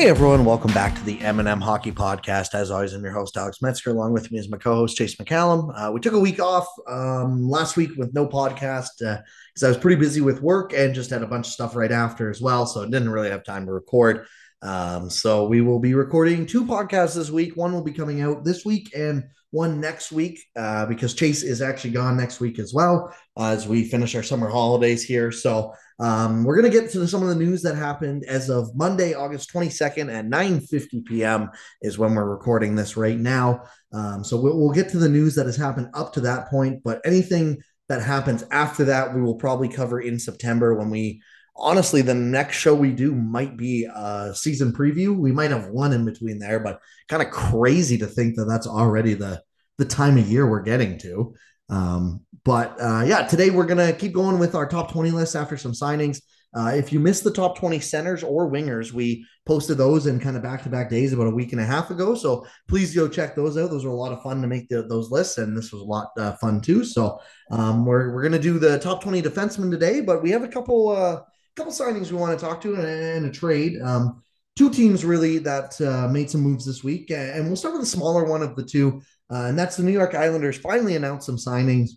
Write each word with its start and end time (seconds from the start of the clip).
Hey 0.00 0.08
everyone, 0.08 0.46
welcome 0.46 0.72
back 0.72 0.94
to 0.94 1.04
the 1.04 1.20
M&M 1.20 1.60
Hockey 1.60 1.92
Podcast. 1.92 2.54
As 2.54 2.70
always, 2.70 2.94
I'm 2.94 3.02
your 3.02 3.12
host 3.12 3.36
Alex 3.36 3.60
Metzger. 3.60 3.90
Along 3.90 4.14
with 4.14 4.32
me 4.32 4.38
is 4.38 4.48
my 4.48 4.56
co-host 4.56 4.96
Chase 4.96 5.16
McCallum. 5.16 5.74
Uh, 5.76 5.92
we 5.92 6.00
took 6.00 6.14
a 6.14 6.18
week 6.18 6.40
off 6.40 6.66
um, 6.88 7.46
last 7.46 7.76
week 7.76 7.90
with 7.98 8.14
no 8.14 8.26
podcast 8.26 8.88
because 8.98 9.62
uh, 9.62 9.66
I 9.66 9.68
was 9.68 9.76
pretty 9.76 10.00
busy 10.00 10.22
with 10.22 10.40
work 10.40 10.72
and 10.72 10.94
just 10.94 11.10
had 11.10 11.22
a 11.22 11.26
bunch 11.26 11.48
of 11.48 11.52
stuff 11.52 11.76
right 11.76 11.92
after 11.92 12.30
as 12.30 12.40
well, 12.40 12.64
so 12.64 12.82
didn't 12.86 13.10
really 13.10 13.28
have 13.28 13.44
time 13.44 13.66
to 13.66 13.72
record. 13.72 14.24
Um, 14.62 15.10
so 15.10 15.46
we 15.46 15.60
will 15.60 15.78
be 15.78 15.92
recording 15.92 16.46
two 16.46 16.64
podcasts 16.64 17.14
this 17.14 17.30
week. 17.30 17.54
One 17.58 17.74
will 17.74 17.84
be 17.84 17.92
coming 17.92 18.22
out 18.22 18.42
this 18.42 18.64
week 18.64 18.96
and 18.96 19.24
one 19.50 19.80
next 19.80 20.12
week 20.12 20.40
uh, 20.56 20.86
because 20.86 21.12
Chase 21.12 21.42
is 21.42 21.60
actually 21.60 21.90
gone 21.90 22.16
next 22.16 22.40
week 22.40 22.58
as 22.58 22.72
well 22.72 23.14
as 23.38 23.68
we 23.68 23.84
finish 23.84 24.14
our 24.14 24.22
summer 24.22 24.48
holidays 24.48 25.02
here. 25.02 25.30
So 25.30 25.74
um, 26.00 26.44
we're 26.44 26.58
going 26.58 26.72
to 26.72 26.80
get 26.80 26.90
to 26.92 27.06
some 27.06 27.22
of 27.22 27.28
the 27.28 27.34
news 27.34 27.60
that 27.62 27.76
happened 27.76 28.24
as 28.24 28.48
of 28.48 28.74
Monday, 28.74 29.12
August 29.12 29.52
22nd 29.52 30.10
at 30.10 30.24
9:50 30.24 31.04
p.m. 31.04 31.50
is 31.82 31.98
when 31.98 32.14
we're 32.14 32.24
recording 32.24 32.74
this 32.74 32.96
right 32.96 33.18
now. 33.18 33.64
Um, 33.92 34.24
so 34.24 34.40
we'll, 34.40 34.58
we'll 34.58 34.72
get 34.72 34.88
to 34.90 34.98
the 34.98 35.10
news 35.10 35.34
that 35.34 35.44
has 35.44 35.58
happened 35.58 35.90
up 35.92 36.14
to 36.14 36.22
that 36.22 36.48
point, 36.48 36.82
but 36.82 37.02
anything 37.04 37.58
that 37.90 38.02
happens 38.02 38.44
after 38.50 38.84
that, 38.86 39.14
we 39.14 39.20
will 39.20 39.34
probably 39.34 39.68
cover 39.68 40.00
in 40.00 40.18
September 40.18 40.74
when 40.74 40.90
we. 40.90 41.22
Honestly, 41.56 42.00
the 42.00 42.14
next 42.14 42.56
show 42.56 42.74
we 42.74 42.90
do 42.90 43.14
might 43.14 43.54
be 43.54 43.84
a 43.84 44.32
season 44.34 44.72
preview. 44.72 45.14
We 45.14 45.32
might 45.32 45.50
have 45.50 45.68
one 45.68 45.92
in 45.92 46.06
between 46.06 46.38
there, 46.38 46.58
but 46.58 46.80
kind 47.08 47.22
of 47.22 47.30
crazy 47.30 47.98
to 47.98 48.06
think 48.06 48.36
that 48.36 48.46
that's 48.46 48.66
already 48.66 49.12
the 49.12 49.42
the 49.76 49.84
time 49.84 50.16
of 50.16 50.30
year 50.30 50.48
we're 50.48 50.62
getting 50.62 50.96
to. 51.00 51.34
Um, 51.68 52.22
but 52.44 52.76
uh, 52.80 53.04
yeah, 53.06 53.26
today 53.26 53.50
we're 53.50 53.66
gonna 53.66 53.92
keep 53.92 54.12
going 54.12 54.38
with 54.38 54.54
our 54.54 54.66
top 54.66 54.92
20 54.92 55.10
list 55.10 55.36
after 55.36 55.56
some 55.56 55.72
signings. 55.72 56.20
Uh, 56.52 56.72
if 56.74 56.92
you 56.92 56.98
missed 56.98 57.22
the 57.22 57.30
top 57.30 57.56
20 57.56 57.78
centers 57.78 58.24
or 58.24 58.50
wingers, 58.50 58.92
we 58.92 59.24
posted 59.46 59.78
those 59.78 60.06
in 60.06 60.18
kind 60.18 60.36
of 60.36 60.42
back 60.42 60.62
to 60.62 60.68
back 60.68 60.90
days 60.90 61.12
about 61.12 61.28
a 61.28 61.34
week 61.34 61.52
and 61.52 61.60
a 61.60 61.64
half 61.64 61.90
ago. 61.90 62.14
So 62.14 62.44
please 62.66 62.94
go 62.94 63.06
check 63.08 63.36
those 63.36 63.56
out. 63.56 63.70
Those 63.70 63.84
were 63.84 63.92
a 63.92 63.96
lot 63.96 64.12
of 64.12 64.22
fun 64.22 64.42
to 64.42 64.48
make 64.48 64.68
the, 64.68 64.82
those 64.82 65.10
lists, 65.10 65.38
and 65.38 65.56
this 65.56 65.72
was 65.72 65.82
a 65.82 65.84
lot 65.84 66.08
uh, 66.18 66.32
fun 66.34 66.60
too. 66.60 66.84
So 66.84 67.20
um, 67.52 67.86
we're, 67.86 68.12
we're 68.12 68.22
going 68.22 68.32
to 68.32 68.38
do 68.38 68.58
the 68.58 68.80
top 68.80 69.00
20 69.00 69.22
defensemen 69.22 69.70
today, 69.70 70.00
but 70.00 70.22
we 70.22 70.30
have 70.30 70.42
a 70.42 70.48
couple 70.48 70.88
uh, 70.88 71.20
couple 71.56 71.72
signings 71.72 72.10
we 72.10 72.18
want 72.18 72.36
to 72.38 72.44
talk 72.44 72.60
to 72.62 72.74
and, 72.74 72.84
and 72.84 73.26
a 73.26 73.30
trade. 73.30 73.80
Um, 73.82 74.22
two 74.56 74.70
teams 74.70 75.04
really 75.04 75.38
that 75.38 75.80
uh, 75.80 76.08
made 76.08 76.30
some 76.30 76.40
moves 76.40 76.66
this 76.66 76.82
week, 76.82 77.10
and 77.10 77.46
we'll 77.46 77.56
start 77.56 77.74
with 77.74 77.82
the 77.82 77.86
smaller 77.86 78.24
one 78.24 78.42
of 78.42 78.56
the 78.56 78.64
two, 78.64 79.00
uh, 79.30 79.44
and 79.44 79.58
that's 79.58 79.76
the 79.76 79.84
New 79.84 79.92
York 79.92 80.14
Islanders. 80.14 80.58
Finally 80.58 80.96
announced 80.96 81.26
some 81.26 81.36
signings 81.36 81.90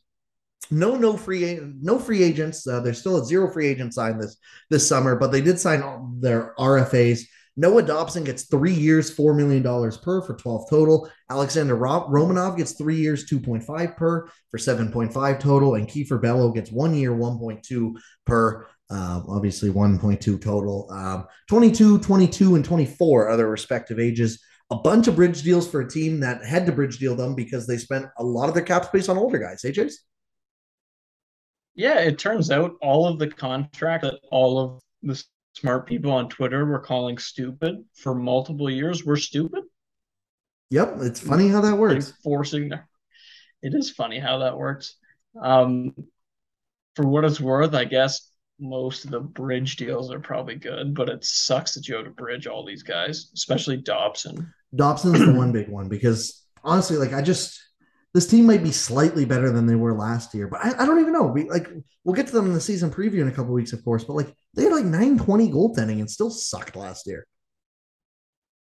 no 0.72 0.95
no 0.95 1.17
free 1.17 1.59
no 1.81 2.00
free 2.00 2.23
agents. 2.23 2.67
Uh, 2.67 2.80
there's 2.80 3.00
still 3.00 3.17
a 3.17 3.25
zero 3.25 3.52
free 3.52 3.67
agent 3.67 3.94
signed 3.94 4.22
this 4.22 4.38
this 4.70 4.88
summer 4.88 5.16
but 5.16 5.31
they 5.31 5.42
did 5.42 5.59
sign 5.59 5.81
all 5.81 6.14
their 6.20 6.53
rfas 6.58 7.25
noah 7.55 7.83
dobson 7.83 8.23
gets 8.23 8.44
three 8.45 8.73
years 8.73 9.09
four 9.09 9.33
million 9.33 9.61
dollars 9.61 9.97
per 9.97 10.22
for 10.22 10.36
12 10.36 10.70
total. 10.70 11.09
Alexander 11.30 11.75
romanov 11.75 12.58
gets 12.58 12.73
three 12.73 12.97
years 12.97 13.30
2.5 13.30 13.95
per 13.95 14.28
for 14.50 14.58
7.5 14.58 15.39
total. 15.39 15.75
And 15.75 15.88
kiefer 15.88 16.22
Bellows 16.22 16.53
gets 16.53 16.72
one 16.72 16.95
year 16.95 17.11
1.2 17.11 17.95
per 18.25 18.66
uh, 18.89 19.22
obviously 19.27 19.70
1.2 19.70 20.42
total. 20.42 20.88
Um, 20.92 21.25
22 21.50 22.00
22 22.00 22.55
and 22.55 22.66
24 22.66 23.30
other 23.30 23.50
respective 23.50 24.00
ages. 24.00 24.44
A 24.72 24.75
bunch 24.77 25.08
of 25.08 25.16
bridge 25.16 25.44
deals 25.44 25.70
for 25.70 25.81
a 25.81 25.89
team 25.89 26.20
that 26.22 26.44
had 26.44 26.66
to 26.66 26.72
bridge 26.72 26.98
deal 26.98 27.16
them 27.16 27.36
because 27.36 27.67
they 27.67 27.77
spent 27.77 28.08
a 28.17 28.23
lot 28.23 28.50
of 28.50 28.55
their 28.55 28.64
cap 28.64 28.86
space 28.86 29.09
on 29.09 29.17
older 29.17 29.38
guys. 29.38 29.61
Chase? 29.61 30.04
Yeah, 31.76 32.00
it 32.00 32.20
turns 32.20 32.52
out 32.52 32.76
all 32.82 33.08
of 33.08 33.20
the 33.20 33.28
contract 33.28 34.04
that 34.04 34.20
all 34.32 34.60
of 34.60 34.82
the 35.02 35.22
smart 35.54 35.88
people 35.88 36.11
on 36.11 36.30
Twitter 36.30 36.66
were 36.66 36.80
calling 36.80 37.17
stupid 37.17 37.84
for 37.95 38.14
multiple 38.14 38.70
years 38.70 39.04
were 39.04 39.17
stupid. 39.17 39.64
Yep, 40.70 40.98
it's 41.02 41.20
funny 41.20 41.48
how 41.48 41.62
that 41.62 41.78
works. 41.78 42.14
Forcing 42.23 42.72
it 43.64 43.73
is 43.73 43.89
funny 43.89 44.20
how 44.20 44.39
that 44.39 44.58
works. 44.58 44.95
Um, 45.42 45.95
for 46.95 47.08
what 47.08 47.26
it's 47.26 47.39
worth, 47.39 47.73
I 47.73 47.86
guess 47.86 48.30
most 48.60 49.06
of 49.06 49.12
the 49.12 49.20
bridge 49.20 49.78
deals 49.78 50.12
are 50.12 50.20
probably 50.20 50.56
good, 50.56 50.94
but 50.94 51.10
it 51.10 51.23
sucks 51.23 51.73
that 51.73 51.88
you 51.88 51.95
have 51.95 52.06
to 52.06 52.12
bridge 52.12 52.45
all 52.45 52.66
these 52.66 52.83
guys, 52.83 53.32
especially 53.33 53.78
Dobson. 53.78 54.54
Dobson's 54.76 55.26
the 55.26 55.33
one 55.33 55.52
big 55.52 55.70
one 55.70 55.88
because 55.88 56.44
honestly, 56.64 56.98
like 56.98 57.14
I 57.14 57.22
just 57.22 57.60
this 58.14 58.28
team 58.28 58.46
might 58.46 58.64
be 58.64 58.72
slightly 58.72 59.26
better 59.26 59.52
than 59.52 59.66
they 59.66 59.76
were 59.76 59.94
last 59.94 60.34
year, 60.36 60.48
but 60.48 60.64
I, 60.64 60.84
I 60.84 60.86
don't 60.86 61.00
even 61.00 61.14
know. 61.14 61.24
We 61.24 61.50
like 61.50 61.68
we'll 62.04 62.16
get 62.16 62.28
to 62.28 62.34
them 62.34 62.46
in 62.46 62.54
the 62.54 62.62
season 62.62 62.92
preview 62.92 63.22
in 63.22 63.28
a 63.28 63.32
couple 63.32 63.54
weeks, 63.54 63.74
of 63.74 63.84
course. 63.84 64.04
But 64.04 64.14
like 64.14 64.36
they 64.54 64.64
had 64.64 64.72
like 64.72 64.86
920 64.86 65.52
goaltending 65.52 66.00
and 66.00 66.10
still 66.10 66.30
sucked 66.30 66.76
last 66.76 67.08
year. 67.08 67.26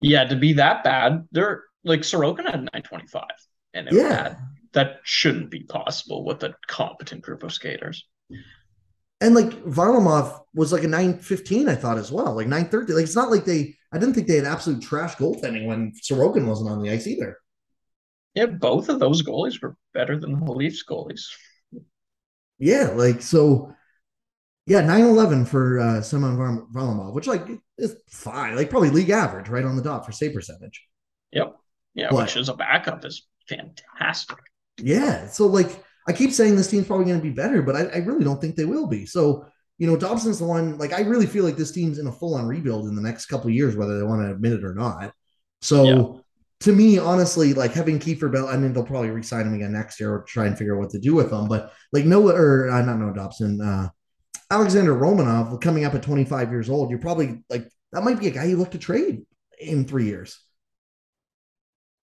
Yeah, 0.01 0.25
to 0.25 0.35
be 0.35 0.53
that 0.53 0.83
bad, 0.83 1.27
they're 1.31 1.63
like 1.83 2.01
Sorokin 2.01 2.45
had 2.45 2.61
925, 2.73 3.23
and 3.73 3.87
it 3.87 3.93
yeah. 3.93 4.09
Bad. 4.09 4.37
that 4.73 4.99
shouldn't 5.03 5.51
be 5.51 5.63
possible 5.63 6.25
with 6.25 6.43
a 6.43 6.55
competent 6.67 7.21
group 7.21 7.43
of 7.43 7.53
skaters. 7.53 8.05
And 9.21 9.35
like 9.35 9.51
Varlamov 9.63 10.41
was 10.55 10.73
like 10.73 10.83
a 10.83 10.87
915, 10.87 11.69
I 11.69 11.75
thought 11.75 11.97
as 11.97 12.11
well, 12.11 12.35
like 12.35 12.47
930. 12.47 12.93
Like 12.93 13.03
it's 13.03 13.15
not 13.15 13.29
like 13.29 13.45
they 13.45 13.75
I 13.93 13.99
didn't 13.99 14.15
think 14.15 14.27
they 14.27 14.37
had 14.37 14.45
absolute 14.45 14.81
trash 14.81 15.15
goaltending 15.15 15.67
when 15.67 15.93
Sorokin 15.93 16.47
wasn't 16.47 16.71
on 16.71 16.81
the 16.81 16.89
ice 16.89 17.05
either. 17.05 17.37
Yeah, 18.35 18.47
both 18.47 18.89
of 18.89 18.99
those 18.99 19.21
goalies 19.21 19.61
were 19.61 19.75
better 19.93 20.17
than 20.17 20.43
the 20.43 20.51
Leafs 20.51 20.83
goalies. 20.87 21.21
Yeah, 22.57 22.89
like 22.95 23.21
so. 23.21 23.73
Yeah, 24.65 24.81
9-11 24.81 25.45
for 25.45 25.79
uh, 25.79 26.01
Semyon 26.01 26.37
Varlamov, 26.37 27.13
which 27.13 27.27
like 27.27 27.45
is 27.77 27.97
fine, 28.09 28.55
like 28.55 28.69
probably 28.69 28.91
league 28.91 29.09
average, 29.09 29.49
right 29.49 29.65
on 29.65 29.75
the 29.75 29.81
dot 29.81 30.05
for 30.05 30.13
save 30.13 30.33
percentage. 30.33 30.87
Yep. 31.33 31.57
Yeah, 31.95 32.07
but, 32.09 32.23
which 32.23 32.37
is 32.37 32.47
a 32.47 32.53
backup 32.53 33.03
is 33.03 33.27
fantastic. 33.49 34.37
Yeah, 34.77 35.27
so 35.27 35.47
like 35.47 35.83
I 36.07 36.13
keep 36.13 36.31
saying 36.31 36.55
this 36.55 36.69
team's 36.69 36.87
probably 36.87 37.05
going 37.05 37.19
to 37.19 37.23
be 37.23 37.29
better, 37.29 37.61
but 37.61 37.75
I, 37.75 37.81
I 37.87 37.97
really 37.97 38.23
don't 38.23 38.39
think 38.39 38.55
they 38.55 38.63
will 38.63 38.87
be. 38.87 39.05
So 39.05 39.45
you 39.79 39.85
know, 39.85 39.97
Dobson's 39.97 40.39
the 40.39 40.45
one. 40.45 40.77
Like 40.77 40.93
I 40.93 41.01
really 41.01 41.25
feel 41.25 41.43
like 41.43 41.57
this 41.57 41.71
team's 41.71 41.99
in 41.99 42.07
a 42.07 42.11
full 42.11 42.35
on 42.35 42.47
rebuild 42.47 42.87
in 42.87 42.95
the 42.95 43.01
next 43.01 43.25
couple 43.25 43.47
of 43.47 43.53
years, 43.53 43.75
whether 43.75 43.97
they 43.97 44.05
want 44.05 44.21
to 44.21 44.31
admit 44.31 44.53
it 44.53 44.63
or 44.63 44.73
not. 44.73 45.13
So. 45.61 45.83
Yeah 45.83 46.19
to 46.63 46.71
me, 46.71 46.97
honestly, 46.97 47.53
like 47.53 47.73
having 47.73 47.99
Kiefer 47.99 48.31
Bell, 48.31 48.47
I 48.47 48.55
mean, 48.55 48.71
they'll 48.71 48.85
probably 48.85 49.09
resign 49.09 49.45
him 49.45 49.53
again 49.53 49.73
next 49.73 49.99
year 49.99 50.13
or 50.13 50.23
try 50.23 50.45
and 50.45 50.57
figure 50.57 50.75
out 50.75 50.79
what 50.79 50.91
to 50.91 50.99
do 50.99 51.13
with 51.13 51.29
him. 51.29 51.49
But 51.49 51.73
like 51.91 52.05
Noah 52.05 52.33
or 52.33 52.69
uh, 52.69 52.81
not 52.81 52.99
Noah 52.99 53.13
Dobson, 53.13 53.59
uh, 53.59 53.89
Alexander 54.49 54.95
Romanov 54.95 55.59
coming 55.59 55.83
up 55.83 55.93
at 55.93 56.03
25 56.03 56.51
years 56.51 56.69
old, 56.69 56.89
you're 56.89 56.99
probably 56.99 57.43
like 57.49 57.69
that 57.91 58.03
might 58.03 58.17
be 58.17 58.27
a 58.27 58.31
guy 58.31 58.45
you 58.45 58.55
look 58.55 58.71
to 58.71 58.77
trade 58.77 59.23
in 59.59 59.83
three 59.85 60.05
years. 60.05 60.39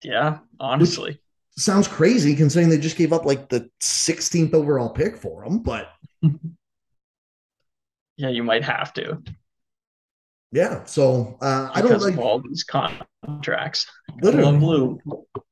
Yeah, 0.02 0.38
honestly. 0.58 1.10
Which 1.10 1.64
sounds 1.64 1.86
crazy 1.86 2.34
considering 2.34 2.70
they 2.70 2.78
just 2.78 2.96
gave 2.96 3.12
up 3.12 3.26
like 3.26 3.50
the 3.50 3.68
16th 3.82 4.54
overall 4.54 4.90
pick 4.90 5.18
for 5.18 5.44
him, 5.44 5.58
but 5.58 5.90
yeah, 8.16 8.30
you 8.30 8.44
might 8.44 8.64
have 8.64 8.94
to. 8.94 9.22
Yeah, 10.50 10.84
so 10.84 11.36
uh, 11.42 11.70
I 11.74 11.82
don't 11.82 12.00
like 12.00 12.16
all 12.16 12.40
these 12.40 12.64
contracts. 12.64 13.86
Literally, 14.22 14.58
blue. 14.58 14.98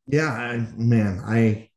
Yeah, 0.07 0.31
I, 0.31 0.67
man, 0.77 1.21
I 1.25 1.69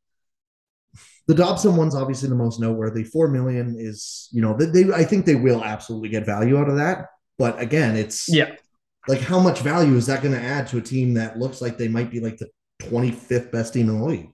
the 1.30 1.34
Dobson 1.34 1.76
one's 1.76 1.94
obviously 1.94 2.28
the 2.28 2.34
most 2.34 2.60
noteworthy. 2.60 3.04
Four 3.04 3.28
million 3.28 3.76
is, 3.78 4.28
you 4.32 4.42
know, 4.42 4.56
they, 4.56 4.66
they 4.66 4.92
I 4.92 5.04
think 5.04 5.26
they 5.26 5.36
will 5.36 5.62
absolutely 5.62 6.08
get 6.08 6.26
value 6.26 6.58
out 6.58 6.68
of 6.68 6.76
that. 6.76 7.06
But 7.38 7.60
again, 7.60 7.94
it's 7.94 8.28
yeah, 8.28 8.56
like 9.06 9.20
how 9.20 9.38
much 9.38 9.60
value 9.60 9.94
is 9.96 10.06
that 10.06 10.22
going 10.22 10.34
to 10.34 10.40
add 10.40 10.66
to 10.68 10.78
a 10.78 10.82
team 10.82 11.14
that 11.14 11.38
looks 11.38 11.60
like 11.60 11.78
they 11.78 11.88
might 11.88 12.10
be 12.10 12.20
like 12.20 12.38
the 12.38 12.48
25th 12.82 13.52
best 13.52 13.74
team 13.74 13.88
in 13.88 14.00
the 14.00 14.06
league? 14.06 14.30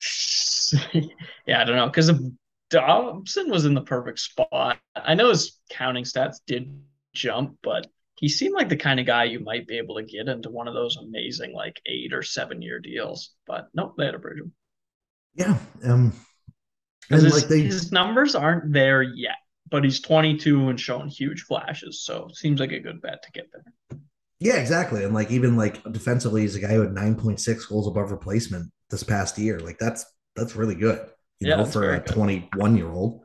yeah, 1.46 1.60
I 1.60 1.64
don't 1.64 1.76
know 1.76 1.88
because 1.88 2.10
Dobson 2.70 3.50
was 3.50 3.64
in 3.64 3.74
the 3.74 3.80
perfect 3.80 4.18
spot. 4.18 4.78
I 4.94 5.14
know 5.14 5.30
his 5.30 5.58
counting 5.70 6.04
stats 6.04 6.36
did 6.46 6.80
jump, 7.14 7.58
but 7.62 7.86
he 8.16 8.28
seemed 8.28 8.54
like 8.54 8.68
the 8.68 8.76
kind 8.76 9.00
of 9.00 9.06
guy 9.06 9.24
you 9.24 9.40
might 9.40 9.66
be 9.66 9.78
able 9.78 9.96
to 9.96 10.02
get 10.02 10.28
into 10.28 10.50
one 10.50 10.68
of 10.68 10.74
those 10.74 10.96
amazing 10.96 11.52
like 11.52 11.80
eight 11.86 12.12
or 12.12 12.22
seven 12.22 12.60
year 12.60 12.78
deals. 12.80 13.30
But 13.46 13.68
nope, 13.74 13.94
they 13.96 14.06
had 14.06 14.12
to 14.12 14.18
bridge 14.18 14.40
him. 14.40 14.52
Yeah. 15.34 15.58
Um 15.84 16.12
and 17.10 17.22
his, 17.22 17.32
like 17.32 17.48
they... 17.48 17.62
his 17.62 17.90
numbers 17.90 18.34
aren't 18.34 18.72
there 18.72 19.02
yet, 19.02 19.36
but 19.70 19.84
he's 19.84 20.00
22 20.00 20.68
and 20.68 20.78
showing 20.78 21.08
huge 21.08 21.42
flashes. 21.42 22.04
So 22.04 22.28
seems 22.34 22.60
like 22.60 22.72
a 22.72 22.80
good 22.80 23.00
bet 23.00 23.22
to 23.22 23.32
get 23.32 23.50
there. 23.52 23.98
Yeah, 24.40 24.56
exactly. 24.56 25.04
And 25.04 25.14
like 25.14 25.30
even 25.30 25.56
like 25.56 25.82
defensively, 25.90 26.42
he's 26.42 26.54
a 26.54 26.60
guy 26.60 26.74
who 26.74 26.82
had 26.82 26.90
9.6 26.90 27.68
goals 27.68 27.86
above 27.86 28.10
replacement 28.10 28.70
this 28.90 29.02
past 29.02 29.38
year. 29.38 29.58
Like 29.58 29.78
that's 29.78 30.04
that's 30.36 30.54
really 30.54 30.74
good 30.74 31.08
you 31.40 31.48
yeah, 31.48 31.56
know, 31.56 31.64
for 31.64 31.94
a 31.94 32.00
21 32.00 32.76
year 32.76 32.90
old. 32.90 33.24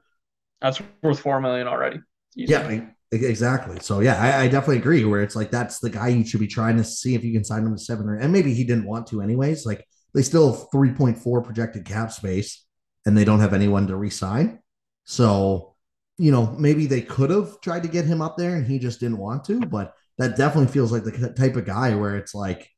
That's 0.61 0.81
worth 1.01 1.19
four 1.19 1.41
million 1.41 1.67
already. 1.67 1.99
Yeah, 2.35 2.81
exactly. 3.11 3.79
So 3.79 3.99
yeah, 3.99 4.21
I, 4.21 4.43
I, 4.43 4.47
definitely 4.47 4.77
agree. 4.77 5.05
Where 5.05 5.21
it's 5.21 5.35
like 5.35 5.51
that's 5.51 5.79
the 5.79 5.89
guy 5.89 6.07
you 6.07 6.25
should 6.25 6.39
be 6.39 6.47
trying 6.47 6.77
to 6.77 6.83
see 6.83 7.15
if 7.15 7.23
you 7.23 7.33
can 7.33 7.43
sign 7.43 7.65
him 7.65 7.75
to 7.75 7.81
seven 7.81 8.07
or 8.07 8.17
and 8.17 8.31
maybe 8.31 8.53
he 8.53 8.63
didn't 8.63 8.85
want 8.85 9.07
to 9.07 9.21
anyways. 9.21 9.65
Like 9.65 9.85
they 10.13 10.21
still 10.21 10.51
have 10.51 10.69
3.4 10.69 11.43
projected 11.43 11.85
cap 11.85 12.11
space 12.11 12.65
and 13.05 13.17
they 13.17 13.25
don't 13.25 13.39
have 13.39 13.53
anyone 13.53 13.87
to 13.87 13.95
resign. 13.95 14.59
So, 15.03 15.75
you 16.17 16.31
know, 16.31 16.55
maybe 16.57 16.85
they 16.85 17.01
could 17.01 17.29
have 17.29 17.59
tried 17.61 17.83
to 17.83 17.89
get 17.89 18.05
him 18.05 18.21
up 18.21 18.37
there 18.37 18.55
and 18.55 18.65
he 18.65 18.79
just 18.79 18.99
didn't 18.99 19.17
want 19.17 19.43
to, 19.45 19.59
but 19.59 19.93
that 20.17 20.37
definitely 20.37 20.71
feels 20.71 20.91
like 20.91 21.03
the 21.03 21.33
type 21.33 21.55
of 21.55 21.65
guy 21.65 21.95
where 21.95 22.15
it's 22.15 22.35
like, 22.35 22.69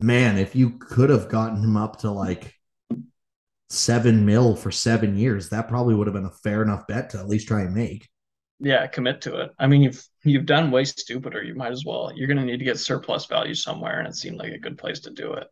man, 0.00 0.38
if 0.38 0.54
you 0.54 0.78
could 0.78 1.10
have 1.10 1.28
gotten 1.28 1.62
him 1.62 1.76
up 1.76 2.00
to 2.00 2.10
like 2.10 2.54
seven 3.74 4.24
mil 4.24 4.56
for 4.56 4.70
seven 4.70 5.16
years, 5.16 5.50
that 5.50 5.68
probably 5.68 5.94
would 5.94 6.06
have 6.06 6.14
been 6.14 6.24
a 6.24 6.30
fair 6.30 6.62
enough 6.62 6.86
bet 6.86 7.10
to 7.10 7.18
at 7.18 7.28
least 7.28 7.48
try 7.48 7.62
and 7.62 7.74
make. 7.74 8.08
Yeah, 8.60 8.86
commit 8.86 9.20
to 9.22 9.40
it. 9.40 9.50
I 9.58 9.66
mean, 9.66 9.82
you've 9.82 10.02
you've 10.22 10.46
done 10.46 10.70
way 10.70 10.84
stupider. 10.84 11.42
You 11.42 11.54
might 11.54 11.72
as 11.72 11.84
well. 11.84 12.12
You're 12.14 12.28
going 12.28 12.38
to 12.38 12.44
need 12.44 12.58
to 12.58 12.64
get 12.64 12.78
surplus 12.78 13.26
value 13.26 13.54
somewhere, 13.54 13.98
and 13.98 14.08
it 14.08 14.14
seemed 14.14 14.38
like 14.38 14.52
a 14.52 14.58
good 14.58 14.78
place 14.78 15.00
to 15.00 15.10
do 15.10 15.32
it. 15.32 15.48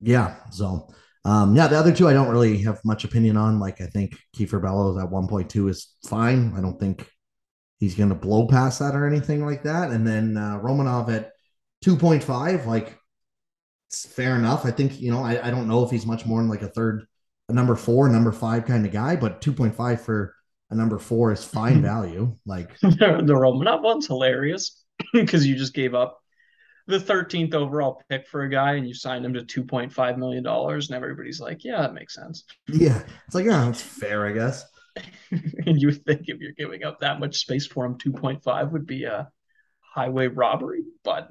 Yeah. 0.00 0.36
So, 0.50 0.88
um, 1.24 1.56
yeah, 1.56 1.66
the 1.66 1.78
other 1.78 1.94
two 1.94 2.08
I 2.08 2.12
don't 2.12 2.28
really 2.28 2.62
have 2.62 2.80
much 2.84 3.04
opinion 3.04 3.36
on. 3.36 3.58
Like, 3.58 3.80
I 3.80 3.86
think 3.86 4.16
Kiefer 4.36 4.62
Bellows 4.62 4.98
at 5.02 5.10
1.2 5.10 5.70
is 5.70 5.94
fine. 6.06 6.52
I 6.56 6.60
don't 6.60 6.78
think 6.78 7.10
he's 7.78 7.94
going 7.94 8.10
to 8.10 8.14
blow 8.14 8.46
past 8.46 8.78
that 8.78 8.94
or 8.94 9.06
anything 9.06 9.44
like 9.44 9.64
that. 9.64 9.90
And 9.90 10.06
then 10.06 10.36
uh, 10.36 10.60
Romanov 10.60 11.12
at 11.12 11.32
2.5, 11.84 12.66
like, 12.66 12.96
it's 13.88 14.06
fair 14.06 14.36
enough. 14.36 14.64
I 14.64 14.70
think, 14.70 15.00
you 15.00 15.10
know, 15.10 15.22
I, 15.22 15.46
I 15.46 15.50
don't 15.50 15.68
know 15.68 15.84
if 15.84 15.90
he's 15.90 16.06
much 16.06 16.26
more 16.26 16.40
than 16.40 16.48
like 16.48 16.62
a 16.62 16.68
third, 16.68 17.06
a 17.48 17.52
number 17.52 17.76
four, 17.76 18.08
number 18.08 18.32
five 18.32 18.64
kind 18.64 18.84
of 18.84 18.92
guy, 18.92 19.16
but 19.16 19.40
2.5 19.40 20.00
for 20.00 20.34
a 20.70 20.74
number 20.74 20.98
four 20.98 21.32
is 21.32 21.44
fine 21.44 21.82
value. 21.82 22.36
Like, 22.44 22.78
the 22.80 22.88
Romanov 22.88 23.82
one's 23.82 24.06
hilarious 24.06 24.82
because 25.12 25.46
you 25.46 25.56
just 25.56 25.74
gave 25.74 25.94
up 25.94 26.20
the 26.86 26.98
13th 26.98 27.54
overall 27.54 28.02
pick 28.08 28.28
for 28.28 28.42
a 28.42 28.48
guy 28.48 28.74
and 28.74 28.86
you 28.86 28.94
signed 28.94 29.24
him 29.24 29.34
to 29.34 29.40
2.5 29.40 30.18
million 30.18 30.42
dollars 30.42 30.88
and 30.88 30.96
everybody's 30.96 31.40
like 31.40 31.64
yeah 31.64 31.82
that 31.82 31.94
makes 31.94 32.14
sense. 32.14 32.44
Yeah 32.68 33.02
it's 33.26 33.34
like 33.34 33.44
yeah 33.44 33.64
that's 33.64 33.82
fair 33.82 34.26
i 34.26 34.32
guess. 34.32 34.64
And 35.30 35.82
you 35.82 35.90
think 35.90 36.22
if 36.28 36.40
you're 36.40 36.52
giving 36.52 36.84
up 36.84 37.00
that 37.00 37.20
much 37.20 37.36
space 37.36 37.66
for 37.66 37.84
him 37.84 37.98
2.5 37.98 38.70
would 38.70 38.86
be 38.86 39.04
a 39.04 39.28
highway 39.80 40.28
robbery 40.28 40.84
but 41.02 41.28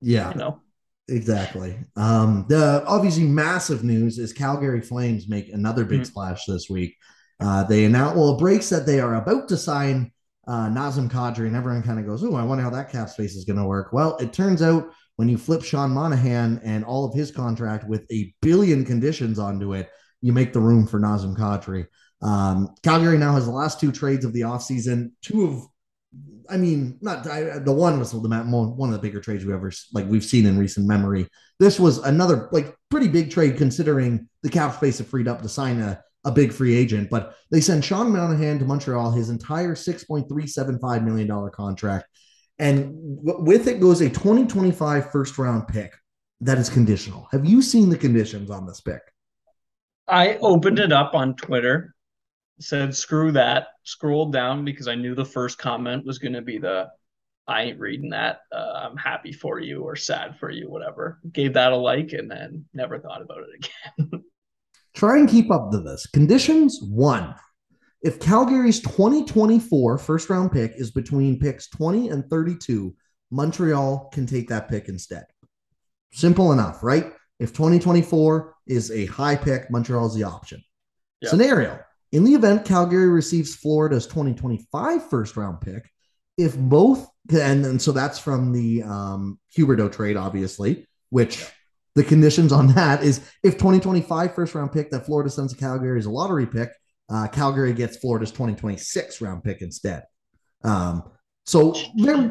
yeah. 0.00 0.30
you 0.30 0.36
know 0.36 0.60
exactly 1.12 1.78
um 1.96 2.44
the 2.48 2.84
obviously 2.86 3.24
massive 3.24 3.84
news 3.84 4.18
is 4.18 4.32
calgary 4.32 4.80
flames 4.80 5.28
make 5.28 5.48
another 5.50 5.84
big 5.84 6.00
mm-hmm. 6.00 6.04
splash 6.04 6.44
this 6.46 6.68
week 6.68 6.96
uh 7.40 7.62
they 7.64 7.84
announced 7.84 8.16
well 8.16 8.34
it 8.34 8.38
breaks 8.38 8.68
that 8.68 8.86
they 8.86 9.00
are 9.00 9.16
about 9.16 9.48
to 9.48 9.56
sign 9.56 10.10
uh, 10.46 10.68
Nazem 10.68 11.08
Kadri, 11.08 11.46
and 11.46 11.54
everyone 11.54 11.82
kind 11.82 11.98
of 11.98 12.06
goes, 12.06 12.24
"Oh, 12.24 12.34
I 12.34 12.42
wonder 12.42 12.64
how 12.64 12.70
that 12.70 12.90
cap 12.90 13.08
space 13.08 13.36
is 13.36 13.44
going 13.44 13.58
to 13.58 13.64
work." 13.64 13.92
Well, 13.92 14.16
it 14.16 14.32
turns 14.32 14.62
out 14.62 14.90
when 15.16 15.28
you 15.28 15.38
flip 15.38 15.62
Sean 15.62 15.90
Monahan 15.90 16.60
and 16.64 16.84
all 16.84 17.04
of 17.04 17.14
his 17.14 17.30
contract 17.30 17.86
with 17.86 18.10
a 18.10 18.34
billion 18.42 18.84
conditions 18.84 19.38
onto 19.38 19.74
it, 19.74 19.90
you 20.20 20.32
make 20.32 20.52
the 20.52 20.60
room 20.60 20.86
for 20.86 20.98
Nazem 20.98 21.36
Kadri. 21.36 21.86
Um, 22.22 22.74
Calgary 22.82 23.18
now 23.18 23.34
has 23.34 23.46
the 23.46 23.52
last 23.52 23.80
two 23.80 23.92
trades 23.92 24.24
of 24.24 24.32
the 24.32 24.42
offseason. 24.42 25.12
Two 25.22 25.46
of, 25.46 25.66
I 26.48 26.56
mean, 26.56 26.98
not 27.00 27.26
I, 27.26 27.58
the 27.58 27.72
one 27.72 27.98
was 27.98 28.12
the 28.12 28.18
one 28.18 28.88
of 28.88 28.94
the 28.94 28.98
bigger 28.98 29.20
trades 29.20 29.44
we 29.44 29.52
ever 29.52 29.72
like 29.92 30.06
we've 30.06 30.24
seen 30.24 30.46
in 30.46 30.58
recent 30.58 30.86
memory. 30.86 31.28
This 31.58 31.78
was 31.78 31.98
another 31.98 32.48
like 32.52 32.74
pretty 32.90 33.08
big 33.08 33.30
trade 33.30 33.56
considering 33.56 34.28
the 34.42 34.50
cap 34.50 34.74
space 34.74 35.00
it 35.00 35.04
freed 35.04 35.28
up 35.28 35.42
to 35.42 35.48
sign 35.48 35.80
a 35.80 36.02
a 36.24 36.30
big 36.30 36.52
free 36.52 36.74
agent, 36.74 37.10
but 37.10 37.34
they 37.50 37.60
send 37.60 37.84
Sean 37.84 38.12
Monahan 38.12 38.58
to 38.60 38.64
Montreal, 38.64 39.10
his 39.10 39.28
entire 39.28 39.74
$6.375 39.74 41.04
million 41.04 41.50
contract. 41.50 42.06
And 42.58 42.92
with 42.94 43.66
it 43.66 43.80
goes 43.80 44.00
a 44.00 44.08
2025 44.08 45.10
first 45.10 45.36
round 45.38 45.66
pick 45.66 45.96
that 46.42 46.58
is 46.58 46.68
conditional. 46.68 47.26
Have 47.32 47.44
you 47.44 47.62
seen 47.62 47.88
the 47.88 47.96
conditions 47.96 48.50
on 48.50 48.66
this 48.66 48.80
pick? 48.80 49.00
I 50.06 50.36
opened 50.36 50.78
it 50.78 50.92
up 50.92 51.14
on 51.14 51.34
Twitter, 51.34 51.94
said, 52.60 52.94
screw 52.94 53.32
that, 53.32 53.68
scrolled 53.84 54.32
down 54.32 54.64
because 54.64 54.88
I 54.88 54.94
knew 54.94 55.14
the 55.14 55.24
first 55.24 55.58
comment 55.58 56.04
was 56.06 56.18
going 56.18 56.34
to 56.34 56.42
be 56.42 56.58
the, 56.58 56.88
I 57.46 57.62
ain't 57.62 57.80
reading 57.80 58.10
that. 58.10 58.40
Uh, 58.52 58.88
I'm 58.88 58.96
happy 58.96 59.32
for 59.32 59.58
you 59.58 59.82
or 59.82 59.96
sad 59.96 60.38
for 60.38 60.50
you, 60.50 60.70
whatever. 60.70 61.20
Gave 61.32 61.54
that 61.54 61.72
a 61.72 61.76
like 61.76 62.12
and 62.12 62.30
then 62.30 62.64
never 62.72 62.98
thought 62.98 63.22
about 63.22 63.38
it 63.38 63.68
again. 63.98 64.24
Try 64.94 65.18
and 65.18 65.28
keep 65.28 65.50
up 65.50 65.70
to 65.72 65.80
this. 65.80 66.06
Conditions 66.06 66.80
one. 66.82 67.34
If 68.02 68.20
Calgary's 68.20 68.80
2024 68.80 69.98
first 69.98 70.28
round 70.28 70.52
pick 70.52 70.72
is 70.76 70.90
between 70.90 71.38
picks 71.38 71.68
20 71.70 72.08
and 72.08 72.28
32, 72.28 72.94
Montreal 73.30 74.10
can 74.12 74.26
take 74.26 74.48
that 74.48 74.68
pick 74.68 74.88
instead. 74.88 75.24
Simple 76.12 76.52
enough, 76.52 76.82
right? 76.82 77.12
If 77.38 77.52
2024 77.52 78.54
is 78.66 78.90
a 78.90 79.06
high 79.06 79.36
pick, 79.36 79.70
montreal's 79.70 80.14
the 80.14 80.24
option. 80.24 80.62
Yep. 81.22 81.30
Scenario 81.30 81.80
In 82.12 82.24
the 82.24 82.34
event 82.34 82.66
Calgary 82.66 83.08
receives 83.08 83.56
Florida's 83.56 84.06
2025 84.06 85.08
first 85.08 85.36
round 85.36 85.60
pick, 85.60 85.90
if 86.36 86.56
both, 86.56 87.08
and, 87.30 87.64
and 87.64 87.80
so 87.80 87.92
that's 87.92 88.18
from 88.18 88.52
the 88.52 88.82
um, 88.82 89.38
Huberdeau 89.56 89.90
trade, 89.90 90.16
obviously, 90.16 90.86
which 91.10 91.46
the 91.94 92.04
conditions 92.04 92.52
on 92.52 92.68
that 92.68 93.02
is 93.02 93.18
if 93.42 93.54
2025 93.54 94.34
first 94.34 94.54
round 94.54 94.72
pick 94.72 94.90
that 94.90 95.06
Florida 95.06 95.30
sends 95.30 95.52
to 95.52 95.58
Calgary 95.58 95.98
is 95.98 96.06
a 96.06 96.10
lottery 96.10 96.46
pick, 96.46 96.70
uh, 97.10 97.28
Calgary 97.28 97.72
gets 97.72 97.96
Florida's 97.96 98.30
2026 98.30 99.20
round 99.20 99.42
pick 99.42 99.62
instead. 99.62 100.04
Um, 100.64 101.02
so 101.44 101.74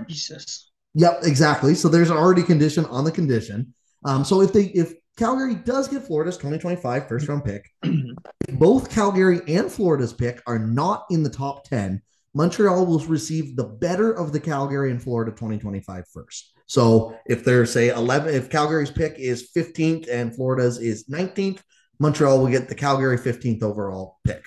Jesus. 0.07 0.71
Yep, 0.93 1.21
exactly. 1.23 1.75
So 1.75 1.87
there's 1.89 2.11
already 2.11 2.43
condition 2.43 2.85
on 2.85 3.03
the 3.03 3.11
condition. 3.11 3.73
Um, 4.03 4.25
so 4.25 4.41
if 4.41 4.51
they 4.51 4.65
if 4.65 4.93
Calgary 5.21 5.53
does 5.53 5.87
get 5.87 6.01
Florida's 6.01 6.35
2025 6.37 7.07
first 7.07 7.27
round 7.27 7.45
pick, 7.45 7.69
if 7.83 8.57
both 8.57 8.89
Calgary 8.89 9.39
and 9.47 9.71
Florida's 9.71 10.13
pick 10.13 10.41
are 10.47 10.57
not 10.57 11.05
in 11.11 11.21
the 11.21 11.29
top 11.29 11.63
10, 11.65 12.01
Montreal 12.33 12.87
will 12.87 12.97
receive 13.01 13.55
the 13.55 13.65
better 13.65 14.11
of 14.13 14.33
the 14.33 14.39
Calgary 14.39 14.89
and 14.89 14.99
Florida 14.99 15.29
2025 15.29 16.05
first. 16.11 16.53
So 16.65 17.15
if 17.27 17.45
they're 17.45 17.67
say 17.67 17.89
11, 17.89 18.33
if 18.33 18.49
Calgary's 18.49 18.89
pick 18.89 19.19
is 19.19 19.51
15th 19.55 20.09
and 20.11 20.35
Florida's 20.35 20.79
is 20.79 21.07
19th, 21.07 21.59
Montreal 21.99 22.39
will 22.39 22.47
get 22.47 22.67
the 22.67 22.73
Calgary 22.73 23.19
15th 23.19 23.61
overall 23.61 24.17
pick. 24.25 24.43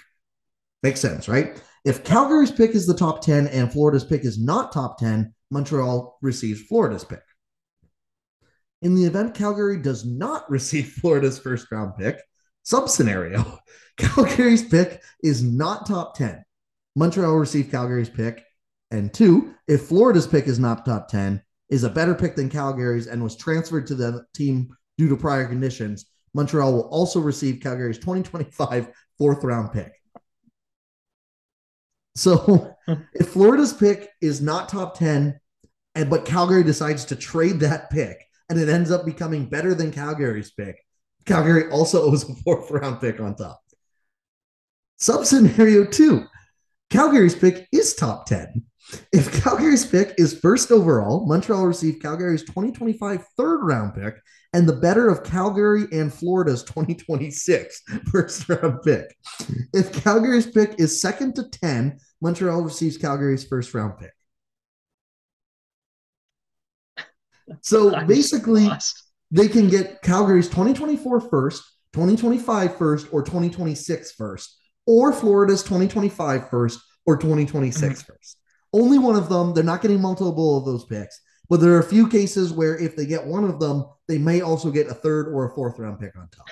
Makes 0.83 0.99
sense, 0.99 1.29
right? 1.29 1.63
If 1.85 2.03
Calgary's 2.03 2.51
pick 2.51 2.73
is 2.73 2.89
the 2.89 2.97
top 2.97 3.21
10 3.21 3.47
and 3.47 3.73
Florida's 3.73 4.05
pick 4.05 4.25
is 4.25 4.43
not 4.43 4.73
top 4.73 4.99
10, 4.99 5.33
Montreal 5.53 6.19
receives 6.21 6.63
Florida's 6.63 7.05
pick. 7.05 7.23
In 8.85 8.95
the 8.95 9.05
event 9.07 9.35
Calgary 9.35 9.79
does 9.79 10.05
not 10.05 10.49
receive 10.51 10.93
Florida's 10.93 11.39
first 11.39 11.73
round 11.73 11.97
pick, 11.97 12.21
sub 12.63 12.89
scenario, 12.89 13.59
Calgary's 13.97 14.69
pick 14.69 15.03
is 15.23 15.43
not 15.43 15.87
top 15.87 16.17
10. 16.17 16.45
Montreal 16.95 17.33
will 17.33 17.39
receive 17.39 17.71
Calgary's 17.71 18.11
pick. 18.11 18.45
And 18.91 19.13
two, 19.13 19.55
if 19.67 19.87
Florida's 19.87 20.27
pick 20.27 20.47
is 20.47 20.59
not 20.59 20.85
top 20.85 21.09
10, 21.09 21.43
is 21.71 21.83
a 21.83 21.91
better 21.91 22.15
pick 22.15 22.37
than 22.37 22.51
Calgary's 22.51 23.07
and 23.07 23.23
was 23.23 23.37
transferred 23.37 23.87
to 23.87 23.95
the 23.95 24.27
team 24.35 24.77
due 24.99 25.09
to 25.09 25.17
prior 25.17 25.49
conditions, 25.49 26.07
Montreal 26.35 26.73
will 26.73 26.89
also 26.89 27.21
receive 27.21 27.63
Calgary's 27.63 27.99
2025 27.99 28.89
fourth 29.17 29.43
round 29.43 29.73
pick. 29.73 29.93
So 32.17 32.75
if 33.15 33.29
Florida's 33.29 33.73
pick 33.73 34.11
is 34.21 34.43
not 34.43 34.69
top 34.69 34.99
10, 34.99 35.41
and 35.95 36.11
but 36.11 36.27
Calgary 36.27 36.63
decides 36.63 37.07
to 37.07 37.17
trade 37.17 37.61
that 37.61 37.89
pick 37.91 38.25
and 38.49 38.59
it 38.59 38.69
ends 38.69 38.91
up 38.91 39.05
becoming 39.05 39.47
better 39.47 39.75
than 39.75 39.93
Calgary's 39.93 40.51
pick, 40.53 40.77
Calgary 41.25 41.71
also 41.71 42.03
owes 42.03 42.29
a 42.29 42.35
fourth 42.35 42.71
round 42.71 43.01
pick 43.01 43.21
on 43.21 43.35
top. 43.35 43.61
Sub 44.99 45.25
scenario 45.25 45.85
two 45.85 46.25
Calgary's 46.91 47.35
pick 47.35 47.67
is 47.73 47.95
top 47.95 48.27
10. 48.27 48.63
If 49.13 49.43
Calgary's 49.43 49.87
pick 49.87 50.15
is 50.19 50.39
first 50.39 50.71
overall, 50.71 51.27
Montreal 51.27 51.67
received 51.67 52.03
Calgary's 52.03 52.43
2025 52.43 53.25
third 53.37 53.65
round 53.65 53.95
pick 53.95 54.15
and 54.53 54.69
the 54.69 54.75
better 54.75 55.09
of 55.09 55.25
Calgary 55.25 55.87
and 55.91 56.13
Florida's 56.13 56.63
2026 56.65 57.83
first 58.13 58.49
round 58.49 58.83
pick. 58.83 59.17
If 59.73 59.93
Calgary's 60.05 60.47
pick 60.47 60.79
is 60.79 61.01
second 61.01 61.35
to 61.37 61.49
10, 61.49 61.99
Montreal 62.21 62.63
receives 62.63 62.99
Calgary's 62.99 63.45
first 63.45 63.75
round 63.75 63.99
pick. 63.99 64.13
So 67.61 68.05
basically, 68.07 68.69
they 69.31 69.49
can 69.49 69.69
get 69.69 70.01
Calgary's 70.03 70.49
2024 70.49 71.21
first, 71.21 71.63
2025 71.93 72.79
first, 72.79 73.07
or 73.13 73.23
2026 73.23 74.13
first, 74.13 74.57
or 74.87 75.13
Florida's 75.13 75.63
2025 75.63 76.49
first 76.49 76.81
or 77.07 77.17
2026 77.17 77.81
mm-hmm. 77.81 78.13
first. 78.13 78.39
Only 78.73 78.99
one 78.99 79.17
of 79.17 79.29
them. 79.29 79.55
They're 79.55 79.63
not 79.65 79.83
getting 79.83 80.01
multiple 80.01 80.59
of 80.59 80.65
those 80.65 80.85
picks, 80.85 81.21
but 81.49 81.61
there 81.61 81.73
are 81.73 81.81
a 81.81 81.85
few 81.85 82.09
cases 82.09 82.53
where 82.53 82.77
if 82.79 82.97
they 82.97 83.07
get 83.07 83.27
one 83.27 83.45
of 83.45 83.61
them, 83.61 83.85
they 84.09 84.19
may 84.19 84.41
also 84.41 84.71
get 84.71 84.89
a 84.89 84.95
third 84.95 85.29
or 85.29 85.47
a 85.47 85.55
fourth 85.55 85.79
round 85.79 86.01
pick 86.01 86.17
on 86.17 86.29
top. 86.29 86.47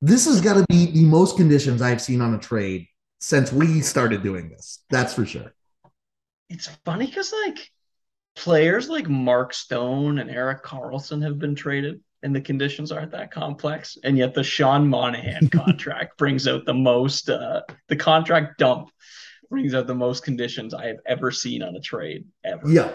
This 0.00 0.26
has 0.26 0.40
got 0.40 0.54
to 0.54 0.66
be 0.68 0.86
the 0.86 1.04
most 1.04 1.36
conditions 1.36 1.82
I've 1.82 2.02
seen 2.02 2.20
on 2.20 2.34
a 2.34 2.38
trade 2.38 2.86
since 3.18 3.52
we 3.52 3.80
started 3.80 4.22
doing 4.22 4.50
this. 4.50 4.84
That's 4.90 5.14
for 5.14 5.26
sure. 5.26 5.52
It's 6.48 6.68
funny 6.84 7.06
because 7.06 7.32
like 7.44 7.70
players 8.36 8.88
like 8.88 9.08
Mark 9.08 9.52
Stone 9.54 10.18
and 10.18 10.30
Erik 10.30 10.62
Karlsson 10.62 11.22
have 11.22 11.38
been 11.38 11.54
traded 11.54 12.00
and 12.22 12.34
the 12.34 12.40
conditions 12.40 12.92
aren't 12.92 13.12
that 13.12 13.30
complex. 13.30 13.96
And 14.04 14.16
yet 14.18 14.34
the 14.34 14.44
Sean 14.44 14.88
Monahan 14.88 15.48
contract 15.50 16.18
brings 16.18 16.46
out 16.46 16.64
the 16.64 16.74
most 16.74 17.30
uh 17.30 17.62
the 17.88 17.96
contract 17.96 18.58
dump 18.58 18.90
brings 19.48 19.74
out 19.74 19.86
the 19.86 19.94
most 19.94 20.24
conditions 20.24 20.74
I 20.74 20.86
have 20.86 20.98
ever 21.06 21.30
seen 21.30 21.62
on 21.62 21.76
a 21.76 21.80
trade 21.80 22.26
ever. 22.44 22.68
Yeah. 22.68 22.90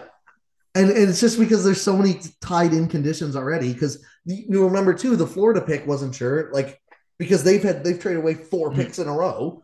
And, 0.76 0.90
and 0.90 1.10
it's 1.10 1.20
just 1.20 1.40
because 1.40 1.64
there's 1.64 1.82
so 1.82 1.98
many 1.98 2.20
tied 2.42 2.74
in 2.74 2.88
conditions 2.88 3.36
already. 3.36 3.74
Because 3.74 4.06
you 4.26 4.64
remember 4.64 4.94
too, 4.94 5.16
the 5.16 5.28
Florida 5.28 5.62
pick 5.62 5.86
wasn't 5.88 6.16
sure, 6.16 6.50
like 6.54 6.80
because 7.18 7.44
they've 7.44 7.64
had 7.64 7.84
they've 7.84 8.00
traded 8.00 8.22
away 8.22 8.36
4 8.36 8.70
mm-hmm. 8.70 8.82
picks 8.82 9.00
in 9.00 9.08
a 9.08 9.14
row. 9.14 9.64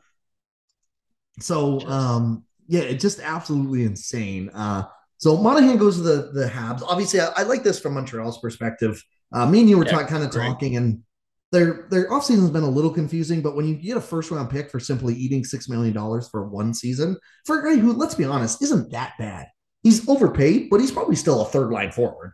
So 1.39 1.81
um 1.81 2.43
yeah, 2.67 2.81
it's 2.81 3.01
just 3.01 3.19
absolutely 3.19 3.83
insane. 3.83 4.49
Uh 4.53 4.85
so 5.17 5.37
Monahan 5.37 5.77
goes 5.77 5.97
to 5.97 6.03
the 6.03 6.31
the 6.33 6.47
Habs. 6.47 6.81
Obviously, 6.87 7.19
I, 7.19 7.29
I 7.37 7.43
like 7.43 7.63
this 7.63 7.79
from 7.79 7.93
Montreal's 7.93 8.39
perspective. 8.39 9.03
Uh, 9.33 9.45
me 9.45 9.61
and 9.61 9.69
you 9.69 9.77
were 9.77 9.85
yeah, 9.85 10.03
kind 10.03 10.23
of 10.23 10.31
talking, 10.31 10.77
and 10.77 11.01
their 11.51 11.87
their 11.89 12.09
offseason 12.09 12.41
has 12.41 12.51
been 12.51 12.63
a 12.63 12.69
little 12.69 12.91
confusing, 12.91 13.41
but 13.41 13.55
when 13.55 13.65
you 13.65 13.75
get 13.75 13.97
a 13.97 14.01
first 14.01 14.31
round 14.31 14.49
pick 14.49 14.69
for 14.69 14.79
simply 14.79 15.13
eating 15.15 15.43
six 15.43 15.69
million 15.69 15.93
dollars 15.93 16.27
for 16.27 16.47
one 16.47 16.73
season, 16.73 17.17
for 17.45 17.59
a 17.59 17.63
guy 17.63 17.79
who, 17.79 17.93
let's 17.93 18.15
be 18.15 18.25
honest, 18.25 18.61
isn't 18.61 18.91
that 18.91 19.13
bad. 19.17 19.47
He's 19.83 20.07
overpaid, 20.09 20.69
but 20.69 20.81
he's 20.81 20.91
probably 20.91 21.15
still 21.15 21.41
a 21.41 21.45
third 21.45 21.71
line 21.71 21.91
forward. 21.91 22.33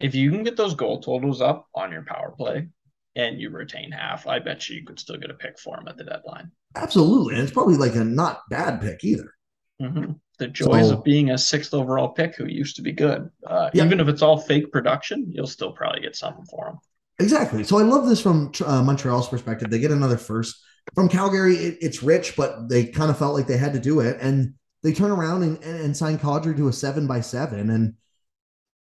If 0.00 0.14
you 0.14 0.30
can 0.30 0.42
get 0.42 0.56
those 0.56 0.74
goal 0.74 1.00
totals 1.00 1.40
up 1.40 1.68
on 1.74 1.92
your 1.92 2.04
power 2.04 2.34
play 2.36 2.68
and 3.14 3.40
you 3.40 3.50
retain 3.50 3.92
half, 3.92 4.26
I 4.26 4.40
bet 4.40 4.68
you 4.68 4.80
you 4.80 4.84
could 4.84 4.98
still 4.98 5.16
get 5.16 5.30
a 5.30 5.34
pick 5.34 5.58
for 5.58 5.78
him 5.78 5.86
at 5.86 5.96
the 5.96 6.04
deadline. 6.04 6.50
Absolutely. 6.74 7.34
And 7.34 7.44
it's 7.44 7.52
probably 7.52 7.76
like 7.76 7.94
a 7.94 8.04
not 8.04 8.40
bad 8.50 8.80
pick 8.80 9.04
either. 9.04 9.32
Mm-hmm. 9.80 10.12
The 10.38 10.48
joys 10.48 10.88
so, 10.88 10.94
of 10.94 11.04
being 11.04 11.30
a 11.30 11.38
sixth 11.38 11.74
overall 11.74 12.08
pick 12.08 12.34
who 12.34 12.46
used 12.46 12.76
to 12.76 12.82
be 12.82 12.92
good. 12.92 13.30
Uh, 13.46 13.70
yeah. 13.72 13.84
Even 13.84 14.00
if 14.00 14.08
it's 14.08 14.22
all 14.22 14.38
fake 14.38 14.72
production, 14.72 15.26
you'll 15.28 15.46
still 15.46 15.72
probably 15.72 16.00
get 16.00 16.16
something 16.16 16.44
for 16.46 16.68
him. 16.68 16.78
Exactly. 17.20 17.62
So 17.62 17.78
I 17.78 17.82
love 17.82 18.08
this 18.08 18.20
from 18.20 18.50
uh, 18.64 18.82
Montreal's 18.82 19.28
perspective. 19.28 19.70
They 19.70 19.78
get 19.78 19.92
another 19.92 20.16
first 20.16 20.60
from 20.94 21.08
Calgary. 21.08 21.56
It, 21.56 21.78
it's 21.80 22.02
rich, 22.02 22.34
but 22.36 22.68
they 22.68 22.86
kind 22.86 23.10
of 23.10 23.18
felt 23.18 23.34
like 23.34 23.46
they 23.46 23.56
had 23.56 23.72
to 23.74 23.78
do 23.78 24.00
it, 24.00 24.18
and 24.20 24.54
they 24.82 24.92
turn 24.92 25.12
around 25.12 25.44
and, 25.44 25.62
and, 25.62 25.80
and 25.80 25.96
sign 25.96 26.18
Kadri 26.18 26.56
to 26.56 26.68
a 26.68 26.72
seven 26.72 27.06
by 27.06 27.20
seven. 27.20 27.70
And 27.70 27.94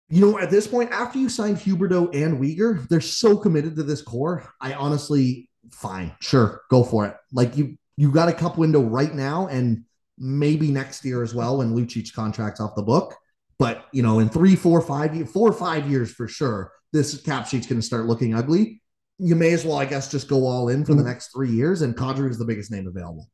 you 0.08 0.22
know, 0.22 0.40
at 0.40 0.52
this 0.52 0.68
point, 0.68 0.92
after 0.92 1.20
you 1.20 1.30
signed 1.30 1.58
Huberdeau 1.58 2.16
and 2.16 2.40
Weegar, 2.40 2.88
they're 2.88 3.02
so 3.02 3.38
committed 3.38 3.76
to 3.76 3.84
this 3.84 4.02
core. 4.02 4.50
I 4.62 4.74
honestly, 4.74 5.50
fine, 5.72 6.16
sure, 6.22 6.62
go 6.70 6.84
for 6.84 7.08
it. 7.08 7.16
Like 7.34 7.58
you, 7.58 7.78
you 7.98 8.12
got 8.12 8.30
a 8.30 8.34
cup 8.34 8.58
window 8.58 8.82
right 8.82 9.14
now, 9.14 9.48
and 9.48 9.84
maybe 10.18 10.72
next 10.72 11.04
year 11.04 11.24
as 11.24 11.34
well 11.34 11.58
when 11.58 11.76
Lucic's 11.76 12.12
contract's 12.12 12.60
off 12.60 12.76
the 12.76 12.84
book. 12.84 13.16
But 13.58 13.86
you 13.94 14.04
know, 14.04 14.20
in 14.20 14.30
three, 14.30 14.56
four, 14.56 14.82
five, 14.82 15.30
four 15.30 15.50
or 15.50 15.54
five 15.54 15.90
years 15.90 16.12
for 16.12 16.28
sure, 16.28 16.72
this 16.92 17.22
cap 17.22 17.48
sheet's 17.48 17.68
going 17.68 17.80
to 17.80 17.86
start 17.86 18.06
looking 18.06 18.34
ugly. 18.34 18.82
You 19.18 19.36
may 19.36 19.54
as 19.54 19.64
well, 19.64 19.78
I 19.78 19.86
guess, 19.86 20.12
just 20.12 20.28
go 20.28 20.46
all 20.46 20.70
in 20.70 20.84
for 20.84 20.94
the 20.94 21.00
mm-hmm. 21.00 21.08
next 21.08 21.32
three 21.34 21.52
years. 21.52 21.82
And 21.82 21.96
Kadri 21.96 22.30
is 22.30 22.38
the 22.38 22.46
biggest 22.46 22.72
name 22.72 22.88
available. 22.88 23.30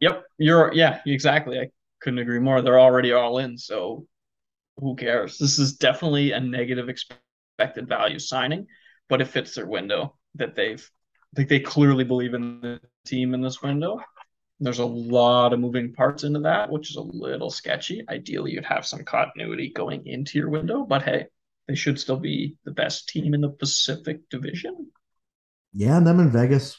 Yep, 0.00 0.24
you're 0.38 0.72
yeah, 0.74 1.00
exactly. 1.06 1.58
I 1.58 1.68
couldn't 2.00 2.18
agree 2.18 2.40
more. 2.40 2.60
They're 2.60 2.80
already 2.80 3.12
all 3.12 3.38
in, 3.38 3.56
so 3.56 4.06
who 4.78 4.96
cares? 4.96 5.38
This 5.38 5.58
is 5.58 5.76
definitely 5.76 6.32
a 6.32 6.40
negative 6.40 6.88
expected 6.88 7.88
value 7.88 8.18
signing, 8.18 8.66
but 9.08 9.20
it 9.20 9.28
fits 9.28 9.54
their 9.54 9.66
window 9.66 10.16
that 10.34 10.54
they've 10.54 10.86
like 11.36 11.48
they 11.48 11.60
clearly 11.60 12.04
believe 12.04 12.34
in 12.34 12.60
the 12.60 12.80
team 13.06 13.34
in 13.34 13.40
this 13.40 13.62
window. 13.62 14.00
There's 14.60 14.78
a 14.78 14.86
lot 14.86 15.52
of 15.52 15.60
moving 15.60 15.92
parts 15.92 16.24
into 16.24 16.40
that, 16.40 16.70
which 16.70 16.90
is 16.90 16.96
a 16.96 17.02
little 17.02 17.50
sketchy. 17.50 18.04
Ideally, 18.08 18.52
you'd 18.52 18.64
have 18.64 18.86
some 18.86 19.04
continuity 19.04 19.72
going 19.74 20.06
into 20.06 20.38
your 20.38 20.48
window, 20.48 20.84
but 20.84 21.02
hey, 21.02 21.26
they 21.68 21.74
should 21.74 21.98
still 22.00 22.18
be 22.18 22.56
the 22.64 22.70
best 22.70 23.08
team 23.08 23.34
in 23.34 23.40
the 23.40 23.50
Pacific 23.50 24.28
Division. 24.30 24.90
Yeah, 25.72 25.96
and 25.96 26.06
them 26.06 26.20
in 26.20 26.30
Vegas. 26.30 26.78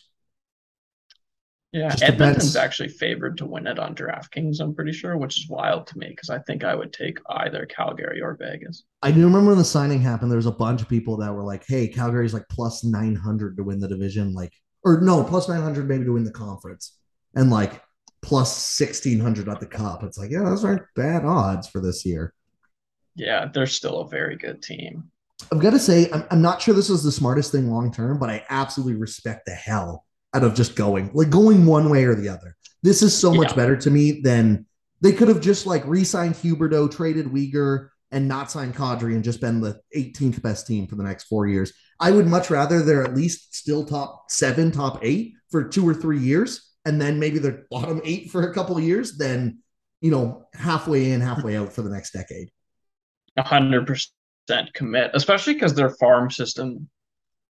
Yeah, 1.71 1.89
Just 1.89 2.03
Edmonton's 2.03 2.53
depends. 2.53 2.55
actually 2.55 2.87
favored 2.89 3.37
to 3.39 3.45
win 3.45 3.67
it 3.67 3.79
on 3.79 3.95
DraftKings, 3.95 4.61
I'm 4.61 4.73
pretty 4.73 4.93
sure, 4.93 5.17
which 5.17 5.37
is 5.37 5.49
wild 5.49 5.87
to 5.87 5.97
me 5.97 6.07
because 6.07 6.29
I 6.29 6.39
think 6.39 6.63
I 6.63 6.73
would 6.73 6.93
take 6.93 7.19
either 7.29 7.65
Calgary 7.65 8.21
or 8.21 8.37
Vegas. 8.39 8.83
I 9.01 9.11
do 9.11 9.25
remember 9.25 9.49
when 9.49 9.57
the 9.57 9.65
signing 9.65 9.99
happened, 9.99 10.31
there 10.31 10.37
was 10.37 10.45
a 10.45 10.51
bunch 10.51 10.81
of 10.81 10.87
people 10.87 11.17
that 11.17 11.33
were 11.33 11.43
like, 11.43 11.65
hey, 11.67 11.87
Calgary's 11.89 12.33
like 12.33 12.47
plus 12.49 12.85
900 12.85 13.57
to 13.57 13.63
win 13.63 13.79
the 13.79 13.89
division. 13.89 14.33
Like, 14.33 14.53
or 14.85 15.01
no, 15.01 15.23
plus 15.23 15.49
900 15.49 15.87
maybe 15.87 16.05
to 16.05 16.13
win 16.13 16.23
the 16.23 16.31
conference. 16.31 16.97
And 17.35 17.49
like 17.49 17.81
plus 18.21 18.79
1600 18.79 19.47
at 19.47 19.59
the 19.59 19.65
cup. 19.65 20.03
It's 20.03 20.17
like, 20.17 20.31
yeah, 20.31 20.43
those 20.43 20.65
aren't 20.65 20.81
bad 20.95 21.23
odds 21.23 21.67
for 21.67 21.79
this 21.79 22.05
year. 22.05 22.33
Yeah, 23.15 23.49
they're 23.53 23.67
still 23.67 24.01
a 24.01 24.07
very 24.07 24.35
good 24.35 24.61
team. 24.61 25.11
I've 25.51 25.59
got 25.59 25.71
to 25.71 25.79
say, 25.79 26.09
I'm, 26.11 26.25
I'm 26.31 26.41
not 26.41 26.61
sure 26.61 26.73
this 26.73 26.89
is 26.89 27.03
the 27.03 27.11
smartest 27.11 27.51
thing 27.51 27.69
long 27.69 27.91
term, 27.91 28.19
but 28.19 28.29
I 28.29 28.43
absolutely 28.49 28.95
respect 28.95 29.45
the 29.45 29.53
hell 29.53 30.05
out 30.33 30.43
of 30.43 30.55
just 30.55 30.75
going, 30.75 31.11
like 31.13 31.29
going 31.29 31.65
one 31.65 31.89
way 31.89 32.05
or 32.05 32.15
the 32.15 32.29
other. 32.29 32.55
This 32.83 33.01
is 33.01 33.17
so 33.17 33.33
much 33.33 33.49
yeah. 33.49 33.55
better 33.55 33.77
to 33.77 33.91
me 33.91 34.21
than 34.21 34.65
they 35.01 35.11
could 35.11 35.27
have 35.27 35.41
just 35.41 35.65
like 35.65 35.85
re-signed 35.85 36.35
Huberdeau, 36.35 36.91
traded 36.91 37.27
Weegar, 37.27 37.89
and 38.11 38.27
not 38.27 38.51
signed 38.51 38.75
Kadri 38.75 39.13
and 39.13 39.23
just 39.23 39.41
been 39.41 39.61
the 39.61 39.79
18th 39.95 40.41
best 40.41 40.67
team 40.67 40.87
for 40.87 40.95
the 40.95 41.03
next 41.03 41.25
four 41.25 41.47
years. 41.47 41.73
I 41.99 42.11
would 42.11 42.27
much 42.27 42.49
rather 42.49 42.81
they're 42.81 43.03
at 43.03 43.15
least 43.15 43.55
still 43.55 43.85
top 43.85 44.25
seven, 44.29 44.71
top 44.71 44.99
eight 45.01 45.33
for 45.49 45.67
two 45.67 45.87
or 45.87 45.93
three 45.93 46.19
years, 46.19 46.64
and 46.85 47.01
then 47.01 47.19
maybe 47.19 47.39
they're 47.39 47.65
bottom 47.69 48.01
eight 48.03 48.29
for 48.31 48.49
a 48.49 48.53
couple 48.53 48.77
of 48.77 48.83
years 48.83 49.17
then 49.17 49.59
you 50.01 50.11
know 50.11 50.47
halfway 50.53 51.11
in, 51.11 51.21
halfway 51.21 51.57
out 51.57 51.73
for 51.73 51.81
the 51.81 51.89
next 51.89 52.11
decade 52.11 52.49
A 53.37 53.43
hundred 53.43 53.87
percent 53.87 54.73
commit, 54.73 55.11
especially 55.13 55.53
because 55.53 55.73
their 55.73 55.89
farm 55.89 56.29
system 56.29 56.89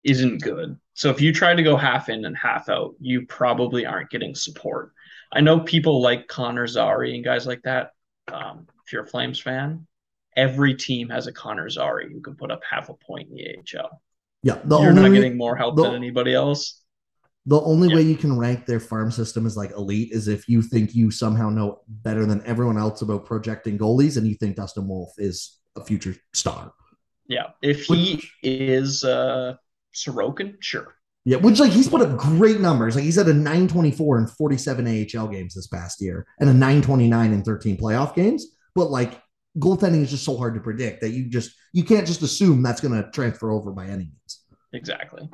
isn't 0.05 0.43
good. 0.43 0.77
So 0.95 1.11
if 1.11 1.21
you 1.21 1.33
try 1.33 1.55
to 1.55 1.63
go 1.63 1.77
half 1.77 2.09
in 2.09 2.25
and 2.25 2.37
half 2.37 2.69
out, 2.69 2.95
you 3.01 3.27
probably 3.27 3.87
aren't 3.87 4.11
getting 4.11 4.35
support. 4.35 4.93
I 5.33 5.41
know 5.41 5.61
people 5.61 6.03
like 6.03 6.29
Connor 6.29 6.67
Zary 6.67 7.15
and 7.15 7.25
guys 7.25 7.47
like 7.47 7.63
that. 7.63 7.93
Um, 8.31 8.67
if 8.85 8.93
you're 8.93 9.05
a 9.05 9.07
Flames 9.07 9.41
fan, 9.41 9.87
every 10.37 10.75
team 10.75 11.09
has 11.09 11.27
a 11.27 11.33
Connor 11.33 11.71
Zary 11.71 12.13
who 12.13 12.21
can 12.21 12.35
put 12.35 12.51
up 12.51 12.61
half 12.69 12.89
a 12.89 12.95
point 12.95 13.31
in 13.31 13.37
the 13.37 13.81
AHL. 13.81 14.03
Yeah, 14.43 14.59
you're 14.69 14.91
only, 14.91 15.03
not 15.03 15.13
getting 15.13 15.39
more 15.39 15.57
help 15.57 15.77
the, 15.77 15.85
than 15.85 15.95
anybody 15.95 16.35
else. 16.35 16.82
The 17.47 17.61
only 17.61 17.89
yeah. 17.89 17.97
way 17.97 18.03
you 18.03 18.17
can 18.17 18.39
rank 18.39 18.67
their 18.67 18.79
farm 18.79 19.11
system 19.11 19.47
as 19.47 19.57
like 19.57 19.73
elite 19.73 20.13
is 20.13 20.29
if 20.29 20.49
you 20.49 20.63
think 20.63 20.95
you 20.95 21.11
somehow 21.11 21.49
know 21.49 21.81
better 21.89 22.25
than 22.25 22.45
everyone 22.47 22.79
else 22.79 23.03
about 23.03 23.27
projecting 23.27 23.79
goalies, 23.79 24.17
and 24.17 24.27
you 24.27 24.35
think 24.35 24.57
Dustin 24.57 24.87
Wolf 24.87 25.13
is 25.19 25.59
a 25.77 25.85
future 25.85 26.15
star. 26.35 26.73
Yeah, 27.29 27.49
if 27.63 27.85
he 27.87 28.15
which, 28.15 28.33
is 28.43 29.05
uh 29.05 29.55
Sorokin, 29.95 30.57
sure. 30.61 30.95
Yeah, 31.25 31.37
which 31.37 31.61
like 31.61 31.73
he's 31.73 31.89
put 31.89 32.01
up 32.01 32.17
great 32.17 32.61
numbers. 32.61 32.97
Like 32.97 33.05
he's 33.05 33.19
at 33.19 33.29
a 33.29 33.35
924 33.35 34.19
in 34.19 34.27
47 34.27 34.87
AHL 34.87 35.29
games 35.29 35.55
this 35.55 35.69
past 35.69 36.01
year 36.01 36.27
and 36.41 36.51
a 36.51 36.53
929 36.53 37.33
in 37.33 37.43
13 37.45 37.77
playoff 37.77 38.15
games. 38.15 38.47
But 38.75 38.91
like 38.91 39.21
goaltending 39.59 40.03
is 40.03 40.11
just 40.11 40.25
so 40.25 40.37
hard 40.37 40.55
to 40.55 40.61
predict 40.61 41.01
that 41.03 41.11
you 41.11 41.29
just 41.29 41.53
you 41.73 41.85
can't 41.85 42.07
just 42.07 42.23
assume 42.23 42.63
that's 42.63 42.81
going 42.81 42.95
to 43.01 43.09
transfer 43.11 43.51
over 43.51 43.71
by 43.71 43.87
any 43.87 44.05
means. 44.05 44.45
Exactly. 44.73 45.29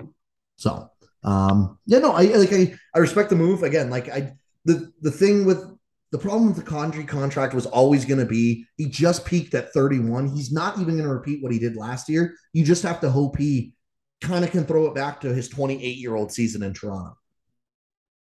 So, 0.56 0.90
um, 1.24 1.78
yeah, 1.86 1.98
no, 1.98 2.12
I 2.12 2.24
like 2.24 2.52
I 2.52 2.74
I 2.94 2.98
respect 2.98 3.30
the 3.30 3.36
move 3.36 3.62
again. 3.62 3.90
Like 3.90 4.08
I 4.08 4.32
the 4.64 4.92
the 5.00 5.10
thing 5.10 5.44
with 5.44 5.64
the 6.10 6.18
problem 6.18 6.46
with 6.46 6.56
the 6.56 6.70
Kadri 6.70 7.06
contract 7.06 7.54
was 7.54 7.66
always 7.66 8.04
going 8.04 8.20
to 8.20 8.26
be 8.26 8.66
he 8.76 8.86
just 8.86 9.24
peaked 9.24 9.54
at 9.54 9.72
31. 9.72 10.28
He's 10.28 10.52
not 10.52 10.78
even 10.78 10.94
going 10.94 11.08
to 11.08 11.12
repeat 11.14 11.42
what 11.42 11.52
he 11.52 11.58
did 11.58 11.76
last 11.76 12.08
year. 12.08 12.34
You 12.52 12.64
just 12.64 12.82
have 12.82 13.00
to 13.00 13.10
hope 13.10 13.36
he 13.36 13.74
kind 14.20 14.44
of 14.44 14.50
can 14.50 14.64
throw 14.64 14.86
it 14.86 14.94
back 14.94 15.20
to 15.20 15.34
his 15.34 15.48
28 15.48 15.96
year 15.96 16.14
old 16.14 16.32
season 16.32 16.62
in 16.62 16.72
Toronto, 16.72 17.16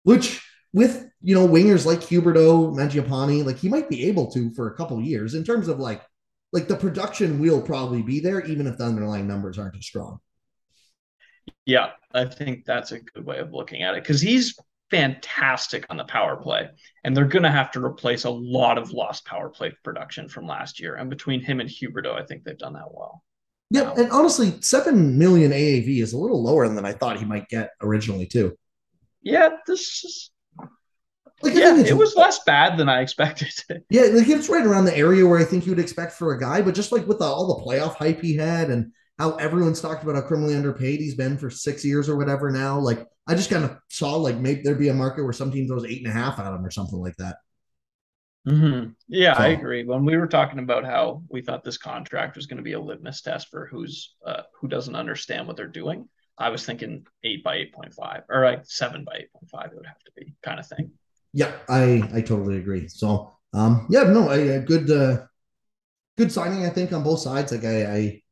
which 0.03 0.41
with 0.73 1.09
you 1.21 1.35
know 1.35 1.47
wingers 1.47 1.85
like 1.85 1.99
Huberdeau, 1.99 2.75
Mangiapane, 2.75 3.45
like 3.45 3.57
he 3.57 3.69
might 3.69 3.89
be 3.89 4.07
able 4.07 4.31
to 4.31 4.51
for 4.53 4.67
a 4.67 4.75
couple 4.75 5.01
years 5.01 5.33
in 5.33 5.43
terms 5.43 5.67
of 5.67 5.79
like 5.79 6.01
like 6.53 6.67
the 6.67 6.75
production 6.75 7.39
will 7.39 7.61
probably 7.61 8.01
be 8.01 8.19
there 8.19 8.41
even 8.45 8.67
if 8.67 8.77
the 8.77 8.85
underlying 8.85 9.27
numbers 9.27 9.57
aren't 9.57 9.77
as 9.77 9.85
strong. 9.85 10.19
Yeah, 11.65 11.91
I 12.13 12.25
think 12.25 12.65
that's 12.65 12.91
a 12.91 12.99
good 12.99 13.25
way 13.25 13.39
of 13.39 13.53
looking 13.53 13.83
at 13.83 13.95
it 13.95 14.03
because 14.03 14.21
he's 14.21 14.57
fantastic 14.89 15.85
on 15.89 15.97
the 15.97 16.03
power 16.05 16.35
play. 16.37 16.69
And 17.03 17.15
they're 17.15 17.25
going 17.25 17.43
to 17.43 17.51
have 17.51 17.71
to 17.71 17.83
replace 17.83 18.23
a 18.23 18.29
lot 18.29 18.77
of 18.77 18.91
lost 18.91 19.25
power 19.25 19.49
play 19.49 19.73
production 19.83 20.29
from 20.29 20.47
last 20.47 20.79
year. 20.79 20.95
And 20.95 21.09
between 21.09 21.41
him 21.41 21.59
and 21.59 21.69
Huberdeau, 21.69 22.13
I 22.13 22.25
think 22.25 22.43
they've 22.43 22.57
done 22.57 22.73
that 22.73 22.93
well. 22.93 23.23
Yeah. 23.69 23.93
And 23.97 24.11
honestly, 24.11 24.55
7 24.61 25.17
million 25.17 25.51
AAV 25.51 26.01
is 26.01 26.13
a 26.13 26.17
little 26.17 26.41
lower 26.41 26.67
than 26.69 26.85
I 26.85 26.93
thought 26.93 27.19
he 27.19 27.25
might 27.25 27.49
get 27.49 27.71
originally, 27.81 28.25
too. 28.25 28.57
Yeah. 29.21 29.49
This 29.65 30.03
is. 30.03 30.31
Like, 31.43 31.53
yeah, 31.53 31.77
it 31.77 31.95
was 31.95 32.15
less 32.15 32.43
bad 32.45 32.77
than 32.77 32.89
I 32.89 33.01
expected. 33.01 33.51
yeah, 33.91 34.03
like 34.11 34.27
it's 34.27 34.49
right 34.49 34.65
around 34.65 34.85
the 34.85 34.97
area 34.97 35.27
where 35.27 35.37
I 35.37 35.43
think 35.43 35.67
you 35.67 35.71
would 35.71 35.79
expect 35.79 36.13
for 36.13 36.33
a 36.33 36.39
guy, 36.39 36.63
but 36.63 36.73
just 36.73 36.91
like 36.91 37.05
with 37.05 37.19
the, 37.19 37.25
all 37.25 37.55
the 37.55 37.63
playoff 37.63 37.93
hype 37.93 38.21
he 38.21 38.35
had 38.35 38.71
and 38.71 38.91
how 39.17 39.35
everyone's 39.35 39.81
talked 39.81 40.03
about 40.03 40.15
how 40.15 40.21
criminally 40.21 40.55
underpaid 40.55 40.99
he's 40.99 41.15
been 41.15 41.37
for 41.37 41.49
six 41.49 41.83
years 41.83 42.07
or 42.07 42.17
whatever 42.17 42.51
now. 42.51 42.79
Like 42.79 43.05
I 43.27 43.35
just 43.35 43.49
kind 43.49 43.65
of 43.65 43.77
saw 43.89 44.15
like 44.15 44.37
maybe 44.37 44.61
there'd 44.61 44.79
be 44.79 44.89
a 44.89 44.93
market 44.93 45.23
where 45.23 45.33
some 45.33 45.51
team 45.51 45.67
throws 45.67 45.85
eight 45.85 45.99
and 45.99 46.07
a 46.07 46.11
half 46.11 46.39
at 46.39 46.53
him 46.53 46.65
or 46.65 46.71
something 46.71 46.99
like 46.99 47.15
that. 47.17 47.37
Mm-hmm. 48.47 48.91
Yeah, 49.09 49.35
so. 49.35 49.43
I 49.43 49.47
agree. 49.47 49.83
When 49.83 50.05
we 50.05 50.15
were 50.15 50.27
talking 50.27 50.59
about 50.59 50.85
how 50.85 51.23
we 51.29 51.41
thought 51.41 51.63
this 51.63 51.77
contract 51.77 52.37
was 52.37 52.45
going 52.45 52.57
to 52.57 52.63
be 52.63 52.73
a 52.73 52.79
litmus 52.79 53.21
test 53.21 53.49
for 53.49 53.67
who's 53.67 54.15
uh, 54.25 54.43
who 54.59 54.67
doesn't 54.67 54.95
understand 54.95 55.47
what 55.47 55.57
they're 55.57 55.67
doing, 55.67 56.07
I 56.37 56.49
was 56.49 56.65
thinking 56.65 57.05
eight 57.23 57.43
by 57.43 57.55
eight 57.55 57.73
point 57.73 57.93
five 57.93 58.21
or 58.29 58.45
like 58.45 58.61
seven 58.65 59.03
by 59.03 59.13
eight 59.17 59.33
point 59.33 59.49
five. 59.49 59.71
It 59.71 59.75
would 59.75 59.85
have 59.85 59.99
to 60.05 60.11
be 60.15 60.33
kind 60.43 60.59
of 60.59 60.67
thing. 60.67 60.91
Yeah, 61.33 61.51
I 61.67 62.09
I 62.13 62.21
totally 62.21 62.57
agree. 62.57 62.87
So 62.87 63.33
um 63.53 63.87
yeah, 63.89 64.03
no, 64.03 64.29
a, 64.31 64.57
a 64.57 64.59
good 64.61 64.89
uh 64.89 65.25
good 66.17 66.31
signing, 66.31 66.65
I 66.65 66.69
think, 66.69 66.93
on 66.93 67.03
both 67.03 67.19
sides. 67.19 67.51
Like 67.51 67.65
I, 67.65 67.85
I 67.85 68.23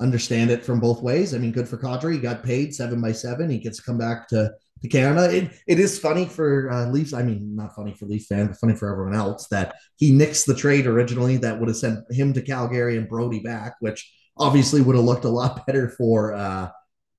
understand 0.00 0.50
it 0.50 0.64
from 0.64 0.80
both 0.80 1.02
ways. 1.02 1.34
I 1.34 1.38
mean, 1.38 1.52
good 1.52 1.68
for 1.68 1.78
Kadri. 1.78 2.14
He 2.14 2.18
got 2.18 2.42
paid 2.42 2.74
seven 2.74 3.00
by 3.00 3.12
seven. 3.12 3.50
He 3.50 3.58
gets 3.58 3.78
to 3.78 3.82
come 3.82 3.98
back 3.98 4.28
to, 4.28 4.52
to 4.82 4.88
Canada. 4.88 5.34
It, 5.34 5.50
it 5.66 5.78
is 5.80 5.98
funny 5.98 6.26
for 6.26 6.70
uh, 6.70 6.86
Leafs. 6.90 7.12
I 7.12 7.22
mean, 7.22 7.56
not 7.56 7.74
funny 7.74 7.94
for 7.94 8.06
Leafs 8.06 8.26
fans, 8.26 8.48
but 8.48 8.58
funny 8.58 8.74
for 8.74 8.90
everyone 8.90 9.14
else 9.14 9.48
that 9.48 9.76
he 9.96 10.12
nixed 10.12 10.46
the 10.46 10.54
trade 10.54 10.86
originally 10.86 11.36
that 11.38 11.58
would 11.58 11.68
have 11.68 11.76
sent 11.76 12.10
him 12.12 12.32
to 12.34 12.42
Calgary 12.42 12.96
and 12.96 13.08
Brodie 13.08 13.40
back, 13.40 13.76
which 13.80 14.12
obviously 14.36 14.80
would 14.80 14.96
have 14.96 15.04
looked 15.04 15.24
a 15.24 15.30
lot 15.30 15.66
better 15.66 15.88
for 15.88 16.34
uh, 16.34 16.70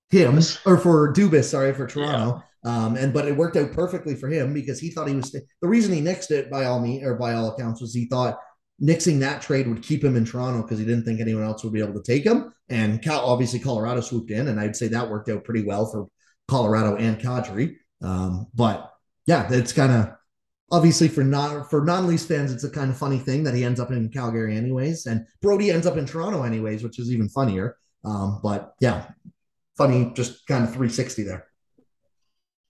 him 0.10 0.40
or 0.66 0.78
for 0.78 1.14
Dubas, 1.14 1.46
sorry, 1.46 1.74
for 1.74 1.88
Toronto. 1.88 2.38
Yeah. 2.38 2.44
Um, 2.62 2.98
and 2.98 3.14
but 3.14 3.26
it 3.26 3.38
worked 3.38 3.56
out 3.56 3.72
perfectly 3.72 4.16
for 4.16 4.28
him 4.28 4.54
because 4.54 4.80
he 4.80 4.90
thought 4.90 5.08
he 5.08 5.16
was 5.16 5.32
the 5.32 5.68
reason 5.68 5.94
he 5.94 6.02
nixed 6.02 6.32
it 6.32 6.52
by 6.52 6.66
all 6.66 6.82
me 6.82 7.02
or 7.04 7.16
by 7.16 7.34
all 7.34 7.54
accounts 7.54 7.80
was 7.80 7.94
he 7.94 8.06
thought 8.06 8.38
nixing 8.82 9.20
that 9.20 9.42
trade 9.42 9.68
would 9.68 9.84
keep 9.84 10.04
him 10.04 10.16
in 10.16 10.26
Toronto 10.26 10.62
because 10.62 10.80
he 10.80 10.86
didn't 10.86 11.04
think 11.04 11.20
anyone 11.20 11.44
else 11.44 11.64
would 11.64 11.74
be 11.74 11.82
able 11.82 11.94
to 11.94 12.04
take 12.04 12.24
him. 12.24 12.54
And 12.70 13.02
Cal, 13.02 13.26
obviously 13.26 13.60
Colorado 13.60 14.02
swooped 14.02 14.32
in, 14.32 14.48
and 14.48 14.60
I'd 14.60 14.76
say 14.76 14.88
that 14.88 15.10
worked 15.10 15.30
out 15.30 15.44
pretty 15.44 15.64
well 15.64 15.86
for 15.86 16.08
Colorado 16.48 16.96
and 16.96 17.20
Kadri. 17.20 17.76
Um, 18.02 18.48
but 18.54 18.92
yeah, 19.26 19.48
it's 19.52 19.74
kind 19.74 19.92
of 19.92 20.12
obviously 20.72 21.08
for 21.08 21.24
non 21.24 21.64
for 21.66 21.84
non-Leafs 21.84 22.26
fans, 22.26 22.52
it's 22.52 22.64
a 22.64 22.70
kind 22.70 22.90
of 22.90 22.98
funny 22.98 23.18
thing 23.18 23.44
that 23.44 23.54
he 23.54 23.64
ends 23.64 23.80
up 23.80 23.92
in 23.92 24.10
Calgary 24.10 24.56
anyways, 24.56 25.06
and 25.06 25.26
Brodie 25.42 25.72
ends 25.72 25.88
up 25.88 25.98
in 25.98 26.06
Toronto 26.06 26.44
anyways, 26.44 26.84
which 26.84 27.00
is 27.00 27.12
even 27.12 27.30
funnier. 27.30 27.78
Um, 28.06 28.40
but 28.42 28.74
yeah, 28.80 29.08
funny, 29.78 30.12
just 30.16 30.46
kind 30.48 30.64
of 30.64 30.70
360 30.70 31.24
there. 31.24 31.48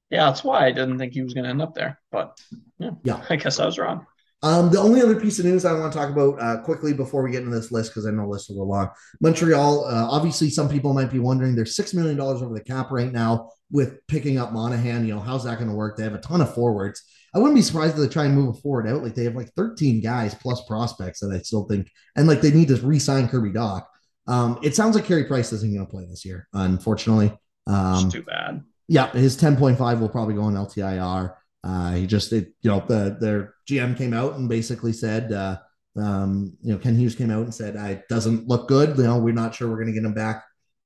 Yeah, 0.09 0.25
that's 0.25 0.43
why 0.43 0.65
I 0.65 0.71
didn't 0.71 0.97
think 0.97 1.13
he 1.13 1.21
was 1.21 1.33
going 1.33 1.43
to 1.43 1.49
end 1.51 1.61
up 1.61 1.75
there. 1.75 1.99
But 2.11 2.39
yeah, 2.79 2.91
yeah, 3.03 3.23
I 3.29 3.35
guess 3.35 3.59
I 3.59 3.65
was 3.65 3.77
wrong. 3.77 4.07
Um, 4.41 4.71
the 4.71 4.79
only 4.79 5.01
other 5.01 5.19
piece 5.19 5.37
of 5.39 5.45
news 5.45 5.65
I 5.65 5.73
want 5.73 5.91
to 5.91 5.99
talk 5.99 6.09
about 6.09 6.41
uh, 6.41 6.61
quickly 6.61 6.93
before 6.93 7.23
we 7.23 7.31
get 7.31 7.43
into 7.43 7.55
this 7.55 7.71
list, 7.71 7.91
because 7.91 8.05
I 8.05 8.11
know 8.11 8.23
the 8.23 8.29
list 8.29 8.49
will 8.49 8.57
go 8.57 8.63
long. 8.63 8.89
Montreal, 9.19 9.85
uh, 9.85 10.07
obviously, 10.09 10.49
some 10.49 10.69
people 10.69 10.93
might 10.93 11.11
be 11.11 11.19
wondering 11.19 11.55
they're 11.55 11.65
$6 11.65 11.93
million 11.93 12.19
over 12.19 12.53
the 12.53 12.63
cap 12.63 12.89
right 12.91 13.11
now 13.11 13.49
with 13.69 14.05
picking 14.07 14.37
up 14.37 14.53
Monahan. 14.53 15.05
You 15.05 15.15
know, 15.15 15.19
how's 15.19 15.43
that 15.43 15.57
going 15.57 15.69
to 15.69 15.75
work? 15.75 15.97
They 15.97 16.03
have 16.03 16.13
a 16.13 16.19
ton 16.19 16.41
of 16.41 16.53
forwards. 16.53 17.03
I 17.33 17.39
wouldn't 17.39 17.55
be 17.55 17.61
surprised 17.61 17.95
if 17.95 17.99
they 17.99 18.07
try 18.07 18.25
and 18.25 18.35
move 18.35 18.55
a 18.55 18.59
forward 18.59 18.87
out. 18.87 19.03
Like 19.03 19.13
they 19.13 19.25
have 19.25 19.35
like 19.35 19.51
13 19.55 20.01
guys 20.01 20.33
plus 20.33 20.63
prospects 20.65 21.19
that 21.19 21.31
I 21.31 21.39
still 21.39 21.65
think, 21.65 21.91
and 22.15 22.27
like 22.27 22.41
they 22.41 22.51
need 22.51 22.69
to 22.69 22.77
re 22.77 22.97
sign 22.97 23.27
Kirby 23.27 23.51
Dach. 23.51 23.83
Um, 24.27 24.59
it 24.63 24.75
sounds 24.75 24.95
like 24.95 25.05
Carey 25.05 25.25
Price 25.25 25.51
isn't 25.51 25.73
going 25.73 25.85
to 25.85 25.91
play 25.91 26.05
this 26.05 26.23
year, 26.23 26.47
unfortunately. 26.53 27.37
Um, 27.67 28.05
it's 28.05 28.13
too 28.13 28.23
bad. 28.23 28.63
Yeah, 28.87 29.11
his 29.11 29.39
10.5 29.39 29.99
will 29.99 30.09
probably 30.09 30.33
go 30.33 30.43
on 30.43 30.55
LTIR. 30.55 31.35
Uh, 31.63 31.93
he 31.93 32.07
just, 32.07 32.31
it, 32.31 32.53
you 32.61 32.71
know, 32.71 32.83
the 32.87 33.17
their 33.19 33.55
GM 33.69 33.97
came 33.97 34.13
out 34.13 34.35
and 34.35 34.47
basically 34.47 34.93
said, 34.93 35.31
uh, 35.31 35.57
um, 35.97 36.57
you 36.61 36.71
know, 36.71 36.79
Kent 36.79 36.97
Hughes 36.97 37.15
came 37.15 37.31
out 37.31 37.43
and 37.43 37.53
said, 37.53 37.75
"I 37.75 38.03
doesn't 38.09 38.47
look 38.47 38.67
good. 38.67 38.97
You 38.97 39.03
know, 39.03 39.19
we're 39.19 39.33
not 39.33 39.55
sure 39.55 39.67
we're 39.67 39.75
going 39.75 39.87
to 39.87 39.93
get 39.93 40.05
him 40.05 40.13
back." 40.13 40.43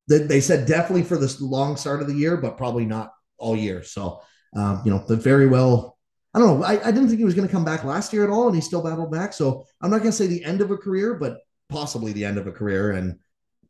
They, 0.08 0.20
they, 0.20 0.42
said 0.42 0.68
definitely 0.68 1.04
for 1.04 1.18
this 1.18 1.40
long 1.40 1.78
start 1.78 2.02
of 2.02 2.08
the 2.08 2.16
year, 2.16 2.36
but 2.38 2.58
probably 2.58 2.86
not 2.86 3.12
all 3.38 3.56
year. 3.56 3.84
So, 3.84 4.22
um, 4.56 4.82
you 4.84 4.92
know, 4.92 5.04
the 5.08 5.16
very 5.16 5.48
well. 5.48 5.98
I 6.34 6.40
don't 6.40 6.60
know. 6.60 6.66
I, 6.66 6.88
I 6.88 6.92
didn't 6.92 7.10
think 7.10 7.20
he 7.20 7.26
was 7.26 7.36
going 7.36 7.48
to 7.48 7.52
come 7.52 7.64
back 7.64 7.84
last 7.84 8.12
year 8.12 8.24
at 8.24 8.32
all, 8.32 8.48
and 8.48 8.56
he 8.56 8.62
still 8.62 8.82
battled 8.82 9.12
back. 9.12 9.34
So 9.34 9.66
I'm 9.82 9.92
not 9.92 10.00
going 10.00 10.10
to 10.10 10.18
say 10.18 10.26
the 10.26 10.44
end 10.44 10.62
of 10.62 10.72
a 10.72 10.78
career, 10.78 11.14
but 11.14 11.38
possibly 11.70 12.12
the 12.12 12.26
end 12.26 12.40
of 12.40 12.48
a 12.48 12.52
career. 12.52 12.94
And 12.94 13.20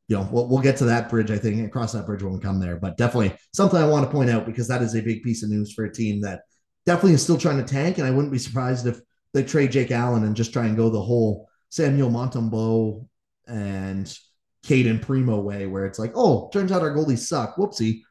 you 0.07 0.17
know, 0.17 0.27
we'll, 0.31 0.48
we'll 0.48 0.62
get 0.62 0.77
to 0.77 0.85
that 0.85 1.09
bridge, 1.09 1.29
I 1.29 1.37
think, 1.37 1.57
and 1.57 1.72
cross 1.72 1.92
that 1.92 2.05
bridge 2.05 2.24
when 2.24 2.33
we 2.33 2.39
come 2.39 2.61
there. 2.61 2.77
But 2.77 2.96
definitely 2.96 3.35
something 3.53 3.77
I 3.79 3.87
want 3.87 4.05
to 4.05 4.11
point 4.11 4.29
out 4.29 4.46
because 4.46 4.68
that 4.70 4.81
is 4.81 4.96
a 4.96 5.01
big 5.01 5.24
piece 5.24 5.44
of 5.44 5.50
news 5.50 5.74
for 5.74 5.83
a 5.83 5.94
team 5.94 6.22
that 6.22 6.44
definitely 6.85 7.13
is 7.13 7.24
still 7.24 7.37
trying 7.37 7.57
to 7.57 7.74
tank. 7.74 7.98
And 7.98 8.07
I 8.07 8.11
wouldn't 8.11 8.31
be 8.31 8.39
surprised 8.39 8.87
if 8.87 9.00
they 9.33 9.43
trade 9.43 9.72
Jake 9.72 9.91
Allen 9.91 10.24
and 10.24 10.35
just 10.35 10.53
try 10.53 10.65
and 10.65 10.77
go 10.77 10.89
the 10.89 11.01
whole 11.01 11.50
Samuel 11.69 12.09
Montembeault 12.09 13.07
and 13.48 14.17
Cayden 14.63 15.00
Primeau 15.00 15.39
way, 15.41 15.65
where 15.65 15.85
it's 15.85 16.00
like, 16.00 16.13
oh, 16.15 16.50
turns 16.53 16.72
out 16.72 16.81
our 16.81 16.96
goalies 16.96 17.19
suck. 17.19 17.55
Whoopsie. 17.57 18.01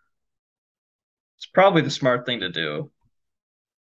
It's 1.38 1.46
probably 1.46 1.82
the 1.82 1.90
smart 1.90 2.26
thing 2.26 2.40
to 2.40 2.50
do. 2.50 2.90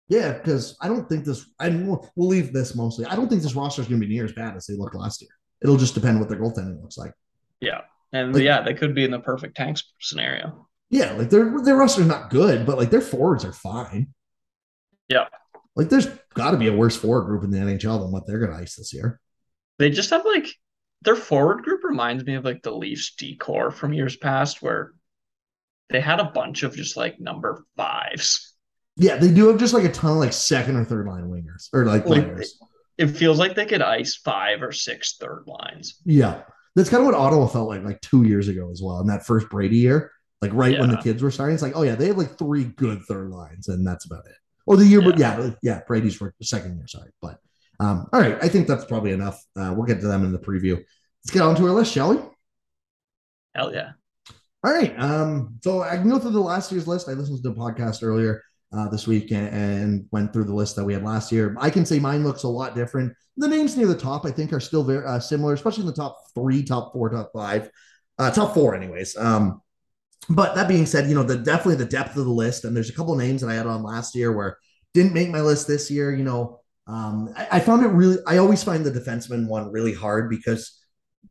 Yeah, 0.09 0.33
because 0.33 0.77
I 0.81 0.87
don't 0.87 1.07
think 1.09 1.25
this. 1.25 1.45
I 1.59 1.69
we'll, 1.69 2.09
we'll 2.15 2.29
leave 2.29 2.53
this 2.53 2.75
mostly. 2.75 3.05
I 3.05 3.15
don't 3.15 3.27
think 3.27 3.41
this 3.41 3.55
roster 3.55 3.81
is 3.81 3.87
going 3.87 3.99
to 3.99 4.07
be 4.07 4.13
near 4.13 4.25
as 4.25 4.31
bad 4.31 4.55
as 4.55 4.65
they 4.65 4.75
looked 4.75 4.95
last 4.95 5.21
year. 5.21 5.31
It'll 5.61 5.77
just 5.77 5.95
depend 5.95 6.19
what 6.19 6.29
their 6.29 6.39
goaltending 6.39 6.81
looks 6.81 6.97
like. 6.97 7.11
Yeah, 7.59 7.81
and 8.13 8.33
like, 8.33 8.43
yeah, 8.43 8.61
they 8.61 8.73
could 8.73 8.95
be 8.95 9.03
in 9.03 9.11
the 9.11 9.19
perfect 9.19 9.57
tanks 9.57 9.83
scenario. 9.99 10.67
Yeah, 10.89 11.11
like 11.13 11.29
their 11.29 11.61
their 11.61 11.75
roster's 11.75 12.07
not 12.07 12.29
good, 12.29 12.65
but 12.65 12.77
like 12.77 12.89
their 12.89 13.01
forwards 13.01 13.43
are 13.43 13.51
fine. 13.51 14.13
Yeah. 15.09 15.25
Like 15.77 15.89
there's 15.89 16.07
got 16.33 16.51
to 16.51 16.57
be 16.57 16.67
a 16.67 16.75
worse 16.75 16.97
forward 16.97 17.25
group 17.25 17.43
in 17.43 17.51
the 17.51 17.59
NHL 17.59 18.01
than 18.01 18.11
what 18.11 18.25
they're 18.25 18.39
going 18.39 18.51
to 18.51 18.57
ice 18.57 18.75
this 18.75 18.93
year. 18.93 19.19
They 19.77 19.91
just 19.91 20.09
have 20.09 20.25
like 20.25 20.47
their 21.03 21.15
forward 21.15 21.63
group 21.63 21.83
reminds 21.83 22.25
me 22.25 22.33
of 22.33 22.43
like 22.43 22.63
the 22.63 22.71
Leafs 22.71 23.13
decor 23.15 23.69
from 23.69 23.93
years 23.93 24.17
past 24.17 24.61
where 24.61 24.93
they 25.89 26.01
had 26.01 26.19
a 26.19 26.31
bunch 26.31 26.63
of 26.63 26.75
just 26.75 26.97
like 26.97 27.19
number 27.19 27.63
fives. 27.77 28.55
Yeah, 28.95 29.17
they 29.17 29.31
do 29.31 29.47
have 29.47 29.59
just 29.59 29.75
like 29.75 29.83
a 29.83 29.91
ton 29.91 30.13
of 30.13 30.17
like 30.17 30.33
second 30.33 30.77
or 30.77 30.83
third 30.83 31.07
line 31.07 31.29
wingers 31.29 31.69
or 31.71 31.85
like, 31.85 32.07
like 32.07 32.23
players. 32.23 32.59
It 32.97 33.07
feels 33.07 33.37
like 33.37 33.53
they 33.53 33.67
could 33.67 33.83
ice 33.83 34.15
five 34.15 34.63
or 34.63 34.71
six 34.71 35.17
third 35.17 35.43
lines. 35.45 36.01
Yeah. 36.03 36.41
That's 36.75 36.89
kind 36.89 37.01
of 37.01 37.05
what 37.05 37.15
Ottawa 37.15 37.45
felt 37.45 37.69
like 37.69 37.83
like 37.83 38.01
two 38.01 38.23
years 38.23 38.47
ago 38.47 38.71
as 38.71 38.81
well. 38.83 38.99
In 38.99 39.07
that 39.07 39.27
first 39.27 39.47
Brady 39.49 39.77
year, 39.77 40.11
like 40.41 40.51
right 40.53 40.73
yeah. 40.73 40.81
when 40.81 40.89
the 40.89 40.97
kids 40.97 41.21
were 41.21 41.29
starting, 41.29 41.53
it's 41.53 41.63
like, 41.63 41.75
oh 41.75 41.83
yeah, 41.83 41.93
they 41.93 42.07
have 42.07 42.17
like 42.17 42.37
three 42.39 42.63
good 42.63 43.03
third 43.03 43.29
lines, 43.29 43.67
and 43.67 43.85
that's 43.85 44.05
about 44.05 44.25
it 44.25 44.35
or 44.67 44.77
the 44.77 44.85
year, 44.85 45.01
yeah. 45.01 45.09
but 45.09 45.19
yeah, 45.19 45.49
yeah, 45.63 45.81
Brady's 45.87 46.21
second 46.41 46.75
year, 46.75 46.87
sorry. 46.87 47.09
But 47.21 47.39
um, 47.79 48.07
all 48.13 48.19
right, 48.19 48.37
I 48.41 48.49
think 48.49 48.67
that's 48.67 48.85
probably 48.85 49.11
enough. 49.11 49.41
Uh, 49.55 49.73
we'll 49.75 49.87
get 49.87 50.01
to 50.01 50.07
them 50.07 50.23
in 50.23 50.31
the 50.31 50.39
preview. 50.39 50.75
Let's 50.75 51.31
get 51.31 51.41
on 51.41 51.55
to 51.55 51.65
our 51.65 51.71
list, 51.71 51.93
shall 51.93 52.13
we? 52.13 52.21
Hell 53.55 53.73
yeah. 53.73 53.91
All 54.63 54.73
right. 54.73 54.97
Um, 54.99 55.57
so 55.63 55.81
I 55.81 55.95
can 55.95 56.09
go 56.09 56.19
through 56.19 56.31
the 56.31 56.39
last 56.39 56.71
year's 56.71 56.87
list. 56.87 57.07
I 57.07 57.13
listened 57.13 57.41
to 57.41 57.49
the 57.49 57.55
podcast 57.55 58.03
earlier 58.03 58.43
uh, 58.73 58.89
this 58.89 59.07
week 59.07 59.31
and, 59.31 59.47
and, 59.47 60.07
went 60.11 60.33
through 60.33 60.43
the 60.43 60.53
list 60.53 60.75
that 60.75 60.83
we 60.83 60.93
had 60.93 61.03
last 61.03 61.31
year. 61.31 61.55
I 61.59 61.69
can 61.69 61.85
say 61.85 61.99
mine 61.99 62.23
looks 62.23 62.43
a 62.43 62.47
lot 62.47 62.75
different. 62.75 63.13
The 63.37 63.47
names 63.47 63.77
near 63.77 63.87
the 63.87 63.97
top, 63.97 64.25
I 64.25 64.31
think, 64.31 64.51
are 64.51 64.59
still 64.59 64.83
very 64.83 65.05
uh, 65.05 65.19
similar, 65.19 65.53
especially 65.53 65.81
in 65.81 65.87
the 65.87 65.93
top 65.93 66.17
three, 66.33 66.63
top 66.63 66.91
four, 66.91 67.09
top 67.09 67.31
five, 67.33 67.69
uh, 68.19 68.31
top 68.31 68.53
four, 68.53 68.75
anyways. 68.75 69.15
Um, 69.15 69.61
but 70.29 70.55
that 70.55 70.67
being 70.67 70.85
said, 70.85 71.07
you 71.09 71.15
know, 71.15 71.23
the 71.23 71.37
definitely 71.37 71.75
the 71.75 71.85
depth 71.89 72.17
of 72.17 72.25
the 72.25 72.31
list, 72.31 72.65
and 72.65 72.75
there's 72.75 72.89
a 72.89 72.93
couple 72.93 73.15
names 73.15 73.41
that 73.41 73.49
I 73.49 73.55
had 73.55 73.65
on 73.65 73.83
last 73.83 74.15
year 74.15 74.31
where 74.31 74.57
didn't 74.93 75.13
make 75.13 75.29
my 75.29 75.41
list 75.41 75.67
this 75.67 75.89
year. 75.89 76.13
You 76.13 76.23
know, 76.23 76.59
um, 76.87 77.33
I, 77.35 77.47
I, 77.53 77.59
found 77.59 77.83
it 77.83 77.89
really. 77.89 78.17
I 78.27 78.37
always 78.37 78.63
find 78.63 78.85
the 78.85 78.91
defenseman 78.91 79.47
one 79.47 79.71
really 79.71 79.93
hard 79.93 80.29
because 80.29 80.79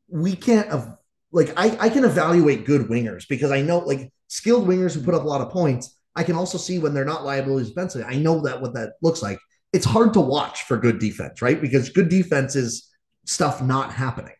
we 0.09 0.35
can't. 0.35 0.69
Have, 0.69 0.97
like 1.33 1.53
I, 1.57 1.77
I 1.79 1.89
can 1.91 2.05
evaluate 2.05 2.65
good 2.65 2.83
wingers 2.83 3.25
because 3.29 3.51
I 3.51 3.61
know 3.61 3.79
like 3.81 4.11
skilled 4.29 4.67
wingers 4.67 4.95
who 4.95 5.03
put 5.03 5.15
up 5.15 5.25
a 5.25 5.29
lot 5.29 5.41
of 5.41 5.51
points. 5.51 5.99
I 6.15 6.23
can 6.23 6.37
also 6.37 6.57
see 6.57 6.79
when 6.79 6.95
they're 6.95 7.05
not 7.05 7.25
liabilities 7.25 7.69
defensively. 7.69 8.07
I 8.07 8.19
know 8.19 8.41
that 8.43 8.63
what 8.63 8.73
that 8.75 8.95
looks 9.03 9.23
like. 9.23 9.39
It's 9.75 9.85
hard 9.85 10.15
to 10.15 10.21
watch 10.21 10.63
for 10.63 10.79
good 10.79 10.99
defense, 10.99 11.43
right? 11.43 11.61
Because 11.61 11.91
good 11.91 12.09
defense 12.09 12.57
is 12.57 12.89
stuff 13.27 13.61
not 13.61 13.93
happening. 13.93 14.33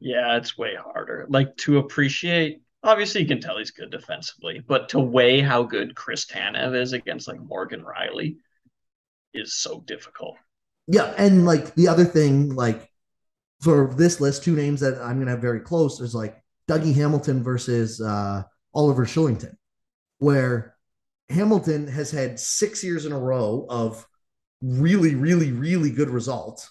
Yeah, 0.00 0.36
it's 0.36 0.56
way 0.56 0.76
harder. 0.76 1.26
Like 1.28 1.56
to 1.58 1.78
appreciate 1.78 2.62
obviously 2.82 3.22
you 3.22 3.26
can 3.26 3.40
tell 3.40 3.58
he's 3.58 3.70
good 3.70 3.90
defensively, 3.90 4.62
but 4.66 4.88
to 4.90 5.00
weigh 5.00 5.40
how 5.40 5.62
good 5.62 5.94
Chris 5.94 6.26
Tanev 6.26 6.74
is 6.74 6.92
against 6.92 7.28
like 7.28 7.40
Morgan 7.40 7.82
Rielly 7.82 8.36
is 9.34 9.54
so 9.54 9.80
difficult. 9.80 10.36
Yeah, 10.86 11.14
and 11.18 11.44
like 11.44 11.74
the 11.74 11.88
other 11.88 12.04
thing, 12.04 12.54
like 12.54 12.90
for 13.60 13.92
this 13.94 14.20
list, 14.20 14.44
two 14.44 14.56
names 14.56 14.80
that 14.80 15.00
I'm 15.02 15.18
gonna 15.18 15.32
have 15.32 15.40
very 15.40 15.60
close 15.60 16.00
is 16.00 16.14
like 16.14 16.42
Dougie 16.68 16.94
Hamilton 16.94 17.42
versus 17.42 18.00
uh, 18.00 18.42
Oliver 18.74 19.04
Kylington, 19.04 19.56
where 20.18 20.76
Hamilton 21.28 21.88
has 21.88 22.10
had 22.10 22.40
six 22.40 22.82
years 22.82 23.04
in 23.04 23.12
a 23.12 23.18
row 23.18 23.66
of 23.68 24.06
really, 24.62 25.14
really, 25.14 25.52
really 25.52 25.90
good 25.90 26.08
results, 26.08 26.70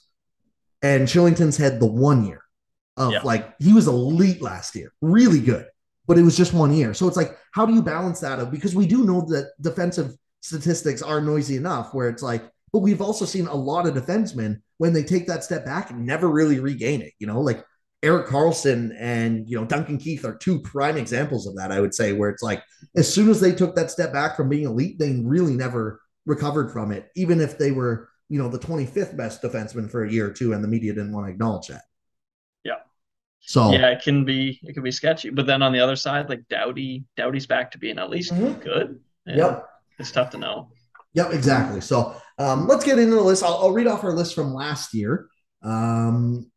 and 0.81 1.07
Kylington's 1.07 1.57
had 1.57 1.79
the 1.79 1.85
one 1.85 2.25
year 2.25 2.41
of 2.95 3.11
yeah. 3.11 3.21
like 3.21 3.53
he 3.59 3.73
was 3.73 3.87
elite 3.87 4.41
last 4.41 4.75
year, 4.75 4.93
really 5.01 5.41
good 5.41 5.67
but 6.07 6.17
it 6.17 6.23
was 6.23 6.37
just 6.37 6.53
one 6.53 6.73
year. 6.73 6.93
So 6.93 7.07
it's 7.07 7.17
like, 7.17 7.37
how 7.53 7.65
do 7.65 7.73
you 7.73 7.81
balance 7.81 8.19
that 8.21 8.39
out? 8.39 8.51
Because 8.51 8.75
we 8.75 8.87
do 8.87 9.05
know 9.05 9.21
that 9.27 9.51
defensive 9.61 10.13
statistics 10.41 11.01
are 11.01 11.21
noisy 11.21 11.57
enough 11.57 11.93
where 11.93 12.09
it's 12.09 12.23
like, 12.23 12.49
but 12.71 12.79
we've 12.79 13.01
also 13.01 13.25
seen 13.25 13.47
a 13.47 13.55
lot 13.55 13.87
of 13.87 13.93
defensemen 13.93 14.61
when 14.77 14.93
they 14.93 15.03
take 15.03 15.27
that 15.27 15.43
step 15.43 15.65
back 15.65 15.89
and 15.89 16.05
never 16.05 16.29
really 16.29 16.59
regain 16.59 17.01
it. 17.01 17.13
You 17.19 17.27
know, 17.27 17.41
like 17.41 17.63
Erik 18.03 18.27
Karlsson 18.27 18.95
and 18.99 19.49
you 19.49 19.59
know 19.59 19.65
Duncan 19.65 19.97
Keith 19.97 20.23
are 20.23 20.35
two 20.35 20.59
prime 20.59 20.97
examples 20.97 21.47
of 21.47 21.55
that. 21.55 21.71
I 21.71 21.81
would 21.81 21.95
say 21.95 22.13
where 22.13 22.29
it's 22.29 22.43
like 22.43 22.63
as 22.95 23.11
soon 23.11 23.29
as 23.29 23.39
they 23.39 23.51
took 23.51 23.75
that 23.75 23.91
step 23.91 24.13
back 24.13 24.35
from 24.35 24.49
being 24.49 24.65
elite, 24.65 24.99
they 24.99 25.13
really 25.23 25.53
never 25.53 26.01
recovered 26.25 26.71
from 26.71 26.91
it, 26.91 27.09
even 27.15 27.41
if 27.41 27.57
they 27.57 27.71
were 27.71 28.09
you 28.29 28.37
know 28.37 28.49
the 28.49 28.59
25th 28.59 29.17
best 29.17 29.41
defenseman 29.41 29.89
for 29.89 30.03
a 30.03 30.11
year 30.11 30.27
or 30.27 30.31
two, 30.31 30.53
and 30.53 30.63
the 30.63 30.67
media 30.67 30.93
didn't 30.93 31.13
want 31.13 31.25
to 31.25 31.31
acknowledge 31.31 31.67
that. 31.67 31.83
So 33.47 33.71
yeah, 33.71 33.87
it 33.91 34.01
can 34.03 34.25
be 34.25 34.59
it 34.61 34.73
can 34.73 34.83
be 34.83 34.91
sketchy. 34.91 35.29
But 35.29 35.47
then 35.47 35.61
on 35.61 35.71
the 35.71 35.79
other 35.79 35.95
side, 35.95 36.27
like 36.27 36.45
Doughty, 36.49 37.05
Doughty's 37.15 37.47
back 37.47 37.71
to 37.71 37.77
being 37.77 37.97
at 37.97 38.09
least 38.09 38.33
mm-hmm. 38.33 38.59
good. 38.59 38.99
And 39.25 39.37
yep, 39.37 39.65
it's 39.97 40.11
tough 40.11 40.31
to 40.31 40.37
know. 40.37 40.69
Yep, 41.13 41.31
exactly. 41.31 41.79
So 41.79 42.21
um, 42.39 42.67
let's 42.67 42.83
get 42.83 42.99
into 42.99 43.15
the 43.15 43.21
list. 43.21 43.43
I'll, 43.43 43.55
I'll, 43.55 43.71
read 43.71 43.87
off 43.87 44.03
our 44.03 44.11
list 44.11 44.35
from 44.35 44.53
last 44.53 44.93
year. 44.93 45.29
Um, 45.63 46.51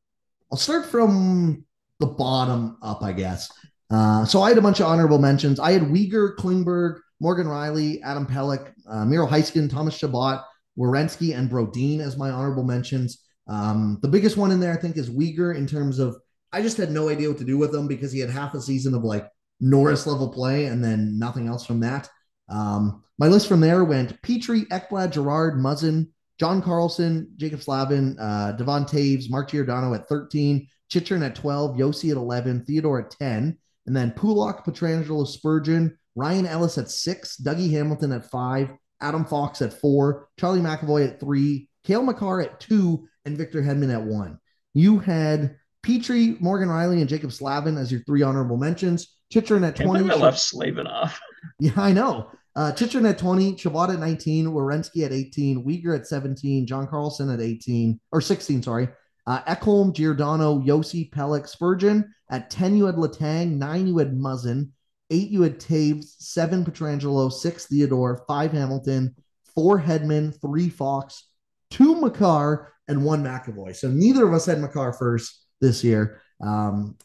I'll 0.50 0.58
start 0.58 0.84
from 0.84 1.64
the 2.00 2.06
bottom 2.06 2.76
up, 2.82 3.04
I 3.04 3.12
guess. 3.12 3.52
Uh, 3.88 4.24
so 4.24 4.42
I 4.42 4.48
had 4.48 4.58
a 4.58 4.62
bunch 4.62 4.80
of 4.80 4.86
honorable 4.86 5.18
mentions. 5.18 5.60
I 5.60 5.70
had 5.70 5.82
Weegar, 5.82 6.34
Klingberg, 6.34 6.98
Morgan 7.20 7.46
Rielly, 7.46 8.00
Adam 8.02 8.26
Pelech, 8.26 8.72
uh, 8.88 9.04
Miro 9.04 9.28
Heiskanen, 9.28 9.70
Thomas 9.70 9.96
Chabot, 9.96 10.42
Werenski, 10.76 11.38
and 11.38 11.48
Brodin 11.48 12.00
as 12.00 12.16
my 12.16 12.30
honorable 12.30 12.64
mentions. 12.64 13.22
Um, 13.46 14.00
the 14.02 14.08
biggest 14.08 14.36
one 14.36 14.50
in 14.50 14.58
there, 14.58 14.72
I 14.72 14.80
think, 14.80 14.96
is 14.96 15.08
Weegar 15.08 15.56
in 15.56 15.68
terms 15.68 16.00
of 16.00 16.16
I 16.52 16.62
just 16.62 16.76
had 16.76 16.90
no 16.90 17.08
idea 17.08 17.28
what 17.28 17.38
to 17.38 17.44
do 17.44 17.58
with 17.58 17.74
him 17.74 17.86
because 17.86 18.12
he 18.12 18.20
had 18.20 18.30
half 18.30 18.54
a 18.54 18.60
season 18.60 18.94
of 18.94 19.04
like 19.04 19.28
Norris 19.60 20.06
level 20.06 20.28
play 20.28 20.66
and 20.66 20.82
then 20.82 21.18
nothing 21.18 21.46
else 21.46 21.64
from 21.64 21.80
that. 21.80 22.08
Um, 22.48 23.04
my 23.18 23.28
list 23.28 23.48
from 23.48 23.60
there 23.60 23.84
went 23.84 24.20
Petry, 24.22 24.66
Ekblad, 24.68 25.12
Girard, 25.12 25.54
Muzzin, 25.54 26.08
John 26.38 26.62
Carlson, 26.62 27.32
Jaccob 27.36 27.62
Slavin, 27.62 28.18
uh, 28.18 28.52
Devon 28.52 28.84
Toews, 28.84 29.30
Mark 29.30 29.50
Giordano 29.50 29.94
at 29.94 30.08
13, 30.08 30.66
Chychrun 30.90 31.22
at 31.22 31.34
12, 31.34 31.76
Josi 31.76 32.10
at 32.10 32.16
11, 32.16 32.64
Theodore 32.64 33.00
at 33.00 33.10
10, 33.10 33.56
and 33.86 33.96
then 33.96 34.12
Pulock, 34.12 34.64
Pietrangelo, 34.64 35.26
Spurgeon, 35.26 35.96
Ryan 36.16 36.46
Ellis 36.46 36.78
at 36.78 36.90
six, 36.90 37.36
Dougie 37.36 37.70
Hamilton 37.70 38.12
at 38.12 38.30
five, 38.30 38.70
Adam 39.00 39.24
Fox 39.24 39.62
at 39.62 39.72
four, 39.72 40.28
Charlie 40.38 40.60
McAvoy 40.60 41.06
at 41.06 41.20
three, 41.20 41.68
Cale 41.84 42.02
Makar 42.02 42.40
at 42.40 42.60
two, 42.60 43.06
and 43.24 43.36
Victor 43.36 43.62
Hedman 43.62 43.92
at 43.92 44.02
one. 44.02 44.38
You 44.74 44.98
had 44.98 45.56
Petry, 45.82 46.40
Morgan 46.40 46.68
Rielly, 46.68 47.00
and 47.00 47.08
Jaccob 47.08 47.32
Slavin 47.32 47.78
as 47.78 47.90
your 47.90 48.02
three 48.02 48.22
honorable 48.22 48.56
mentions. 48.56 49.16
Chychrun 49.32 49.64
at 49.64 49.76
20. 49.76 50.10
I 50.10 50.14
left 50.14 50.38
Slavin 50.38 50.86
off. 50.86 51.20
Yeah, 51.58 51.72
I 51.78 51.92
know. 51.92 52.30
Uh, 52.54 52.70
Chychrun 52.72 53.06
at 53.06 53.16
20, 53.16 53.56
Chabot 53.56 53.88
at 53.88 53.98
19, 53.98 54.48
Werenski 54.48 55.06
at 55.06 55.12
18, 55.12 55.64
Weegar 55.64 55.96
at 55.96 56.06
17, 56.06 56.66
John 56.66 56.86
Carlson 56.86 57.30
at 57.30 57.40
18, 57.40 57.98
or 58.12 58.20
16, 58.20 58.62
sorry. 58.62 58.88
Uh, 59.26 59.40
Ekholm, 59.44 59.94
Giordano, 59.94 60.58
Josi, 60.58 61.10
Pelech, 61.10 61.48
Spurgeon. 61.48 62.12
At 62.30 62.50
10, 62.50 62.76
you 62.76 62.86
had 62.86 62.96
Letang. 62.96 63.56
9, 63.56 63.86
you 63.86 63.98
had 63.98 64.12
Muzzin. 64.12 64.70
8, 65.10 65.30
you 65.30 65.42
had 65.42 65.58
Toews. 65.58 66.16
7, 66.18 66.64
Pietrangelo. 66.64 67.32
6, 67.32 67.66
Theodore. 67.66 68.24
5, 68.26 68.52
Hamilton. 68.52 69.14
4, 69.54 69.80
Hedman. 69.80 70.40
3, 70.40 70.68
Fox. 70.68 71.26
2, 71.70 72.00
Makar. 72.00 72.72
And 72.88 73.04
1, 73.04 73.22
McAvoy. 73.22 73.76
So 73.76 73.88
neither 73.88 74.26
of 74.26 74.34
us 74.34 74.46
had 74.46 74.60
Makar 74.60 74.92
first 74.92 75.40
this 75.60 75.84
year. 75.84 76.20
Um, 76.40 76.96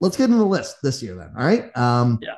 let's 0.00 0.16
get 0.16 0.24
into 0.24 0.38
the 0.38 0.44
list 0.44 0.76
this 0.82 1.02
year 1.02 1.14
then. 1.14 1.32
All 1.36 1.44
right. 1.44 1.76
Um, 1.76 2.18
yeah. 2.22 2.36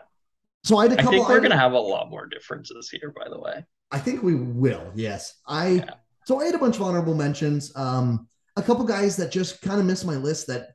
So 0.65 0.79
I 0.79 0.85
had 0.85 0.93
a 0.93 0.97
couple. 0.97 1.11
I 1.11 1.17
think 1.17 1.29
we're 1.29 1.39
going 1.39 1.51
to 1.51 1.59
have 1.59 1.73
a 1.73 1.81
lot 1.81 2.11
more 2.11 2.27
differences 2.27 2.89
here, 2.89 3.13
by 3.17 3.29
the 3.29 3.39
way. 3.39 3.65
I 3.91 3.99
think 3.99 4.23
we 4.23 4.35
will. 4.35 4.93
Yes. 4.95 5.41
I. 5.47 5.69
Yeah. 5.69 5.95
So 6.25 6.41
I 6.41 6.45
had 6.45 6.55
a 6.55 6.59
bunch 6.59 6.77
of 6.77 6.83
honorable 6.83 7.15
mentions. 7.15 7.75
Um, 7.77 8.29
a 8.57 8.63
couple 8.63 8.85
guys 8.85 9.17
that 9.17 9.33
just 9.33 9.61
kind 9.63 9.81
of 9.81 9.87
missed 9.87 10.07
my 10.07 10.17
list 10.17 10.47
that 10.47 10.69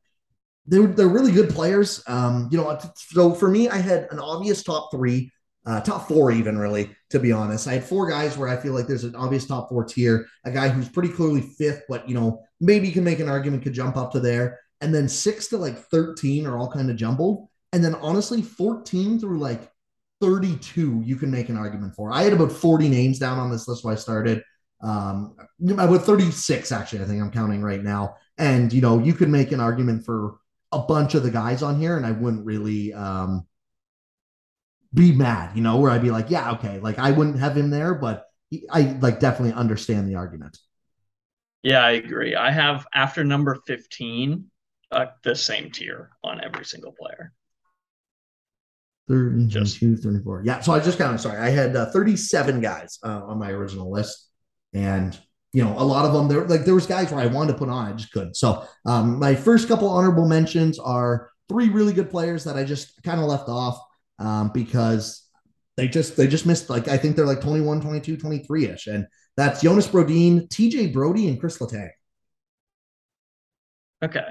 they're 0.65 0.87
they're 0.87 1.07
really 1.07 1.31
good 1.31 1.49
players. 1.49 2.03
Um, 2.07 2.49
you 2.51 2.57
know, 2.57 2.77
so 2.95 3.33
for 3.33 3.49
me, 3.49 3.69
I 3.69 3.77
had 3.77 4.07
an 4.11 4.19
obvious 4.19 4.63
top 4.63 4.91
three, 4.91 5.31
uh, 5.65 5.79
top 5.81 6.07
four 6.07 6.31
even 6.31 6.57
really. 6.57 6.95
To 7.11 7.19
be 7.19 7.31
honest, 7.31 7.67
I 7.67 7.73
had 7.73 7.85
four 7.85 8.09
guys 8.09 8.37
where 8.37 8.49
I 8.49 8.57
feel 8.57 8.73
like 8.73 8.87
there's 8.87 9.05
an 9.05 9.15
obvious 9.15 9.45
top 9.45 9.69
four 9.69 9.85
tier. 9.85 10.25
A 10.43 10.51
guy 10.51 10.67
who's 10.67 10.89
pretty 10.89 11.09
clearly 11.09 11.41
fifth, 11.41 11.83
but 11.87 12.09
you 12.09 12.15
know 12.15 12.43
maybe 12.59 12.87
you 12.87 12.93
can 12.93 13.03
make 13.03 13.19
an 13.19 13.29
argument 13.29 13.63
could 13.63 13.73
jump 13.73 13.97
up 13.97 14.11
to 14.11 14.19
there. 14.19 14.59
And 14.81 14.93
then 14.93 15.09
six 15.09 15.47
to 15.47 15.57
like 15.57 15.77
thirteen 15.77 16.45
are 16.45 16.57
all 16.57 16.71
kind 16.71 16.89
of 16.89 16.95
jumbled. 16.97 17.47
And 17.73 17.83
then 17.83 17.95
honestly, 17.95 18.41
fourteen 18.41 19.19
through 19.19 19.39
like 19.39 19.71
32 20.19 21.03
you 21.05 21.15
can 21.15 21.31
make 21.31 21.49
an 21.49 21.57
argument 21.57 21.95
for. 21.95 22.11
I 22.11 22.23
had 22.23 22.33
about 22.33 22.51
40 22.51 22.89
names 22.89 23.19
down 23.19 23.37
on 23.37 23.51
this 23.51 23.67
list 23.67 23.83
when 23.83 23.93
I 23.93 23.97
started. 23.97 24.43
Um, 24.81 25.35
about 25.69 26.03
36 26.03 26.71
actually, 26.71 27.01
I 27.01 27.05
think 27.05 27.21
I'm 27.21 27.31
counting 27.31 27.61
right 27.61 27.83
now. 27.83 28.15
And 28.37 28.71
you 28.71 28.81
know, 28.81 28.99
you 28.99 29.13
could 29.13 29.29
make 29.29 29.51
an 29.51 29.59
argument 29.59 30.05
for 30.05 30.37
a 30.71 30.79
bunch 30.79 31.15
of 31.15 31.23
the 31.23 31.31
guys 31.31 31.63
on 31.63 31.79
here, 31.79 31.97
and 31.97 32.05
I 32.05 32.11
wouldn't 32.11 32.45
really 32.45 32.93
um 32.93 33.47
be 34.93 35.11
mad, 35.11 35.55
you 35.55 35.61
know, 35.61 35.77
where 35.77 35.91
I'd 35.91 36.01
be 36.01 36.11
like, 36.11 36.29
yeah, 36.29 36.51
okay, 36.53 36.79
like 36.79 36.99
I 36.99 37.11
wouldn't 37.11 37.39
have 37.39 37.57
him 37.57 37.69
there, 37.69 37.93
but 37.93 38.25
I 38.71 38.97
like 39.01 39.19
definitely 39.19 39.53
understand 39.53 40.07
the 40.07 40.15
argument. 40.15 40.57
Yeah, 41.67 41.83
I 41.83 41.91
agree. 41.91 42.33
I 42.33 42.49
have 42.49 42.87
after 42.93 43.25
number 43.25 43.57
15, 43.67 44.45
uh, 44.89 45.05
the 45.25 45.35
same 45.35 45.69
tier 45.69 46.11
on 46.23 46.41
every 46.41 46.63
single 46.63 46.93
player. 46.93 47.33
32, 49.09 49.97
34. 49.97 50.43
Yeah. 50.45 50.61
So 50.61 50.71
I 50.71 50.79
just 50.79 50.97
counted. 50.97 51.19
Sorry. 51.19 51.37
I 51.37 51.49
had 51.49 51.75
uh, 51.75 51.91
37 51.91 52.61
guys 52.61 52.99
uh, 53.03 53.21
on 53.25 53.37
my 53.37 53.51
original 53.51 53.91
list. 53.91 54.29
And, 54.73 55.19
you 55.51 55.61
know, 55.61 55.77
a 55.77 55.83
lot 55.83 56.05
of 56.05 56.13
them, 56.13 56.29
there 56.29 56.47
like 56.47 56.63
there 56.63 56.73
was 56.73 56.87
guys 56.87 57.11
where 57.11 57.19
I 57.19 57.27
wanted 57.27 57.51
to 57.51 57.57
put 57.57 57.67
on, 57.67 57.91
I 57.91 57.93
just 57.97 58.13
couldn't. 58.13 58.37
So 58.37 58.65
um, 58.85 59.19
my 59.19 59.35
first 59.35 59.67
couple 59.67 59.89
honorable 59.89 60.25
mentions 60.25 60.79
are 60.79 61.31
three 61.49 61.67
really 61.67 61.91
good 61.91 62.09
players 62.09 62.45
that 62.45 62.55
I 62.55 62.63
just 62.63 63.03
kind 63.03 63.19
of 63.19 63.25
left 63.25 63.49
off 63.49 63.77
um, 64.19 64.51
because 64.53 65.21
they 65.75 65.89
just 65.89 66.15
they 66.15 66.27
just 66.27 66.45
missed 66.45 66.69
like 66.69 66.87
I 66.87 66.95
think 66.95 67.17
they're 67.17 67.25
like 67.25 67.41
21, 67.41 67.81
22, 67.81 68.15
23 68.15 68.65
ish. 68.67 68.87
And 68.87 69.05
that's 69.37 69.61
Jonas 69.61 69.87
Brodin, 69.87 70.49
TJ 70.49 70.91
Brodie, 70.91 71.27
and 71.27 71.39
Chris 71.39 71.59
Letang. 71.59 71.91
Okay. 74.03 74.25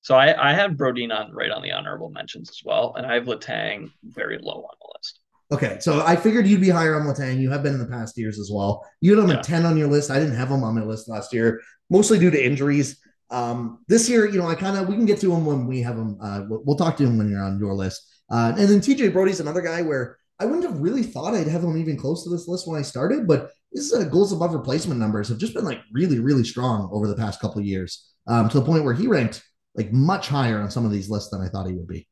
So 0.00 0.16
I, 0.16 0.50
I 0.50 0.54
have 0.54 0.72
Brodin 0.72 1.12
on 1.12 1.32
right 1.32 1.50
on 1.50 1.62
the 1.62 1.72
honorable 1.72 2.10
mentions 2.10 2.50
as 2.50 2.60
well, 2.64 2.94
and 2.96 3.06
I 3.06 3.14
have 3.14 3.24
Letang 3.24 3.90
very 4.02 4.38
low 4.38 4.62
on 4.62 4.76
the 4.80 4.92
list. 4.98 5.20
Okay, 5.52 5.78
so 5.80 6.04
I 6.04 6.16
figured 6.16 6.46
you'd 6.46 6.60
be 6.60 6.70
higher 6.70 6.98
on 6.98 7.06
Letang. 7.06 7.40
You 7.40 7.50
have 7.50 7.62
been 7.62 7.74
in 7.74 7.78
the 7.78 7.86
past 7.86 8.18
years 8.18 8.38
as 8.38 8.50
well. 8.52 8.84
You 9.00 9.14
had 9.14 9.24
him 9.24 9.30
yeah. 9.30 9.36
at 9.36 9.44
10 9.44 9.66
on 9.66 9.76
your 9.76 9.88
list. 9.88 10.10
I 10.10 10.18
didn't 10.18 10.36
have 10.36 10.50
him 10.50 10.62
on 10.62 10.74
my 10.74 10.82
list 10.82 11.08
last 11.08 11.32
year, 11.32 11.60
mostly 11.90 12.18
due 12.18 12.30
to 12.30 12.44
injuries. 12.44 12.98
Um, 13.30 13.84
this 13.88 14.08
year, 14.08 14.26
you 14.26 14.38
know, 14.38 14.46
I 14.46 14.54
kind 14.54 14.76
of 14.76 14.88
we 14.88 14.94
can 14.94 15.06
get 15.06 15.20
to 15.20 15.32
him 15.32 15.46
when 15.46 15.66
we 15.66 15.80
have 15.82 15.96
him. 15.96 16.18
Uh, 16.20 16.42
we'll, 16.48 16.62
we'll, 16.64 16.76
talk 16.76 16.96
to 16.98 17.04
him 17.04 17.18
when 17.18 17.30
you're 17.30 17.42
on 17.42 17.58
your 17.58 17.74
list. 17.74 18.06
Uh, 18.30 18.54
and 18.58 18.68
then 18.68 18.80
TJ 18.80 19.12
Brodie's 19.12 19.40
another 19.40 19.60
guy 19.60 19.82
where 19.82 20.18
I 20.38 20.46
wouldn't 20.46 20.64
have 20.64 20.80
really 20.80 21.02
thought 21.02 21.34
I'd 21.34 21.46
have 21.46 21.62
him 21.62 21.76
even 21.76 21.96
close 21.96 22.24
to 22.24 22.30
this 22.30 22.48
list 22.48 22.66
when 22.66 22.78
I 22.78 22.82
started, 22.82 23.26
but 23.26 23.50
his 23.74 23.92
uh, 23.92 24.04
goals 24.04 24.32
above 24.32 24.54
replacement 24.54 25.00
numbers 25.00 25.28
have 25.28 25.38
just 25.38 25.52
been 25.52 25.64
like 25.64 25.80
really, 25.92 26.20
really 26.20 26.44
strong 26.44 26.88
over 26.92 27.08
the 27.08 27.16
past 27.16 27.40
couple 27.40 27.60
years 27.60 28.12
um, 28.26 28.48
to 28.48 28.60
the 28.60 28.64
point 28.64 28.84
where 28.84 28.94
he 28.94 29.08
ranked 29.08 29.42
like 29.74 29.92
much 29.92 30.28
higher 30.28 30.60
on 30.60 30.70
some 30.70 30.86
of 30.86 30.92
these 30.92 31.10
lists 31.10 31.30
than 31.30 31.40
I 31.40 31.48
thought 31.48 31.66
he 31.66 31.74
would 31.74 31.88
be. 31.88 32.08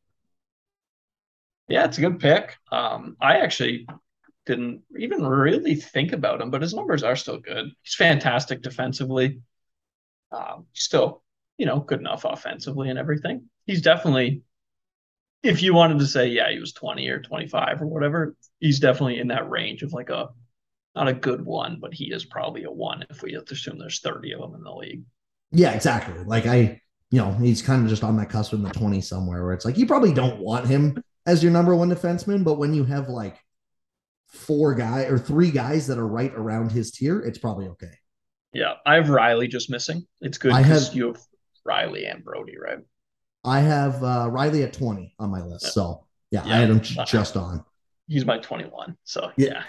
Yeah, 1.69 1.85
it's 1.85 1.99
a 1.99 2.03
good 2.03 2.19
pick. 2.19 2.57
Um, 2.73 3.17
I 3.21 3.39
actually 3.39 3.87
didn't 4.45 4.83
even 4.99 5.25
really 5.25 5.77
think 5.77 6.13
about 6.13 6.41
him, 6.41 6.51
but 6.51 6.63
his 6.63 6.75
numbers 6.75 7.05
are 7.05 7.15
still 7.15 7.39
good. 7.39 7.71
He's 7.83 7.95
fantastic 7.95 8.61
defensively. 8.61 9.41
Um, 10.33 10.67
still, 10.73 11.23
you 11.59 11.67
know, 11.67 11.79
good 11.79 12.01
enough 12.01 12.25
offensively 12.25 12.91
and 12.91 12.99
everything. 12.99 13.49
He's 13.67 13.83
definitely, 13.83 14.43
if 15.45 15.63
you 15.63 15.75
wanted 15.75 16.01
to 16.01 16.07
say, 16.07 16.27
yeah, 16.27 16.51
he 16.51 16.59
was 16.59 16.73
20 16.73 17.09
or 17.09 17.21
25 17.21 17.83
or 17.83 17.87
whatever, 17.87 18.35
he's 18.59 18.81
definitely 18.81 19.21
in 19.21 19.29
that 19.29 19.49
range 19.49 19.83
of 19.83 19.93
like 19.93 20.11
a, 20.11 20.31
not 20.95 21.09
a 21.09 21.15
good 21.15 21.45
one, 21.45 21.79
but 21.81 21.95
he 21.95 22.13
is 22.13 22.25
probably 22.25 22.65
a 22.65 22.71
one 22.71 23.05
if 23.11 23.23
we 23.23 23.35
assume 23.35 23.79
there's 23.79 24.01
30 24.01 24.35
of 24.35 24.41
them 24.41 24.55
in 24.55 24.63
the 24.63 24.73
league. 24.73 25.03
Yeah, 25.51 25.73
exactly. 25.73 26.23
Like 26.25 26.47
I, 26.47 26.81
you 27.11 27.19
know, 27.21 27.33
he's 27.33 27.63
kind 27.63 27.83
of 27.83 27.89
just 27.89 28.05
on 28.05 28.17
that 28.17 28.31
cusp 28.31 28.53
in 28.53 28.63
the 28.63 28.71
20 28.71 29.01
somewhere 29.01 29.45
where 29.45 29.53
it's 29.53 29.65
like 29.65 29.79
you 29.79 29.87
probably 29.87 30.13
don't 30.13 30.39
want 30.39 30.67
him 30.67 31.03
as 31.27 31.43
your 31.43 31.53
number 31.53 31.75
one 31.75 31.91
defenseman, 31.91 32.45
but 32.45 32.55
when 32.55 32.75
you 32.75 32.85
have 32.85 33.09
like 33.09 33.39
four 34.29 34.75
guy 34.75 35.03
or 35.03 35.19
three 35.19 35.51
guys 35.51 35.87
that 35.87 35.99
are 35.99 36.07
right 36.07 36.33
around 36.35 36.73
his 36.73 36.91
tier, 36.91 37.21
it's 37.21 37.39
probably 37.39 37.69
okay. 37.69 37.93
Yeah, 38.53 38.75
I 38.85 38.97
have 38.97 39.07
Rielly 39.07 39.49
just 39.49 39.71
missing. 39.71 40.07
It's 40.21 40.39
good 40.39 40.55
because 40.55 40.95
you 40.95 41.07
have 41.07 41.23
Rielly 41.67 42.11
and 42.11 42.25
Brodie, 42.25 42.59
right? 42.59 42.79
I 43.45 43.61
have 43.61 44.03
uh, 44.03 44.29
Rielly 44.31 44.63
at 44.65 44.73
20 44.73 45.15
on 45.19 45.31
my 45.31 45.43
list. 45.43 45.73
So 45.73 46.07
yeah, 46.31 46.45
yeah, 46.47 46.55
I 46.55 46.57
had 46.59 46.71
him 46.71 46.81
just 46.81 47.37
on. 47.37 47.65
He's 48.09 48.27
my 48.27 48.39
21. 48.39 48.97
So 49.05 49.31
yeah. 49.37 49.49
yeah. 49.49 49.63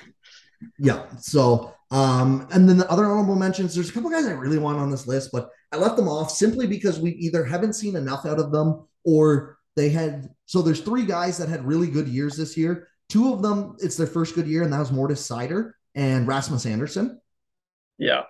Yeah. 0.77 1.05
So 1.19 1.73
um, 1.93 2.47
and 2.51 2.67
then 2.67 2.77
the 2.77 2.89
other 2.89 3.05
honorable 3.05 3.35
mentions, 3.35 3.75
there's 3.75 3.89
a 3.89 3.93
couple 3.93 4.09
guys 4.09 4.25
I 4.25 4.31
really 4.31 4.57
want 4.57 4.79
on 4.79 4.89
this 4.89 5.05
list, 5.05 5.29
but 5.31 5.51
I 5.71 5.77
left 5.77 5.95
them 5.95 6.07
off 6.07 6.31
simply 6.31 6.65
because 6.65 6.99
we 6.99 7.11
either 7.11 7.43
haven't 7.43 7.73
seen 7.73 7.95
enough 7.95 8.25
out 8.25 8.39
of 8.39 8.51
them 8.51 8.87
or 9.05 9.59
they 9.75 9.89
had. 9.89 10.29
So 10.47 10.63
there's 10.63 10.81
three 10.81 11.05
guys 11.05 11.37
that 11.37 11.49
had 11.49 11.67
really 11.67 11.87
good 11.87 12.07
years 12.07 12.35
this 12.35 12.57
year. 12.57 12.87
Two 13.09 13.31
of 13.31 13.43
them, 13.43 13.75
it's 13.79 13.95
their 13.95 14.07
first 14.07 14.33
good 14.33 14.47
year, 14.47 14.63
and 14.63 14.73
that 14.73 14.79
was 14.79 14.91
Moritz 14.91 15.21
Seider 15.21 15.73
and 15.93 16.27
Rasmus 16.27 16.65
Andersson. 16.65 17.21
Yeah. 17.99 18.23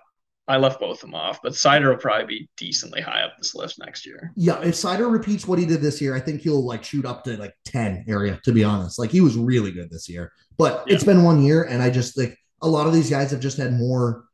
I 0.46 0.58
left 0.58 0.78
both 0.78 0.98
of 0.98 1.00
them 1.00 1.14
off, 1.14 1.40
but 1.42 1.52
Seider 1.52 1.88
will 1.88 1.96
probably 1.96 2.26
be 2.26 2.48
decently 2.56 3.00
high 3.00 3.22
up 3.22 3.32
this 3.38 3.54
list 3.54 3.78
next 3.78 4.04
year. 4.04 4.30
Yeah, 4.36 4.60
if 4.60 4.74
Seider 4.74 5.10
repeats 5.10 5.48
what 5.48 5.58
he 5.58 5.64
did 5.64 5.80
this 5.80 6.02
year, 6.02 6.14
I 6.14 6.20
think 6.20 6.42
he'll 6.42 6.64
like 6.64 6.84
shoot 6.84 7.06
up 7.06 7.24
to 7.24 7.38
like 7.38 7.54
10 7.64 8.04
area, 8.08 8.38
to 8.44 8.52
be 8.52 8.62
honest. 8.62 8.98
Like 8.98 9.10
he 9.10 9.22
was 9.22 9.36
really 9.36 9.72
good 9.72 9.90
this 9.90 10.08
year. 10.08 10.32
But 10.58 10.84
yeah. 10.86 10.94
it's 10.94 11.04
been 11.04 11.22
one 11.22 11.42
year, 11.42 11.62
and 11.62 11.82
I 11.82 11.88
just 11.88 12.14
think 12.14 12.36
a 12.60 12.68
lot 12.68 12.86
of 12.86 12.92
these 12.92 13.08
guys 13.08 13.30
have 13.30 13.40
just 13.40 13.56
had 13.56 13.72
more 13.72 14.24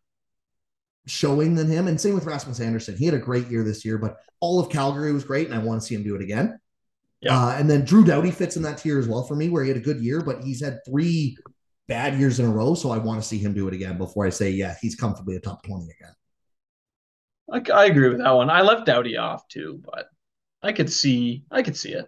showing 1.06 1.54
than 1.54 1.68
him. 1.68 1.86
And 1.86 2.00
same 2.00 2.14
with 2.14 2.26
Rasmus 2.26 2.60
Andersson. 2.60 2.96
He 2.96 3.06
had 3.06 3.14
a 3.14 3.18
great 3.18 3.46
year 3.48 3.62
this 3.62 3.84
year, 3.84 3.96
but 3.96 4.16
all 4.40 4.58
of 4.58 4.68
Calgary 4.68 5.12
was 5.12 5.24
great, 5.24 5.46
and 5.46 5.54
I 5.54 5.62
want 5.62 5.80
to 5.80 5.86
see 5.86 5.94
him 5.94 6.02
do 6.02 6.16
it 6.16 6.22
again. 6.22 6.58
Yeah. 7.20 7.38
Uh, 7.38 7.50
and 7.52 7.70
then 7.70 7.84
Drew 7.84 8.02
Doughty 8.04 8.30
fits 8.30 8.56
in 8.56 8.62
that 8.62 8.78
tier 8.78 8.98
as 8.98 9.06
well 9.06 9.22
for 9.22 9.36
me, 9.36 9.48
where 9.48 9.62
he 9.62 9.68
had 9.68 9.76
a 9.76 9.80
good 9.80 10.00
year, 10.00 10.22
but 10.22 10.42
he's 10.42 10.62
had 10.64 10.80
three 10.84 11.36
bad 11.90 12.18
years 12.18 12.38
in 12.38 12.46
a 12.46 12.50
row. 12.50 12.74
So 12.74 12.92
I 12.92 12.98
want 12.98 13.20
to 13.20 13.28
see 13.28 13.36
him 13.36 13.52
do 13.52 13.68
it 13.68 13.74
again 13.74 13.98
before 13.98 14.24
I 14.24 14.30
say, 14.30 14.50
yeah, 14.50 14.76
he's 14.80 14.94
comfortably 14.94 15.36
a 15.36 15.40
top 15.40 15.62
20 15.64 15.84
again. 15.84 16.14
I, 17.52 17.82
I 17.82 17.86
agree 17.86 18.08
with 18.08 18.18
that 18.18 18.30
one. 18.30 18.48
I 18.48 18.62
left 18.62 18.86
Doughty 18.86 19.16
off 19.16 19.46
too, 19.48 19.82
but 19.84 20.06
I 20.62 20.72
could 20.72 20.90
see 20.90 21.44
I 21.50 21.62
could 21.62 21.76
see 21.76 21.90
it. 21.92 22.06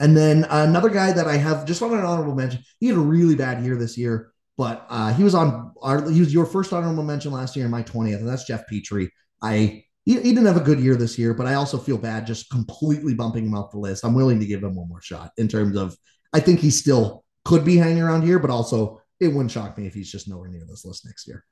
And 0.00 0.16
then 0.16 0.44
another 0.50 0.90
guy 0.90 1.12
that 1.12 1.28
I 1.28 1.36
have 1.36 1.64
just 1.64 1.80
on 1.80 1.94
an 1.94 2.04
honorable 2.04 2.34
mention. 2.34 2.60
He 2.80 2.88
had 2.88 2.96
a 2.96 3.00
really 3.00 3.36
bad 3.36 3.64
year 3.64 3.76
this 3.76 3.96
year, 3.96 4.32
but 4.58 4.84
uh, 4.88 5.14
he 5.14 5.22
was 5.22 5.36
on 5.36 5.72
our 5.80 6.10
he 6.10 6.18
was 6.18 6.34
your 6.34 6.44
first 6.44 6.72
honorable 6.72 7.04
mention 7.04 7.30
last 7.30 7.54
year 7.54 7.64
and 7.64 7.72
my 7.72 7.82
twentieth, 7.82 8.18
and 8.18 8.28
that's 8.28 8.44
Jeff 8.44 8.64
Petry. 8.68 9.08
I 9.40 9.84
he, 10.04 10.14
he, 10.14 10.32
didn't 10.32 10.46
have 10.46 10.56
a 10.56 10.60
good 10.60 10.80
year 10.80 10.96
this 10.96 11.16
year, 11.16 11.32
but 11.32 11.46
I 11.46 11.54
also 11.54 11.78
feel 11.78 11.96
bad 11.96 12.26
just 12.26 12.50
completely 12.50 13.14
bumping 13.14 13.46
him 13.46 13.54
off 13.54 13.70
the 13.70 13.78
list. 13.78 14.04
I'm 14.04 14.14
willing 14.14 14.40
to 14.40 14.46
give 14.46 14.62
him 14.62 14.74
one 14.74 14.88
more 14.88 15.00
shot 15.00 15.30
in 15.38 15.46
terms 15.46 15.76
of 15.76 15.96
I 16.32 16.40
think 16.40 16.58
he 16.58 16.70
still 16.70 17.24
could 17.44 17.64
be 17.64 17.76
hanging 17.76 18.02
around 18.02 18.22
here, 18.22 18.40
but 18.40 18.50
also 18.50 19.00
it 19.20 19.28
wouldn't 19.28 19.50
shock 19.50 19.78
me 19.78 19.86
if 19.86 19.94
he's 19.94 20.10
just 20.10 20.28
nowhere 20.28 20.48
near 20.48 20.64
this 20.68 20.84
list 20.84 21.06
next 21.06 21.26
year. 21.26 21.44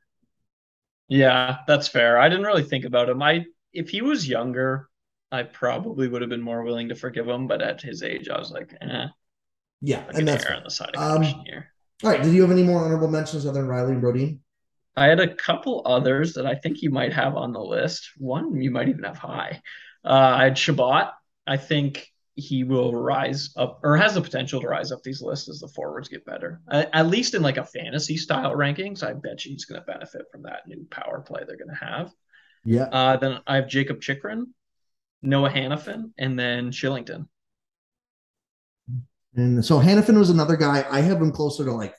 Yeah, 1.09 1.59
that's 1.66 1.88
fair. 1.88 2.18
I 2.18 2.29
didn't 2.29 2.46
really 2.46 2.62
think 2.62 2.85
about 2.85 3.09
him. 3.09 3.22
I 3.22 3.44
if 3.72 3.90
he 3.90 4.03
was 4.03 4.29
younger, 4.29 4.88
I 5.31 5.42
probably 5.44 6.09
would 6.09 6.22
have 6.22 6.31
been 6.31 6.42
more 6.42 6.62
willing 6.62 6.88
to 6.88 6.94
forgive 6.94 7.29
him. 7.29 7.46
But 7.46 7.62
at 7.62 7.81
his 7.81 8.03
age, 8.03 8.29
I 8.29 8.38
was 8.38 8.51
like, 8.51 8.75
eh. 8.81 9.07
Yeah, 9.81 10.05
and 10.14 10.29
that's 10.29 10.46
on 10.46 10.62
the 10.62 10.70
side 10.70 10.94
of 10.94 11.16
um, 11.16 11.22
here. 11.22 11.68
All 12.05 12.11
right. 12.11 12.22
Did 12.22 12.33
you 12.33 12.42
have 12.42 12.51
any 12.51 12.62
more 12.62 12.85
honorable 12.85 13.09
mentions 13.09 13.46
other 13.46 13.61
than 13.61 13.70
Rielly 13.70 14.18
and? 14.18 14.40
I 14.94 15.07
had 15.07 15.20
a 15.20 15.35
couple 15.35 15.83
others 15.87 16.35
that 16.35 16.46
I 16.46 16.55
think 16.55 16.83
you 16.83 16.90
might 16.90 17.12
have 17.12 17.37
on 17.37 17.53
the 17.53 17.61
list. 17.61 18.11
One 18.18 18.61
you 18.61 18.70
might 18.70 18.88
even 18.88 19.05
have 19.05 19.16
high. 19.16 19.62
Uh, 20.05 20.35
I 20.37 20.44
had 20.44 20.59
Chabot. 20.59 21.12
I 21.46 21.57
think 21.57 22.09
he 22.35 22.64
will 22.64 22.95
rise 22.95 23.51
up 23.57 23.81
or 23.83 23.97
has 23.97 24.14
the 24.14 24.21
potential 24.21 24.61
to 24.61 24.66
rise 24.66 24.90
up 24.90 25.03
these 25.03 25.21
lists 25.21 25.49
as 25.49 25.61
the 25.61 25.68
forwards 25.68 26.09
get 26.09 26.25
better. 26.25 26.61
At 26.71 27.09
least 27.09 27.35
in 27.35 27.42
like 27.42 27.59
a 27.59 27.64
fantasy 27.64 28.16
style 28.16 28.55
rankings, 28.57 29.03
I 29.03 29.12
bet 29.12 29.45
you 29.45 29.53
he's 29.53 29.66
going 29.66 29.81
to 29.81 29.87
benefit 29.87 30.23
from 30.33 30.42
that 30.42 30.66
new 30.66 30.87
power 30.90 31.21
play 31.21 31.42
they're 31.47 31.59
going 31.59 31.68
to 31.68 31.85
have. 31.85 32.11
Yeah. 32.64 32.85
Uh, 32.85 33.16
then 33.16 33.40
I 33.47 33.57
have 33.57 33.68
Jakob 33.68 34.01
Chychrun, 34.01 34.55
Noah 35.21 35.51
Hanifin, 35.51 36.12
and 36.16 36.38
then 36.38 36.71
Kylington. 36.71 37.29
And 39.35 39.64
so 39.64 39.79
Hanifin 39.79 40.18
was 40.18 40.31
another 40.31 40.57
guy. 40.57 40.85
I 40.90 41.01
have 41.01 41.21
him 41.21 41.33
closer 41.33 41.64
to 41.64 41.73
like 41.73 41.95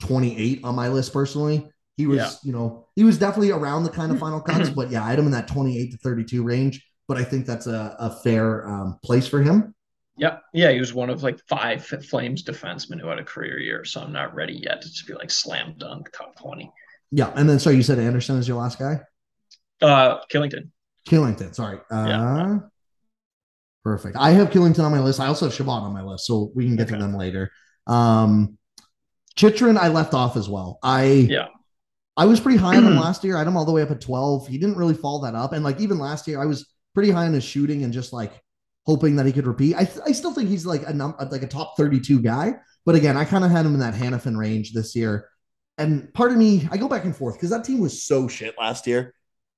28 0.00 0.64
on 0.64 0.74
my 0.74 0.88
list 0.88 1.12
personally. 1.12 1.68
He 1.96 2.06
was, 2.06 2.18
yeah. 2.18 2.30
you 2.42 2.52
know, 2.52 2.88
he 2.96 3.04
was 3.04 3.18
definitely 3.18 3.50
around 3.50 3.84
the 3.84 3.90
kind 3.90 4.12
of 4.12 4.18
final 4.20 4.40
cuts, 4.40 4.70
but 4.70 4.90
yeah, 4.90 5.04
I 5.04 5.10
had 5.10 5.18
him 5.18 5.26
in 5.26 5.32
that 5.32 5.48
28 5.48 5.92
to 5.92 5.96
32 5.98 6.42
range. 6.42 6.84
But 7.06 7.18
I 7.18 7.24
think 7.24 7.46
that's 7.46 7.66
a, 7.66 7.96
a 7.98 8.10
fair 8.22 8.66
um, 8.66 8.98
place 9.02 9.26
for 9.26 9.42
him. 9.42 9.74
Yep. 10.16 10.42
Yeah, 10.52 10.70
he 10.70 10.78
was 10.78 10.94
one 10.94 11.10
of 11.10 11.22
like 11.22 11.38
five 11.48 11.84
Flames 11.84 12.44
defensemen 12.44 13.00
who 13.00 13.08
had 13.08 13.18
a 13.18 13.24
career 13.24 13.58
year. 13.58 13.84
So 13.84 14.00
I'm 14.00 14.12
not 14.12 14.34
ready 14.34 14.54
yet 14.54 14.80
to 14.82 14.88
just 14.88 15.06
be 15.06 15.14
like 15.14 15.30
slam 15.30 15.74
dunk 15.76 16.10
top 16.12 16.38
20. 16.38 16.70
Yeah. 17.10 17.32
And 17.34 17.48
then, 17.48 17.58
so 17.58 17.70
you 17.70 17.82
said 17.82 17.98
Andersson 17.98 18.36
is 18.38 18.46
your 18.46 18.58
last 18.58 18.78
guy? 18.78 19.00
Uh, 19.82 20.20
Kylington. 20.32 20.70
Kylington, 21.08 21.54
Sorry. 21.54 21.78
Uh, 21.90 22.06
yeah. 22.06 22.58
Perfect. 23.82 24.16
I 24.18 24.30
have 24.30 24.50
Kylington 24.50 24.84
on 24.84 24.92
my 24.92 25.00
list. 25.00 25.20
I 25.20 25.26
also 25.26 25.46
have 25.46 25.54
Chabot 25.54 25.82
on 25.82 25.92
my 25.92 26.02
list. 26.02 26.26
So 26.26 26.50
we 26.54 26.64
can 26.64 26.76
get 26.76 26.86
okay. 26.86 26.96
to 26.96 27.02
them 27.02 27.14
later. 27.14 27.50
Um, 27.86 28.56
Chychrun, 29.36 29.76
I 29.76 29.88
left 29.88 30.14
off 30.14 30.36
as 30.36 30.48
well. 30.48 30.78
I, 30.82 31.04
yeah. 31.04 31.48
I 32.16 32.26
was 32.26 32.40
pretty 32.40 32.58
high 32.58 32.76
on 32.76 32.84
him 32.84 32.96
last 33.00 33.24
year. 33.24 33.34
I 33.34 33.40
had 33.40 33.48
him 33.48 33.56
all 33.56 33.64
the 33.64 33.72
way 33.72 33.82
up 33.82 33.90
at 33.90 34.00
12. 34.00 34.46
He 34.46 34.58
didn't 34.58 34.76
really 34.76 34.94
fall 34.94 35.20
that 35.20 35.34
up. 35.34 35.52
And 35.52 35.64
like 35.64 35.80
even 35.80 35.98
last 35.98 36.28
year, 36.28 36.40
I 36.40 36.46
was 36.46 36.72
pretty 36.94 37.10
high 37.10 37.26
on 37.26 37.32
his 37.32 37.44
shooting 37.44 37.84
and 37.84 37.92
just 37.92 38.12
like 38.12 38.40
hoping 38.86 39.16
that 39.16 39.26
he 39.26 39.32
could 39.32 39.46
repeat. 39.46 39.74
I, 39.74 39.88
I 40.06 40.12
still 40.12 40.32
think 40.32 40.48
he's 40.48 40.66
like 40.66 40.86
a 40.86 40.92
num- 40.92 41.16
like 41.30 41.42
a 41.42 41.48
top 41.48 41.76
32 41.76 42.20
guy. 42.20 42.54
But 42.86 42.94
again, 42.94 43.16
I 43.16 43.24
kind 43.24 43.44
of 43.44 43.50
had 43.50 43.66
him 43.66 43.74
in 43.74 43.80
that 43.80 43.94
Hanifin 43.94 44.36
range 44.36 44.72
this 44.72 44.94
year. 44.94 45.28
And 45.78 46.12
part 46.14 46.30
of 46.30 46.38
me, 46.38 46.68
I 46.70 46.76
go 46.76 46.88
back 46.88 47.04
and 47.04 47.16
forth 47.16 47.34
because 47.34 47.50
that 47.50 47.64
team 47.64 47.80
was 47.80 48.04
so 48.04 48.28
shit 48.28 48.54
last 48.58 48.86
year 48.86 49.14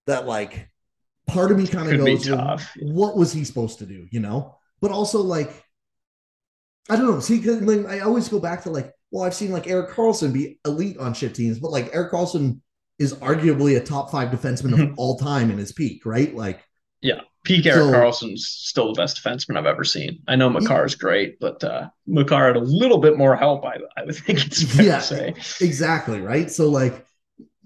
that 0.07 0.27
like 0.27 0.70
part 1.27 1.51
of 1.51 1.59
me 1.59 1.66
kind 1.66 1.92
of 1.92 1.99
goes, 1.99 2.29
well, 2.31 2.59
what 2.81 3.16
was 3.16 3.33
he 3.33 3.44
supposed 3.44 3.81
to 3.81 3.87
do, 3.87 4.07
you 4.11 4.20
know? 4.20 4.57
But 4.81 4.92
also 4.92 5.20
like, 5.20 5.51
I 6.88 6.96
don't 6.96 7.07
know. 7.07 7.20
See, 7.20 7.40
like, 7.40 7.87
I 7.87 8.01
always 8.01 8.29
go 8.29 8.38
back 8.38 8.62
to 8.62 8.70
like, 8.70 8.92
well, 9.11 9.25
I've 9.25 9.35
seen 9.35 9.51
like 9.51 9.66
Erik 9.66 9.90
Karlsson 9.90 10.33
be 10.33 10.61
elite 10.64 10.99
on 10.99 11.14
shit 11.14 11.35
teams, 11.35 11.59
but 11.59 11.72
like 11.72 11.92
Erik 11.92 12.12
Karlsson 12.12 12.61
is 12.99 13.14
arguably 13.14 13.77
a 13.77 13.85
top 13.85 14.11
five 14.11 14.31
defenseman 14.31 14.81
of 14.83 14.94
all 14.96 15.18
time 15.18 15.51
in 15.51 15.59
his 15.59 15.72
peak, 15.72 16.07
right? 16.07 16.35
Like, 16.35 16.61
yeah, 17.00 17.20
peak 17.46 17.64
so, 17.64 17.90
Karlsson's 17.90 18.46
still 18.46 18.92
the 18.92 19.00
best 19.00 19.22
defenseman 19.22 19.56
I've 19.56 19.66
ever 19.66 19.85
seen. 19.85 20.22
I 20.26 20.37
know 20.37 20.50
Makar's 20.50 20.92
yeah. 20.94 20.98
great, 20.98 21.40
but 21.40 21.62
uh, 21.62 21.88
Makar 22.06 22.48
had 22.48 22.56
a 22.56 22.61
little 22.61 22.98
bit 22.98 23.16
more 23.16 23.37
help. 23.37 23.64
I, 23.64 23.78
I 23.96 24.04
would 24.04 24.16
think 24.26 24.44
it's 24.44 24.62
fair 24.62 24.87
yeah, 24.87 24.98
to 24.98 25.02
say. 25.02 25.35
Exactly 25.64 26.20
right. 26.20 26.50
So 26.50 26.68
like, 26.68 27.06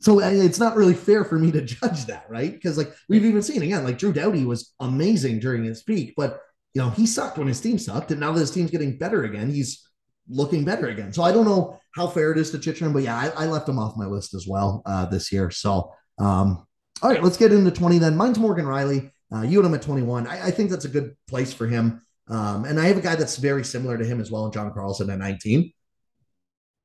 so 0.01 0.19
it's 0.21 0.59
not 0.59 0.77
really 0.77 0.95
fair 0.95 1.25
for 1.25 1.39
me 1.39 1.51
to 1.53 1.63
judge 1.63 2.07
that, 2.07 2.27
right? 2.29 2.53
Because 2.53 2.79
like 2.79 2.93
we've 3.09 3.25
even 3.25 3.43
seen 3.43 3.63
again, 3.63 3.85
like 3.85 3.99
Drew 3.99 4.13
Doughty 4.13 4.45
was 4.45 4.75
amazing 4.81 5.41
during 5.41 5.65
his 5.65 5.83
peak, 5.83 6.15
but 6.17 6.41
you 6.75 6.83
know 6.83 6.91
he 6.91 7.07
sucked 7.07 7.39
when 7.39 7.49
his 7.49 7.61
team 7.61 7.79
sucked, 7.79 8.11
and 8.11 8.21
now 8.21 8.33
that 8.33 8.41
his 8.41 8.51
team's 8.51 8.71
getting 8.71 8.99
better 8.99 9.25
again, 9.25 9.51
he's 9.51 9.87
looking 10.29 10.65
better 10.65 10.89
again. 10.89 11.13
So 11.13 11.23
I 11.23 11.33
don't 11.33 11.45
know 11.45 11.81
how 11.95 12.07
fair 12.07 12.33
it 12.33 12.39
is 12.39 12.51
to 12.53 12.59
Chychrun, 12.59 12.93
but 12.93 13.03
yeah, 13.03 13.17
I, 13.17 13.45
I 13.45 13.47
left 13.47 13.69
him 13.69 13.79
off 13.79 13.97
my 13.97 14.07
list 14.07 14.35
as 14.35 14.47
well 14.47 14.83
uh, 14.87 15.07
this 15.07 15.33
year. 15.33 15.51
So 15.51 15.93
um, 16.19 16.67
all 17.03 17.11
right, 17.11 17.23
let's 17.23 17.37
get 17.37 17.53
into 17.53 17.71
twenty 17.71 17.99
then. 17.99 18.17
Mine's 18.17 18.39
Morgan 18.39 18.67
Rielly. 18.67 19.11
Uh, 19.33 19.43
you 19.43 19.59
and 19.59 19.67
him 19.67 19.75
at 19.75 19.83
21. 19.83 20.27
I, 20.27 20.47
I, 20.47 20.51
think 20.51 20.71
that's 20.71 20.85
a 20.85 20.89
good 20.89 21.17
place 21.29 21.53
for 21.53 21.67
him. 21.67 22.03
Um, 22.29 22.65
and 22.65 22.81
I 22.81 22.87
have 22.87 22.97
a 22.97 23.01
guy 23.01 23.15
that's 23.15 23.37
very 23.37 23.65
similar 23.65 23.97
to 23.97 24.05
him 24.05 24.21
as 24.21 24.31
well, 24.31 24.47
in 24.47 24.53
John 24.53 24.73
Carlson 24.73 25.09
at 25.11 25.19
19. 25.19 25.73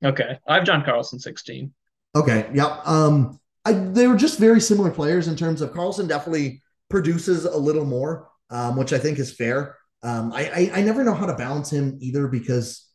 Okay. 0.03 0.37
I 0.47 0.55
have 0.55 0.63
John 0.63 0.83
Carlson 0.83 1.19
16. 1.19 1.73
Okay. 2.15 2.49
Yep. 2.53 2.87
Um, 2.87 3.39
I, 3.65 3.73
they 3.73 4.07
were 4.07 4.15
just 4.15 4.37
very 4.37 4.61
similar 4.61 4.91
players 4.91 5.27
in 5.27 5.35
terms 5.35 5.61
of 5.61 5.73
Carlson 5.73 6.07
definitely 6.07 6.61
produces 6.89 7.45
a 7.45 7.57
little 7.57 7.85
more, 7.85 8.29
um, 8.51 8.75
which 8.75 8.93
I 8.93 8.99
think 8.99 9.17
is 9.17 9.33
fair. 9.33 9.77
Um, 10.03 10.31
I, 10.33 10.45
I, 10.45 10.79
I 10.79 10.81
never 10.81 11.03
know 11.03 11.15
how 11.15 11.25
to 11.25 11.35
balance 11.35 11.71
him 11.71 11.97
either 11.99 12.27
because 12.27 12.85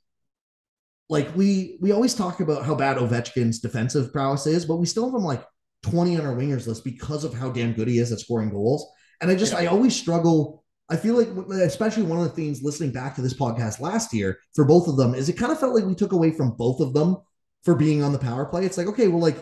like 1.09 1.35
we 1.35 1.77
we 1.81 1.91
always 1.91 2.15
talk 2.15 2.39
about 2.39 2.65
how 2.65 2.77
bad 2.77 2.97
Ovechkin's 2.97 3.59
defensive 3.59 4.13
prowess 4.13 4.47
is, 4.47 4.65
but 4.65 4.77
we 4.77 4.87
still 4.87 5.07
have 5.07 5.15
him 5.15 5.25
like 5.25 5.45
20 5.83 6.19
on 6.19 6.25
our 6.25 6.37
wingers 6.37 6.69
list 6.69 6.85
because 6.85 7.25
of 7.25 7.35
how 7.35 7.51
damn 7.51 7.73
good 7.73 7.89
he 7.89 7.99
is 7.99 8.13
at 8.13 8.21
scoring 8.21 8.51
goals. 8.51 8.89
And 9.21 9.31
I 9.31 9.35
just, 9.35 9.55
I 9.55 9.67
always 9.67 9.95
struggle. 9.95 10.65
I 10.89 10.97
feel 10.97 11.17
like, 11.17 11.29
especially 11.61 12.03
one 12.03 12.19
of 12.19 12.25
the 12.25 12.31
things 12.31 12.63
listening 12.63 12.93
back 12.93 13.15
to 13.15 13.23
this 13.23 13.35
podcast 13.35 13.81
last 13.81 14.13
year 14.13 14.39
for 14.55 14.65
both 14.65 14.89
of 14.89 14.97
them 14.97 15.15
is 15.15 15.29
it 15.29 15.35
kind 15.35 15.53
of 15.53 15.61
felt 15.61 15.75
like 15.75 15.85
we 15.85 15.95
took 15.95 16.13
away 16.13 16.31
from 16.31 16.53
both 16.53 16.81
of 16.81 16.95
them 16.95 17.17
for 17.63 17.75
being 17.75 18.03
on 18.03 18.13
the 18.13 18.19
power 18.19 18.47
play. 18.47 18.65
It's 18.65 18.79
like, 18.79 18.89
okay, 18.89 19.09
well, 19.09 19.21
like 19.21 19.37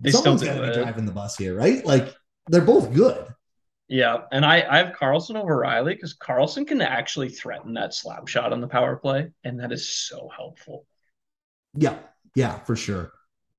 they 0.00 0.10
someone's 0.10 0.42
got 0.42 0.54
to 0.54 0.68
be 0.68 0.74
driving 0.74 1.06
the 1.06 1.12
bus 1.12 1.36
here, 1.36 1.56
right? 1.56 1.84
Like 1.84 2.14
they're 2.48 2.60
both 2.60 2.92
good. 2.92 3.26
Yeah, 3.88 4.22
and 4.32 4.46
I, 4.46 4.64
I 4.68 4.78
have 4.78 4.94
Carlson 4.94 5.36
over 5.36 5.58
Rielly 5.58 5.94
because 5.94 6.14
Carlson 6.14 6.64
can 6.64 6.80
actually 6.80 7.28
threaten 7.28 7.74
that 7.74 7.92
slap 7.92 8.28
shot 8.28 8.52
on 8.52 8.60
the 8.60 8.68
power 8.68 8.96
play, 8.96 9.30
and 9.44 9.60
that 9.60 9.72
is 9.72 9.88
so 9.88 10.30
helpful. 10.34 10.86
Yeah, 11.74 11.98
yeah, 12.34 12.60
for 12.60 12.76
sure. 12.76 13.12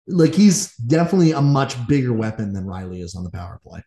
Like 0.08 0.34
he's 0.34 0.76
definitely 0.76 1.32
a 1.32 1.42
much 1.42 1.76
bigger 1.88 2.14
weapon 2.14 2.54
than 2.54 2.66
Rielly 2.66 3.04
is 3.04 3.16
on 3.16 3.24
the 3.24 3.32
power 3.32 3.60
play. 3.64 3.84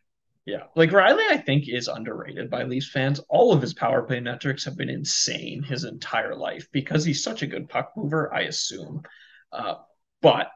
Yeah, 0.49 0.63
like 0.75 0.89
Rielly, 0.93 1.29
I 1.29 1.37
think 1.37 1.69
is 1.69 1.89
underrated 1.89 2.49
by 2.49 2.63
Leafs 2.63 2.89
fans. 2.91 3.21
All 3.29 3.53
of 3.53 3.61
his 3.61 3.75
power 3.75 4.01
play 4.01 4.19
metrics 4.19 4.65
have 4.65 4.79
been 4.79 4.89
insane 4.89 5.63
his 5.63 5.85
entire 5.85 6.35
life 6.35 6.67
because 6.73 7.05
he's 7.05 7.23
such 7.23 7.43
a 7.43 7.47
good 7.47 7.69
puck 7.69 7.93
mover. 7.95 8.33
I 8.33 8.45
assume, 8.45 9.03
uh, 9.53 9.75
but 10.23 10.51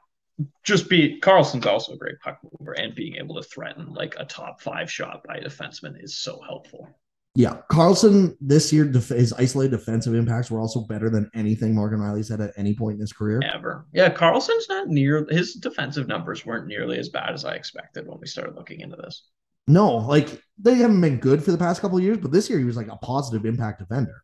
just 0.64 0.88
be 0.88 1.20
Carlson's 1.20 1.66
also 1.66 1.92
a 1.92 1.98
great 1.98 2.18
puck 2.20 2.38
mover, 2.42 2.72
and 2.72 2.94
being 2.94 3.16
able 3.16 3.34
to 3.34 3.42
threaten 3.42 3.92
like 3.92 4.14
a 4.18 4.24
top 4.24 4.62
five 4.62 4.90
shot 4.90 5.24
by 5.28 5.36
a 5.36 5.44
defenseman 5.44 6.02
is 6.02 6.16
so 6.16 6.40
helpful. 6.40 6.88
Yeah, 7.34 7.58
Carlson 7.70 8.34
this 8.40 8.72
year 8.72 8.86
his 8.86 9.34
isolated 9.34 9.76
defensive 9.76 10.14
impacts 10.14 10.50
were 10.50 10.60
also 10.60 10.86
better 10.86 11.10
than 11.10 11.30
anything 11.34 11.74
Morgan 11.74 12.00
Rielly's 12.00 12.30
had 12.30 12.40
at 12.40 12.54
any 12.56 12.74
point 12.74 12.94
in 12.94 13.00
his 13.02 13.12
career. 13.12 13.42
Ever. 13.54 13.86
Yeah, 13.92 14.08
Carlson's 14.08 14.70
not 14.70 14.88
near 14.88 15.26
his 15.28 15.52
defensive 15.52 16.08
numbers 16.08 16.46
weren't 16.46 16.66
nearly 16.66 16.98
as 16.98 17.10
bad 17.10 17.34
as 17.34 17.44
I 17.44 17.56
expected 17.56 18.06
when 18.06 18.18
we 18.20 18.26
started 18.26 18.56
looking 18.56 18.80
into 18.80 18.96
this. 18.96 19.28
No, 19.66 19.96
like 19.96 20.42
they 20.58 20.74
haven't 20.74 21.00
been 21.00 21.18
good 21.18 21.42
for 21.42 21.52
the 21.52 21.58
past 21.58 21.80
couple 21.80 22.00
years, 22.00 22.18
but 22.18 22.32
this 22.32 22.50
year 22.50 22.58
he 22.58 22.64
was 22.64 22.76
like 22.76 22.88
a 22.88 22.96
positive 22.96 23.44
impact 23.46 23.78
defender. 23.80 24.22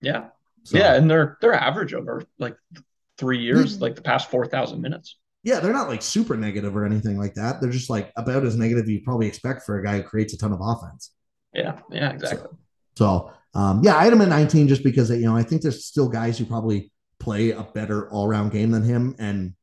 Yeah. 0.00 0.28
So, 0.64 0.78
yeah, 0.78 0.94
and 0.94 1.08
they're 1.08 1.38
they're 1.40 1.54
average 1.54 1.94
over 1.94 2.24
like 2.38 2.56
three 3.18 3.38
years, 3.38 3.80
like 3.80 3.94
the 3.94 4.02
past 4.02 4.30
four 4.30 4.46
thousand 4.46 4.80
minutes. 4.80 5.16
Yeah, 5.44 5.60
they're 5.60 5.72
not 5.72 5.88
like 5.88 6.02
super 6.02 6.36
negative 6.36 6.76
or 6.76 6.84
anything 6.84 7.18
like 7.18 7.34
that. 7.34 7.60
They're 7.60 7.70
just 7.70 7.88
like 7.88 8.12
about 8.16 8.44
as 8.44 8.56
negative 8.56 8.88
you 8.88 9.00
probably 9.04 9.28
expect 9.28 9.62
for 9.62 9.78
a 9.78 9.84
guy 9.84 9.98
who 9.98 10.02
creates 10.02 10.34
a 10.34 10.38
ton 10.38 10.52
of 10.52 10.58
offense. 10.60 11.12
Yeah, 11.54 11.78
yeah, 11.90 12.10
exactly. 12.10 12.48
So, 12.96 13.30
so 13.54 13.60
um, 13.60 13.80
yeah, 13.84 13.96
I 13.96 14.04
had 14.04 14.12
him 14.12 14.20
at 14.22 14.28
19 14.28 14.66
just 14.66 14.82
because 14.82 15.08
you 15.10 15.24
know 15.24 15.36
I 15.36 15.44
think 15.44 15.62
there's 15.62 15.84
still 15.84 16.08
guys 16.08 16.36
who 16.36 16.46
probably 16.46 16.90
play 17.20 17.52
a 17.52 17.62
better 17.62 18.10
all 18.10 18.26
round 18.26 18.50
game 18.50 18.72
than 18.72 18.82
him, 18.82 19.14
and 19.20 19.54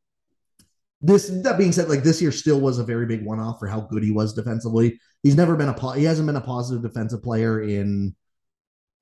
this 1.03 1.27
that 1.43 1.57
being 1.57 1.73
said, 1.73 1.89
like 1.89 2.03
this 2.03 2.21
year 2.21 2.31
still 2.31 2.61
was 2.61 2.79
a 2.79 2.83
very 2.83 3.05
big 3.05 3.25
one 3.25 3.39
off 3.39 3.59
for 3.59 3.67
how 3.67 3.81
good 3.81 4.03
he 4.03 4.11
was 4.11 4.33
defensively. 4.33 4.99
He's 5.21 5.35
never 5.35 5.55
been 5.55 5.67
a 5.67 5.95
he 5.95 6.05
hasn't 6.05 6.25
been 6.25 6.37
a 6.37 6.41
positive 6.41 6.81
defensive 6.81 7.21
player 7.21 7.61
in 7.61 8.15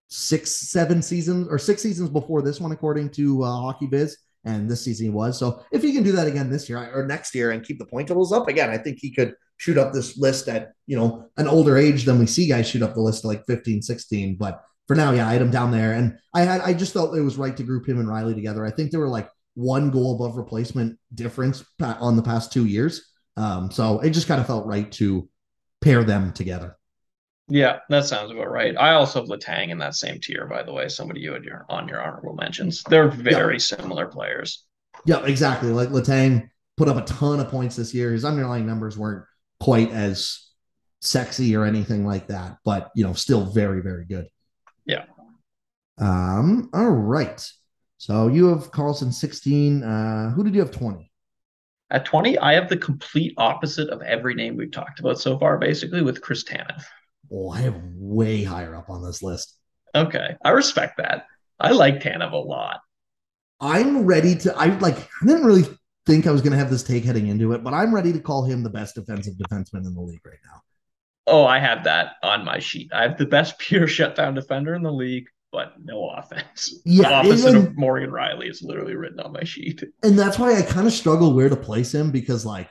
six, 0.07 0.69
seven 0.69 1.01
seasons 1.01 1.47
or 1.47 1.59
six 1.59 1.81
seasons 1.81 2.09
before 2.09 2.41
this 2.41 2.59
one, 2.59 2.71
according 2.71 3.11
to 3.11 3.43
uh, 3.43 3.47
HockeyViz. 3.47 4.13
And 4.43 4.67
this 4.67 4.83
season 4.83 5.05
he 5.05 5.09
was. 5.11 5.37
So 5.37 5.63
if 5.71 5.83
he 5.83 5.93
can 5.93 6.01
do 6.01 6.13
that 6.13 6.25
again 6.25 6.49
this 6.49 6.67
year 6.67 6.91
or 6.95 7.05
next 7.05 7.35
year 7.35 7.51
and 7.51 7.63
keep 7.63 7.77
the 7.77 7.85
point 7.85 8.07
totals 8.07 8.33
up 8.33 8.47
again, 8.47 8.71
I 8.71 8.77
think 8.79 8.97
he 8.99 9.11
could 9.13 9.35
shoot 9.57 9.77
up 9.77 9.93
this 9.93 10.17
list 10.17 10.47
at, 10.47 10.71
you 10.87 10.97
know, 10.97 11.29
an 11.37 11.47
older 11.47 11.77
age 11.77 12.05
than 12.05 12.17
we 12.17 12.25
see 12.25 12.47
guys 12.47 12.67
shoot 12.67 12.81
up 12.81 12.95
the 12.95 13.01
list 13.01 13.23
like 13.23 13.45
15, 13.45 13.83
16. 13.83 14.37
But 14.37 14.59
for 14.87 14.95
now, 14.95 15.11
yeah, 15.11 15.27
I 15.27 15.33
had 15.33 15.43
him 15.43 15.51
down 15.51 15.69
there. 15.69 15.93
And 15.93 16.17
I 16.33 16.41
had, 16.41 16.61
I 16.61 16.73
just 16.73 16.91
felt 16.91 17.15
it 17.15 17.21
was 17.21 17.37
right 17.37 17.55
to 17.55 17.61
group 17.61 17.87
him 17.87 17.99
and 17.99 18.09
Rielly 18.09 18.33
together. 18.33 18.65
I 18.65 18.71
think 18.71 18.89
there 18.89 18.99
were 18.99 19.07
like 19.07 19.29
one 19.55 19.91
goal 19.91 20.15
above 20.15 20.37
replacement 20.37 20.97
difference 21.13 21.63
on 21.81 22.15
the 22.15 22.23
past 22.23 22.51
two 22.51 22.65
years. 22.65 23.11
Um, 23.37 23.71
so 23.71 23.99
it 23.99 24.11
just 24.11 24.27
kind 24.27 24.41
of 24.41 24.47
felt 24.47 24.65
right 24.65 24.91
to 24.93 25.27
pair 25.81 26.03
them 26.03 26.31
together. 26.33 26.77
Yeah, 27.47 27.79
that 27.89 28.05
sounds 28.05 28.31
about 28.31 28.49
right. 28.49 28.75
I 28.77 28.93
also 28.93 29.19
have 29.19 29.29
Letang 29.29 29.69
in 29.69 29.77
that 29.79 29.95
same 29.95 30.19
tier, 30.21 30.45
by 30.45 30.63
the 30.63 30.71
way. 30.71 30.87
Somebody 30.87 31.19
you 31.19 31.33
had 31.33 31.43
your 31.43 31.65
on 31.69 31.87
your 31.87 32.01
honorable 32.01 32.35
mentions. 32.35 32.81
They're 32.83 33.09
very 33.09 33.55
yeah. 33.55 33.59
similar 33.59 34.07
players. 34.07 34.65
Yeah, 35.05 35.25
exactly. 35.25 35.69
Like 35.71 35.89
Letang 35.89 36.49
put 36.77 36.87
up 36.87 36.97
a 36.97 37.01
ton 37.01 37.39
of 37.39 37.49
points 37.49 37.75
this 37.75 37.93
year. 37.93 38.13
His 38.13 38.23
underlying 38.23 38.65
numbers 38.65 38.97
weren't 38.97 39.25
quite 39.59 39.91
as 39.91 40.47
sexy 41.01 41.55
or 41.55 41.65
anything 41.65 42.05
like 42.05 42.27
that, 42.27 42.57
but 42.63 42.89
you 42.95 43.03
know, 43.03 43.13
still 43.13 43.45
very, 43.45 43.81
very 43.81 44.05
good. 44.05 44.27
Yeah. 44.85 45.05
Um, 45.97 46.69
all 46.73 46.89
right. 46.89 47.45
So 48.01 48.29
you 48.29 48.47
have 48.47 48.71
Carlson 48.71 49.11
16. 49.11 49.83
Uh, 49.83 50.31
who 50.31 50.43
did 50.43 50.55
you 50.55 50.59
have 50.61 50.71
20? 50.71 51.11
At 51.91 52.03
20, 52.03 52.35
I 52.39 52.53
have 52.53 52.67
the 52.67 52.75
complete 52.75 53.35
opposite 53.37 53.89
of 53.89 54.01
every 54.01 54.33
name 54.33 54.57
we've 54.57 54.71
talked 54.71 54.99
about 54.99 55.21
so 55.21 55.37
far, 55.37 55.59
basically, 55.59 56.01
with 56.01 56.19
Chris 56.19 56.43
Tanev. 56.43 56.83
Oh, 57.31 57.51
I 57.51 57.59
have 57.59 57.79
way 57.95 58.43
higher 58.43 58.75
up 58.75 58.89
on 58.89 59.05
this 59.05 59.21
list. 59.21 59.55
Okay. 59.93 60.35
I 60.43 60.49
respect 60.49 60.97
that. 60.97 61.27
I 61.59 61.73
like 61.73 61.99
Tanev 61.99 62.31
a 62.31 62.37
lot. 62.37 62.79
I'm 63.59 64.03
ready 64.03 64.33
to 64.37 64.57
I 64.57 64.75
like 64.79 64.97
I 64.97 65.27
didn't 65.27 65.45
really 65.45 65.67
think 66.07 66.25
I 66.25 66.31
was 66.31 66.41
gonna 66.41 66.57
have 66.57 66.71
this 66.71 66.81
take 66.81 67.05
heading 67.05 67.27
into 67.27 67.53
it, 67.53 67.63
but 67.63 67.75
I'm 67.75 67.93
ready 67.93 68.11
to 68.13 68.19
call 68.19 68.45
him 68.45 68.63
the 68.63 68.71
best 68.71 68.95
defensive 68.95 69.35
defenseman 69.35 69.85
in 69.85 69.93
the 69.93 70.01
league 70.01 70.25
right 70.25 70.39
now. 70.43 70.61
Oh, 71.27 71.45
I 71.45 71.59
have 71.59 71.83
that 71.83 72.13
on 72.23 72.45
my 72.45 72.57
sheet. 72.57 72.91
I 72.91 73.03
have 73.03 73.19
the 73.19 73.27
best 73.27 73.59
pure 73.59 73.85
shutdown 73.85 74.33
defender 74.33 74.73
in 74.73 74.81
the 74.81 74.91
league, 74.91 75.27
but 75.51 75.73
no 75.83 76.09
offense. 76.09 76.79
Yeah, 76.85 77.09
the 77.09 77.15
opposite 77.15 77.55
and, 77.55 77.67
of 77.67 77.77
Morgan 77.77 78.09
Rielly 78.09 78.49
is 78.49 78.61
literally 78.61 78.95
written 78.95 79.19
on 79.19 79.33
my 79.33 79.43
sheet. 79.43 79.83
And 80.03 80.17
that's 80.17 80.39
why 80.39 80.55
I 80.55 80.61
kind 80.61 80.87
of 80.87 80.93
struggle 80.93 81.33
where 81.33 81.49
to 81.49 81.55
place 81.55 81.93
him 81.93 82.11
because, 82.11 82.45
like, 82.45 82.69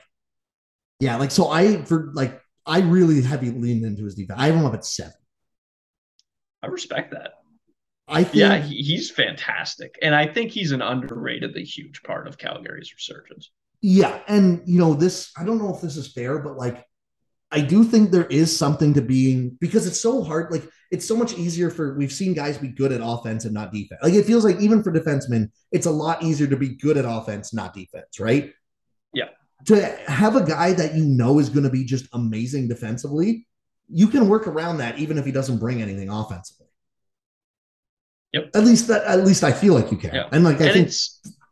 yeah, 0.99 1.17
like 1.17 1.31
so 1.31 1.49
I 1.49 1.83
for 1.85 2.11
like 2.13 2.41
I 2.65 2.79
really 2.79 3.21
heavy 3.21 3.51
leaned 3.51 3.85
into 3.85 4.03
his 4.03 4.15
defense. 4.15 4.39
I 4.39 4.47
have 4.47 4.55
him 4.55 4.65
up 4.65 4.73
at 4.73 4.85
seven. 4.85 5.13
I 6.63 6.67
respect 6.67 7.11
that. 7.11 7.33
I 8.07 8.23
think, 8.23 8.35
yeah, 8.35 8.57
he, 8.57 8.81
he's 8.81 9.09
fantastic, 9.09 9.97
and 10.01 10.13
I 10.13 10.27
think 10.27 10.51
he's 10.51 10.71
an 10.71 10.81
underratedly 10.81 11.63
huge 11.63 12.03
part 12.03 12.27
of 12.27 12.37
Calgary's 12.37 12.93
resurgence. 12.93 13.51
Yeah, 13.81 14.19
and 14.27 14.61
you 14.65 14.79
know 14.79 14.93
this. 14.93 15.31
I 15.37 15.45
don't 15.45 15.57
know 15.57 15.73
if 15.73 15.81
this 15.81 15.97
is 15.97 16.11
fair, 16.11 16.39
but 16.39 16.57
like 16.57 16.85
I 17.51 17.61
do 17.61 17.83
think 17.83 18.11
there 18.11 18.25
is 18.25 18.55
something 18.57 18.93
to 18.93 19.01
being 19.01 19.57
because 19.59 19.85
it's 19.85 19.99
so 19.99 20.23
hard. 20.23 20.51
Like 20.51 20.63
it's 20.89 21.05
so 21.05 21.15
much 21.15 21.33
easier 21.33 21.69
for 21.69 21.97
we've 21.97 22.11
seen 22.11 22.33
guys 22.33 22.57
be 22.57 22.69
good 22.69 22.91
at 22.91 23.01
offense 23.03 23.45
and 23.45 23.53
not 23.53 23.73
defense. 23.73 23.99
Like 24.01 24.13
it 24.13 24.25
feels 24.25 24.45
like 24.45 24.59
even 24.59 24.81
for 24.83 24.91
defensemen, 24.91 25.51
it's 25.71 25.85
a 25.85 25.91
lot 25.91 26.23
easier 26.23 26.47
to 26.47 26.55
be 26.55 26.69
good 26.69 26.97
at 26.97 27.05
offense, 27.05 27.53
not 27.53 27.73
defense, 27.73 28.19
right? 28.19 28.53
Yeah. 29.13 29.29
To 29.65 29.81
have 30.07 30.35
a 30.35 30.45
guy 30.45 30.73
that 30.73 30.95
you 30.95 31.05
know 31.05 31.39
is 31.39 31.49
going 31.49 31.63
to 31.63 31.69
be 31.69 31.83
just 31.83 32.07
amazing 32.13 32.67
defensively, 32.67 33.47
you 33.89 34.07
can 34.07 34.29
work 34.29 34.47
around 34.47 34.77
that 34.77 34.97
even 34.97 35.17
if 35.17 35.25
he 35.25 35.31
doesn't 35.31 35.57
bring 35.57 35.81
anything 35.81 36.09
offensively. 36.09 36.67
Yep. 38.33 38.51
At 38.55 38.63
least 38.63 38.87
that 38.87 39.03
at 39.03 39.25
least 39.25 39.43
I 39.43 39.51
feel 39.51 39.73
like 39.73 39.91
you 39.91 39.97
can. 39.97 40.15
Yeah. 40.15 40.29
And 40.31 40.43
like 40.43 40.61
I 40.61 40.65
and 40.65 40.73
think 40.73 40.91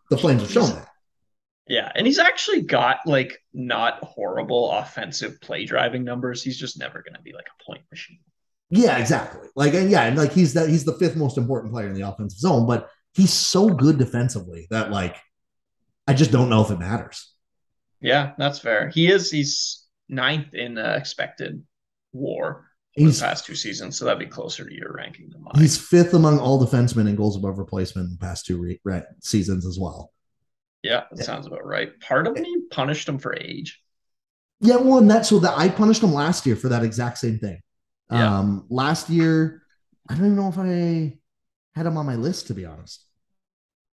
the 0.09 0.17
Flames 0.17 0.41
have 0.41 0.51
shown 0.51 0.69
that. 0.69 0.88
Yeah, 1.69 1.91
and 1.93 2.07
he's 2.07 2.17
actually 2.17 2.63
got 2.63 2.97
like 3.05 3.37
not 3.53 4.03
horrible 4.03 4.71
offensive 4.71 5.39
play 5.39 5.65
driving 5.65 6.03
numbers. 6.03 6.43
He's 6.43 6.57
just 6.57 6.79
never 6.79 7.03
going 7.03 7.13
to 7.13 7.21
be 7.21 7.31
like 7.31 7.45
a 7.45 7.63
point 7.63 7.83
machine. 7.91 8.19
Yeah, 8.71 8.97
exactly. 8.97 9.47
Like, 9.55 9.75
and 9.75 9.91
yeah, 9.91 10.05
and 10.05 10.17
like 10.17 10.33
he's 10.33 10.55
that 10.55 10.67
he's 10.67 10.83
the 10.83 10.97
fifth 10.97 11.15
most 11.15 11.37
important 11.37 11.71
player 11.71 11.87
in 11.87 11.93
the 11.93 12.07
offensive 12.07 12.39
zone, 12.39 12.65
but 12.65 12.89
he's 13.13 13.31
so 13.31 13.69
good 13.69 13.99
defensively 13.99 14.65
that 14.71 14.89
like 14.89 15.15
I 16.07 16.13
just 16.13 16.31
don't 16.31 16.49
know 16.49 16.63
if 16.63 16.71
it 16.71 16.79
matters. 16.79 17.31
Yeah, 18.01 18.31
that's 18.39 18.57
fair. 18.57 18.89
He 18.89 19.11
is. 19.11 19.29
He's 19.29 19.85
ninth 20.09 20.55
in 20.55 20.79
uh, 20.79 20.95
expected 20.97 21.63
WAR 22.13 22.65
he's, 22.93 23.19
the 23.19 23.25
past 23.25 23.45
two 23.45 23.53
seasons, 23.53 23.95
so 23.95 24.05
that'd 24.05 24.17
be 24.17 24.25
closer 24.25 24.67
to 24.67 24.73
your 24.73 24.93
ranking 24.93 25.29
than 25.29 25.43
mine. 25.43 25.53
He's 25.61 25.77
fifth 25.77 26.15
among 26.15 26.39
all 26.39 26.65
defensemen 26.65 27.07
in 27.07 27.15
goals 27.15 27.35
above 27.35 27.59
replacement 27.59 28.07
in 28.07 28.13
the 28.13 28.25
past 28.25 28.47
two 28.47 28.57
re- 28.57 28.81
re- 28.83 29.03
seasons 29.21 29.67
as 29.67 29.77
well. 29.77 30.11
Yeah, 30.83 31.03
that 31.11 31.25
sounds 31.25 31.45
about 31.45 31.65
right. 31.65 31.99
Part 31.99 32.27
of 32.27 32.35
me 32.35 32.63
punished 32.71 33.07
him 33.07 33.19
for 33.19 33.35
age. 33.35 33.81
Yeah, 34.61 34.77
well, 34.77 34.99
and 34.99 35.09
that's 35.09 35.29
so 35.29 35.39
that 35.39 35.57
I 35.57 35.69
punished 35.69 36.03
him 36.03 36.13
last 36.13 36.45
year 36.45 36.55
for 36.55 36.69
that 36.69 36.83
exact 36.83 37.17
same 37.17 37.39
thing. 37.39 37.61
Yeah. 38.11 38.39
Um, 38.39 38.65
last 38.69 39.09
year, 39.09 39.63
I 40.09 40.15
don't 40.15 40.25
even 40.25 40.35
know 40.35 40.49
if 40.49 40.57
I 40.57 41.17
had 41.75 41.85
him 41.85 41.97
on 41.97 42.05
my 42.05 42.15
list 42.15 42.47
to 42.47 42.53
be 42.53 42.65
honest. 42.65 43.05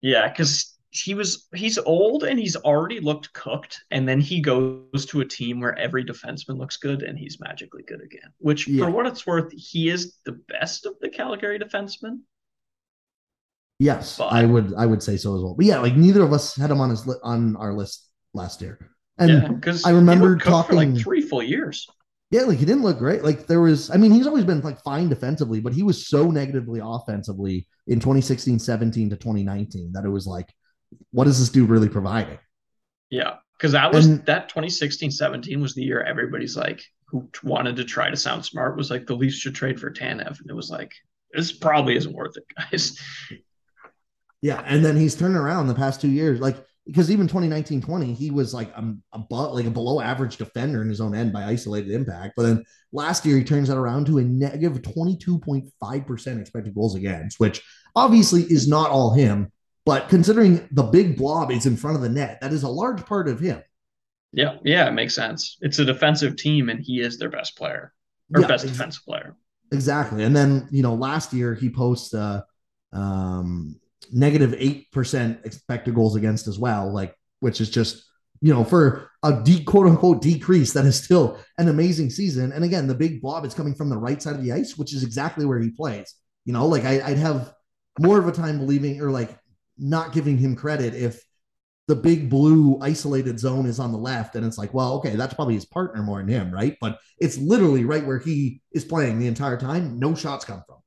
Yeah, 0.02 0.28
because 0.28 0.78
he 0.90 1.14
was 1.14 1.48
he's 1.56 1.78
old 1.78 2.24
and 2.24 2.38
he's 2.38 2.56
already 2.58 3.00
looked 3.00 3.32
cooked, 3.34 3.84
and 3.92 4.08
then 4.08 4.20
he 4.20 4.42
goes 4.42 5.06
to 5.08 5.22
a 5.22 5.26
team 5.26 5.60
where 5.60 5.78
every 5.78 6.04
defenseman 6.04 6.58
looks 6.58 6.78
good 6.78 7.04
and 7.04 7.18
he's 7.18 7.40
magically 7.40 7.84
good 7.84 8.02
again. 8.02 8.34
Which, 8.40 8.68
yeah. 8.68 8.86
for 8.86 8.92
what 8.92 9.06
it's 9.06 9.26
worth, 9.26 9.52
he 9.54 9.90
is 9.90 10.18
the 10.26 10.34
best 10.50 10.86
of 10.86 10.96
the 11.00 11.10
Calgary 11.10 11.60
defensemen. 11.60 12.20
Yes, 13.82 14.20
but, 14.20 14.28
I 14.28 14.46
would 14.46 14.76
I 14.78 14.86
would 14.86 15.02
say 15.02 15.18
so 15.18 15.36
as 15.36 15.42
well. 15.42 15.56
But 15.56 15.66
yeah, 15.66 15.80
like 15.80 15.96
neither 15.96 16.22
of 16.22 16.34
us 16.34 16.56
had 16.56 16.70
him 16.70 16.80
on 16.80 16.92
his 16.92 17.08
li- 17.08 17.16
on 17.24 17.56
our 17.56 17.74
list 17.74 18.12
last 18.36 18.62
year. 18.62 18.92
And 19.18 19.56
because 19.56 19.82
yeah, 19.82 19.90
I 19.90 19.96
remember 19.96 20.38
talking 20.38 20.76
like 20.76 20.96
three 21.02 21.22
full 21.22 21.42
years. 21.42 21.88
Yeah, 22.30 22.44
like 22.44 22.60
he 22.60 22.66
didn't 22.66 22.84
look 22.84 23.00
great. 23.00 23.24
Like 23.24 23.48
there 23.48 23.60
was, 23.60 23.90
I 23.90 23.98
mean, 23.98 24.12
he's 24.12 24.28
always 24.28 24.46
been 24.46 24.62
like 24.62 24.80
fine 24.84 25.10
defensively, 25.10 25.62
but 25.62 25.74
he 25.74 25.82
was 25.82 26.08
so 26.08 26.30
negatively 26.30 26.80
offensively 26.82 27.68
in 27.88 28.00
2016, 28.00 28.60
17 28.60 29.10
to 29.10 29.16
2019 29.16 29.94
that 29.94 30.06
it 30.06 30.10
was 30.10 30.28
like, 30.28 30.48
what 31.10 31.28
is 31.28 31.40
this 31.40 31.50
dude 31.50 31.70
really 31.70 31.90
providing? 31.90 32.38
Yeah. 33.10 33.38
Cause 33.60 33.72
that 33.72 33.92
was 33.92 34.06
and, 34.06 34.26
that 34.28 34.48
2016, 34.48 35.10
17 35.10 35.60
was 35.60 35.74
the 35.74 35.84
year 35.84 36.04
everybody's 36.04 36.56
like, 36.56 36.84
who 37.08 37.28
wanted 37.44 37.76
to 37.78 37.84
try 37.84 38.12
to 38.12 38.16
sound 38.16 38.46
smart 38.46 38.78
was 38.78 38.92
like 38.92 39.08
the 39.08 39.16
Leafs 39.16 39.36
should 39.36 39.56
trade 39.56 39.80
for 39.80 39.92
Tanev. 39.92 40.40
And 40.40 40.50
it 40.50 40.56
was 40.56 40.70
like, 40.70 40.94
this 41.34 41.52
probably 41.52 41.96
isn't 41.98 42.14
worth 42.14 42.38
it, 42.38 42.46
guys. 42.72 42.98
Yeah, 44.42 44.64
and 44.66 44.84
then 44.84 44.96
he's 44.96 45.16
turned 45.16 45.36
around 45.36 45.68
the 45.68 45.76
past 45.76 46.02
two 46.02 46.10
years, 46.10 46.40
like 46.40 46.58
because 46.88 47.12
even 47.12 47.28
2019 47.28 47.82
20, 47.82 48.14
he 48.14 48.32
was 48.32 48.54
like 48.54 48.70
a, 48.76 48.94
above, 49.14 49.54
like 49.54 49.66
a 49.66 49.70
below 49.70 50.02
average 50.02 50.38
defender 50.38 50.82
in 50.82 50.90
his 50.90 51.00
own 51.00 51.16
end 51.16 51.32
by 51.32 51.44
isolated 51.44 51.92
impact. 51.92 52.34
But 52.36 52.44
then 52.44 52.66
last 52.92 53.26
year, 53.26 53.38
he 53.38 53.44
turns 53.44 53.68
that 53.70 53.78
around 53.78 54.08
to 54.08 54.18
a 54.18 54.24
negative 54.24 54.82
22.5% 54.82 56.42
expected 56.42 56.74
goals 56.74 56.96
against, 56.96 57.40
which 57.40 57.62
obviously 57.96 58.42
is 58.44 58.68
not 58.68 58.90
all 58.90 59.14
him. 59.14 59.52
But 59.86 60.10
considering 60.10 60.68
the 60.72 60.84
big 60.84 61.18
blob 61.18 61.52
is 61.52 61.66
in 61.66 61.78
front 61.78 61.98
of 61.98 62.02
the 62.02 62.10
net, 62.10 62.40
that 62.42 62.54
is 62.54 62.64
a 62.64 62.70
large 62.70 63.06
part 63.06 63.28
of 63.28 63.40
him. 63.40 63.62
Yeah, 64.34 64.58
yeah, 64.64 64.88
it 64.88 64.94
makes 64.94 65.14
sense. 65.14 65.58
It's 65.62 65.80
a 65.80 65.86
defensive 65.86 66.36
team, 66.36 66.70
and 66.70 66.80
he 66.80 67.02
is 67.02 67.18
their 67.18 67.30
best 67.30 67.58
player 67.58 67.94
or 68.34 68.42
yeah, 68.42 68.48
best 68.48 68.64
ex- 68.64 68.74
defensive 68.74 69.04
player. 69.04 69.36
Exactly. 69.72 70.24
And 70.24 70.36
then, 70.36 70.68
you 70.72 70.84
know, 70.84 70.96
last 70.96 71.34
year 71.34 71.54
he 71.54 71.70
posts 71.70 72.14
uh 72.14 72.42
um 72.94 73.80
negative 74.12 74.52
8% 74.52 75.46
expected 75.46 75.96
goals 75.96 76.16
against 76.16 76.48
as 76.48 76.60
well, 76.60 76.94
like, 76.94 77.16
which 77.40 77.62
is 77.62 77.70
just, 77.70 78.04
you 78.42 78.54
know, 78.54 78.64
for 78.64 79.10
a 79.24 79.42
de- 79.44 79.64
quote 79.64 79.88
unquote 79.88 80.22
decrease, 80.22 80.74
that 80.74 80.86
is 80.86 81.02
still 81.02 81.40
an 81.58 81.68
amazing 81.68 82.10
season. 82.10 82.52
And 82.52 82.64
again, 82.64 82.88
the 82.88 82.96
big 82.96 83.22
blob 83.22 83.46
is 83.46 83.54
coming 83.54 83.76
from 83.76 83.90
the 83.90 83.98
right 83.98 84.22
side 84.22 84.36
of 84.36 84.44
the 84.44 84.52
ice, 84.52 84.78
which 84.78 84.94
is 84.94 85.04
exactly 85.04 85.46
where 85.46 85.60
he 85.60 85.70
plays. 85.70 86.16
You 86.46 86.54
know, 86.54 86.66
like 86.66 86.86
I, 86.86 87.02
I'd 87.02 87.18
have 87.18 87.54
more 88.00 88.18
of 88.18 88.28
a 88.28 88.32
time 88.32 88.58
believing 88.58 89.02
or 89.02 89.12
like 89.12 89.38
not 89.78 90.14
giving 90.14 90.38
him 90.38 90.56
credit 90.56 90.94
if 90.94 91.24
the 91.88 91.96
big 91.96 92.30
blue 92.30 92.80
isolated 92.82 93.40
zone 93.40 93.66
is 93.66 93.80
on 93.80 93.92
the 93.92 93.98
left 93.98 94.36
and 94.36 94.46
it's 94.46 94.58
like 94.58 94.74
well 94.74 94.94
okay 94.94 95.16
that's 95.16 95.34
probably 95.34 95.56
his 95.56 95.66
partner 95.66 96.02
more 96.02 96.20
than 96.20 96.28
him 96.28 96.52
right 96.52 96.78
but 96.80 97.00
it's 97.20 97.38
literally 97.38 97.84
right 97.84 98.06
where 98.06 98.20
he 98.20 98.62
is 98.72 98.86
playing 98.86 99.20
the 99.20 99.28
entire 99.28 99.58
time 99.58 100.00
no 100.00 100.16
shots 100.16 100.46
come 100.46 100.64
from 100.66 100.78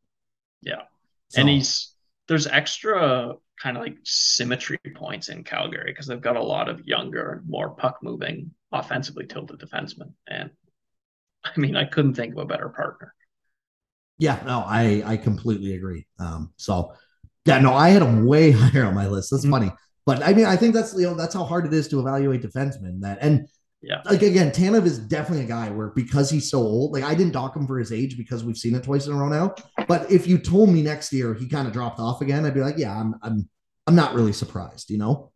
yeah 0.63 0.83
so, 1.29 1.41
and 1.41 1.49
he's 1.49 1.94
there's 2.29 2.47
extra 2.47 3.35
kind 3.63 3.77
of 3.77 3.83
like 3.83 3.97
symmetry 4.03 4.79
points 4.97 5.29
in 5.29 5.45
Calgary 5.45 5.85
because 5.87 6.07
they've 6.07 6.21
got 6.21 6.37
a 6.37 6.43
lot 6.43 6.69
of 6.69 6.87
younger, 6.87 7.43
more 7.47 7.71
puck 7.71 7.99
moving, 8.03 8.51
offensively 8.73 9.27
tilted 9.27 9.61
defensemen. 9.61 10.13
And 10.29 10.51
I 11.45 11.59
mean, 11.59 11.77
I 11.77 11.85
couldn't 11.85 12.15
think 12.15 12.35
of 12.35 12.39
a 12.39 12.47
better 12.47 12.69
partner. 12.69 13.15
Yeah, 14.19 14.41
no, 14.47 14.65
I 14.67 15.03
I 15.05 15.17
completely 15.17 15.75
agree. 15.75 16.07
Um, 16.19 16.53
so 16.57 16.95
yeah, 17.45 17.59
no, 17.59 17.75
I 17.75 17.91
had 17.91 18.03
him 18.03 18.27
way 18.27 18.51
higher 18.53 18.87
on 18.87 18.95
my 18.95 19.09
list. 19.09 19.31
That's 19.31 19.45
mm-hmm. 19.45 19.53
funny. 19.53 19.73
But 20.07 20.23
I 20.23 20.35
mean, 20.35 20.47
I 20.47 20.57
think 20.57 20.75
that's 20.75 20.95
you 20.95 21.07
know 21.07 21.15
that's 21.15 21.35
how 21.35 21.45
hard 21.45 21.67
it 21.67 21.73
is 21.73 21.89
to 21.89 22.01
evaluate 22.01 22.43
defensemen. 22.43 23.01
That 23.01 23.19
and 23.21 23.49
yeah. 23.85 24.01
Like 24.05 24.23
again, 24.23 24.51
Tanev 24.51 24.87
is 24.87 24.99
definitely 24.99 25.45
a 25.45 25.49
guy 25.49 25.71
where 25.71 25.89
because 25.89 26.31
he's 26.31 26.51
so 26.51 26.59
old, 26.59 26.93
like 26.93 27.05
I 27.05 27.15
didn't 27.15 27.33
dock 27.33 27.55
him 27.55 27.67
for 27.67 27.79
his 27.79 27.93
age 27.93 28.17
because 28.17 28.43
we've 28.43 28.57
seen 28.57 28.75
it 28.75 28.83
twice 28.83 29.07
in 29.07 29.13
a 29.13 29.17
row 29.17 29.29
now. 29.29 29.55
But 29.87 30.11
if 30.11 30.27
you 30.27 30.39
told 30.39 30.71
me 30.71 30.83
next 30.83 31.13
year 31.13 31.35
he 31.35 31.49
kind 31.49 31.67
of 31.67 31.75
dropped 31.75 32.01
off 32.01 32.23
again, 32.23 32.47
I'd 32.47 32.55
be 32.55 32.61
like, 32.61 32.79
yeah, 32.79 32.99
I'm 32.99 33.15
I'm 33.23 33.49
I'm 33.87 33.95
not 33.95 34.15
really 34.15 34.33
surprised, 34.33 34.89
you 34.89 34.97
know? 34.97 35.33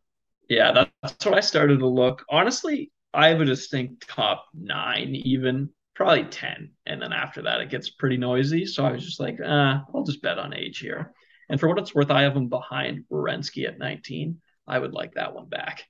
Yeah, 0.48 0.86
that's 1.02 1.26
what 1.26 1.36
I 1.36 1.40
started 1.40 1.80
to 1.80 1.86
look. 1.86 2.24
Honestly, 2.30 2.90
I 3.12 3.34
would 3.34 3.46
just 3.46 3.70
think 3.70 4.02
top 4.06 4.46
nine, 4.54 5.14
even 5.14 5.68
probably 5.94 6.24
10. 6.24 6.70
And 6.86 7.02
then 7.02 7.12
after 7.12 7.42
that, 7.42 7.60
it 7.60 7.68
gets 7.68 7.90
pretty 7.90 8.16
noisy. 8.16 8.64
So 8.64 8.86
I 8.86 8.92
was 8.92 9.04
just 9.04 9.20
like, 9.20 9.38
uh, 9.40 9.80
I'll 9.94 10.04
just 10.04 10.22
bet 10.22 10.38
on 10.38 10.54
age 10.54 10.78
here. 10.78 11.12
And 11.50 11.60
for 11.60 11.68
what 11.68 11.78
it's 11.78 11.94
worth, 11.94 12.10
I 12.10 12.22
have 12.22 12.36
him 12.36 12.48
behind 12.48 13.04
Werenski 13.12 13.66
at 13.66 13.78
19. 13.78 14.40
I 14.66 14.78
would 14.78 14.92
like 14.92 15.14
that 15.14 15.34
one 15.34 15.48
back. 15.48 15.84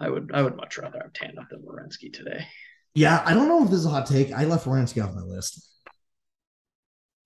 I 0.00 0.08
would 0.08 0.30
I 0.32 0.42
would 0.42 0.56
much 0.56 0.78
rather 0.78 0.98
have 1.00 1.12
Tanev 1.12 1.48
than 1.50 1.62
Werenski 1.62 2.12
today. 2.12 2.46
Yeah, 2.94 3.22
I 3.24 3.34
don't 3.34 3.48
know 3.48 3.62
if 3.64 3.70
this 3.70 3.80
is 3.80 3.86
a 3.86 3.90
hot 3.90 4.06
take. 4.06 4.32
I 4.32 4.44
left 4.44 4.66
Werenski 4.66 5.04
off 5.04 5.14
my 5.14 5.22
list. 5.22 5.66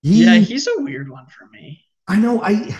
He, 0.01 0.23
yeah, 0.23 0.35
he's 0.35 0.67
a 0.67 0.81
weird 0.81 1.09
one 1.09 1.25
for 1.27 1.47
me. 1.47 1.83
I 2.07 2.17
know. 2.17 2.41
I 2.41 2.77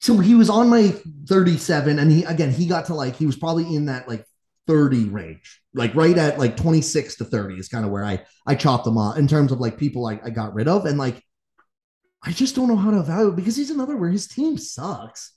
so 0.00 0.18
he 0.18 0.34
was 0.34 0.50
on 0.50 0.68
my 0.68 0.94
37, 1.26 1.98
and 1.98 2.12
he 2.12 2.24
again 2.24 2.52
he 2.52 2.66
got 2.66 2.86
to 2.86 2.94
like 2.94 3.16
he 3.16 3.26
was 3.26 3.36
probably 3.36 3.74
in 3.74 3.86
that 3.86 4.08
like 4.08 4.24
30 4.66 5.06
range, 5.06 5.60
like 5.74 5.94
right 5.94 6.16
at 6.16 6.38
like 6.38 6.56
26 6.56 7.16
to 7.16 7.24
30 7.24 7.56
is 7.56 7.68
kind 7.68 7.84
of 7.84 7.90
where 7.90 8.04
I 8.04 8.24
I 8.46 8.54
chopped 8.54 8.86
him 8.86 8.98
off 8.98 9.18
in 9.18 9.26
terms 9.26 9.50
of 9.50 9.58
like 9.58 9.78
people 9.78 10.06
I, 10.06 10.20
I 10.24 10.30
got 10.30 10.54
rid 10.54 10.68
of, 10.68 10.86
and 10.86 10.98
like 10.98 11.22
I 12.22 12.30
just 12.30 12.54
don't 12.54 12.68
know 12.68 12.76
how 12.76 12.90
to 12.90 13.00
evaluate 13.00 13.36
because 13.36 13.56
he's 13.56 13.70
another 13.70 13.96
where 13.96 14.10
his 14.10 14.28
team 14.28 14.58
sucks. 14.58 15.32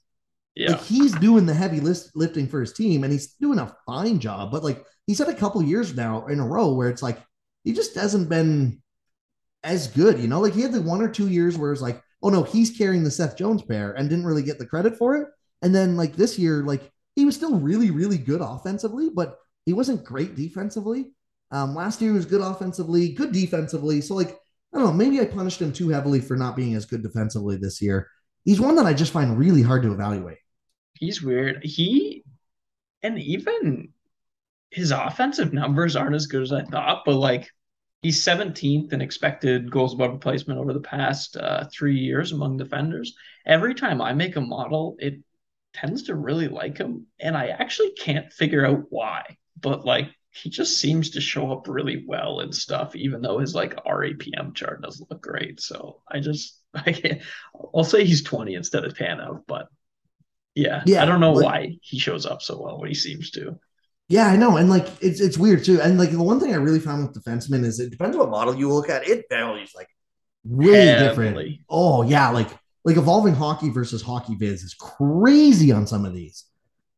Yeah. 0.59 0.71
Like 0.71 0.83
he's 0.83 1.15
doing 1.15 1.45
the 1.45 1.53
heavy 1.53 1.79
list 1.79 2.11
lifting 2.15 2.45
for 2.45 2.59
his 2.59 2.73
team 2.73 3.05
and 3.05 3.13
he's 3.13 3.33
doing 3.35 3.59
a 3.59 3.73
fine 3.85 4.19
job. 4.19 4.51
But 4.51 4.61
like 4.61 4.85
he's 5.07 5.19
had 5.19 5.29
a 5.29 5.33
couple 5.33 5.63
years 5.63 5.95
now 5.95 6.25
in 6.25 6.41
a 6.41 6.45
row 6.45 6.73
where 6.73 6.89
it's 6.89 7.01
like 7.01 7.17
he 7.63 7.71
just 7.71 7.95
hasn't 7.95 8.27
been 8.27 8.81
as 9.63 9.87
good, 9.87 10.19
you 10.19 10.27
know? 10.27 10.41
Like 10.41 10.53
he 10.53 10.61
had 10.61 10.73
the 10.73 10.81
one 10.81 11.01
or 11.01 11.07
two 11.07 11.29
years 11.29 11.57
where 11.57 11.71
it's 11.71 11.81
like, 11.81 12.03
oh 12.21 12.27
no, 12.27 12.43
he's 12.43 12.77
carrying 12.77 13.05
the 13.05 13.11
Seth 13.11 13.37
Jones 13.37 13.61
pair 13.61 13.93
and 13.93 14.09
didn't 14.09 14.25
really 14.25 14.43
get 14.43 14.59
the 14.59 14.65
credit 14.65 14.97
for 14.97 15.15
it. 15.15 15.29
And 15.61 15.73
then 15.73 15.95
like 15.95 16.17
this 16.17 16.37
year, 16.37 16.61
like 16.63 16.91
he 17.15 17.23
was 17.23 17.37
still 17.37 17.57
really, 17.57 17.89
really 17.89 18.17
good 18.17 18.41
offensively, 18.41 19.09
but 19.09 19.37
he 19.65 19.71
wasn't 19.71 20.03
great 20.03 20.35
defensively. 20.35 21.13
Um, 21.51 21.73
last 21.73 22.01
year 22.01 22.11
was 22.11 22.25
good 22.25 22.41
offensively, 22.41 23.13
good 23.13 23.31
defensively. 23.31 24.01
So 24.01 24.13
like, 24.13 24.31
I 24.73 24.77
don't 24.77 24.87
know, 24.87 24.91
maybe 24.93 25.21
I 25.21 25.25
punished 25.25 25.61
him 25.61 25.71
too 25.71 25.87
heavily 25.87 26.19
for 26.19 26.35
not 26.35 26.57
being 26.57 26.75
as 26.75 26.85
good 26.85 27.01
defensively 27.01 27.55
this 27.55 27.81
year. 27.81 28.09
He's 28.43 28.59
one 28.59 28.75
that 28.75 28.85
I 28.85 28.93
just 28.93 29.13
find 29.13 29.37
really 29.37 29.61
hard 29.61 29.83
to 29.83 29.93
evaluate 29.93 30.37
he's 30.99 31.23
weird. 31.23 31.63
He 31.63 32.23
and 33.01 33.17
even 33.17 33.89
his 34.69 34.91
offensive 34.91 35.53
numbers 35.53 35.95
aren't 35.95 36.15
as 36.15 36.27
good 36.27 36.43
as 36.43 36.51
I 36.51 36.63
thought, 36.63 37.03
but 37.05 37.15
like 37.15 37.49
he's 38.01 38.23
17th 38.23 38.93
in 38.93 39.01
expected 39.01 39.71
goals 39.71 39.93
above 39.93 40.11
replacement 40.11 40.59
over 40.59 40.73
the 40.73 40.79
past 40.81 41.37
uh, 41.37 41.65
three 41.71 41.97
years 41.97 42.31
among 42.31 42.57
defenders. 42.57 43.15
Every 43.45 43.73
time 43.73 44.01
I 44.01 44.13
make 44.13 44.35
a 44.35 44.41
model, 44.41 44.95
it 44.99 45.19
tends 45.73 46.03
to 46.03 46.15
really 46.15 46.47
like 46.47 46.77
him, 46.77 47.07
and 47.19 47.35
I 47.35 47.47
actually 47.47 47.91
can't 47.93 48.31
figure 48.31 48.65
out 48.65 48.85
why. 48.89 49.37
But 49.59 49.85
like 49.85 50.09
he 50.31 50.49
just 50.49 50.77
seems 50.77 51.11
to 51.11 51.21
show 51.21 51.51
up 51.51 51.67
really 51.67 52.03
well 52.05 52.41
and 52.41 52.53
stuff, 52.53 52.95
even 52.95 53.21
though 53.21 53.39
his 53.39 53.55
like 53.55 53.75
RAPM 53.85 54.53
chart 54.53 54.81
doesn't 54.81 55.09
look 55.09 55.21
great. 55.21 55.59
So 55.61 56.01
I 56.07 56.19
just 56.19 56.59
I 56.73 56.91
can't. 56.91 57.21
I'll 57.73 57.83
say 57.83 58.05
he's 58.05 58.23
20 58.23 58.53
instead 58.53 58.85
of 58.85 58.93
Tanev, 58.93 59.43
but 59.47 59.69
yeah. 60.61 60.83
Yeah. 60.85 61.03
I 61.03 61.05
don't 61.05 61.19
know 61.19 61.31
why 61.31 61.77
he 61.81 61.99
shows 61.99 62.25
up 62.25 62.41
so 62.41 62.61
well 62.61 62.79
when 62.79 62.89
he 62.89 62.95
seems 62.95 63.31
to. 63.31 63.59
Yeah, 64.09 64.25
I 64.25 64.37
know. 64.37 64.57
And 64.57 64.69
like 64.69 64.87
it's 65.01 65.21
it's 65.21 65.37
weird 65.37 65.63
too. 65.63 65.79
And 65.81 65.97
like 65.99 66.11
the 66.11 66.21
one 66.21 66.39
thing 66.39 66.51
I 66.51 66.57
really 66.57 66.79
found 66.79 67.07
with 67.07 67.23
defensemen 67.23 67.63
is 67.63 67.79
it 67.79 67.91
depends 67.91 68.17
what 68.17 68.29
model 68.29 68.55
you 68.55 68.73
look 68.73 68.89
at, 68.89 69.07
it 69.07 69.25
values 69.29 69.71
like 69.75 69.87
really 70.43 70.77
Heavily. 70.77 71.07
different. 71.09 71.59
Oh 71.69 72.01
yeah, 72.01 72.29
like 72.29 72.49
like 72.83 72.97
evolving 72.97 73.35
hockey 73.35 73.69
versus 73.69 74.03
HockeyViz 74.03 74.63
is 74.63 74.75
crazy 74.79 75.71
on 75.71 75.85
some 75.85 76.05
of 76.05 76.13
these. 76.13 76.45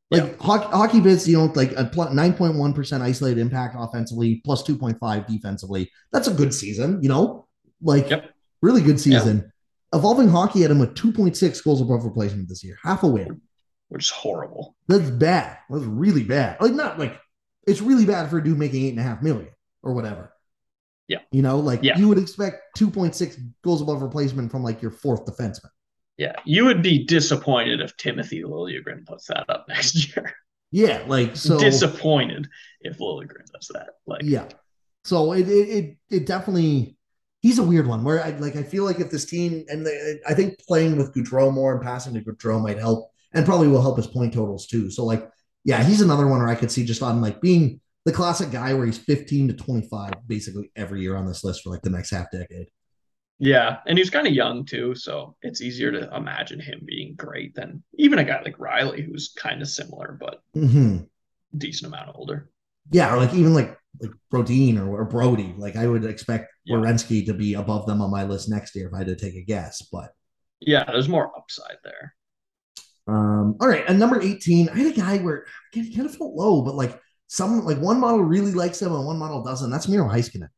Like 0.09 0.23
yeah. 0.23 0.45
hockey, 0.45 0.99
HockeyViz, 0.99 1.27
you 1.27 1.37
know, 1.37 1.45
like 1.53 1.71
a 1.71 1.85
9.1% 1.85 3.01
isolated 3.01 3.39
impact 3.39 3.75
offensively, 3.77 4.41
plus 4.45 4.61
2.5 4.63 5.27
defensively. 5.27 5.89
That's 6.11 6.27
a 6.27 6.33
good 6.33 6.53
season, 6.53 7.01
you 7.01 7.09
know, 7.09 7.47
like 7.81 8.09
yep. 8.09 8.31
really 8.61 8.81
good 8.81 8.99
season. 8.99 9.51
Evolving 9.93 10.29
hockey 10.29 10.61
had 10.61 10.71
him 10.71 10.79
with 10.79 10.95
2.6 10.95 11.63
goals 11.63 11.81
above 11.81 12.05
replacement 12.05 12.47
this 12.47 12.63
year, 12.63 12.77
half 12.81 13.03
a 13.03 13.07
win 13.07 13.41
which 13.91 14.05
is 14.05 14.09
horrible. 14.09 14.77
That's 14.87 15.09
bad. 15.09 15.57
That's 15.69 15.83
really 15.83 16.23
bad. 16.23 16.61
Like 16.61 16.71
not 16.71 16.97
like 16.97 17.19
it's 17.67 17.81
really 17.81 18.05
bad 18.05 18.29
for 18.29 18.37
a 18.37 18.43
dude 18.43 18.57
making 18.57 18.85
eight 18.85 18.91
and 18.91 18.99
a 18.99 19.03
half 19.03 19.21
million 19.21 19.49
or 19.83 19.93
whatever. 19.93 20.31
Yeah. 21.09 21.19
You 21.33 21.41
know, 21.41 21.59
like 21.59 21.83
yeah. 21.83 21.97
you 21.97 22.07
would 22.07 22.17
expect 22.17 22.77
2.6 22.79 23.37
goals 23.65 23.81
above 23.81 24.01
replacement 24.01 24.49
from 24.49 24.63
like 24.63 24.81
your 24.81 24.91
fourth 24.91 25.25
defenseman. 25.25 25.71
Yeah. 26.15 26.31
You 26.45 26.63
would 26.65 26.81
be 26.81 27.03
disappointed 27.03 27.81
if 27.81 27.97
Timothy 27.97 28.43
Liljegren 28.43 29.05
puts 29.05 29.27
that 29.27 29.49
up 29.49 29.65
next 29.67 30.15
year. 30.15 30.33
Yeah, 30.71 31.03
like 31.05 31.35
so 31.35 31.59
disappointed 31.59 32.47
if 32.79 32.97
Liljegren 32.97 33.45
does 33.53 33.69
that. 33.73 33.89
Like 34.07 34.23
yeah. 34.23 34.47
So 35.03 35.33
it 35.33 35.49
it 35.49 35.69
it, 35.69 35.97
it 36.09 36.25
definitely 36.25 36.95
he's 37.41 37.59
a 37.59 37.63
weird 37.63 37.87
one 37.87 38.05
where 38.05 38.23
I 38.23 38.29
like 38.29 38.55
I 38.55 38.63
feel 38.63 38.85
like 38.85 39.01
if 39.01 39.11
this 39.11 39.25
team 39.25 39.65
and 39.67 39.85
the, 39.85 40.21
I 40.25 40.33
think 40.33 40.59
playing 40.59 40.95
with 40.95 41.13
Gaudreau 41.13 41.53
more 41.53 41.73
and 41.73 41.81
passing 41.81 42.13
to 42.13 42.21
Gaudreau 42.21 42.63
might 42.63 42.79
help 42.79 43.10
and 43.33 43.45
probably 43.45 43.67
will 43.67 43.81
help 43.81 43.97
his 43.97 44.07
point 44.07 44.33
totals 44.33 44.67
too. 44.67 44.89
So 44.91 45.05
like, 45.05 45.29
yeah, 45.63 45.83
he's 45.83 46.01
another 46.01 46.27
one 46.27 46.39
where 46.39 46.49
I 46.49 46.55
could 46.55 46.71
see 46.71 46.85
just 46.85 47.03
on 47.03 47.21
like 47.21 47.41
being 47.41 47.79
the 48.05 48.11
classic 48.11 48.51
guy 48.51 48.73
where 48.73 48.85
he's 48.85 48.97
15 48.97 49.49
to 49.49 49.53
25 49.53 50.13
basically 50.27 50.71
every 50.75 51.01
year 51.01 51.15
on 51.15 51.25
this 51.25 51.43
list 51.43 51.63
for 51.63 51.69
like 51.69 51.81
the 51.81 51.89
next 51.89 52.11
half 52.11 52.31
decade. 52.31 52.67
Yeah, 53.43 53.77
and 53.87 53.97
he's 53.97 54.11
kind 54.11 54.27
of 54.27 54.33
young 54.33 54.65
too, 54.65 54.93
so 54.93 55.35
it's 55.41 55.61
easier 55.61 55.91
to 55.91 56.15
imagine 56.15 56.59
him 56.59 56.81
being 56.85 57.15
great 57.15 57.55
than 57.55 57.83
even 57.95 58.19
a 58.19 58.23
guy 58.23 58.39
like 58.43 58.57
Rielly, 58.57 59.03
who's 59.03 59.33
kind 59.35 59.63
of 59.63 59.67
similar 59.67 60.15
but 60.19 60.41
mm-hmm. 60.55 60.99
decent 61.57 61.91
amount 61.91 62.11
older. 62.13 62.51
Yeah, 62.91 63.13
or 63.13 63.17
like 63.17 63.33
even 63.33 63.55
like 63.55 63.75
like 63.99 64.11
Brodin 64.31 64.77
or, 64.77 65.01
or 65.01 65.05
Brodie. 65.05 65.55
Like 65.57 65.75
I 65.75 65.87
would 65.87 66.05
expect 66.05 66.51
yeah. 66.65 66.75
Werenski 66.75 67.25
to 67.25 67.33
be 67.33 67.55
above 67.55 67.87
them 67.87 68.01
on 68.01 68.11
my 68.11 68.23
list 68.25 68.47
next 68.47 68.75
year 68.75 68.87
if 68.87 68.93
I 68.93 68.99
had 68.99 69.07
to 69.07 69.15
take 69.15 69.35
a 69.35 69.43
guess. 69.43 69.81
But 69.91 70.11
yeah, 70.59 70.85
there's 70.85 71.09
more 71.09 71.35
upside 71.35 71.77
there. 71.83 72.13
Um, 73.07 73.57
all 73.59 73.67
right, 73.67 73.83
and 73.87 73.99
number 73.99 74.21
18, 74.21 74.69
I 74.69 74.77
had 74.77 74.87
a 74.87 74.95
guy 74.95 75.17
where 75.17 75.45
again, 75.73 75.91
kind 75.93 76.05
of 76.05 76.15
felt 76.15 76.33
low, 76.33 76.61
but 76.61 76.75
like 76.75 76.99
some 77.27 77.65
like 77.65 77.77
one 77.77 77.99
model 77.99 78.23
really 78.23 78.51
likes 78.51 78.81
him 78.81 78.93
and 78.93 79.05
one 79.05 79.17
model 79.17 79.43
doesn't. 79.43 79.69
That's 79.69 79.87
Miro 79.87 80.07
Heiskanen. 80.07 80.49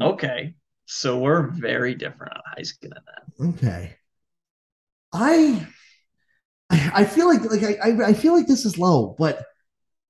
Okay. 0.00 0.54
So 0.86 1.18
we're 1.18 1.48
very 1.48 1.94
different 1.94 2.34
on 2.34 2.42
Heiskanen 2.56 3.00
then. 3.38 3.48
Okay. 3.50 3.96
I 5.12 5.66
I 6.70 7.04
feel 7.04 7.26
like 7.26 7.42
like 7.50 7.62
I 7.82 8.08
I 8.08 8.12
feel 8.12 8.34
like 8.34 8.46
this 8.46 8.64
is 8.64 8.78
low, 8.78 9.16
but 9.18 9.44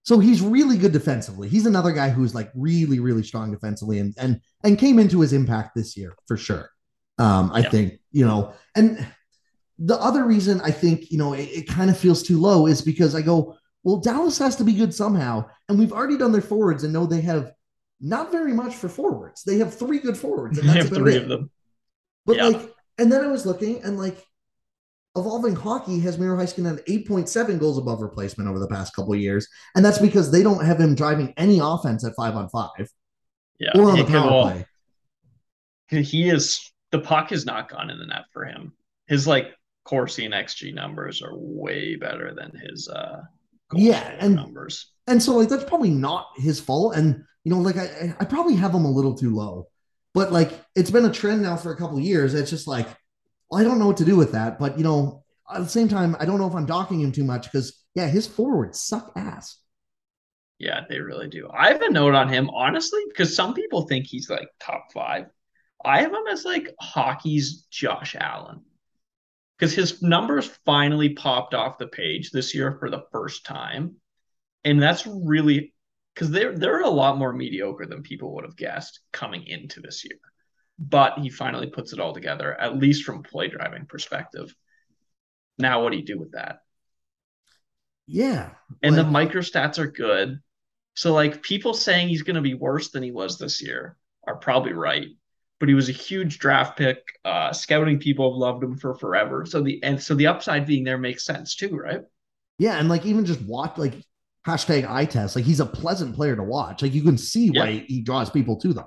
so 0.03 0.19
he's 0.19 0.41
really 0.41 0.79
good 0.79 0.93
defensively. 0.93 1.49
He's 1.49 1.67
another 1.67 1.93
guy 1.93 2.09
who's 2.11 2.35
like 2.35 2.51
really, 2.55 2.99
really 2.99 3.23
strong 3.23 3.51
defensively 3.51 3.99
and 3.99 4.15
and 4.19 4.41
and 4.65 4.79
came 4.79 4.99
into 4.99 5.21
his 5.21 5.33
impact 5.33 5.75
this 5.75 5.97
year 5.97 6.15
for 6.27 6.37
sure. 6.37 6.71
Um, 7.19 7.51
I 7.53 7.61
yeah. 7.61 7.71
think, 7.71 8.01
you 8.11 8.25
know, 8.25 8.55
and 8.75 9.07
the 9.79 9.97
other 9.97 10.25
reason 10.25 10.61
I 10.63 10.71
think, 10.71 11.11
you 11.11 11.19
know, 11.19 11.35
it, 11.35 11.45
it 11.45 11.69
kind 11.69 11.91
of 11.91 11.99
feels 11.99 12.23
too 12.23 12.39
low 12.39 12.67
is 12.67 12.83
because 12.83 13.15
I 13.15 13.23
go, 13.23 13.57
well, 13.85 13.99
Dallas 13.99 14.39
has 14.39 14.57
to 14.57 14.65
be 14.65 14.73
good 14.73 14.93
somehow. 14.93 15.47
And 15.69 15.79
we've 15.79 15.93
already 15.93 16.19
done 16.19 16.33
their 16.33 16.43
forwards 16.43 16.85
and 16.85 16.93
know 16.93 17.07
they 17.07 17.21
have 17.23 17.53
not 18.01 18.33
very 18.33 18.53
much 18.53 18.75
for 18.75 18.89
forwards. 18.89 19.45
They 19.45 19.59
have 19.59 19.75
three 19.75 20.01
good 20.01 20.17
forwards. 20.17 20.59
And 20.59 20.69
that's 20.69 20.89
they 20.89 20.95
have 20.97 21.05
three 21.05 21.17
it. 21.17 21.23
of 21.23 21.29
them. 21.29 21.51
But 22.27 22.37
yeah. 22.37 22.49
like, 22.49 22.75
and 22.99 23.11
then 23.11 23.25
I 23.25 23.29
was 23.29 23.47
looking 23.47 23.83
and 23.83 23.99
like, 23.99 24.25
Evolving 25.17 25.57
Hockey 25.57 25.99
has 26.01 26.19
Miro 26.19 26.37
Heiskanen 26.37 26.85
8.7 26.87 27.59
goals 27.59 27.79
above 27.79 28.03
replacement 28.03 28.49
over 28.49 28.59
the 28.61 28.69
past 28.69 28.95
couple 28.95 29.17
years. 29.17 29.49
And 29.75 29.85
that's 29.85 29.99
because 29.99 30.31
they 30.31 30.43
don't 30.43 30.65
have 30.65 30.79
him 30.79 30.95
driving 30.95 31.35
any 31.37 31.59
offense 31.59 32.05
at 32.05 32.15
five 32.15 32.37
on 32.37 32.49
five. 32.51 32.89
Yeah. 33.59 33.71
Or 33.75 33.91
on 33.91 33.99
the 33.99 34.05
power 34.05 34.65
play. 35.89 36.03
He 36.03 36.29
is, 36.29 36.71
the 36.93 37.01
puck 37.01 37.31
has 37.31 37.47
not 37.47 37.69
gone 37.69 37.91
in 37.91 37.99
the 37.99 38.07
net 38.07 38.27
for 38.33 38.45
him. 38.45 38.75
His 39.09 39.27
like 39.27 39.55
Corsi 39.89 40.27
and 40.27 40.35
XG 40.35 40.75
numbers 40.75 41.23
are 41.23 41.33
way 41.33 41.97
better 41.97 42.35
than 42.35 42.53
his 42.55 42.89
uh 42.89 43.23
yeah 43.73 44.17
and 44.21 44.37
numbers. 44.37 44.93
And 45.07 45.23
so 45.23 45.35
like 45.35 45.49
that's 45.49 45.65
probably 45.65 45.89
not 45.89 46.29
his 46.37 46.61
fault. 46.61 46.95
And 46.95 47.25
you 47.45 47.51
know, 47.55 47.61
like 47.61 47.79
I 47.79 48.15
I 48.21 48.27
probably 48.27 48.55
have 48.57 48.75
him 48.75 48.85
a 48.85 48.91
little 48.91 49.15
too 49.15 49.35
low. 49.35 49.69
But 50.13 50.31
like 50.31 50.63
it's 50.75 50.91
been 50.91 51.07
a 51.07 51.13
trend 51.13 51.41
now 51.41 51.57
for 51.57 51.73
a 51.73 51.77
couple 51.77 51.99
years. 51.99 52.35
It's 52.35 52.51
just 52.51 52.69
like 52.69 52.87
well, 53.49 53.63
I 53.63 53.65
don't 53.65 53.79
know 53.79 53.87
what 53.87 53.97
to 53.97 54.05
do 54.05 54.17
with 54.17 54.33
that. 54.33 54.59
But 54.59 54.77
you 54.77 54.85
know, 54.85 55.25
at 55.51 55.61
the 55.61 55.71
same 55.71 55.89
time, 55.89 56.17
I 56.21 56.27
don't 56.27 56.39
know 56.39 56.47
if 56.47 56.55
I'm 56.55 56.67
docking 56.67 57.01
him 57.01 57.11
too 57.11 57.25
much 57.25 57.45
because 57.45 57.83
yeah, 57.95 58.09
his 58.09 58.27
forwards 58.27 58.83
suck 58.83 59.13
ass. 59.17 59.57
Yeah, 60.59 60.83
they 60.87 61.01
really 61.01 61.29
do. 61.29 61.49
I 61.51 61.69
have 61.69 61.81
a 61.81 61.91
note 61.91 62.15
on 62.15 62.29
him, 62.29 62.51
honestly, 62.51 63.01
because 63.09 63.35
some 63.35 63.55
people 63.55 63.87
think 63.87 64.05
he's 64.07 64.29
like 64.29 64.49
top 64.61 64.93
five. 64.93 65.29
I 65.83 66.03
have 66.03 66.13
him 66.13 66.27
as 66.31 66.45
like 66.45 66.75
hockey's 66.79 67.63
Josh 67.71 68.17
Allen 68.19 68.61
because 69.59 69.75
his 69.75 70.03
numbers 70.03 70.47
finally 70.65 71.11
popped 71.11 71.55
off 71.55 71.79
the 71.79 71.89
page 71.89 72.31
this 72.31 72.55
year 72.55 72.77
for 72.79 72.91
the 72.91 73.05
first 73.11 73.45
time. 73.45 73.97
And 74.65 74.81
that's 74.81 75.07
really 75.07 75.75
because 76.15 76.31
they're 76.31 76.57
they're 76.57 76.83
a 76.83 76.91
lot 76.91 77.19
more 77.19 77.33
mediocre 77.33 77.87
than 77.87 78.03
people 78.03 78.35
would 78.35 78.45
have 78.45 78.57
guessed 78.57 79.01
coming 79.13 79.47
into 79.47 79.81
this 79.81 80.05
year. 80.05 80.19
But 80.79 81.19
he 81.19 81.29
finally 81.29 81.69
puts 81.69 81.93
it 81.93 82.01
all 82.01 82.13
together, 82.13 82.55
at 82.55 82.79
least 82.79 83.05
from 83.05 83.23
play 83.23 83.49
driving 83.49 83.87
perspective. 83.87 84.55
Now 85.59 85.83
what 85.83 85.91
do 85.91 85.99
you 85.99 86.05
do 86.05 86.19
with 86.19 86.33
that? 86.33 86.61
Yeah. 88.07 88.51
And 88.83 88.97
like, 88.97 89.05
the 89.05 89.39
microstats 89.39 89.79
are 89.79 89.91
good. 89.91 90.39
So 90.95 91.13
like 91.13 91.43
people 91.43 91.75
saying 91.75 92.09
he's 92.09 92.23
going 92.23 92.37
to 92.37 92.43
be 92.43 92.55
worse 92.55 92.91
than 92.91 93.03
he 93.03 93.11
was 93.11 93.39
this 93.39 93.63
year 93.63 93.97
are 94.27 94.37
probably 94.37 94.73
right. 94.73 95.09
But 95.61 95.69
he 95.69 95.75
was 95.75 95.89
a 95.89 95.93
huge 95.93 96.39
draft 96.39 96.79
pick. 96.79 97.03
Uh, 97.25 97.53
scouting 97.53 97.99
people 97.99 98.31
have 98.31 98.39
loved 98.39 98.63
him 98.63 98.77
for 98.77 98.95
forever. 98.95 99.45
So 99.45 99.61
the 99.61 99.83
and 99.83 100.01
so 100.01 100.15
the 100.15 100.29
upside 100.29 100.67
being 100.67 100.85
there 100.85 100.99
makes 100.99 101.25
sense 101.25 101.57
too, 101.57 101.77
right? 101.77 102.03
Yeah, 102.59 102.79
and 102.79 102.89
like 102.89 103.05
even 103.07 103.25
just 103.25 103.41
watch 103.43 103.77
like 103.77 103.95
hashtag 104.47 104.89
eye 104.89 105.05
test. 105.05 105.37
Like 105.37 105.45
he's 105.45 105.61
a 105.61 105.67
pleasant 105.67 106.15
player 106.15 106.37
to 106.37 106.43
watch. 106.43 106.83
Like 106.83 106.95
you 106.95 107.03
can 107.03 107.19
see 107.19 107.51
Yeah. 107.53 107.61
why 107.65 107.85
he 107.87 108.03
draws 108.03 108.31
people 108.31 108.57
to 108.61 108.73
them. 108.73 108.87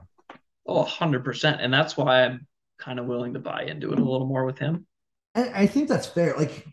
Oh, 0.66 0.84
100%. 0.84 1.58
And 1.62 1.74
that's 1.74 1.98
why 1.98 2.24
I'm 2.24 2.48
kind 2.78 3.00
of 3.00 3.06
willing 3.06 3.34
to 3.34 3.40
buy 3.40 3.64
into 3.64 3.92
it 3.92 4.00
a 4.00 4.04
little 4.04 4.28
more 4.28 4.46
with 4.46 4.58
him. 4.60 4.86
And 5.36 5.50
I 5.54 5.68
think 5.68 5.90
that's 5.90 6.08
fair. 6.08 6.36
Like, 6.38 6.66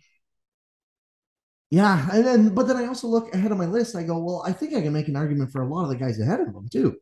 yeah, 1.70 2.08
and 2.12 2.24
then 2.26 2.54
but 2.54 2.66
then 2.66 2.76
I 2.76 2.86
also 2.86 3.08
look 3.08 3.34
ahead 3.34 3.52
of 3.52 3.58
my 3.58 3.66
list. 3.66 3.94
I 3.94 4.02
go, 4.02 4.18
well, 4.18 4.42
I 4.46 4.52
think 4.52 4.74
I 4.74 4.80
can 4.80 4.92
make 4.92 5.08
an 5.08 5.16
argument 5.16 5.52
for 5.52 5.62
a 5.62 5.68
lot 5.68 5.82
of 5.84 5.90
the 5.90 5.96
guys 5.96 6.18
ahead 6.18 6.40
of 6.40 6.48
him 6.48 6.68
too. 6.70 6.96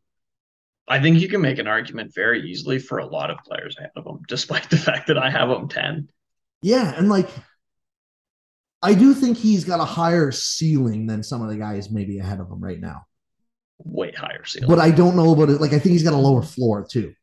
I 0.87 1.01
think 1.01 1.19
you 1.19 1.27
can 1.27 1.41
make 1.41 1.59
an 1.59 1.67
argument 1.67 2.13
very 2.13 2.49
easily 2.49 2.79
for 2.79 2.99
a 2.99 3.05
lot 3.05 3.29
of 3.29 3.37
players 3.45 3.75
ahead 3.77 3.91
of 3.95 4.05
him, 4.05 4.19
despite 4.27 4.69
the 4.69 4.77
fact 4.77 5.07
that 5.07 5.17
I 5.17 5.29
have 5.29 5.49
him 5.49 5.67
10. 5.67 6.09
Yeah, 6.61 6.93
and 6.97 7.09
like 7.09 7.29
I 8.81 8.93
do 8.93 9.13
think 9.13 9.37
he's 9.37 9.65
got 9.65 9.79
a 9.79 9.85
higher 9.85 10.31
ceiling 10.31 11.07
than 11.07 11.23
some 11.23 11.41
of 11.41 11.49
the 11.49 11.57
guys 11.57 11.91
maybe 11.91 12.19
ahead 12.19 12.39
of 12.39 12.49
him 12.49 12.59
right 12.59 12.79
now. 12.79 13.01
Way 13.79 14.11
higher 14.11 14.45
ceiling. 14.45 14.69
But 14.69 14.79
I 14.79 14.91
don't 14.91 15.15
know 15.15 15.33
about 15.33 15.49
it. 15.49 15.59
Like 15.61 15.73
I 15.73 15.79
think 15.79 15.93
he's 15.93 16.03
got 16.03 16.13
a 16.13 16.17
lower 16.17 16.41
floor 16.41 16.85
too. 16.89 17.13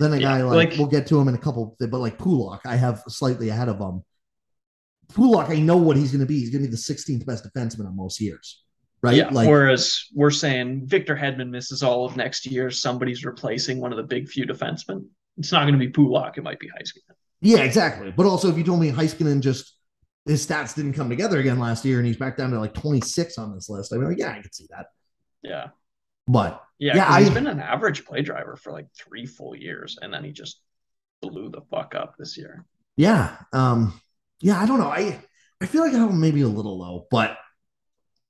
Then 0.00 0.12
a 0.14 0.16
Yeah, 0.16 0.38
guy 0.38 0.42
like, 0.42 0.70
like- 0.70 0.78
we'll 0.78 0.88
get 0.88 1.06
to 1.08 1.20
him 1.20 1.28
in 1.28 1.34
a 1.34 1.38
couple, 1.38 1.76
but 1.78 1.92
like 1.92 2.18
Pulock, 2.18 2.62
I 2.64 2.76
have 2.76 3.02
slightly 3.08 3.48
ahead 3.50 3.68
of 3.68 3.78
him. 3.78 4.02
Pulock, 5.14 5.50
I 5.50 5.56
know 5.56 5.76
what 5.76 5.96
he's 5.96 6.10
going 6.10 6.20
to 6.20 6.26
be. 6.26 6.40
He's 6.40 6.50
going 6.50 6.62
to 6.62 6.68
be 6.68 6.74
the 6.74 6.78
16th 6.78 7.26
best 7.26 7.44
defenseman 7.44 7.86
on 7.86 7.94
most 7.94 8.18
years, 8.20 8.61
right? 9.02 9.16
Yeah. 9.16 9.28
like 9.30 9.48
Whereas 9.48 10.06
we're 10.14 10.30
saying 10.30 10.86
Victor 10.86 11.16
Hedman 11.16 11.50
misses 11.50 11.82
all 11.82 12.04
of 12.06 12.16
next 12.16 12.46
year. 12.46 12.70
Somebody's 12.70 13.24
replacing 13.24 13.80
one 13.80 13.92
of 13.92 13.96
the 13.96 14.02
big 14.04 14.28
few 14.28 14.46
defensemen. 14.46 15.06
It's 15.38 15.52
not 15.52 15.62
going 15.62 15.72
to 15.74 15.78
be 15.78 15.88
Pulock. 15.88 16.38
It 16.38 16.42
might 16.44 16.60
be 16.60 16.68
Heiskanen. 16.68 17.14
Yeah, 17.40 17.58
exactly. 17.60 18.12
But 18.16 18.26
also, 18.26 18.48
if 18.48 18.56
you 18.58 18.64
told 18.64 18.80
me 18.80 18.90
Heiskanen 18.92 19.40
just 19.40 19.76
his 20.26 20.46
stats 20.46 20.74
didn't 20.76 20.92
come 20.92 21.08
together 21.08 21.40
again 21.40 21.58
last 21.58 21.84
year 21.84 21.98
and 21.98 22.06
he's 22.06 22.16
back 22.16 22.36
down 22.36 22.50
to 22.52 22.60
like 22.60 22.74
26 22.74 23.38
on 23.38 23.54
this 23.54 23.68
list, 23.68 23.92
I'd 23.92 23.98
be 23.98 24.06
like, 24.06 24.18
yeah, 24.18 24.30
I 24.32 24.40
could 24.42 24.54
see 24.54 24.66
that. 24.70 24.86
Yeah. 25.42 25.68
But 26.28 26.62
Yeah. 26.78 26.94
Yeah, 26.96 27.18
he's 27.18 27.30
I- 27.30 27.34
been 27.34 27.48
an 27.48 27.58
average 27.60 28.04
play 28.04 28.22
driver 28.22 28.54
for 28.56 28.70
like 28.72 28.86
three 28.96 29.26
full 29.26 29.56
years. 29.56 29.98
And 30.00 30.14
then 30.14 30.22
he 30.22 30.30
just 30.30 30.60
blew 31.20 31.48
the 31.50 31.62
fuck 31.70 31.94
up 31.96 32.14
this 32.18 32.36
year. 32.38 32.64
yeah, 32.96 33.36
um, 33.52 34.00
yeah, 34.40 34.60
I 34.60 34.66
don't 34.66 34.78
know. 34.78 34.88
I 34.90 35.18
I 35.60 35.66
feel 35.66 35.82
like 35.82 35.94
I'm 35.94 36.20
maybe 36.20 36.42
a 36.42 36.48
little 36.48 36.78
low, 36.78 37.06
but 37.10 37.36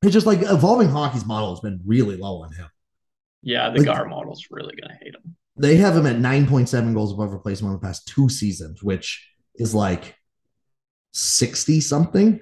it's 0.02 0.12
just 0.12 0.26
like 0.26 0.40
evolving 0.42 0.88
hockey's 0.88 1.24
model 1.24 1.50
has 1.50 1.60
been 1.60 1.80
really 1.84 2.16
low 2.16 2.42
on 2.42 2.52
him. 2.52 2.68
Yeah. 3.42 3.70
The 3.70 3.78
Like- 3.78 3.86
GAR 3.86 4.06
model's 4.08 4.46
really 4.50 4.74
going 4.76 4.88
to 4.96 5.04
hate 5.04 5.14
him. 5.14 5.36
They 5.56 5.76
have 5.76 5.94
him 5.96 6.06
at 6.06 6.16
9.7 6.16 6.94
goals 6.94 7.12
above 7.12 7.32
replacement 7.32 7.74
in 7.74 7.80
the 7.80 7.86
past 7.86 8.08
two 8.08 8.28
seasons, 8.28 8.82
which 8.82 9.28
is 9.56 9.74
like 9.74 10.16
60 11.12 11.80
something. 11.80 12.40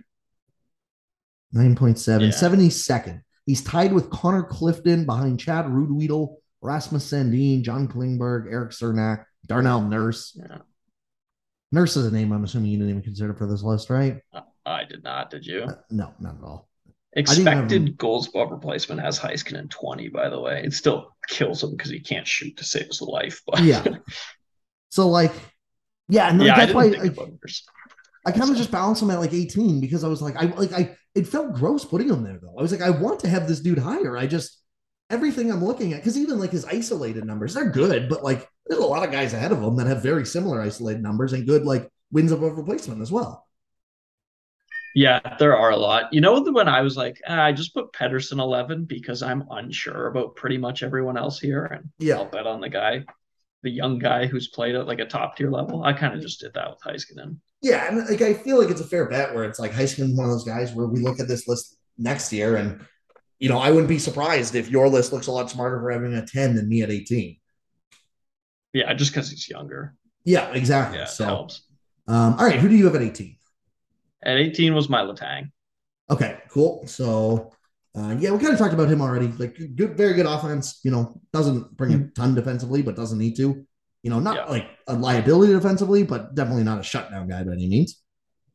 9.7, 1.54 2.20
Yeah. 2.20 2.28
72nd. 2.30 3.22
He's 3.46 3.62
tied 3.64 3.92
with 3.92 4.11
Connor 4.11 4.44
Clifton 4.44 5.04
behind 5.06 5.40
Chad 5.40 5.66
Ruhwedel, 5.66 6.36
Rasmus 6.62 7.11
Sandin, 7.11 7.62
John 7.62 7.88
Klingberg, 7.88 8.46
Erik 8.50 8.70
Cernak, 8.70 9.24
Darnell 9.46 9.80
Nurse. 9.80 10.36
Yeah. 10.38 10.58
Nurse 11.72 11.96
is 11.96 12.06
a 12.06 12.11
name 12.12 12.30
I'm 12.32 12.44
assuming 12.44 12.70
you 12.70 12.78
didn't 12.78 12.90
even 12.90 13.02
consider 13.02 13.34
for 13.34 13.46
this 13.48 13.62
list, 13.64 13.90
right? 13.90 14.20
I 14.64 14.84
did 14.84 15.02
not. 15.02 15.30
Did 15.30 15.44
you? 15.46 15.62
Uh, 15.64 15.74
no, 15.90 16.12
not 16.20 16.36
at 16.38 16.44
all. 16.44 16.68
Expected 17.14 17.98
goals 17.98 18.28
above 18.28 18.52
replacement 18.52 19.00
has 19.00 19.18
Heiskanen 19.18 19.68
20, 19.68 20.08
by 20.11 20.28
the 20.28 20.40
way. 20.40 20.62
It 20.64 20.72
still 20.72 21.16
kills 21.28 21.62
him 21.62 21.72
because 21.72 21.90
he 21.90 22.00
can't 22.00 22.26
shoot 22.26 22.56
to 22.58 22.64
save 22.64 22.86
his 22.86 23.02
life. 23.02 23.42
But 23.46 23.62
Yeah. 23.62 23.84
So, 24.90 25.08
like, 25.08 25.32
yeah, 26.08 26.34
yeah, 26.36 26.54
I 26.54 26.58
that's 26.58 26.74
why 26.74 26.86
like. 26.86 27.16
I 28.26 28.32
kind 28.32 28.50
of 28.50 28.56
just 28.56 28.70
balanced 28.70 29.02
him 29.02 29.11
at 29.11 29.18
like 29.18 29.32
18 29.32 29.80
because 29.80 30.04
I 30.04 30.08
was 30.08 30.20
like, 30.20 30.36
I 30.36 30.46
like 30.46 30.72
I 30.72 30.96
it 31.14 31.26
felt 31.26 31.54
gross 31.54 31.84
putting 31.84 32.08
him 32.08 32.22
there 32.22 32.38
though. 32.40 32.54
I 32.58 32.62
was 32.62 32.72
like, 32.72 32.82
I 32.82 32.90
want 32.90 33.20
to 33.20 33.28
have 33.28 33.48
this 33.48 33.61
dude 33.61 33.78
higher. 33.78 34.16
I 34.16 34.26
just 34.26 34.61
everything 35.08 35.50
I'm 35.50 35.64
looking 35.64 35.92
at, 35.92 36.00
because 36.00 36.18
even 36.18 36.38
like 36.38 36.50
his 36.50 36.64
isolated 36.64 37.24
numbers, 37.24 37.54
they're 37.54 37.70
good, 37.70 38.08
but 38.08 38.22
like 38.22 38.46
there's 38.66 38.80
a 38.80 38.86
lot 38.86 39.04
of 39.04 39.11
guys 39.11 39.32
ahead 39.32 39.52
of 39.52 39.62
him 39.62 39.76
that 39.76 39.86
have 39.86 40.02
very 40.02 40.26
similar 40.26 40.61
isolated 40.61 41.02
numbers 41.02 41.32
and 41.32 41.46
good 41.46 41.64
like 41.64 41.88
wins 42.12 42.32
above 42.32 42.56
replacement 42.56 43.00
as 43.00 43.11
well. 43.11 43.46
Yeah, 44.95 45.20
there 45.38 45.57
are 45.57 45.70
a 45.70 45.76
lot. 45.76 46.12
You 46.12 46.20
know, 46.20 46.43
when 46.43 46.68
I 46.68 46.80
was 46.80 46.97
like, 46.97 47.20
ah, 47.28 47.43
I 47.43 47.53
just 47.53 47.74
put 47.74 47.93
Pedersen 47.93 48.41
11 48.41 48.84
because 48.86 49.22
I'm 49.22 49.45
unsure 49.51 50.09
about 50.09 50.36
pretty 50.36 50.59
much 50.59 50.82
everyone 50.82 51.16
else 51.16 51.38
here. 51.38 51.64
And 51.66 51.91
Yeah. 51.99 52.16
I'll 52.16 52.24
bet 52.24 52.47
on 52.47 52.61
the 52.61 52.68
guy, 52.68 53.05
the 53.62 53.70
young 53.70 53.99
guy 53.99 54.26
who's 54.26 54.49
played 54.49 54.74
at 54.74 54.86
like 54.86 54.99
a 54.99 55.07
top 55.07 55.36
tier 55.36 55.51
level. 55.51 55.84
I 55.84 55.93
kind 55.93 56.14
of 56.14 56.20
just 56.20 56.41
did 56.41 56.55
that 56.55 56.70
with 56.70 56.80
Heiskanen. 56.80 57.36
Yeah, 57.62 57.88
and 57.88 58.09
like 58.09 58.22
I 58.22 58.34
feel 58.34 58.59
like 58.59 58.70
it's 58.70 58.80
a 58.80 58.86
fair 58.86 59.09
bet 59.09 59.34
where 59.34 59.45
it's 59.45 59.59
like 59.59 59.72
Heisman's 59.72 60.16
one 60.16 60.26
of 60.26 60.32
those 60.32 60.45
guys 60.45 60.72
where 60.72 60.86
we 60.86 61.01
look 61.01 61.20
at 61.20 61.28
this 61.28 61.47
list 61.47 61.76
next 61.99 62.32
year 62.32 62.57
and 62.57 62.84
you 63.38 63.49
know, 63.49 63.59
I 63.59 63.70
wouldn't 63.70 63.88
be 63.88 63.99
surprised 63.99 64.55
if 64.55 64.68
your 64.68 64.88
list 64.88 65.12
looks 65.14 65.26
a 65.26 65.32
lot 65.32 65.51
smarter 65.51 65.80
for 65.80 65.91
having 65.91 66.12
a 66.14 66.26
10 66.26 66.57
than 66.57 66.68
me 66.68 66.82
at 66.82 66.91
18. 66.91 67.38
Yeah, 68.74 68.93
just 68.93 69.12
because 69.12 69.30
he's 69.30 69.49
younger. 69.49 69.95
Yeah, 70.24 70.53
exactly. 70.53 70.99
Yeah, 70.99 71.07
so, 71.07 71.24
helps. 71.24 71.62
Um, 72.07 72.34
all 72.34 72.45
right. 72.45 72.61
who 72.61 72.68
do 72.68 72.76
you 72.76 72.84
have 72.84 72.95
at 72.97 73.03
18? 73.03 73.36
At 74.22 74.36
18 74.36 74.74
was 74.74 74.88
my 74.88 75.00
Letang. 75.00 75.50
Okay, 76.10 76.38
cool. 76.50 76.86
So, 76.86 77.52
uh, 77.96 78.16
yeah, 78.18 78.30
we 78.32 78.38
kind 78.38 78.52
of 78.52 78.58
talked 78.58 78.74
about 78.74 78.88
him 78.90 79.00
already. 79.00 79.28
Like, 79.28 79.58
good, 79.76 79.96
very 79.96 80.14
good 80.14 80.26
offense. 80.26 80.80
You 80.84 80.90
know, 80.90 81.20
doesn't 81.32 81.76
bring 81.76 81.94
a 81.94 82.08
ton 82.08 82.34
defensively, 82.34 82.82
but 82.82 82.96
doesn't 82.96 83.18
need 83.18 83.36
to. 83.36 83.64
You 84.02 84.10
know, 84.10 84.18
not 84.18 84.36
Yeah. 84.36 84.44
like 84.46 84.66
a 84.86 84.94
liability 84.94 85.52
defensively, 85.52 86.02
but 86.02 86.34
definitely 86.34 86.64
not 86.64 86.80
a 86.80 86.82
shutdown 86.82 87.28
guy 87.28 87.44
by 87.44 87.52
any 87.52 87.68
means. 87.68 88.00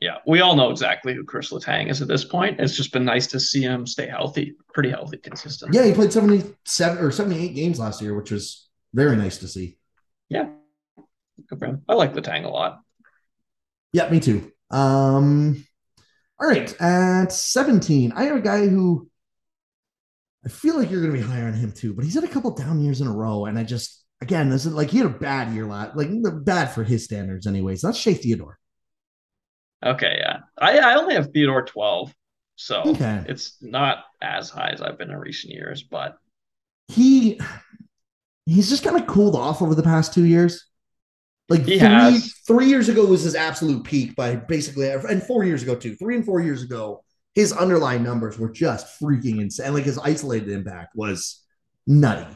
Yeah, 0.01 0.17
we 0.27 0.41
all 0.41 0.55
know 0.55 0.69
exactly 0.71 1.13
who 1.13 1.23
Chris 1.23 1.51
Letang 1.51 1.89
is 1.89 2.01
at 2.01 2.07
this 2.07 2.25
point. 2.25 2.59
It's 2.59 2.75
just 2.75 2.91
been 2.91 3.05
nice 3.05 3.27
to 3.27 3.39
see 3.39 3.61
him 3.61 3.87
stay 3.87 4.07
healthy, 4.07 4.55
pretty 4.73 4.89
healthy, 4.89 5.17
consistent. 5.17 5.73
Yeah, 5.73 5.85
he 5.85 5.93
played 5.93 6.11
seventy-seven 6.11 6.97
or 7.03 7.11
seventy-eight 7.11 7.55
games 7.55 7.79
last 7.79 8.01
year, 8.01 8.13
which 8.15 8.29
was 8.31 8.67
very 8.93 9.15
nice 9.15 9.37
to 9.39 9.47
see. 9.47 9.77
Yeah. 10.29 10.49
Good 11.47 11.59
for 11.59 11.65
him. 11.65 11.83
I 11.87 11.93
like 11.93 12.13
Letang 12.13 12.43
a 12.43 12.49
lot. 12.49 12.81
Yeah, 13.93 14.09
me 14.09 14.19
too. 14.19 14.51
Um, 14.71 15.65
all 16.39 16.47
right, 16.49 16.75
at 16.81 17.31
seventeen, 17.31 18.11
I 18.13 18.25
have 18.25 18.37
a 18.37 18.41
guy 18.41 18.67
who 18.67 19.09
I 20.45 20.49
feel 20.49 20.77
like 20.77 20.91
you're 20.91 21.01
going 21.01 21.13
to 21.13 21.19
be 21.19 21.25
higher 21.25 21.47
on 21.47 21.53
him 21.53 21.71
too, 21.71 21.93
but 21.93 22.05
he's 22.05 22.13
had 22.13 22.23
a 22.23 22.27
couple 22.27 22.51
down 22.51 22.81
years 22.81 23.01
in 23.01 23.07
a 23.07 23.11
row, 23.13 23.45
and 23.45 23.57
I 23.57 23.63
just 23.63 24.03
again, 24.21 24.49
this 24.49 24.65
is 24.65 24.73
like 24.73 24.89
he 24.89 24.97
had 24.97 25.07
a 25.07 25.09
bad 25.09 25.53
year 25.53 25.65
last, 25.65 25.95
like 25.95 26.09
bad 26.45 26.67
for 26.67 26.83
his 26.83 27.03
standards, 27.03 27.47
anyways. 27.47 27.81
That's 27.81 27.97
Shea 27.97 28.13
Theodore. 28.13 28.59
Okay, 29.85 30.15
yeah. 30.19 30.39
I, 30.57 30.79
I 30.79 30.95
only 30.95 31.15
have 31.15 31.31
Theodore 31.31 31.63
12, 31.63 32.13
so 32.55 32.83
Okay. 32.87 33.23
it's 33.27 33.57
not 33.61 34.05
as 34.21 34.49
high 34.49 34.69
as 34.69 34.81
I've 34.81 34.97
been 34.97 35.11
in 35.11 35.17
recent 35.17 35.53
years, 35.53 35.83
but 35.83 36.17
he 36.87 37.39
he's 38.45 38.69
just 38.69 38.83
kind 38.83 38.95
of 38.95 39.07
cooled 39.07 39.35
off 39.35 39.61
over 39.61 39.75
the 39.75 39.83
past 39.83 40.13
two 40.13 40.25
years. 40.25 40.65
Like 41.49 41.61
He 41.65 41.77
three, 41.77 41.87
has. 41.87 42.33
three 42.47 42.65
years 42.67 42.89
ago 42.89 43.05
was 43.05 43.21
his 43.23 43.35
absolute 43.35 43.83
peak 43.83 44.15
by 44.15 44.35
basically, 44.35 44.89
and 44.89 45.21
four 45.21 45.43
years 45.43 45.61
ago 45.63 45.75
too. 45.75 45.95
Three 45.95 46.15
and 46.15 46.25
four 46.25 46.41
years 46.41 46.63
ago, 46.63 47.03
his 47.35 47.51
underlying 47.53 48.01
numbers 48.03 48.39
were 48.39 48.49
just 48.49 48.99
freaking 48.99 49.39
insane. 49.41 49.73
Like 49.73 49.83
his 49.83 49.99
isolated 49.99 50.49
impact 50.49 50.95
was 50.95 51.43
nutty. 51.85 52.35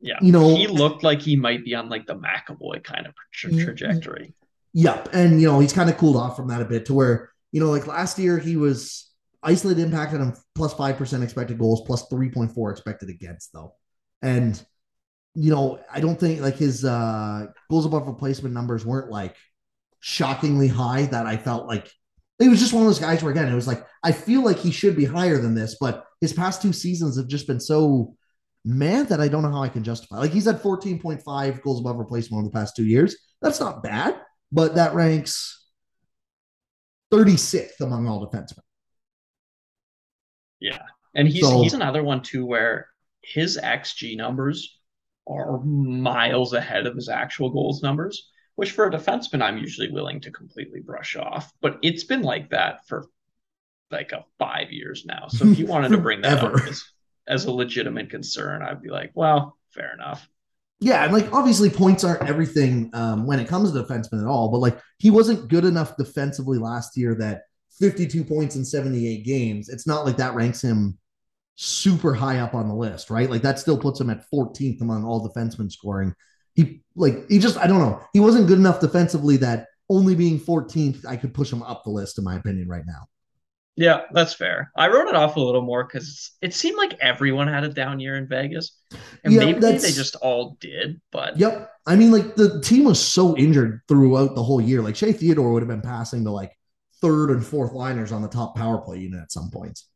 yeah. 0.00 0.18
You 0.22 0.32
know- 0.32 0.54
he 0.54 0.66
looked 0.68 1.02
like 1.02 1.20
he 1.20 1.34
might 1.36 1.64
be 1.64 1.74
on 1.74 1.88
like 1.88 2.06
the 2.06 2.14
McAvoy 2.16 2.82
kind 2.84 3.06
of 3.06 3.14
tra- 3.32 3.50
Mm, 3.50 3.64
trajectory. 3.64 4.34
Yep, 4.72 5.08
and 5.12 5.40
you 5.40 5.48
know 5.48 5.58
he's 5.58 5.72
kind 5.72 5.90
of 5.90 5.96
cooled 5.96 6.16
off 6.16 6.36
from 6.36 6.48
that 6.48 6.62
a 6.62 6.64
bit 6.64 6.86
to 6.86 6.94
where 6.94 7.30
you 7.50 7.60
know 7.60 7.70
like 7.70 7.88
last 7.88 8.18
year 8.20 8.38
he 8.38 8.56
was 8.56 9.10
isolated 9.42 9.82
impact 9.82 10.14
at 10.14 10.20
him 10.20 10.32
plus 10.54 10.72
five 10.74 10.96
percent 10.96 11.24
expected 11.24 11.58
goals, 11.58 11.82
plus 11.84 12.06
three 12.08 12.30
point 12.30 12.52
four 12.52 12.70
expected 12.70 13.08
against 13.08 13.52
though, 13.52 13.74
and 14.22 14.62
you 15.34 15.50
know 15.50 15.80
I 15.92 16.00
don't 16.00 16.18
think 16.18 16.40
like 16.40 16.56
his 16.56 16.84
uh 16.84 17.46
goals 17.70 17.86
above 17.86 18.06
replacement 18.06 18.54
numbers 18.54 18.84
weren't 18.84 19.10
like 19.10 19.36
shockingly 20.00 20.68
high 20.68 21.06
that 21.06 21.26
I 21.26 21.36
felt 21.36 21.66
like 21.66 21.90
he 22.38 22.48
was 22.48 22.58
just 22.58 22.72
one 22.72 22.82
of 22.82 22.88
those 22.88 22.98
guys 22.98 23.22
where 23.22 23.32
again 23.32 23.48
it 23.48 23.54
was 23.54 23.66
like 23.66 23.86
I 24.02 24.12
feel 24.12 24.42
like 24.42 24.58
he 24.58 24.70
should 24.72 24.96
be 24.96 25.04
higher 25.04 25.38
than 25.38 25.54
this, 25.54 25.76
but 25.80 26.04
his 26.20 26.32
past 26.32 26.62
two 26.62 26.72
seasons 26.72 27.16
have 27.16 27.28
just 27.28 27.46
been 27.46 27.60
so 27.60 28.16
mad 28.64 29.08
that 29.08 29.20
I 29.20 29.28
don't 29.28 29.42
know 29.42 29.52
how 29.52 29.62
I 29.62 29.68
can 29.68 29.84
justify. 29.84 30.16
Like 30.18 30.32
he's 30.32 30.46
had 30.46 30.60
fourteen 30.60 30.98
point 30.98 31.22
five 31.22 31.62
goals 31.62 31.80
above 31.80 31.96
replacement 31.96 32.40
over 32.40 32.48
the 32.48 32.58
past 32.58 32.74
two 32.76 32.84
years. 32.86 33.16
That's 33.42 33.60
not 33.60 33.82
bad 33.82 34.20
but 34.52 34.74
that 34.74 34.94
ranks 34.94 35.64
36th 37.12 37.80
among 37.80 38.08
all 38.08 38.26
defensemen. 38.28 38.60
Yeah. 40.60 40.82
And 41.14 41.28
he's 41.28 41.40
So- 41.46 41.62
he's 41.62 41.74
another 41.74 42.02
one 42.02 42.22
too 42.22 42.44
where 42.46 42.88
his 43.22 43.58
XG 43.62 44.16
numbers 44.16 44.78
are 45.30 45.60
miles 45.64 46.52
ahead 46.52 46.86
of 46.86 46.94
his 46.94 47.08
actual 47.08 47.50
goals 47.50 47.82
numbers, 47.82 48.30
which 48.56 48.72
for 48.72 48.86
a 48.86 48.90
defenseman 48.90 49.42
I'm 49.42 49.58
usually 49.58 49.90
willing 49.90 50.20
to 50.22 50.30
completely 50.30 50.80
brush 50.80 51.16
off. 51.16 51.52
But 51.60 51.78
it's 51.82 52.04
been 52.04 52.22
like 52.22 52.50
that 52.50 52.86
for 52.86 53.06
like 53.90 54.12
a 54.12 54.24
five 54.38 54.72
years 54.72 55.04
now. 55.06 55.28
So 55.28 55.46
if 55.46 55.58
you 55.58 55.66
wanted 55.68 55.90
to 55.90 55.98
bring 55.98 56.22
that 56.22 56.42
up 56.42 56.60
as, 56.66 56.84
as 57.26 57.44
a 57.44 57.52
legitimate 57.52 58.10
concern, 58.10 58.62
I'd 58.62 58.82
be 58.82 58.90
like, 58.90 59.12
well, 59.14 59.56
fair 59.70 59.92
enough. 59.94 60.28
Yeah, 60.82 61.04
and 61.04 61.12
like 61.12 61.30
obviously 61.32 61.68
points 61.68 62.04
aren't 62.04 62.28
everything 62.28 62.90
um, 62.94 63.26
when 63.26 63.38
it 63.38 63.48
comes 63.48 63.72
to 63.72 63.82
defensemen 63.82 64.22
at 64.22 64.26
all, 64.26 64.48
but 64.50 64.58
like 64.58 64.80
he 64.98 65.10
wasn't 65.10 65.48
good 65.48 65.66
enough 65.66 65.96
defensively 65.96 66.56
last 66.56 66.96
year 66.96 67.14
that 67.16 67.42
52 67.78 68.24
points 68.24 68.56
in 68.56 68.64
78 68.64 69.24
games. 69.24 69.68
It's 69.68 69.86
not 69.86 70.06
like 70.06 70.16
that 70.16 70.34
ranks 70.34 70.62
him 70.62 70.98
super 71.62 72.14
high 72.14 72.38
up 72.38 72.54
on 72.54 72.68
the 72.68 72.74
list, 72.74 73.10
right? 73.10 73.28
Like 73.28 73.42
that 73.42 73.58
still 73.58 73.76
puts 73.76 74.00
him 74.00 74.08
at 74.08 74.24
14th 74.32 74.80
among 74.80 75.04
all 75.04 75.28
defensemen 75.28 75.70
scoring. 75.70 76.14
He 76.54 76.80
like 76.96 77.28
he 77.28 77.38
just 77.38 77.58
I 77.58 77.66
don't 77.66 77.80
know. 77.80 78.00
He 78.14 78.20
wasn't 78.20 78.46
good 78.46 78.58
enough 78.58 78.80
defensively 78.80 79.36
that 79.38 79.66
only 79.90 80.14
being 80.14 80.40
14th 80.40 81.04
I 81.04 81.16
could 81.16 81.34
push 81.34 81.52
him 81.52 81.62
up 81.62 81.84
the 81.84 81.90
list 81.90 82.16
in 82.16 82.24
my 82.24 82.36
opinion 82.36 82.66
right 82.66 82.84
now. 82.86 83.08
Yeah, 83.76 84.02
that's 84.12 84.32
fair. 84.32 84.72
I 84.74 84.88
wrote 84.88 85.08
it 85.08 85.14
off 85.14 85.36
a 85.36 85.40
little 85.40 85.60
more 85.60 85.84
because 85.84 86.32
it 86.40 86.54
seemed 86.54 86.78
like 86.78 86.98
everyone 87.00 87.46
had 87.46 87.64
a 87.64 87.68
down 87.68 88.00
year 88.00 88.16
in 88.16 88.26
Vegas, 88.26 88.78
and 89.22 89.32
Yeah, 89.32 89.40
maybe 89.40 89.60
they 89.60 89.92
just 89.92 90.16
all 90.16 90.56
did. 90.60 90.98
But 91.12 91.38
Yep. 91.38 91.70
I 91.86 91.94
mean, 91.94 92.10
like 92.10 92.36
the 92.36 92.60
team 92.62 92.84
was 92.84 93.00
so 93.06 93.36
injured 93.36 93.82
throughout 93.86 94.34
the 94.34 94.42
whole 94.42 94.62
year. 94.62 94.80
Like 94.80 94.96
Shea 94.96 95.12
Theodore 95.12 95.52
would 95.52 95.62
have 95.62 95.68
been 95.68 95.82
passing 95.82 96.24
to 96.24 96.30
like 96.30 96.56
third 97.02 97.30
and 97.30 97.44
fourth 97.44 97.72
liners 97.72 98.12
on 98.12 98.22
the 98.22 98.28
top 98.28 98.56
power 98.56 98.78
play 98.78 98.98
unit 98.98 99.20
at 99.20 99.32
some 99.32 99.50
points. 99.50 99.89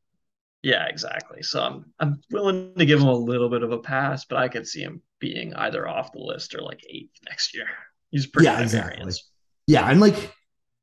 Yeah, 0.65 0.87
exactly. 0.87 1.43
So 1.43 1.63
I'm 1.63 1.85
I'm 2.01 2.21
willing 2.31 2.75
to 2.79 2.87
give 2.87 2.99
him 2.99 3.07
a 3.09 3.15
little 3.15 3.51
bit 3.51 3.63
of 3.63 3.71
a 3.71 3.79
pass, 3.79 4.25
but 4.25 4.39
I 4.39 4.49
could 4.49 4.67
see 4.67 4.81
him 4.81 5.03
being 5.21 5.55
either 5.55 5.87
off 5.87 6.13
the 6.13 6.21
list 6.21 6.55
or 6.55 6.63
like 6.63 6.83
eighth 6.89 7.19
next 7.29 7.55
year. 7.55 7.67
He's 8.11 8.27
pretty 8.27 8.47
Yeah, 8.47 8.61
exactly. 8.61 8.97
variance. 8.97 9.31
Yeah, 9.67 9.91
and 9.91 10.01
like 10.01 10.33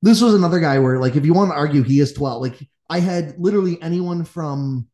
this 0.03 0.21
was 0.21 0.35
another 0.35 0.59
guy 0.59 0.77
where 0.77 0.99
like 0.99 1.15
if 1.15 1.25
you 1.25 1.33
want 1.33 1.49
to 1.49 1.55
argue 1.55 1.81
he 1.81 1.99
is 1.99 2.13
12, 2.13 2.41
like 2.43 2.59
I 2.89 2.99
had 2.99 3.39
literally 3.39 3.81
anyone 3.81 4.23
from 4.23 4.87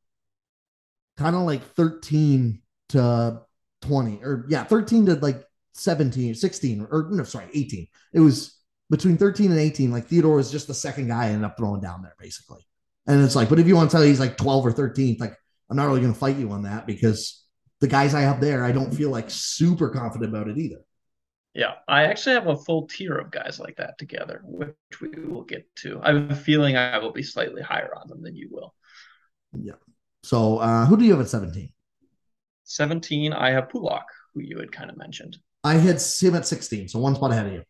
kind 1.17 1.35
of 1.35 1.41
like 1.41 1.63
13 1.73 2.61
to 2.89 3.41
20 3.81 4.23
or 4.23 4.45
yeah, 4.47 4.63
13 4.63 5.07
to 5.07 5.15
like 5.15 5.43
17, 5.73 6.33
16 6.33 6.87
or 6.89 7.09
no, 7.11 7.23
sorry, 7.23 7.49
18. 7.53 7.87
It 8.13 8.21
was 8.21 8.57
between 8.89 9.17
13 9.17 9.51
and 9.51 9.59
18. 9.59 9.91
Like 9.91 10.07
Theodore 10.07 10.37
was 10.37 10.49
just 10.49 10.67
the 10.67 10.73
second 10.73 11.09
guy 11.09 11.25
I 11.25 11.29
ended 11.29 11.43
up 11.43 11.57
throwing 11.57 11.81
down 11.81 12.03
there 12.03 12.15
basically. 12.17 12.65
And 13.07 13.23
it's 13.23 13.35
like, 13.35 13.49
but 13.49 13.59
if 13.59 13.67
you 13.67 13.75
want 13.75 13.89
to 13.89 13.95
tell 13.95 14.03
me 14.03 14.09
he's 14.09 14.19
like 14.19 14.37
12 14.37 14.65
or 14.65 14.71
13, 14.71 15.17
like 15.19 15.33
I'm 15.69 15.77
not 15.77 15.87
really 15.87 16.01
going 16.01 16.13
to 16.13 16.19
fight 16.19 16.37
you 16.37 16.51
on 16.51 16.63
that 16.63 16.85
because 16.85 17.43
the 17.79 17.87
guys 17.87 18.13
I 18.13 18.21
have 18.21 18.41
there, 18.41 18.63
I 18.63 18.71
don't 18.71 18.93
feel 18.93 19.09
like 19.09 19.29
super 19.29 19.89
confident 19.89 20.29
about 20.29 20.49
it 20.49 20.57
either. 20.57 20.81
Yeah, 21.53 21.73
I 21.87 22.03
actually 22.03 22.35
have 22.35 22.47
a 22.47 22.55
full 22.55 22.87
tier 22.87 23.17
of 23.17 23.31
guys 23.31 23.59
like 23.59 23.77
that 23.77 23.97
together, 23.97 24.41
which 24.43 24.75
we 25.01 25.09
will 25.25 25.43
get 25.43 25.67
to. 25.77 25.99
I 26.03 26.13
have 26.13 26.31
a 26.31 26.35
feeling 26.35 26.77
I 26.77 26.99
will 26.99 27.11
be 27.11 27.23
slightly 27.23 27.61
higher 27.63 27.91
on 27.95 28.07
them 28.07 28.21
than 28.21 28.35
you 28.35 28.49
will. 28.51 28.75
Yeah. 29.59 29.73
So 30.23 30.59
uh 30.59 30.85
who 30.85 30.97
do 30.97 31.05
you 31.05 31.11
have 31.11 31.21
at 31.21 31.29
17? 31.29 31.71
17, 32.65 33.33
I 33.33 33.51
have 33.51 33.69
Pulock, 33.69 34.05
who 34.33 34.41
you 34.41 34.59
had 34.59 34.71
kind 34.71 34.91
of 34.91 34.97
mentioned. 34.97 35.37
I 35.63 35.75
had 35.75 36.01
him 36.01 36.35
at 36.35 36.45
16, 36.45 36.89
so 36.89 36.99
one 36.99 37.15
spot 37.15 37.31
ahead 37.31 37.47
of 37.47 37.53
you. 37.53 37.63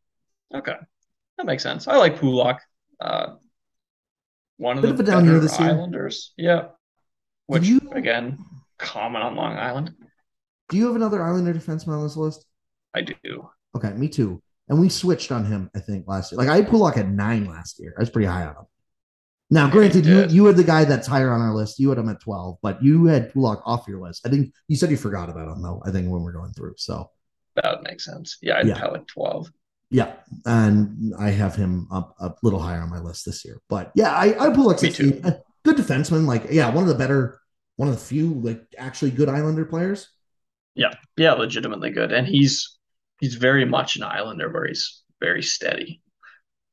Okay, 0.54 0.76
that 1.38 1.46
makes 1.46 1.64
sense. 1.64 1.88
I 1.88 1.98
like 1.98 2.20
Pulock. 2.20 2.60
Uh, 3.00 3.36
one 4.58 4.78
of 4.78 4.84
Bit 4.84 4.98
the 4.98 5.04
of 5.04 5.08
down 5.08 5.26
year 5.26 5.40
this 5.40 5.60
year. 5.60 5.70
Islanders. 5.70 6.34
Yeah, 6.38 6.70
which 7.48 7.64
you- 7.66 7.82
again, 7.94 8.40
common 8.78 9.22
on 9.22 9.36
Long 9.36 9.58
Island. 9.58 9.94
Do 10.70 10.78
you 10.78 10.88
have 10.88 10.96
another 10.96 11.24
Islander 11.24 11.54
defenseman 11.54 11.98
on 11.98 12.04
this 12.04 12.18
list? 12.18 12.46
I 12.94 13.02
do. 13.02 13.50
Okay, 13.76 13.92
me 13.94 14.10
too. 14.10 14.42
And 14.70 14.80
we 14.82 14.90
switched 14.90 15.32
on 15.32 15.46
him, 15.46 15.70
I 15.76 15.80
think, 15.80 16.08
last 16.08 16.32
year. 16.32 16.38
Like 16.40 16.50
I 16.50 16.58
had 16.58 16.68
Pulock 16.68 16.98
at 16.98 17.08
nine 17.08 17.46
last 17.46 17.80
year. 17.80 17.94
I 17.98 18.02
was 18.02 18.10
pretty 18.10 18.28
high 18.28 18.44
on 18.44 18.56
him. 18.56 18.66
Now, 19.50 19.70
granted, 19.70 20.06
you 20.06 20.26
you 20.28 20.46
had 20.46 20.58
the 20.58 20.64
guy 20.64 20.84
that's 20.84 21.08
higher 21.08 21.32
on 21.32 21.40
our 21.40 21.54
list. 21.54 21.80
You 21.80 21.88
had 21.90 21.98
him 21.98 22.10
at 22.10 22.20
12, 22.20 22.58
but 22.62 22.84
you 22.84 23.06
had 23.06 23.32
Pulock 23.32 23.62
off 23.66 23.88
your 23.88 24.02
list. 24.02 24.28
I 24.28 24.30
think 24.30 24.52
you 24.68 24.76
said 24.76 24.92
you 24.92 24.98
forgot 24.98 25.30
about 25.30 25.48
him 25.56 25.62
though, 25.62 25.82
I 25.86 25.92
think 25.92 26.10
when 26.12 26.22
we're 26.22 26.34
going 26.34 26.52
through. 26.52 26.74
So 26.78 27.12
That 27.56 27.78
would 27.78 27.84
make 27.90 28.02
sense. 28.02 28.38
Yeah, 28.42 28.58
I'd 28.58 28.68
Yeah. 28.68 28.78
Pelech 28.78 29.08
12. 29.08 29.50
Yeah. 29.90 30.16
And 30.46 31.14
I 31.18 31.30
have 31.30 31.56
him 31.56 31.88
up 31.92 32.16
a 32.20 32.34
little 32.44 32.60
higher 32.60 32.82
on 32.82 32.90
my 32.90 33.00
list 33.00 33.26
this 33.26 33.46
year. 33.46 33.62
But 33.70 33.92
yeah, 33.96 34.12
I, 34.12 34.48
I 34.48 34.50
Pulock 34.54 34.82
Me 34.82 34.90
16. 34.92 35.12
too. 35.12 35.22
Uh, 35.28 35.32
Good 35.64 35.78
defenseman. 35.78 36.26
Like, 36.26 36.48
yeah, 36.50 36.70
one 36.70 36.84
of 36.84 36.90
the 36.90 36.96
better, 36.96 37.40
one 37.76 37.90
of 37.90 37.96
the 37.96 38.02
few 38.02 38.34
like 38.36 38.64
actually 38.78 39.12
good 39.12 39.28
Islander 39.30 39.66
players. 39.66 40.08
Yeah, 40.76 40.94
yeah, 41.18 41.34
legitimately 41.34 41.90
good. 41.92 42.12
And 42.12 42.26
he's 42.28 42.78
he's 43.20 43.36
very 43.36 43.66
much 43.66 43.96
an 43.98 44.04
Islander 44.04 44.50
where 44.52 44.68
he's 44.68 45.02
very 45.20 45.44
steady. 45.44 46.02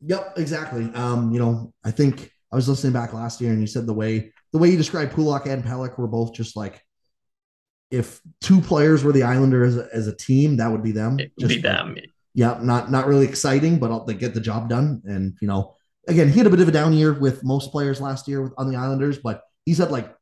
Yep, 0.03 0.35
exactly. 0.37 0.91
Um, 0.95 1.33
you 1.33 1.39
know, 1.41 1.73
I 1.85 1.91
think 1.91 2.31
I 2.53 2.57
was 2.57 2.69
listening 2.69 2.93
back 2.93 3.13
last 3.13 3.41
year 3.41 3.51
and 3.51 3.61
you 3.61 3.67
said 3.67 3.87
the 3.87 3.93
way 3.95 4.33
the 4.53 4.59
way 4.59 4.69
you 4.71 4.77
described 4.77 5.13
Pulock 5.13 5.47
and 5.47 5.65
Pelech 5.65 5.99
were 5.99 6.07
both 6.07 6.33
just 6.35 6.55
like 6.57 6.81
if 7.91 8.21
two 8.41 8.61
players 8.61 9.03
were 9.03 9.13
the 9.13 9.23
Islanders 9.25 9.77
as 9.77 9.87
a, 9.87 9.89
as 9.95 10.07
a 10.09 10.17
team, 10.17 10.59
that 10.59 10.71
would 10.71 10.83
be 10.83 10.93
them. 10.93 11.19
It 11.19 11.33
would 11.37 11.49
Just 11.49 11.63
be 11.63 11.69
like- 11.69 11.77
them. 11.77 11.97
Yeah, 12.35 12.59
not 12.61 12.91
not 12.91 13.07
really 13.07 13.27
exciting, 13.27 13.79
but 13.79 13.91
I'll, 13.91 14.05
they 14.05 14.15
get 14.15 14.35
the 14.35 14.41
job 14.41 14.69
done. 14.69 15.03
And 15.05 15.37
you 15.41 15.49
know, 15.49 15.77
again, 16.09 16.29
he 16.29 16.39
had 16.39 16.47
a 16.47 16.51
bit 16.51 16.61
of 16.61 16.69
a 16.69 16.73
down 16.73 16.93
year 16.93 17.13
with 17.13 17.45
most 17.45 17.71
players 17.73 18.01
last 18.01 18.29
year 18.29 18.43
with, 18.43 18.53
on 18.59 18.71
the 18.71 18.77
Islanders, 18.77 19.19
but 19.19 19.43
he's 19.65 19.79
had 19.79 19.91
like 19.91 20.15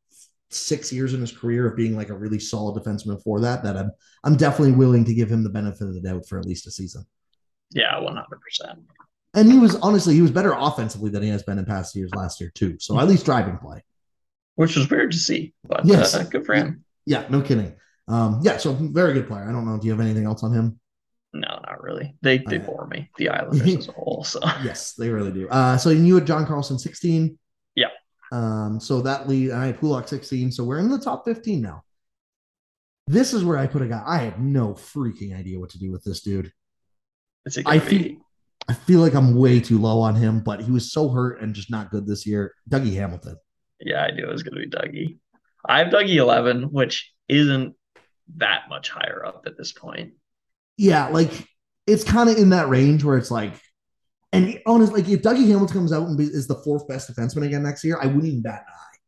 six 0.51 0.93
years 0.93 1.15
in 1.15 1.21
his 1.21 1.33
career 1.33 1.67
of 1.67 1.77
being 1.77 1.97
like 1.97 2.11
a 2.11 2.15
really 2.15 2.39
solid 2.39 2.83
defenseman 2.83 3.23
for 3.23 3.41
that. 3.41 3.63
That 3.65 3.77
I'm 3.77 3.91
I'm 4.25 4.37
definitely 4.37 4.73
willing 4.75 5.05
to 5.07 5.15
give 5.15 5.31
him 5.31 5.43
the 5.43 5.51
benefit 5.51 5.89
of 5.89 5.95
the 5.95 6.01
doubt 6.01 6.29
for 6.29 6.39
at 6.39 6.47
least 6.47 6.67
a 6.67 6.71
season. 6.71 7.05
Yeah, 7.71 7.99
one 7.99 8.17
hundred 8.17 8.41
percent. 8.41 8.81
And 9.35 9.51
he 9.51 9.59
was 9.59 9.77
honestly, 9.77 10.13
he 10.13 10.21
was 10.21 10.31
better 10.31 10.53
offensively 10.53 11.09
than 11.09 11.23
he 11.23 11.31
has 11.31 11.43
been 11.43 11.59
in 11.59 11.65
past 11.65 11.97
years 11.97 12.11
last 12.15 12.39
year, 12.39 12.53
too. 12.55 12.77
So 12.79 13.01
at 13.01 13.09
least 13.09 13.25
driving 13.25 13.57
play. 13.57 13.83
Which 14.57 14.77
was 14.77 14.91
weird 14.91 15.13
to 15.13 15.19
see, 15.19 15.55
but 15.65 15.87
Yes. 15.87 16.15
uh, 16.15 16.25
good 16.25 16.45
for 16.45 16.55
him. 16.55 16.85
Yeah, 17.07 17.25
no 17.31 17.41
kidding. 17.41 17.75
Um, 18.09 18.41
yeah, 18.43 18.59
so 18.59 18.75
very 18.75 19.15
good 19.15 19.27
player. 19.27 19.49
I 19.49 19.53
don't 19.53 19.65
know. 19.65 19.79
Do 19.79 19.87
you 19.87 19.93
have 19.93 20.01
anything 20.03 20.27
else 20.27 20.43
on 20.43 20.53
him? 20.53 20.79
Not 21.83 21.91
really. 21.95 22.15
They 22.23 22.39
they 22.39 22.57
Okay. 22.57 22.67
bore 22.67 22.87
me, 22.87 23.11
the 23.19 23.29
Islanders 23.29 23.77
as 23.77 23.89
a 23.89 23.93
whole. 23.99 24.25
So 24.25 24.41
Yes, 24.65 24.95
they 24.95 25.09
really 25.11 25.33
do. 25.33 25.49
Uh, 25.49 25.77
so 25.77 25.91
you 25.91 26.15
had 26.15 26.27
John 26.27 26.47
Carlson 26.47 26.79
16. 26.79 27.39
Yeah. 27.75 27.87
Um, 28.31 28.81
so 28.81 29.01
that 29.03 29.29
lead, 29.29 29.51
I 29.53 29.67
had 29.67 29.79
Pulock 29.81 30.09
16. 30.09 30.53
So 30.53 30.65
we're 30.65 30.79
in 30.79 30.89
the 30.91 30.99
top 30.99 31.25
15 31.25 31.61
now. 31.61 31.83
This 33.09 33.35
is 33.35 33.45
where 33.45 33.59
I 33.59 33.67
put 33.67 33.83
a 33.83 33.87
guy. 33.87 34.03
I 34.07 34.19
have 34.19 34.39
no 34.39 34.75
freaking 34.75 35.37
idea 35.37 35.59
what 35.59 35.71
to 35.71 35.79
do 35.79 35.91
with 35.91 36.05
this 36.05 36.23
dude. 36.23 36.53
I 37.67 37.79
gonna 37.79 37.81
feel 37.81 38.17
I 38.69 38.75
feel 38.75 39.01
like 39.01 39.15
I'm 39.15 39.35
way 39.35 39.59
too 39.61 39.79
low 39.79 40.01
on 40.01 40.15
him, 40.15 40.41
but 40.41 40.61
he 40.63 40.71
was 40.71 40.93
so 40.93 41.09
hurt 41.09 41.41
and 41.41 41.53
just 41.53 41.69
not 41.71 41.91
good 41.91 42.07
this 42.07 42.25
year. 42.27 42.55
Dougie 42.71 42.95
Hamilton. 42.95 43.37
yeah, 43.81 44.03
I 44.03 44.13
knew 44.13 44.25
it 44.25 44.33
was 44.33 44.45
gonna 44.45 44.61
be 44.63 44.69
Dougie. 44.71 45.19
I 45.69 45.81
have 45.81 45.89
Dougie 45.89 46.15
eleven, 46.17 46.71
which 46.71 47.13
isn't 47.29 47.75
that 48.37 48.69
much 48.69 48.89
higher 48.89 49.27
up 49.27 49.43
at 49.47 49.59
this 49.59 49.73
point. 49.73 50.13
yeah, 50.79 51.09
like 51.09 51.31
it's 51.87 52.05
kind 52.05 52.29
of 52.31 52.37
in 52.37 52.51
that 52.51 52.69
range 52.69 53.05
where 53.05 53.19
it's 53.19 53.31
like, 53.31 53.53
and 54.33 54.59
honestly, 54.67 55.03
like 55.03 55.11
if 55.11 55.23
Dougie 55.23 55.47
Hamilton 55.47 55.77
comes 55.77 55.93
out 55.93 56.09
and 56.09 56.17
be, 56.17 56.25
is 56.25 56.47
the 56.47 56.55
fourth 56.57 56.89
best 56.89 57.11
defenseman 57.11 57.47
again 57.47 57.63
next 57.63 57.85
year, 57.85 57.99
I 58.01 58.07
wouldn't 58.07 58.25
even 58.25 58.43
bat 58.43 58.65
an 58.67 58.73
eye. 58.73 58.99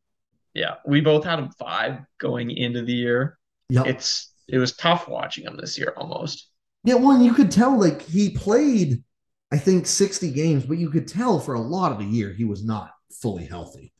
Yeah, 0.54 0.74
we 0.86 1.00
both 1.00 1.24
had 1.24 1.38
him 1.38 1.50
five 1.58 2.00
going 2.18 2.50
into 2.50 2.82
the 2.82 2.92
year. 2.92 3.38
Yeah, 3.68 3.84
It's 3.86 4.32
it 4.48 4.58
was 4.58 4.76
tough 4.76 5.08
watching 5.08 5.44
him 5.44 5.56
this 5.56 5.78
year 5.78 5.94
almost. 5.96 6.48
yeah, 6.84 6.94
well, 6.94 7.12
and 7.12 7.24
you 7.24 7.32
could 7.32 7.50
tell 7.50 7.78
like 7.78 8.02
he 8.02 8.30
played, 8.30 9.02
I 9.50 9.56
think, 9.56 9.86
60 9.86 10.30
games, 10.32 10.66
but 10.66 10.76
you 10.78 10.90
could 10.90 11.08
tell 11.08 11.40
for 11.40 11.54
a 11.54 11.60
lot 11.60 11.90
of 11.92 11.98
the 11.98 12.04
year 12.04 12.32
he 12.32 12.44
was 12.44 12.64
not 12.64 12.90
fully 13.10 13.46
healthy. 13.46 13.92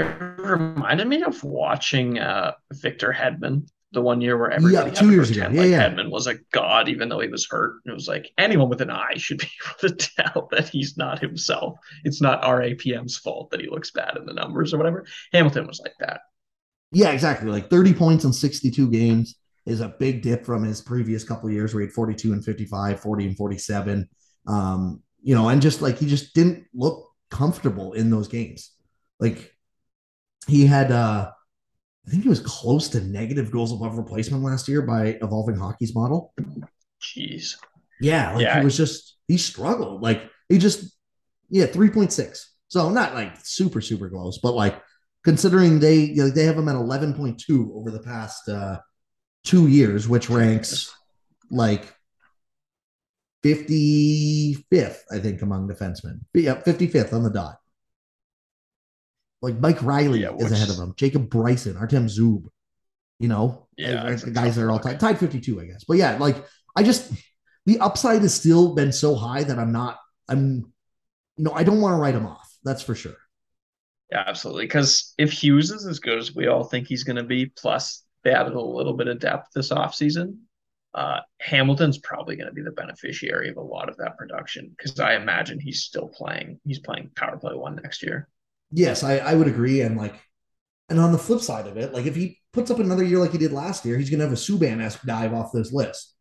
It 0.00 0.04
reminded 0.20 1.06
me 1.06 1.22
of 1.22 1.44
watching 1.44 2.18
uh, 2.18 2.54
Victor 2.72 3.12
Hedman 3.16 3.68
the 3.94 4.02
one 4.02 4.20
year 4.20 4.36
where 4.36 4.50
everybody 4.50 4.90
Yeah, 4.90 4.94
two 4.94 5.12
years 5.12 5.30
ago. 5.30 5.48
Yeah, 5.50 5.60
like 5.60 5.70
yeah. 5.70 5.88
Hedman 5.88 6.10
was 6.10 6.26
a 6.26 6.34
god, 6.52 6.88
even 6.88 7.08
though 7.08 7.20
he 7.20 7.28
was 7.28 7.46
hurt. 7.48 7.80
It 7.86 7.92
was 7.92 8.06
like 8.06 8.30
anyone 8.36 8.68
with 8.68 8.80
an 8.80 8.90
eye 8.90 9.14
should 9.16 9.38
be 9.38 9.48
able 9.82 9.96
to 9.96 10.08
tell 10.16 10.48
that 10.50 10.68
he's 10.68 10.96
not 10.96 11.20
himself. 11.20 11.78
It's 12.04 12.20
not 12.20 12.42
RAPM's 12.42 13.16
fault 13.16 13.50
that 13.50 13.60
he 13.60 13.68
looks 13.68 13.90
bad 13.90 14.16
in 14.16 14.26
the 14.26 14.34
numbers 14.34 14.74
or 14.74 14.78
whatever. 14.78 15.06
Hamilton 15.32 15.66
was 15.66 15.80
like 15.80 15.94
that. 16.00 16.20
Yeah, 16.92 17.10
exactly. 17.10 17.50
Like 17.50 17.70
30 17.70 17.94
points 17.94 18.24
in 18.24 18.32
62 18.32 18.90
games 18.90 19.36
is 19.66 19.80
a 19.80 19.94
big 19.98 20.22
dip 20.22 20.44
from 20.44 20.62
his 20.62 20.80
previous 20.80 21.24
couple 21.24 21.48
of 21.48 21.54
years 21.54 21.72
where 21.72 21.80
he 21.80 21.86
had 21.86 21.94
42 21.94 22.32
and 22.32 22.44
55, 22.44 23.00
40 23.00 23.26
and 23.26 23.36
47. 23.36 24.08
Um, 24.46 25.02
you 25.22 25.34
know, 25.34 25.48
and 25.48 25.62
just 25.62 25.80
like 25.80 25.98
he 25.98 26.06
just 26.06 26.34
didn't 26.34 26.66
look 26.74 27.08
comfortable 27.30 27.94
in 27.94 28.10
those 28.10 28.28
games. 28.28 28.72
Like 29.18 29.54
he 30.46 30.66
had 30.66 30.92
uh 30.92 31.30
I 32.06 32.10
think 32.10 32.22
he 32.22 32.28
was 32.28 32.40
close 32.40 32.88
to 32.90 33.00
negative 33.00 33.50
goals 33.50 33.72
above 33.72 33.96
replacement 33.96 34.42
last 34.42 34.68
year 34.68 34.82
by 34.82 35.18
evolving 35.22 35.56
hockey's 35.56 35.94
model. 35.94 36.34
Jeez. 37.00 37.56
Yeah, 38.00 38.34
like 38.34 38.42
Yeah. 38.42 38.58
he 38.58 38.64
was 38.64 38.76
just 38.76 39.16
he 39.28 39.38
struggled. 39.38 40.02
Like 40.02 40.22
he 40.48 40.58
just 40.58 40.96
yeah, 41.48 41.66
3.6. 41.66 42.44
So 42.68 42.90
not 42.90 43.14
like 43.14 43.36
super, 43.42 43.80
super 43.80 44.10
close, 44.10 44.38
but 44.38 44.52
like 44.54 44.82
considering 45.22 45.78
they 45.80 45.96
you 46.00 46.16
know, 46.16 46.28
they 46.30 46.44
have 46.44 46.58
him 46.58 46.68
at 46.68 46.76
11.2 46.76 47.74
over 47.74 47.90
the 47.90 48.00
past 48.02 48.48
uh 48.48 48.78
two 49.44 49.68
years, 49.68 50.08
which 50.08 50.28
ranks 50.28 50.94
like 51.50 51.94
55th, 53.44 54.98
I 55.12 55.18
think, 55.18 55.42
among 55.42 55.68
defensemen. 55.68 56.20
Yeah, 56.32 56.60
55th 56.62 57.12
on 57.12 57.22
the 57.22 57.30
dot. 57.30 57.56
Like 59.44 59.60
Mike 59.60 59.82
Reilly 59.82 60.22
yeah, 60.22 60.34
is 60.36 60.50
ahead 60.50 60.70
of 60.70 60.76
him. 60.76 60.94
Jacob 60.96 61.28
Bryson, 61.28 61.76
Artem 61.76 62.06
Zub. 62.06 62.44
You 63.20 63.28
know, 63.28 63.68
yeah, 63.76 64.10
the 64.10 64.32
guys 64.32 64.56
that 64.56 64.62
are 64.62 64.70
all 64.72 64.80
tied, 64.80 64.98
tied 64.98 65.18
52, 65.18 65.60
I 65.60 65.66
guess. 65.66 65.84
But 65.84 65.98
yeah, 65.98 66.16
like 66.18 66.44
I 66.74 66.82
just 66.82 67.12
the 67.66 67.78
upside 67.78 68.22
has 68.22 68.34
still 68.34 68.74
been 68.74 68.92
so 68.92 69.14
high 69.14 69.44
that 69.44 69.58
I'm 69.58 69.72
not, 69.72 69.98
I'm, 70.28 70.72
you 71.36 71.44
know, 71.44 71.52
I 71.52 71.62
don't 71.62 71.80
want 71.80 71.94
to 71.94 72.00
write 72.00 72.14
him 72.14 72.26
off. 72.26 72.50
That's 72.64 72.82
for 72.82 72.94
sure. 72.94 73.16
Yeah, 74.10 74.24
absolutely. 74.26 74.64
Because 74.64 75.14
if 75.18 75.32
Hughes 75.32 75.70
is 75.70 75.86
as 75.86 75.98
good 75.98 76.18
as 76.18 76.34
we 76.34 76.46
all 76.46 76.64
think 76.64 76.86
he's 76.86 77.04
going 77.04 77.16
to 77.16 77.22
be, 77.22 77.46
plus 77.46 78.04
they 78.22 78.32
added 78.32 78.54
a 78.54 78.60
little 78.60 78.94
bit 78.94 79.08
of 79.08 79.18
depth 79.18 79.48
this 79.54 79.70
offseason, 79.70 80.38
uh, 80.94 81.20
Hamilton's 81.40 81.98
probably 81.98 82.36
going 82.36 82.48
to 82.48 82.54
be 82.54 82.62
the 82.62 82.70
beneficiary 82.70 83.48
of 83.48 83.56
a 83.56 83.62
lot 83.62 83.88
of 83.88 83.96
that 83.96 84.16
production 84.16 84.72
because 84.76 85.00
I 85.00 85.16
imagine 85.16 85.58
he's 85.58 85.82
still 85.82 86.08
playing. 86.08 86.60
He's 86.64 86.78
playing 86.78 87.10
power 87.16 87.36
play 87.36 87.54
one 87.54 87.76
next 87.76 88.02
year. 88.02 88.28
Yes, 88.74 89.04
I, 89.04 89.18
I 89.18 89.34
would 89.34 89.46
agree. 89.46 89.80
And 89.80 89.96
like, 89.96 90.14
and 90.88 90.98
on 90.98 91.12
the 91.12 91.18
flip 91.18 91.40
side 91.40 91.68
of 91.68 91.76
it, 91.76 91.94
like 91.94 92.06
if 92.06 92.16
he 92.16 92.40
puts 92.52 92.70
up 92.70 92.80
another 92.80 93.04
year 93.04 93.18
like 93.18 93.32
he 93.32 93.38
did 93.38 93.52
last 93.52 93.84
year, 93.84 93.96
he's 93.96 94.10
going 94.10 94.18
to 94.18 94.26
have 94.26 94.32
a 94.32 94.36
Subban 94.36 94.82
esque 94.82 95.02
dive 95.02 95.32
off 95.32 95.52
this 95.52 95.72
list. 95.72 96.14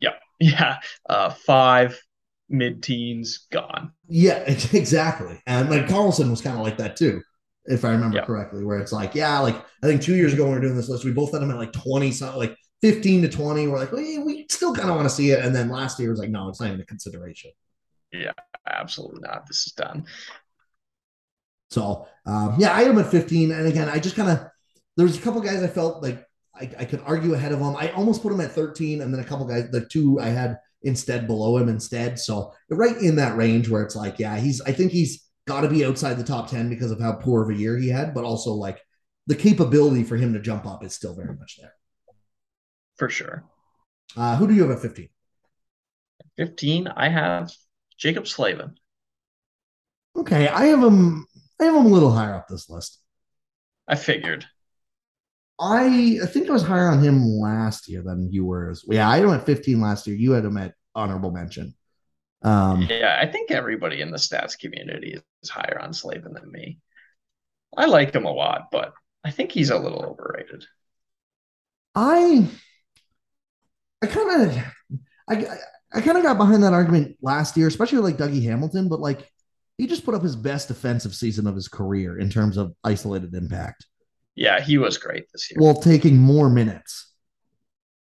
Yeah. 0.00 0.10
Yeah. 0.42 0.78
Uh, 1.06 1.28
five 1.28 2.00
mid 2.48 2.82
teens 2.82 3.46
gone. 3.52 3.92
Yeah, 4.08 4.38
exactly. 4.46 5.38
And 5.46 5.68
like 5.68 5.86
Carlson 5.86 6.30
was 6.30 6.40
kind 6.40 6.56
of 6.56 6.62
like 6.62 6.78
that 6.78 6.96
too, 6.96 7.20
if 7.66 7.84
I 7.84 7.90
remember 7.90 8.22
correctly, 8.22 8.64
where 8.64 8.78
it's 8.78 8.90
like, 8.90 9.14
yeah, 9.14 9.38
like 9.40 9.56
I 9.82 9.86
think 9.86 10.00
two 10.00 10.16
years 10.16 10.32
ago 10.32 10.44
when 10.44 10.52
we 10.52 10.56
were 10.56 10.62
doing 10.62 10.76
this 10.76 10.88
list, 10.88 11.04
we 11.04 11.12
both 11.12 11.32
had 11.32 11.42
him 11.42 11.50
at 11.50 11.58
like 11.58 11.74
20 11.74 12.10
something, 12.10 12.38
like 12.38 12.56
15 12.80 13.20
to 13.20 13.28
20. 13.28 13.68
We're 13.68 13.78
like, 13.78 13.92
well, 13.92 14.24
we 14.24 14.46
still 14.48 14.74
kind 14.74 14.88
of 14.88 14.96
want 14.96 15.10
to 15.10 15.14
see 15.14 15.30
it. 15.30 15.44
And 15.44 15.54
then 15.54 15.68
last 15.68 16.00
year 16.00 16.08
was 16.08 16.18
like, 16.18 16.30
no, 16.30 16.48
it's 16.48 16.58
not 16.58 16.68
even 16.68 16.80
a 16.80 16.86
consideration. 16.86 17.50
Yeah, 18.12 18.32
absolutely 18.66 19.20
not. 19.20 19.46
This 19.46 19.66
is 19.66 19.72
done. 19.72 20.06
So 21.70 22.06
um, 22.26 22.56
yeah, 22.58 22.72
I 22.72 22.82
am 22.82 22.98
at 22.98 23.10
15. 23.10 23.52
And 23.52 23.66
again, 23.66 23.88
I 23.88 23.98
just 23.98 24.16
kind 24.16 24.30
of 24.30 24.46
there's 24.96 25.16
a 25.16 25.20
couple 25.20 25.40
guys 25.40 25.62
I 25.62 25.68
felt 25.68 26.02
like 26.02 26.24
I, 26.54 26.70
I, 26.80 26.84
could 26.84 27.00
argue 27.06 27.34
ahead 27.34 27.52
of 27.52 27.60
him. 27.60 27.76
I 27.76 27.90
almost 27.92 28.22
put 28.22 28.32
him 28.32 28.40
at 28.40 28.52
13, 28.52 29.00
and 29.00 29.14
then 29.14 29.20
a 29.20 29.24
couple 29.24 29.46
guys, 29.46 29.70
the 29.70 29.86
two 29.86 30.20
I 30.20 30.26
had 30.26 30.58
instead 30.82 31.26
below 31.26 31.56
him 31.56 31.68
instead. 31.68 32.18
So 32.18 32.52
right 32.68 32.96
in 32.96 33.16
that 33.16 33.36
range 33.36 33.68
where 33.68 33.82
it's 33.82 33.96
like, 33.96 34.18
yeah, 34.18 34.36
he's 34.36 34.60
I 34.60 34.72
think 34.72 34.92
he's 34.92 35.26
got 35.46 35.62
to 35.62 35.68
be 35.68 35.84
outside 35.84 36.14
the 36.14 36.24
top 36.24 36.50
10 36.50 36.68
because 36.68 36.90
of 36.90 37.00
how 37.00 37.12
poor 37.12 37.42
of 37.42 37.50
a 37.50 37.58
year 37.58 37.76
he 37.76 37.88
had, 37.88 38.14
but 38.14 38.24
also 38.24 38.52
like 38.52 38.80
the 39.26 39.34
capability 39.34 40.04
for 40.04 40.16
him 40.16 40.32
to 40.32 40.40
jump 40.40 40.66
up 40.66 40.84
is 40.84 40.94
still 40.94 41.14
very 41.14 41.34
much 41.34 41.58
there. 41.60 41.74
For 42.96 43.08
sure. 43.08 43.44
Uh, 44.16 44.36
who 44.36 44.46
do 44.46 44.54
you 44.54 44.62
have 44.62 44.70
at 44.70 44.82
15? 44.82 45.08
15, 46.36 46.88
I 46.88 47.08
have 47.08 47.50
Jaccob 47.98 48.26
Slavin. 48.26 48.76
Okay, 50.16 50.48
I 50.48 50.66
have 50.66 50.82
him 50.82 51.26
I 51.60 51.64
have 51.64 51.74
him 51.74 51.86
a 51.86 51.88
little 51.88 52.10
higher 52.10 52.34
up 52.34 52.48
this 52.48 52.70
list. 52.70 52.98
I 53.86 53.96
figured. 53.96 54.46
I 55.60 56.18
I 56.22 56.26
think 56.26 56.48
I 56.48 56.52
was 56.52 56.62
higher 56.62 56.88
on 56.88 57.02
him 57.02 57.22
last 57.22 57.88
year 57.88 58.02
than 58.02 58.32
you 58.32 58.46
were. 58.46 58.74
Yeah, 58.88 59.08
I 59.08 59.16
had 59.16 59.24
him 59.24 59.30
at 59.30 59.44
15 59.44 59.80
last 59.80 60.06
year. 60.06 60.16
You 60.16 60.32
had 60.32 60.44
him 60.44 60.56
at 60.56 60.74
honorable 60.94 61.30
mention. 61.30 61.74
Um, 62.42 62.86
yeah, 62.88 63.18
I 63.20 63.26
think 63.26 63.50
everybody 63.50 64.00
in 64.00 64.10
the 64.10 64.16
stats 64.16 64.58
community 64.58 65.18
is 65.42 65.50
higher 65.50 65.78
on 65.82 65.92
Slavin 65.92 66.32
than 66.32 66.50
me. 66.50 66.80
I 67.76 67.86
like 67.86 68.14
him 68.14 68.24
a 68.24 68.32
lot, 68.32 68.68
but 68.72 68.94
I 69.22 69.30
think 69.30 69.52
he's 69.52 69.70
a 69.70 69.78
little 69.78 70.02
overrated. 70.02 70.64
I 71.94 72.48
I 74.02 74.06
kind 74.06 74.42
of 74.42 74.56
I 75.28 75.46
I 75.92 76.00
kind 76.00 76.16
of 76.16 76.22
got 76.22 76.38
behind 76.38 76.62
that 76.62 76.72
argument 76.72 77.16
last 77.20 77.56
year, 77.56 77.66
especially 77.66 77.98
like 77.98 78.16
Dougie 78.16 78.44
Hamilton, 78.44 78.88
but 78.88 79.00
like 79.00 79.30
he 79.80 79.86
just 79.86 80.04
put 80.04 80.14
up 80.14 80.22
his 80.22 80.36
best 80.36 80.68
defensive 80.68 81.14
season 81.14 81.46
of 81.46 81.54
his 81.54 81.66
career 81.66 82.18
in 82.18 82.28
terms 82.28 82.58
of 82.58 82.74
isolated 82.84 83.34
impact. 83.34 83.86
Yeah, 84.34 84.60
he 84.60 84.76
was 84.76 84.98
great 84.98 85.24
this 85.32 85.50
year. 85.50 85.58
While 85.58 85.80
taking 85.80 86.18
more 86.18 86.50
minutes. 86.50 87.10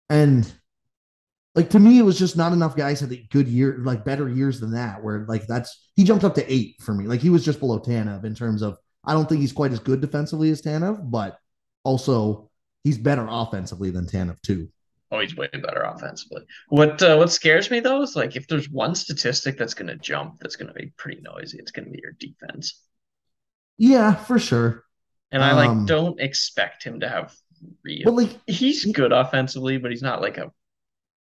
And 0.10 0.52
like 1.56 1.70
to 1.70 1.80
me, 1.80 1.98
it 1.98 2.04
was 2.04 2.20
just 2.20 2.36
not 2.36 2.52
enough 2.52 2.76
guys 2.76 3.00
had 3.00 3.14
a 3.14 3.28
good 3.32 3.48
year, 3.48 3.80
like 3.82 4.04
better 4.04 4.28
years 4.28 4.60
than 4.60 4.72
that, 4.74 5.02
where 5.02 5.26
like 5.30 5.48
that's 5.48 5.90
he 5.96 6.04
jumped 6.04 6.26
up 6.26 6.36
to 6.36 6.54
eight 6.54 6.76
for 6.82 6.94
me. 6.94 7.06
Like 7.06 7.22
he 7.22 7.30
was 7.30 7.46
just 7.46 7.62
below 7.62 7.80
Tanev 7.80 8.26
in 8.26 8.36
terms 8.36 8.62
of 8.62 8.78
I 9.06 9.14
don't 9.14 9.30
think 9.30 9.40
he's 9.40 9.54
quite 9.54 9.72
as 9.72 9.80
good 9.80 10.02
defensively 10.02 10.50
as 10.50 10.62
Tanev, 10.62 11.10
but 11.10 11.38
also 11.86 12.50
he's 12.84 12.98
better 12.98 13.26
offensively 13.30 13.90
than 13.90 14.06
Tanev 14.06 14.42
too. 14.42 14.68
Oh, 15.12 15.20
he's 15.20 15.36
way 15.36 15.50
better 15.52 15.82
offensively. 15.82 16.44
What 16.68 17.02
uh, 17.02 17.16
what 17.16 17.32
scares 17.32 17.72
me 17.72 17.80
though 17.80 18.04
is 18.04 18.16
like 18.16 18.36
if 18.36 18.48
there's 18.48 18.70
one 18.70 18.94
statistic 18.94 19.58
that's 19.58 19.74
going 19.74 19.88
to 19.88 19.96
jump, 19.96 20.40
that's 20.40 20.56
going 20.56 20.68
to 20.68 20.74
be 20.74 20.94
pretty 20.98 21.22
noisy. 21.22 21.58
It's 21.58 21.72
going 21.72 21.86
to 21.86 21.92
be 21.92 22.02
your 22.02 22.14
defense. 22.20 22.82
Yeah, 23.78 24.14
for 24.14 24.38
sure. 24.38 24.84
And 25.32 25.44
I 25.44 25.54
like 25.54 25.70
um, 25.70 25.86
don't 25.86 26.20
expect 26.20 26.84
him 26.84 27.00
to 27.00 27.10
have 27.10 27.36
real. 27.84 28.04
But 28.06 28.14
like 28.14 28.40
he's 28.46 28.84
he, 28.84 28.92
good 28.92 29.12
offensively, 29.12 29.78
but 29.78 29.92
he's 29.92 30.02
not 30.02 30.22
like 30.22 30.38
a 30.38 30.52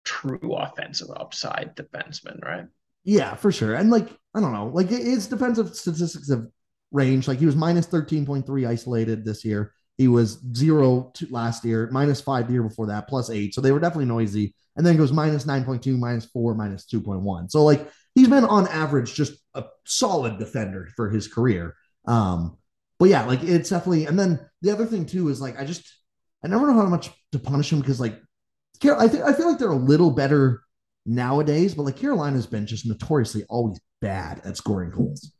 true 0.04 0.56
offensive 0.56 1.10
upside 1.16 1.76
defenseman, 1.76 2.44
right? 2.44 2.66
Yeah, 3.04 3.36
for 3.36 3.52
sure. 3.52 3.76
And 3.76 3.90
like 3.90 4.10
I 4.34 4.42
don't 4.42 4.54
know, 4.54 4.68
like 4.68 4.90
his 4.90 5.28
defensive 5.28 5.76
statistics 5.76 6.30
have 6.30 6.48
range. 6.92 7.28
Like 7.28 7.40
he 7.40 7.46
was 7.46 7.56
minus 7.56 7.86
thirteen 7.86 8.26
point 8.26 8.46
three 8.46 8.66
isolated 8.66 9.24
this 9.24 9.46
year. 9.46 9.74
He 9.98 10.08
was 10.08 10.40
zero 10.56 11.12
last 11.30 11.66
year, 11.66 11.90
minus 11.92 12.22
five 12.22 12.48
the 12.48 12.54
year 12.54 12.64
before 12.64 12.88
that, 12.88 13.08
plus 13.08 13.30
eight. 13.30 13.54
So 13.54 13.62
they 13.62 13.72
were 13.72 13.80
definitely 13.80 14.06
noisy. 14.06 14.54
And 14.76 14.86
then 14.86 14.96
goes 14.96 15.12
minus 15.12 15.46
9.2, 15.46 15.98
minus 15.98 16.26
four, 16.26 16.54
minus 16.54 16.86
2.1. 16.86 17.50
So 17.50 17.64
like 17.64 17.90
he's 18.14 18.28
been 18.28 18.46
on 18.46 18.68
average 18.68 19.16
just 19.16 19.34
a 19.56 19.66
solid 19.86 20.38
defender 20.38 20.90
for 20.96 21.10
his 21.10 21.28
career. 21.28 21.76
Um, 22.06 22.58
but 23.00 23.10
yeah, 23.10 23.26
like 23.26 23.44
it's 23.44 23.70
definitely. 23.70 24.06
And 24.06 24.20
then 24.20 24.40
the 24.62 24.72
other 24.72 24.86
thing 24.86 25.06
too 25.06 25.30
is 25.30 25.42
like 25.42 25.60
I 25.60 25.66
just 25.66 25.92
I 26.44 26.48
never 26.48 26.68
know 26.68 26.74
how 26.74 26.86
much 26.86 27.10
to 27.32 27.40
punish 27.40 27.72
him 27.74 27.80
because 27.80 28.00
like 28.00 28.22
I 28.84 29.08
think 29.08 29.24
I 29.24 29.34
feel 29.34 29.50
like 29.50 29.58
they're 29.58 29.72
a 29.72 29.76
little 29.76 30.12
better 30.12 30.62
nowadays, 31.06 31.74
but 31.74 31.84
like 31.84 31.96
Carolina's 31.96 32.46
been 32.46 32.68
just 32.68 32.86
notoriously 32.86 33.44
always 33.50 33.80
bad 34.02 34.42
at 34.46 34.58
scoring 34.58 34.92
goals. 34.92 35.32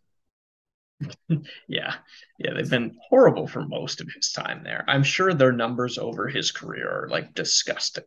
yeah. 1.68 1.96
Yeah. 2.38 2.54
They've 2.56 2.70
been 2.70 2.98
horrible 3.10 3.48
for 3.48 3.66
most 3.68 4.02
of 4.02 4.10
his 4.14 4.32
time 4.32 4.64
there. 4.64 4.84
I'm 4.88 5.04
sure 5.04 5.34
their 5.34 5.52
numbers 5.52 5.98
over 5.98 6.28
his 6.28 6.52
career 6.52 6.90
are 6.90 7.10
like 7.10 7.34
disgusting. 7.34 8.04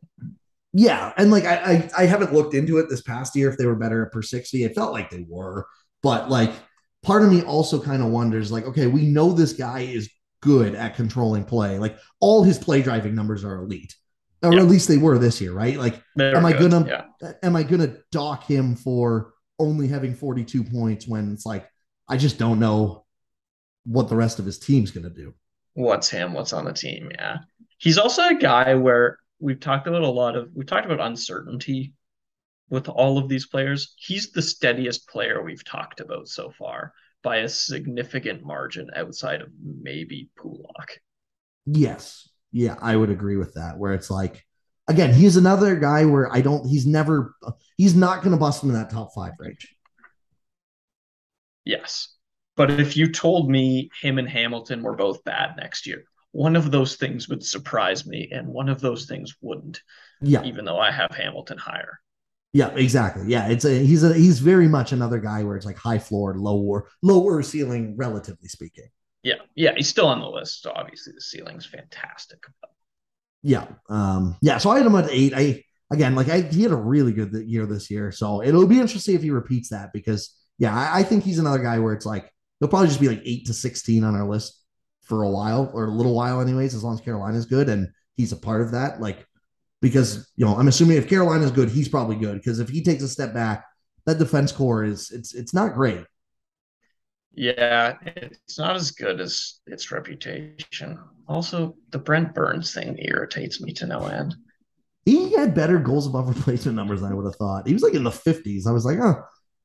Yeah. 0.73 1.13
And 1.17 1.31
like, 1.31 1.45
I, 1.45 1.57
I, 1.57 1.91
I 1.99 2.07
haven't 2.07 2.33
looked 2.33 2.55
into 2.55 2.79
it 2.79 2.89
this 2.89 3.03
past 3.03 3.35
year 3.35 3.51
if 3.51 3.57
they 3.57 3.67
were 3.67 3.77
better 3.77 4.07
at 4.07 4.13
per 4.13 4.23
60. 4.23 4.65
It 4.65 4.75
felt 4.75 4.93
like 4.93 5.11
they 5.11 5.25
were, 5.29 5.67
but 6.03 6.31
like, 6.31 6.53
part 7.03 7.23
of 7.23 7.31
me 7.31 7.43
also 7.43 7.81
kind 7.81 8.03
of 8.03 8.11
wonders 8.11 8.53
like, 8.53 8.67
okay, 8.67 8.87
we 8.87 9.07
know 9.07 9.33
this 9.33 9.53
guy 9.53 9.81
is 9.81 10.11
good 10.43 10.75
at 10.75 10.97
controlling 10.97 11.45
play. 11.45 11.79
Like, 11.79 11.99
all 12.21 12.43
his 12.43 12.59
play 12.59 12.83
driving 12.83 13.15
numbers 13.15 13.45
are 13.45 13.57
elite. 13.57 13.95
Or 14.43 14.55
yeah. 14.55 14.61
at 14.61 14.69
least 14.69 14.89
they 14.89 14.97
were 14.97 15.19
this 15.19 15.41
year, 15.41 15.53
right? 15.53 15.77
Like, 15.77 16.03
They're 16.17 16.35
am 16.35 16.47
I 16.47 16.55
gonna 16.55 16.87
yeah. 16.87 17.33
am 17.43 17.57
I 17.57 17.63
gonna 17.63 17.97
dock 18.11 18.45
him 18.45 18.75
for 18.75 19.35
only 19.59 19.87
having 19.87 20.15
42 20.15 20.65
points 20.65 21.07
when 21.07 21.31
it's 21.31 21.45
like 21.45 21.69
I 22.11 22.17
just 22.17 22.39
don't 22.39 22.59
know 22.59 23.07
what 23.85 24.09
the 24.09 24.17
rest 24.17 24.39
of 24.39 24.45
his 24.45 24.59
team's 24.59 24.91
going 24.91 25.05
to 25.05 25.11
do. 25.11 25.33
What's 25.75 26.11
him? 26.11 26.35
What's 26.35 26.53
on 26.53 26.65
the 26.65 26.73
team? 26.73 27.11
Yeah. 27.15 27.39
He's 27.79 27.97
also 27.97 28.29
a 28.29 28.35
guy 28.35 28.75
where 28.75 29.19
we've 29.39 29.61
talked 29.61 29.87
about 29.87 30.03
a 30.03 30.09
lot 30.09 30.37
of, 30.37 30.51
we've 30.53 30.67
talked 30.67 30.85
about 30.85 31.01
uncertainty 31.01 31.95
with 32.69 32.89
all 32.89 33.17
of 33.17 33.29
these 33.29 33.47
players. 33.47 33.95
He's 33.97 34.33
the 34.33 34.43
steadiest 34.43 35.09
player 35.09 35.43
we've 35.43 35.65
talked 35.65 36.01
about 36.01 36.29
so 36.29 36.51
far 36.51 36.93
by 37.23 37.39
a 37.39 37.49
significant 37.49 38.45
margin 38.45 38.91
outside 38.97 39.41
of 39.41 39.49
maybe 39.63 40.31
Pulock. 40.37 40.99
Yes. 41.65 42.29
Yeah, 42.53 42.77
I 42.83 42.97
would 42.97 43.11
agree 43.11 43.37
with 43.37 43.55
that. 43.55 43.79
Where 43.79 43.95
it's 43.95 44.11
like, 44.11 44.45
again, 44.89 45.15
he's 45.15 45.37
another 45.37 45.77
guy 45.77 46.05
where 46.05 46.33
I 46.33 46.41
don't, 46.41 46.67
he's 46.67 46.87
never, 46.87 47.37
he's 47.77 47.95
not 47.95 48.23
going 48.23 48.33
to 48.33 48.41
bust 48.41 48.65
into 48.65 48.75
that 48.75 48.91
top 48.91 49.15
five 49.15 49.35
range. 49.39 49.77
Yes. 51.65 52.15
But 52.57 52.71
if 52.79 52.97
you 52.97 53.11
told 53.11 53.51
me 53.51 53.91
him 54.01 54.19
and 54.19 54.29
Hamilton 54.29 54.83
were 54.83 54.97
both 54.97 55.25
bad 55.25 55.57
next 55.57 55.87
year, 55.87 56.05
one 56.33 56.57
of 56.57 56.71
those 56.71 56.97
things 56.97 57.29
would 57.29 57.45
surprise 57.45 58.07
me 58.07 58.29
and 58.33 58.49
one 58.49 58.69
of 58.69 58.81
those 58.81 59.07
things 59.07 59.35
wouldn't. 59.41 59.81
Yeah. 60.21 60.43
Even 60.45 60.65
though 60.65 60.79
I 60.79 60.91
have 60.91 61.11
Hamilton 61.15 61.59
higher. 61.59 62.01
Yeah, 62.53 62.71
exactly. 62.71 63.29
Yeah, 63.29 63.49
it's 63.49 63.65
a 63.65 63.79
he's 63.79 64.03
a 64.03 64.13
he's 64.13 64.41
very 64.41 64.67
much 64.67 64.91
another 64.91 65.21
guy 65.21 65.45
where 65.45 65.57
it's 65.57 65.67
like 65.67 65.77
high 65.77 66.01
floor, 66.01 66.35
lower 66.37 66.89
lower 67.01 67.43
ceiling, 67.43 67.97
relatively 67.97 68.49
speaking. 68.49 68.89
Yeah, 69.23 69.37
yeah, 69.55 69.73
he's 69.77 69.89
still 69.89 70.07
on 70.07 70.21
the 70.21 70.27
list. 70.27 70.63
So 70.63 70.73
obviously 70.75 71.13
the 71.13 71.21
ceiling's 71.21 71.67
fantastic. 71.67 72.45
Yeah, 73.43 73.67
um, 73.89 74.37
yeah. 74.43 74.59
So 74.59 74.71
I 74.71 74.79
had 74.79 74.87
him 74.87 74.97
at 74.97 75.11
eight. 75.11 75.33
I 75.35 75.65
again, 75.93 76.17
like 76.17 76.29
I 76.29 76.41
he 76.41 76.63
had 76.63 76.73
a 76.73 76.77
really 76.77 77.13
good 77.13 77.33
year 77.47 77.67
this 77.67 77.89
year. 77.89 78.11
So 78.11 78.43
it'll 78.43 78.67
be 78.67 78.81
interesting 78.81 79.15
if 79.15 79.23
he 79.23 79.31
repeats 79.31 79.69
that 79.69 79.93
because 79.93 80.35
yeah, 80.61 80.77
I, 80.77 81.01
I, 81.01 81.03
think 81.03 81.25
he's 81.25 81.39
another 81.39 81.59
guy 81.59 81.79
where 81.79 81.95
it's 81.95 82.07
like 82.07 82.31
he'll 82.61 82.69
probably 82.69 82.89
just 82.89 83.01
be 83.01 83.09
like 83.09 83.23
eight 83.25 83.47
to 83.47 83.55
sixteen 83.55 84.05
on 84.05 84.15
our 84.15 84.29
list 84.29 84.63
for 85.03 85.23
a 85.23 85.31
while 85.31 85.71
or 85.75 85.87
a 85.87 85.91
little 85.91 86.15
while, 86.15 86.41
anyways, 86.41 86.75
as 86.75 86.85
long 86.85 86.95
as 86.95 87.01
Carolina's 87.01 87.47
good 87.47 87.69
and 87.69 87.89
he's 88.15 88.33
a 88.33 88.37
part 88.37 88.61
of 88.61 88.73
that. 88.73 89.01
Like 89.01 89.27
because 89.81 90.31
you 90.37 90.45
know, 90.45 90.55
I'm 90.55 90.69
assuming 90.69 90.99
if 90.99 91.09
Carolina's 91.09 91.51
good, 91.51 91.71
he's 91.71 91.89
probably 91.89 92.17
good 92.17 92.37
because 92.37 92.61
if 92.61 92.69
he 92.69 92.85
takes 92.85 93.03
a 93.03 93.09
step 93.09 93.33
back, 93.33 93.65
that 94.05 94.19
defense 94.19 94.53
core 94.53 94.85
is 94.85 95.11
it's 95.11 95.35
it's 95.35 95.55
not 95.55 95.75
great. 95.75 96.05
Yeah, 97.33 97.97
it's 98.05 98.59
not 98.59 98.77
as 98.77 98.91
good 98.91 99.19
as 99.19 99.61
its 99.67 99.91
reputation. 99.91 100.99
Also, 101.27 101.75
the 101.91 101.99
Brent 101.99 102.35
Burns 102.35 102.75
thing 102.75 102.99
irritates 102.99 103.63
me 103.63 103.73
to 103.75 103.87
no 103.87 104.07
end. 104.09 104.37
He 105.07 105.33
had 105.33 105.55
better 105.55 105.79
goals 105.79 106.07
above 106.07 106.29
replacement 106.29 106.77
numbers 106.77 107.01
than 107.01 107.13
I 107.13 107.15
would 107.15 107.25
have 107.25 107.37
thought. 107.37 107.67
He 107.67 107.73
was 107.73 107.83
like 107.83 107.95
in 107.95 108.05
the 108.05 108.11
50s. 108.11 108.67
I 108.67 108.73
was 108.73 108.85
like, 108.85 108.99
oh, 108.99 109.23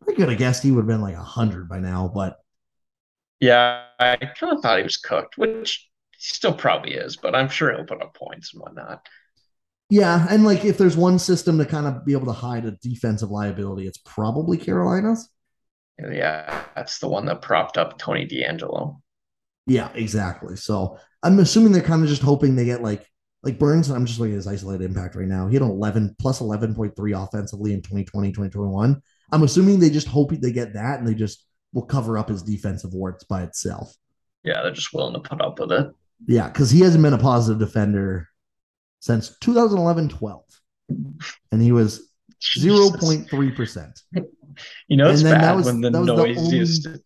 I 0.07 0.13
could 0.13 0.29
have 0.29 0.37
guessed 0.37 0.63
he 0.63 0.71
would 0.71 0.81
have 0.81 0.87
been 0.87 1.01
like 1.01 1.15
100 1.15 1.69
by 1.69 1.79
now, 1.79 2.11
but. 2.13 2.37
Yeah, 3.39 3.83
I 3.99 4.15
kind 4.17 4.53
of 4.53 4.61
thought 4.61 4.77
he 4.77 4.83
was 4.83 4.97
cooked, 4.97 5.37
which 5.37 5.89
he 6.11 6.33
still 6.33 6.53
probably 6.53 6.93
is, 6.93 7.17
but 7.17 7.35
I'm 7.35 7.49
sure 7.49 7.73
he'll 7.73 7.85
put 7.85 8.01
up 8.01 8.15
points 8.15 8.53
and 8.53 8.61
whatnot. 8.61 9.05
Yeah, 9.89 10.25
and 10.29 10.43
like 10.43 10.65
if 10.65 10.77
there's 10.77 10.97
one 10.97 11.19
system 11.19 11.57
to 11.59 11.65
kind 11.65 11.85
of 11.85 12.05
be 12.05 12.13
able 12.13 12.25
to 12.27 12.31
hide 12.31 12.65
a 12.65 12.71
defensive 12.71 13.29
liability, 13.29 13.87
it's 13.87 13.99
probably 13.99 14.57
Carolina's. 14.57 15.29
Yeah, 15.99 16.63
that's 16.75 16.99
the 16.99 17.07
one 17.07 17.25
that 17.25 17.41
propped 17.41 17.77
up 17.77 17.97
Tony 17.97 18.27
DeAngelo. 18.27 18.99
Yeah, 19.67 19.89
exactly. 19.93 20.55
So 20.55 20.97
I'm 21.23 21.39
assuming 21.39 21.71
they're 21.71 21.81
kind 21.81 22.03
of 22.03 22.09
just 22.09 22.21
hoping 22.21 22.55
they 22.55 22.65
get 22.65 22.81
like 22.81 23.05
like 23.43 23.59
Burns. 23.59 23.89
I'm 23.89 24.05
just 24.05 24.19
looking 24.19 24.33
at 24.33 24.37
his 24.37 24.47
isolated 24.47 24.83
impact 24.83 25.15
right 25.15 25.27
now. 25.27 25.47
He 25.47 25.53
had 25.53 25.61
11 25.61 26.15
plus 26.19 26.39
11.3 26.39 27.23
offensively 27.23 27.73
in 27.73 27.81
2020, 27.81 28.29
2021. 28.29 29.01
I'm 29.31 29.43
assuming 29.43 29.79
they 29.79 29.89
just 29.89 30.07
hope 30.07 30.31
they 30.31 30.51
get 30.51 30.73
that 30.73 30.99
and 30.99 31.07
they 31.07 31.15
just 31.15 31.45
will 31.73 31.85
cover 31.85 32.17
up 32.17 32.29
his 32.29 32.43
defensive 32.43 32.93
warts 32.93 33.23
by 33.23 33.43
itself. 33.43 33.95
Yeah, 34.43 34.61
they're 34.61 34.71
just 34.71 34.93
willing 34.93 35.13
to 35.13 35.19
put 35.19 35.41
up 35.41 35.59
with 35.59 35.71
it. 35.71 35.87
Yeah, 36.27 36.47
because 36.47 36.71
he 36.71 36.81
hasn't 36.81 37.03
been 37.03 37.13
a 37.13 37.17
positive 37.17 37.59
defender 37.59 38.29
since 38.99 39.37
2011 39.39 40.09
12. 40.09 40.43
And 41.51 41.61
he 41.61 41.71
was 41.71 42.11
0.3%. 42.41 44.01
You 44.87 44.95
know, 44.95 45.09
it's 45.09 45.21
bad 45.21 45.53
was, 45.53 45.65
when 45.65 45.81
the 45.81 45.89
noisiest. 45.89 46.87
Only... 46.87 46.99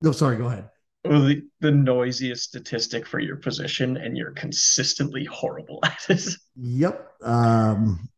No, 0.00 0.12
sorry, 0.12 0.36
go 0.36 0.46
ahead. 0.46 0.68
The, 1.02 1.42
the 1.58 1.72
noisiest 1.72 2.44
statistic 2.44 3.04
for 3.04 3.18
your 3.18 3.34
position, 3.34 3.96
and 3.96 4.16
you're 4.16 4.30
consistently 4.30 5.24
horrible 5.24 5.80
at 5.84 6.06
it. 6.08 6.22
Yep. 6.54 7.14
Um, 7.22 8.08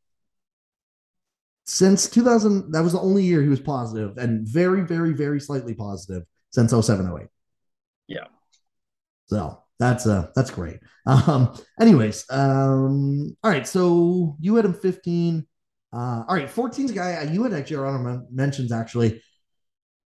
since 1.64 2.08
2000, 2.08 2.72
that 2.72 2.82
was 2.82 2.92
the 2.92 3.00
only 3.00 3.22
year 3.22 3.42
he 3.42 3.48
was 3.48 3.60
positive 3.60 4.18
and 4.18 4.46
very, 4.46 4.82
very, 4.82 5.12
very 5.12 5.40
slightly 5.40 5.74
positive 5.74 6.24
since 6.50 6.72
0708. 6.72 7.28
Yeah. 8.08 8.24
So 9.26 9.62
that's 9.78 10.06
uh 10.06 10.28
that's 10.34 10.50
great. 10.50 10.78
Um, 11.04 11.52
anyways, 11.80 12.24
um, 12.30 13.36
all 13.42 13.50
right. 13.50 13.66
So 13.66 14.36
you 14.38 14.54
had 14.54 14.64
him 14.64 14.74
15. 14.74 15.44
Uh, 15.92 15.96
all 16.28 16.36
right, 16.36 16.48
14's 16.48 16.92
guy. 16.92 17.14
Uh, 17.16 17.24
you 17.24 17.42
had 17.42 17.52
actually 17.52 17.76
honor 17.78 18.22
mentions 18.30 18.70
actually 18.70 19.20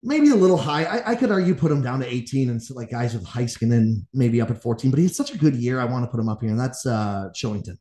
maybe 0.01 0.29
a 0.29 0.35
little 0.35 0.57
high. 0.57 0.85
I, 0.85 1.11
I, 1.11 1.15
could 1.15 1.29
argue 1.29 1.53
put 1.53 1.71
him 1.71 1.81
down 1.81 1.99
to 1.99 2.07
18 2.07 2.49
and 2.49 2.63
so 2.63 2.73
like 2.73 2.89
guys 2.89 3.13
with 3.13 3.25
Heiskanen 3.25 4.05
maybe 4.13 4.39
up 4.39 4.49
at 4.49 4.61
14, 4.61 4.89
but 4.89 4.97
he 4.97 5.05
had 5.05 5.15
such 5.15 5.33
a 5.33 5.37
good 5.37 5.55
year. 5.55 5.79
I 5.79 5.85
want 5.85 6.05
to 6.05 6.09
put 6.09 6.19
him 6.19 6.29
up 6.29 6.41
here, 6.41 6.51
and 6.51 6.59
that's 6.59 6.85
uh 6.85 7.29
Kylington. 7.35 7.77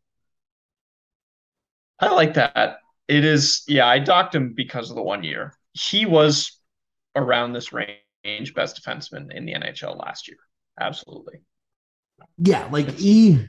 I 2.01 2.11
like 2.11 2.35
that. 2.35 2.79
It 3.09 3.25
is, 3.25 3.63
yeah, 3.69 3.87
I 3.87 3.99
docked 3.99 4.35
him 4.35 4.53
because 4.55 4.91
of 4.91 4.97
the 4.97 5.03
one 5.03 5.23
year. 5.23 5.55
He 5.73 6.07
was 6.07 6.61
around 7.15 7.53
this 7.53 7.73
range, 7.73 8.55
best 8.55 8.83
defenseman 8.83 9.33
in 9.33 9.47
the 9.47 9.55
NHL 9.55 9.99
last 9.99 10.29
year. 10.29 10.39
Absolutely. 10.81 11.41
Yeah, 12.39 12.69
like 12.71 12.91
he 12.97 13.49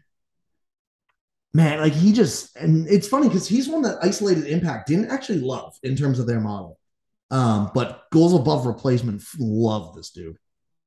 man, 1.53 1.79
like 1.79 1.93
he 1.93 2.13
just 2.13 2.55
and 2.55 2.87
it's 2.87 3.07
funny 3.07 3.27
because 3.27 3.47
he's 3.47 3.67
one 3.67 3.81
that 3.81 3.97
isolated 4.01 4.45
impact 4.45 4.87
didn't 4.87 5.09
actually 5.09 5.39
love 5.39 5.73
in 5.83 5.95
terms 5.95 6.19
of 6.19 6.27
their 6.27 6.39
model. 6.39 6.79
Um, 7.31 7.71
but 7.73 8.03
goals 8.11 8.33
above 8.33 8.65
replacement 8.65 9.23
love 9.39 9.95
this 9.95 10.11
dude. 10.11 10.37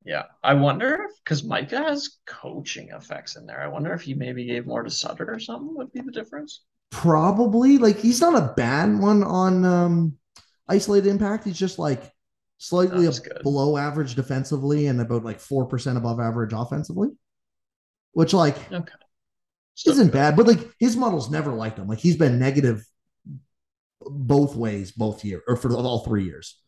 Yeah. 0.05 0.25
I 0.43 0.55
wonder 0.55 1.07
if 1.09 1.11
because 1.23 1.45
Micah 1.45 1.83
has 1.83 2.19
coaching 2.27 2.91
effects 2.91 3.37
in 3.37 3.47
there. 3.47 3.61
I 3.61 3.69
wonder 3.69 3.93
if 3.93 4.03
he 4.03 4.15
maybe 4.15 4.47
gave 4.47 4.67
more 4.67 4.83
to 4.83 4.91
Sutter 4.91 5.31
or 5.31 5.39
something 5.39 5.77
would 5.77 5.93
be 5.93 6.01
the 6.01 6.13
difference. 6.13 6.63
Probably. 6.91 7.79
Like 7.79 7.99
he's 7.99 8.21
not 8.21 8.35
a 8.35 8.53
bad 8.55 8.99
one 8.99 9.23
on 9.23 9.65
um 9.65 10.17
isolated 10.69 11.09
impact. 11.09 11.45
He's 11.45 11.59
just 11.59 11.79
like 11.79 12.11
slightly 12.59 13.09
below 13.43 13.77
average 13.77 14.15
defensively 14.15 14.87
and 14.87 15.01
about 15.01 15.25
like 15.25 15.41
four 15.41 15.67
percent 15.67 15.97
above 15.97 16.21
average 16.21 16.53
offensively 16.53 17.11
which 18.13 18.33
like 18.35 18.57
okay. 18.73 18.93
isn't 19.87 20.13
bad. 20.13 20.37
But 20.37 20.47
like 20.47 20.61
his 20.79 20.97
models 20.97 21.31
never 21.31 21.53
liked 21.53 21.79
him. 21.79 21.89
Like 21.89 21.99
he's 21.99 22.17
been 22.17 22.39
negative 22.39 22.85
both 24.01 24.57
ways, 24.57 24.93
both 24.93 25.25
year 25.25 25.43
or 25.47 25.57
for 25.57 25.73
all 25.75 26.05
three 26.05 26.25
years. 26.25 26.59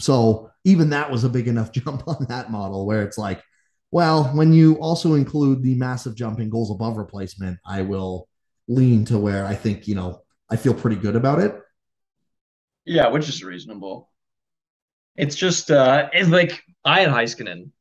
So 0.00 0.50
even 0.64 0.90
that 0.90 1.10
was 1.10 1.24
a 1.24 1.28
big 1.28 1.48
enough 1.48 1.72
jump 1.72 2.06
on 2.06 2.26
that 2.28 2.50
model 2.50 2.86
where 2.86 3.02
it's 3.02 3.18
like, 3.18 3.42
well, 3.90 4.24
when 4.34 4.52
you 4.52 4.76
also 4.76 5.14
include 5.14 5.62
the 5.62 5.74
massive 5.74 6.14
jump 6.14 6.40
in 6.40 6.48
goals 6.48 6.70
above 6.70 6.96
replacement, 6.96 7.58
I 7.66 7.82
will 7.82 8.28
lean 8.68 9.04
to 9.06 9.18
where 9.18 9.44
I 9.44 9.54
think, 9.54 9.88
you 9.88 9.94
know, 9.94 10.22
I 10.50 10.56
feel 10.56 10.74
pretty 10.74 10.96
good 10.96 11.16
about 11.16 11.40
it. 11.40 11.58
Yeah, 12.84 13.08
which 13.08 13.28
is 13.28 13.44
reasonable. 13.44 14.10
It's 15.16 15.36
just 15.36 15.70
uh 15.70 16.08
it's 16.12 16.28
like 16.28 16.62
I 16.84 17.00
had 17.00 17.10
Heiskanen 17.10 17.48
in 17.48 17.72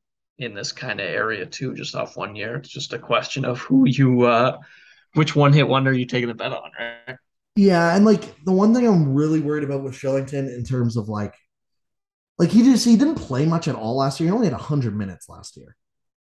in 0.42 0.54
this 0.54 0.72
kind 0.72 1.00
of 1.00 1.08
area 1.08 1.46
too, 1.46 1.74
just 1.76 1.96
off 1.96 2.18
one 2.18 2.36
year. 2.36 2.56
It's 2.56 2.70
just 2.70 2.94
a 2.94 3.00
question 3.00 3.46
of 3.46 3.60
who 3.60 3.88
you, 3.88 4.24
uh, 4.24 4.58
which 5.14 5.36
one 5.36 5.54
hit 5.54 5.68
wonder 5.68 5.94
you 5.94 6.06
taking 6.06 6.30
a 6.30 6.34
bet 6.34 6.52
on, 6.52 6.72
right? 6.80 7.18
Yeah, 7.56 7.96
and 7.96 8.06
like 8.06 8.44
the 8.44 8.52
one 8.52 8.74
thing 8.74 8.88
I'm 8.88 9.14
really 9.14 9.40
worried 9.40 9.64
about 9.64 9.84
with 9.84 9.94
Kylington 9.94 10.54
in 10.54 10.64
terms 10.64 10.98
of 10.98 11.10
like, 11.10 11.36
like 12.40 12.50
he 12.50 12.64
just 12.64 12.86
he 12.86 12.96
didn't 12.96 13.16
play 13.16 13.46
much 13.46 13.68
at 13.68 13.76
all 13.76 13.98
last 13.98 14.20
year. 14.20 14.30
He 14.30 14.34
only 14.34 14.48
had 14.48 14.54
100 14.54 14.96
minutes 14.96 15.30
last 15.30 15.58
year, 15.58 15.76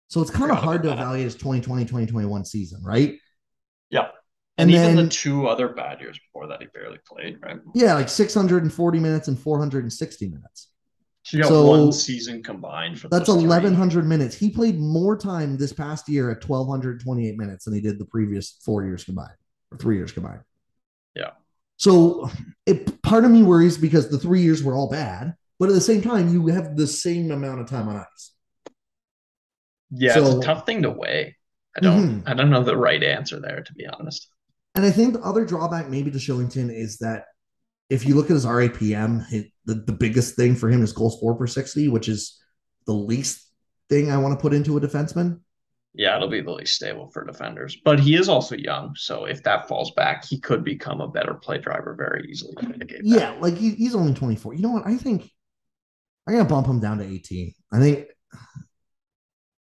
so 0.07 0.21
it's 0.21 0.29
kind 0.29 0.51
of 0.51 0.57
hard 0.57 0.83
to 0.83 0.91
evaluate 0.91 1.23
his 1.23 1.35
2020 1.35 1.85
2021 1.85 2.45
season, 2.45 2.83
right? 2.83 3.15
Yeah. 3.89 4.09
And, 4.61 4.71
and 4.71 4.93
even 4.93 4.95
the 5.05 5.09
two 5.09 5.47
other 5.47 5.69
bad 5.69 5.99
years 5.99 6.19
before 6.19 6.47
that, 6.47 6.61
he 6.61 6.67
barely 6.73 6.99
played, 7.05 7.39
right? 7.41 7.59
Yeah, 7.73 7.95
like 7.95 8.09
640 8.09 8.99
minutes 8.99 9.27
and 9.27 9.39
460 9.39 10.27
minutes. 10.27 10.71
So 11.23 11.37
you 11.37 11.43
got 11.43 11.49
so 11.49 11.65
one 11.65 11.91
season 11.91 12.41
combined 12.41 12.99
for 12.99 13.07
that's 13.07 13.29
eleven 13.29 13.75
hundred 13.75 14.07
minutes. 14.07 14.35
He 14.35 14.49
played 14.49 14.79
more 14.79 15.15
time 15.15 15.55
this 15.55 15.71
past 15.71 16.09
year 16.09 16.31
at 16.31 16.41
twelve 16.41 16.67
hundred 16.67 16.99
twenty 16.99 17.29
eight 17.29 17.37
minutes 17.37 17.65
than 17.65 17.75
he 17.75 17.81
did 17.81 17.99
the 17.99 18.05
previous 18.05 18.57
four 18.65 18.83
years 18.83 19.03
combined 19.03 19.29
or 19.71 19.77
three 19.77 19.97
years 19.97 20.11
combined. 20.11 20.41
Yeah. 21.15 21.31
So 21.77 22.31
it 22.65 23.03
part 23.03 23.23
of 23.23 23.29
me 23.29 23.43
worries 23.43 23.77
because 23.77 24.09
the 24.09 24.17
three 24.17 24.41
years 24.41 24.63
were 24.63 24.73
all 24.73 24.89
bad, 24.89 25.35
but 25.59 25.69
at 25.69 25.75
the 25.75 25.81
same 25.81 26.01
time, 26.01 26.33
you 26.33 26.47
have 26.47 26.75
the 26.75 26.87
same 26.87 27.29
amount 27.29 27.61
of 27.61 27.67
time 27.67 27.87
on 27.87 27.97
ice. 27.97 28.31
Yeah, 29.91 30.15
so, 30.15 30.25
it's 30.25 30.35
a 30.37 30.41
tough 30.41 30.65
thing 30.65 30.81
to 30.83 30.89
weigh. 30.89 31.35
I 31.77 31.81
don't 31.81 32.21
mm-hmm. 32.21 32.27
I 32.27 32.33
don't 32.33 32.49
know 32.49 32.63
the 32.63 32.75
right 32.75 33.01
answer 33.03 33.39
there, 33.39 33.61
to 33.61 33.73
be 33.73 33.85
honest. 33.85 34.27
And 34.75 34.85
I 34.85 34.91
think 34.91 35.13
the 35.13 35.21
other 35.21 35.45
drawback 35.45 35.89
maybe 35.89 36.11
to 36.11 36.17
Kylington 36.17 36.73
is 36.73 36.97
that 36.99 37.25
if 37.89 38.05
you 38.05 38.15
look 38.15 38.25
at 38.25 38.33
his 38.33 38.45
RAPM, 38.45 39.29
the, 39.65 39.73
the 39.75 39.91
biggest 39.91 40.35
thing 40.35 40.55
for 40.55 40.69
him 40.69 40.81
is 40.81 40.93
goals 40.93 41.19
four 41.19 41.35
per 41.35 41.45
60, 41.45 41.89
which 41.89 42.07
is 42.07 42.41
the 42.85 42.93
least 42.93 43.51
thing 43.89 44.09
I 44.09 44.17
want 44.17 44.37
to 44.37 44.41
put 44.41 44.53
into 44.53 44.77
a 44.77 44.81
defenseman. 44.81 45.41
Yeah, 45.93 46.15
it'll 46.15 46.29
be 46.29 46.39
the 46.39 46.51
least 46.51 46.75
stable 46.75 47.09
for 47.11 47.25
defenders. 47.25 47.77
But 47.83 47.99
he 47.99 48.15
is 48.15 48.29
also 48.29 48.55
young. 48.55 48.95
So 48.95 49.25
if 49.25 49.43
that 49.43 49.67
falls 49.67 49.91
back, 49.91 50.23
he 50.25 50.39
could 50.39 50.63
become 50.63 51.01
a 51.01 51.07
better 51.07 51.33
play 51.33 51.57
driver 51.57 51.93
very 51.97 52.29
easily. 52.31 52.55
Yeah, 53.03 53.35
like 53.41 53.57
he, 53.57 53.71
he's 53.71 53.93
only 53.93 54.13
24. 54.13 54.53
You 54.53 54.61
know 54.61 54.71
what? 54.71 54.87
I 54.87 54.95
think 54.95 55.29
I'm 56.25 56.33
going 56.33 56.45
to 56.45 56.49
bump 56.49 56.67
him 56.67 56.79
down 56.79 56.99
to 56.99 57.05
18. 57.05 57.53
I 57.73 57.79
think, 57.79 58.05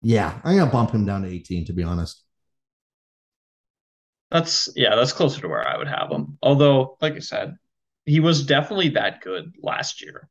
yeah, 0.00 0.40
I'm 0.44 0.56
going 0.56 0.66
to 0.66 0.72
bump 0.72 0.92
him 0.92 1.04
down 1.04 1.22
to 1.22 1.28
18, 1.28 1.66
to 1.66 1.74
be 1.74 1.82
honest. 1.82 2.23
That's, 4.30 4.68
yeah, 4.74 4.96
that's 4.96 5.12
closer 5.12 5.40
to 5.40 5.48
where 5.48 5.66
I 5.66 5.76
would 5.76 5.88
have 5.88 6.10
him. 6.10 6.38
Although, 6.42 6.96
like 7.00 7.14
I 7.14 7.20
said, 7.20 7.56
he 8.04 8.20
was 8.20 8.44
definitely 8.44 8.90
that 8.90 9.20
good 9.20 9.54
last 9.62 10.02
year. 10.02 10.28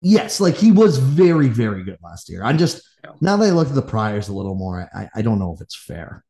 Yes, 0.00 0.40
like 0.40 0.56
he 0.56 0.70
was 0.70 0.98
very, 0.98 1.48
very 1.48 1.82
good 1.82 1.98
last 2.02 2.28
year. 2.28 2.42
I'm 2.44 2.58
just 2.58 2.82
yeah. 3.02 3.12
now 3.20 3.36
that 3.38 3.46
I 3.46 3.50
look 3.52 3.68
at 3.68 3.74
the 3.74 3.82
priors 3.82 4.28
a 4.28 4.34
little 4.34 4.54
more, 4.54 4.88
I, 4.94 5.08
I 5.14 5.22
don't 5.22 5.38
know 5.38 5.54
if 5.54 5.62
it's 5.62 5.76
fair. 5.76 6.24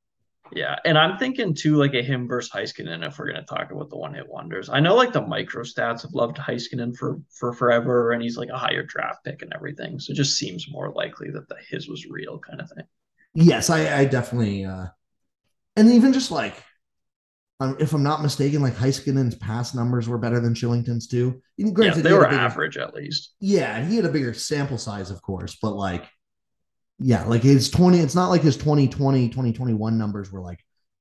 Yeah, 0.52 0.76
and 0.84 0.96
I'm 0.96 1.18
thinking 1.18 1.54
too, 1.54 1.74
like 1.76 1.94
a 1.94 2.02
him 2.02 2.28
versus 2.28 2.52
Heiskanen. 2.52 3.04
If 3.04 3.18
we're 3.18 3.26
gonna 3.26 3.44
talk 3.44 3.72
about 3.72 3.90
the 3.90 3.96
one 3.96 4.14
hit 4.14 4.28
wonders, 4.28 4.68
I 4.68 4.78
know 4.78 4.94
like 4.94 5.12
the 5.12 5.26
micro 5.26 5.64
stats 5.64 6.02
have 6.02 6.12
loved 6.12 6.36
Heiskanen 6.36 6.96
for 6.96 7.20
for 7.30 7.52
forever, 7.52 8.12
and 8.12 8.22
he's 8.22 8.36
like 8.36 8.50
a 8.50 8.58
higher 8.58 8.84
draft 8.84 9.24
pick 9.24 9.42
and 9.42 9.52
everything. 9.52 9.98
So 9.98 10.12
it 10.12 10.16
just 10.16 10.36
seems 10.36 10.70
more 10.70 10.92
likely 10.92 11.30
that 11.30 11.48
the 11.48 11.56
his 11.68 11.88
was 11.88 12.06
real 12.06 12.38
kind 12.38 12.60
of 12.60 12.70
thing. 12.70 12.84
Yes, 13.34 13.70
I, 13.70 13.98
I 13.98 14.04
definitely, 14.04 14.64
uh 14.64 14.86
and 15.76 15.90
even 15.90 16.12
just 16.12 16.30
like 16.30 16.54
um, 17.60 17.76
if 17.78 17.92
I'm 17.92 18.02
not 18.02 18.22
mistaken, 18.22 18.62
like 18.62 18.74
Heiskanen's 18.74 19.36
pass 19.36 19.74
numbers 19.74 20.08
were 20.08 20.18
better 20.18 20.40
than 20.40 20.54
Kylington's 20.54 21.06
too. 21.06 21.40
Granted, 21.72 21.98
yeah, 21.98 22.02
they 22.02 22.12
were 22.12 22.24
bigger, 22.24 22.36
average 22.36 22.76
at 22.76 22.94
least. 22.94 23.34
Yeah, 23.40 23.84
he 23.84 23.96
had 23.96 24.04
a 24.04 24.10
bigger 24.10 24.34
sample 24.34 24.78
size, 24.78 25.10
of 25.10 25.22
course, 25.22 25.56
but 25.62 25.74
like, 25.74 26.04
yeah, 26.98 27.24
like 27.24 27.42
his 27.42 27.70
20, 27.70 27.98
it's 27.98 28.14
not 28.14 28.28
like 28.28 28.42
his 28.42 28.56
2020, 28.56 29.28
2021 29.28 29.98
numbers 29.98 30.32
were 30.32 30.40
like 30.40 30.58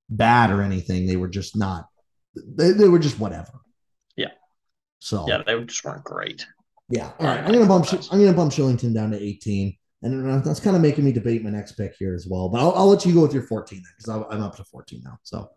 bad 0.09 0.51
or 0.51 0.61
anything. 0.61 1.07
They 1.07 1.15
were 1.15 1.27
just 1.27 1.57
not, 1.57 1.87
they, 2.35 2.71
they 2.71 2.87
were 2.87 2.99
just 2.99 3.19
whatever. 3.19 3.61
Yeah. 4.15 4.31
So, 4.99 5.27
yeah, 5.27 5.41
they 5.45 5.59
just 5.63 5.83
weren't 5.83 6.03
great. 6.03 6.45
Yeah. 6.87 7.11
All 7.19 7.25
right. 7.25 7.43
I'm 7.43 7.51
gonna 7.51 7.65
bump. 7.65 7.87
I'm 8.11 8.19
gonna 8.19 8.33
bump 8.33 8.51
Chillington 8.51 8.93
down 8.93 9.11
to 9.11 9.19
18, 9.19 9.75
and 10.03 10.43
that's 10.43 10.59
kind 10.59 10.75
of 10.75 10.81
making 10.81 11.05
me 11.05 11.11
debate 11.11 11.43
my 11.43 11.49
next 11.49 11.73
pick 11.73 11.95
here 11.95 12.13
as 12.13 12.27
well. 12.27 12.49
But 12.49 12.59
I'll, 12.59 12.73
I'll 12.73 12.87
let 12.87 13.05
you 13.05 13.13
go 13.13 13.21
with 13.21 13.33
your 13.33 13.43
14 13.43 13.77
then, 13.77 13.93
because 13.97 14.25
I'm 14.29 14.41
up 14.41 14.55
to 14.57 14.63
14 14.63 15.01
now. 15.03 15.17
So 15.23 15.49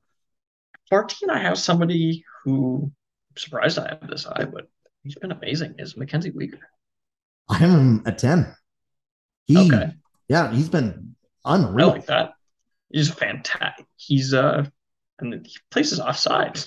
14, 0.91 1.31
I 1.31 1.39
have 1.39 1.59
somebody 1.59 2.25
who 2.45 2.91
I'm 3.31 3.37
surprised 3.37 3.79
I 3.79 3.89
have 3.89 4.09
this 4.09 4.25
high, 4.25 4.45
but 4.45 4.69
he's 5.03 5.17
been 5.17 5.33
amazing. 5.33 5.75
Is 5.79 5.97
Mackenzie 5.97 6.31
Weegar? 6.31 6.61
I 7.49 7.57
have 7.57 7.71
him 7.71 8.03
at 8.07 8.19
10. 8.19 8.55
He, 9.47 9.59
okay. 9.59 9.93
Yeah, 10.29 10.53
he's 10.53 10.69
been 10.69 11.17
unreal. 11.45 11.91
I 11.91 11.93
like 11.93 12.07
that. 12.07 12.33
He's 12.91 13.11
fantastic. 13.11 13.87
He's 13.97 14.33
uh, 14.33 14.67
and 15.19 15.47
he 15.47 15.57
plays 15.71 15.91
his 15.91 16.01
offside. 16.01 16.61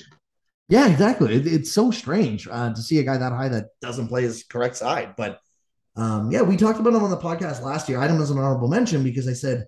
Yeah, 0.67 0.87
exactly. 0.87 1.35
It, 1.35 1.47
it's 1.47 1.71
so 1.71 1.91
strange 1.91 2.47
uh, 2.49 2.73
to 2.73 2.81
see 2.81 2.99
a 2.99 3.03
guy 3.03 3.17
that 3.17 3.31
high 3.31 3.49
that 3.49 3.67
doesn't 3.81 4.07
play 4.07 4.23
his 4.23 4.43
correct 4.43 4.77
side. 4.77 5.15
But 5.17 5.39
um, 5.99 6.31
yeah, 6.31 6.41
we 6.41 6.55
talked 6.55 6.79
about 6.79 6.93
him 6.93 7.03
on 7.03 7.09
the 7.09 7.17
podcast 7.17 7.61
last 7.61 7.89
year. 7.89 7.97
I 7.97 8.03
had 8.03 8.11
him 8.11 8.21
as 8.21 8.29
an 8.31 8.37
honorable 8.37 8.69
mention 8.69 9.03
because 9.03 9.27
I 9.27 9.33
said 9.33 9.67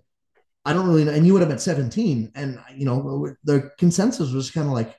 I 0.64 0.72
don't 0.72 0.86
really 0.86 1.04
know, 1.04 1.12
and 1.12 1.26
you 1.26 1.32
would 1.32 1.42
have 1.42 1.50
at 1.50 1.60
17, 1.60 2.32
and 2.34 2.58
you 2.74 2.84
know 2.84 3.34
the 3.44 3.70
consensus 3.78 4.32
was 4.32 4.50
kind 4.50 4.66
of 4.66 4.72
like 4.72 4.96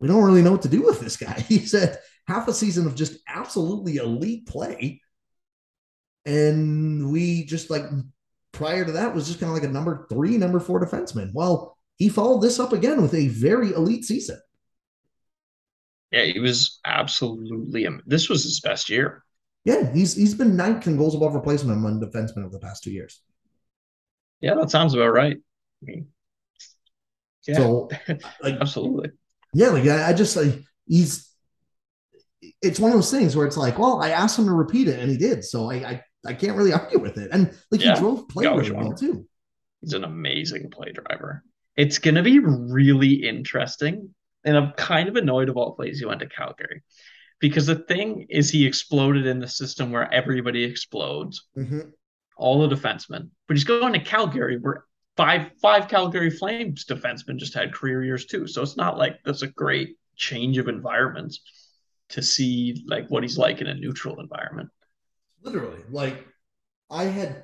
we 0.00 0.08
don't 0.08 0.24
really 0.24 0.42
know 0.42 0.52
what 0.52 0.62
to 0.62 0.68
do 0.68 0.82
with 0.82 1.00
this 1.00 1.16
guy. 1.16 1.40
He 1.48 1.58
said 1.60 1.98
half 2.26 2.48
a 2.48 2.54
season 2.54 2.86
of 2.86 2.96
just 2.96 3.18
absolutely 3.28 3.96
elite 3.96 4.46
play, 4.46 5.00
and 6.24 7.12
we 7.12 7.44
just 7.44 7.70
like 7.70 7.84
prior 8.52 8.84
to 8.84 8.92
that 8.92 9.14
was 9.14 9.26
just 9.26 9.40
kind 9.40 9.50
of 9.50 9.54
like 9.54 9.68
a 9.68 9.72
number 9.72 10.06
three, 10.10 10.38
number 10.38 10.60
four 10.60 10.84
defenseman. 10.84 11.32
Well, 11.32 11.76
he 11.96 12.08
followed 12.08 12.40
this 12.40 12.58
up 12.58 12.72
again 12.72 13.02
with 13.02 13.14
a 13.14 13.28
very 13.28 13.72
elite 13.72 14.04
season. 14.04 14.40
Yeah, 16.10 16.24
he 16.24 16.40
was 16.40 16.80
absolutely. 16.84 17.86
This 18.06 18.28
was 18.28 18.42
his 18.42 18.60
best 18.60 18.88
year. 18.88 19.22
Yeah, 19.64 19.92
he's 19.92 20.14
he's 20.14 20.34
been 20.34 20.56
ninth 20.56 20.86
in 20.86 20.96
goals 20.96 21.14
above 21.14 21.34
replacement 21.34 21.78
among 21.78 22.00
defensemen 22.00 22.44
of 22.44 22.52
the 22.52 22.58
past 22.58 22.82
two 22.82 22.90
years. 22.90 23.22
Yeah, 24.40 24.54
that 24.54 24.70
sounds 24.70 24.94
about 24.94 25.12
right. 25.12 25.36
I 25.36 25.84
mean, 25.84 26.08
yeah, 27.46 27.56
so, 27.56 27.88
like, 28.42 28.54
absolutely. 28.60 29.10
Yeah, 29.54 29.68
like 29.68 29.86
I, 29.86 30.10
I 30.10 30.12
just 30.12 30.36
like 30.36 30.60
he's. 30.86 31.28
It's 32.60 32.80
one 32.80 32.90
of 32.90 32.96
those 32.96 33.10
things 33.10 33.36
where 33.36 33.46
it's 33.46 33.56
like, 33.56 33.78
well, 33.78 34.02
I 34.02 34.10
asked 34.10 34.38
him 34.38 34.46
to 34.46 34.52
repeat 34.52 34.88
it, 34.88 34.98
and 34.98 35.10
he 35.10 35.16
did, 35.16 35.44
so 35.44 35.70
I 35.70 35.74
I, 35.74 36.02
I 36.26 36.34
can't 36.34 36.56
really 36.56 36.72
argue 36.72 36.98
with 36.98 37.18
it. 37.18 37.30
And 37.32 37.56
like 37.70 37.82
yeah, 37.82 37.94
he 37.94 38.00
drove 38.00 38.28
play 38.28 38.46
really 38.46 38.72
well 38.72 38.94
too. 38.94 39.26
He's 39.80 39.94
an 39.94 40.04
amazing 40.04 40.70
play 40.70 40.92
driver. 40.92 41.44
It's 41.76 41.98
going 41.98 42.16
to 42.16 42.22
be 42.22 42.38
really 42.38 43.26
interesting 43.26 44.14
and 44.44 44.56
I'm 44.56 44.72
kind 44.72 45.08
of 45.08 45.16
annoyed 45.16 45.48
of 45.48 45.56
all 45.56 45.74
places 45.74 46.00
he 46.00 46.06
went 46.06 46.20
to 46.20 46.28
Calgary. 46.28 46.82
Because 47.42 47.66
the 47.66 47.74
thing 47.74 48.26
is, 48.30 48.48
he 48.48 48.64
exploded 48.64 49.26
in 49.26 49.40
the 49.40 49.48
system 49.48 49.90
where 49.90 50.12
everybody 50.14 50.62
explodes, 50.62 51.48
mm-hmm. 51.58 51.80
all 52.36 52.66
the 52.66 52.74
defensemen. 52.74 53.30
But 53.48 53.56
he's 53.56 53.64
going 53.64 53.92
to 53.94 53.98
Calgary 53.98 54.58
where 54.58 54.84
five 55.16 55.50
five 55.60 55.88
Calgary 55.88 56.30
Flames 56.30 56.84
defensemen 56.86 57.38
just 57.38 57.52
had 57.52 57.74
career 57.74 58.04
years 58.04 58.26
too. 58.26 58.46
So 58.46 58.62
it's 58.62 58.76
not 58.76 58.96
like 58.96 59.18
that's 59.24 59.42
a 59.42 59.48
great 59.48 59.96
change 60.14 60.56
of 60.56 60.68
environments 60.68 61.40
to 62.10 62.22
see 62.22 62.84
like 62.86 63.08
what 63.08 63.24
he's 63.24 63.36
like 63.36 63.60
in 63.60 63.66
a 63.66 63.74
neutral 63.74 64.20
environment. 64.20 64.70
Literally, 65.42 65.80
like 65.90 66.24
I 66.88 67.04
had 67.04 67.42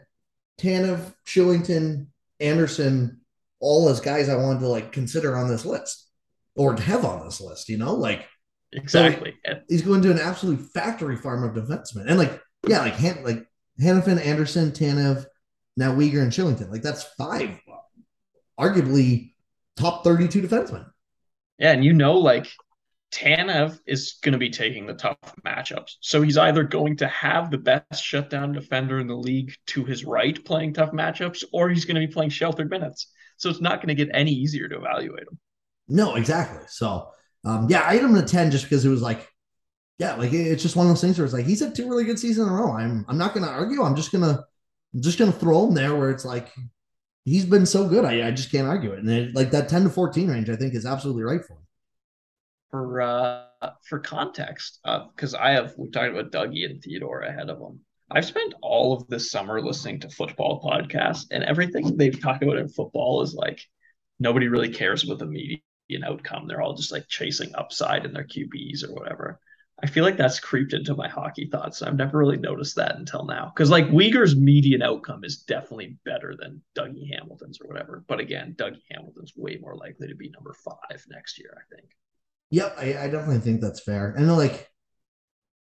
Tanev, 0.61 1.13
Kylington, 1.27 2.07
Andersson, 2.39 3.21
all 3.59 3.89
as 3.89 4.01
guys 4.01 4.29
I 4.29 4.37
wanted 4.37 4.61
to 4.61 4.69
like 4.69 4.93
consider 4.93 5.37
on 5.37 5.49
this 5.49 5.65
list 5.65 6.09
or 6.55 6.77
have 6.77 7.05
on 7.05 7.25
this 7.25 7.41
list, 7.41 7.69
you 7.69 7.79
know, 7.79 7.95
like 7.95 8.27
exactly. 8.73 9.35
So 9.47 9.61
he's 9.69 9.83
going 9.83 10.03
to 10.03 10.11
an 10.11 10.19
absolute 10.19 10.61
factory 10.73 11.17
farm 11.17 11.45
of 11.45 11.55
defensemen, 11.55 12.07
and 12.09 12.19
like 12.19 12.41
yeah, 12.67 12.81
like 12.81 12.95
Han- 12.95 13.25
like 13.25 13.47
Hanifin, 13.81 14.25
Andersson, 14.25 14.73
Tanev, 14.73 15.25
now 15.77 15.95
Weegar 15.95 16.23
and 16.23 16.33
Kylington, 16.33 16.71
like 16.71 16.83
that's 16.83 17.05
five, 17.17 17.61
arguably 18.59 19.35
top 19.77 20.05
thirty-two 20.05 20.43
defensemen. 20.43 20.87
Yeah, 21.59 21.73
and 21.73 21.85
you 21.85 21.93
know, 21.93 22.15
like 22.15 22.49
Tanev 23.13 23.79
is 23.87 24.19
going 24.23 24.33
to 24.33 24.39
be 24.39 24.51
taking 24.51 24.87
the 24.87 24.95
tough 24.95 25.17
matchups. 25.47 25.97
So 26.01 26.21
he's 26.21 26.37
either 26.37 26.63
going 26.63 26.97
to 26.99 27.09
have 27.09 27.51
the 27.51 27.59
best 27.59 28.05
shutdown 28.05 28.53
defender 28.53 29.01
in 29.01 29.07
the 29.07 29.17
league 29.17 29.55
to 29.69 29.85
his 29.85 30.05
right 30.05 30.45
playing 30.45 30.75
tough 30.75 30.93
matchups, 30.93 31.43
or 31.53 31.71
he's 31.71 31.85
going 31.85 32.01
to 32.01 32.07
be 32.07 32.13
playing 32.13 32.31
sheltered 32.31 32.71
minutes. 32.71 33.11
So 33.39 33.49
it's 33.49 33.61
not 33.61 33.77
going 33.77 33.89
to 33.89 33.95
get 33.95 34.15
any 34.15 34.33
easier 34.33 34.69
to 34.69 34.77
evaluate 34.77 35.23
him. 35.23 35.39
No, 35.89 36.17
exactly. 36.17 36.67
So, 36.69 37.09
um, 37.45 37.69
yeah, 37.69 37.83
I 37.87 37.97
him 37.97 38.15
a 38.15 38.23
10 38.23 38.51
just 38.51 38.65
because 38.65 38.85
it 38.85 38.89
was 38.89 39.03
like, 39.03 39.27
yeah, 39.99 40.15
like 40.15 40.33
it's 40.33 40.63
just 40.63 40.77
one 40.77 40.87
of 40.87 40.91
those 40.91 41.01
things 41.01 41.19
where 41.19 41.25
it's 41.25 41.35
like 41.35 41.47
he's 41.47 41.61
had 41.61 41.75
two 41.75 41.89
really 41.89 42.05
good 42.05 42.19
seasons 42.19 42.47
in 42.47 42.53
a 42.53 42.57
row. 42.57 42.73
I'm 42.73 43.05
I'm 43.09 43.19
not 43.19 43.35
gonna 43.35 43.49
argue. 43.49 43.83
I'm 43.83 43.97
just 43.97 44.13
gonna 44.13 44.45
I'm 44.95 45.03
just 45.03 45.19
gonna 45.19 45.33
throw 45.33 45.67
him 45.67 45.75
there 45.75 45.97
where 45.97 46.11
it's 46.11 46.25
like 46.25 46.53
he's 47.25 47.45
been 47.45 47.67
so 47.67 47.89
good. 47.89 48.05
I, 48.05 48.29
I 48.29 48.31
just 48.31 48.53
can't 48.53 48.69
argue 48.69 48.93
it. 48.93 49.01
And 49.01 49.11
it, 49.11 49.35
like 49.35 49.51
that 49.51 49.69
10 49.69 49.85
to 49.85 49.91
14 49.91 50.29
range, 50.29 50.51
I 50.51 50.57
think 50.57 50.75
is 50.75 50.87
absolutely 50.87 51.25
right 51.25 51.45
for 51.45 51.55
him. 51.55 51.67
For 52.71 53.01
uh 53.01 53.45
for 53.89 53.99
context, 53.99 54.79
because 54.85 55.35
uh, 55.35 55.39
I 55.41 55.51
have 55.51 55.75
we 55.77 55.91
talked 55.91 56.17
about 56.17 56.31
Dougie 56.31 56.65
and 56.65 56.81
Theodore 56.81 57.23
ahead 57.23 57.51
of 57.51 57.59
him. 57.59 57.81
I've 58.11 58.25
spent 58.25 58.55
all 58.63 58.95
of 58.95 59.09
this 59.09 59.31
summer 59.31 59.61
listening 59.61 60.01
to 60.01 60.09
football 60.09 60.63
podcasts, 60.63 61.27
and 61.31 61.43
everything 61.43 61.97
they've 61.97 62.21
talked 62.21 62.43
about 62.43 62.57
in 62.57 62.69
football 62.69 63.23
is 63.23 63.35
like 63.35 63.61
nobody 64.21 64.47
really 64.47 64.71
cares 64.73 65.03
about 65.03 65.19
the 65.19 65.27
media 65.27 65.59
an 65.97 66.05
outcome. 66.05 66.47
They're 66.47 66.63
all 66.63 66.75
just 66.75 66.93
like 66.93 67.09
chasing 67.09 67.55
upside 67.55 68.05
in 68.05 68.13
their 68.13 68.25
QBs 68.25 68.89
or 68.89 68.95
whatever. 68.95 69.41
I 69.81 69.87
feel 69.87 70.03
like 70.03 70.17
that's 70.17 70.41
creeped 70.41 70.73
into 70.73 70.97
my 70.97 71.09
hockey 71.09 71.49
thoughts. 71.51 71.83
I've 71.83 71.95
never 71.95 72.19
really 72.19 72.37
noticed 72.37 72.75
that 72.77 72.97
until 72.97 73.25
now. 73.25 73.53
Because 73.55 73.71
like 73.71 73.87
Weegar's 73.87 74.35
median 74.35 74.83
outcome 74.83 75.23
is 75.23 75.43
definitely 75.43 75.99
better 76.05 76.35
than 76.37 76.63
Dougie 76.77 77.15
Hamilton's 77.15 77.61
or 77.61 77.69
whatever. 77.69 78.05
But 78.09 78.19
again, 78.19 78.57
Dougie 78.59 78.83
Hamilton's 78.91 79.35
way 79.37 79.59
more 79.61 79.77
likely 79.77 80.09
to 80.09 80.17
be 80.17 80.31
number 80.31 80.55
five 80.65 81.05
next 81.09 81.39
year, 81.39 81.57
I 81.57 81.75
think. 81.77 81.91
Yep, 82.51 82.77
I, 82.77 83.05
I 83.05 83.09
definitely 83.09 83.39
think 83.39 83.61
that's 83.61 83.81
fair. 83.81 84.15
And 84.17 84.37
like 84.37 84.69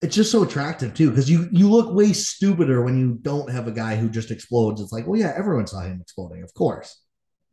it's 0.02 0.16
just 0.16 0.32
so 0.32 0.44
attractive 0.44 0.94
too, 0.94 1.10
because 1.10 1.30
you 1.30 1.48
you 1.52 1.70
look 1.70 1.94
way 1.94 2.12
stupider 2.12 2.84
when 2.84 2.98
you 2.98 3.20
don't 3.22 3.52
have 3.52 3.68
a 3.68 3.72
guy 3.72 3.96
who 3.96 4.10
just 4.10 4.32
explodes. 4.32 4.82
It's 4.82 4.92
like, 4.92 5.08
well, 5.08 5.20
yeah, 5.20 5.34
everyone 5.38 5.68
saw 5.68 5.82
him 5.82 6.00
exploding, 6.02 6.44
of 6.44 6.54
course. 6.54 7.00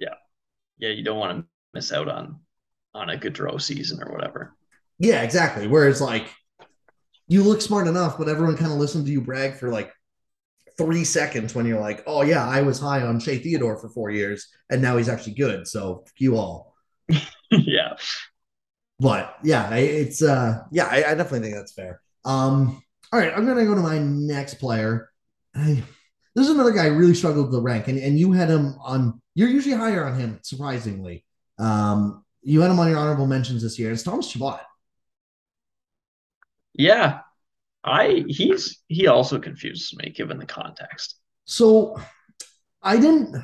Yeah. 0.00 0.14
Yeah, 0.78 0.90
you 0.90 1.04
don't 1.04 1.18
want 1.18 1.38
to 1.38 1.46
miss 1.74 1.92
out 1.92 2.08
on 2.08 2.40
on 2.99 3.11
a 3.11 3.16
Gaudreau 3.16 3.61
season 3.61 4.03
or 4.03 4.12
whatever. 4.12 4.55
Yeah, 4.99 5.22
exactly. 5.22 5.66
Whereas 5.66 6.01
like 6.01 6.28
you 7.28 7.42
look 7.42 7.61
smart 7.61 7.86
enough, 7.86 8.18
but 8.18 8.28
everyone 8.28 8.57
kind 8.57 8.72
of 8.72 8.78
listened 8.78 9.07
to 9.07 9.12
you 9.12 9.20
brag 9.20 9.55
for 9.55 9.70
like 9.70 9.92
three 10.76 11.05
seconds 11.05 11.55
when 11.55 11.66
you're 11.66 11.80
like, 11.80 12.03
oh 12.07 12.22
yeah, 12.22 12.46
I 12.46 12.62
was 12.62 12.80
high 12.80 13.03
on 13.03 13.20
Shea 13.20 13.38
Theodore 13.38 13.78
for 13.78 13.88
four 13.88 14.11
years, 14.11 14.49
and 14.70 14.82
now 14.82 14.96
he's 14.96 15.09
actually 15.09 15.34
good. 15.34 15.66
So 15.66 16.05
you 16.18 16.36
all. 16.36 16.74
yeah. 17.51 17.94
But 18.99 19.36
yeah, 19.44 19.72
it's 19.74 20.22
uh 20.22 20.64
yeah, 20.72 20.86
I, 20.86 20.96
I, 20.96 21.14
definitely 21.14 21.40
think 21.40 21.55
that's 21.55 21.72
fair. 21.72 22.01
Um, 22.24 22.82
all 23.12 23.20
right, 23.20 23.32
I'm 23.34 23.46
gonna 23.46 23.64
go 23.64 23.74
to 23.74 23.80
my 23.80 23.99
next 23.99 24.55
player. 24.55 25.11
I, 25.55 25.82
this 26.34 26.46
is 26.46 26.51
another 26.51 26.72
guy 26.72 26.84
I 26.84 26.88
really 26.88 27.14
struggled 27.14 27.53
to 27.53 27.61
rank, 27.61 27.86
and, 27.86 27.99
and 27.99 28.18
you 28.18 28.32
had 28.32 28.49
him 28.49 28.76
on 28.80 29.20
you're 29.34 29.49
usually 29.49 29.76
higher 29.76 30.05
on 30.05 30.18
him, 30.18 30.40
surprisingly. 30.42 31.24
Um, 31.61 32.24
you 32.49 32.62
had 32.62 32.70
him 32.70 32.80
on 32.80 32.88
your 32.88 32.99
honorable 32.99 33.26
mentions 33.26 33.62
this 33.62 33.78
year. 33.78 33.92
It's 33.92 34.03
Thomas 34.03 34.28
Chabot. 34.28 34.61
Yeah, 36.72 37.20
I 37.84 38.24
he's 38.26 38.78
he 38.88 39.07
also 39.07 39.38
confuses 39.38 39.94
me 39.96 40.11
given 40.11 40.38
the 40.38 40.46
context. 40.46 41.16
So 41.44 42.01
I 42.82 42.96
didn't. 42.96 43.36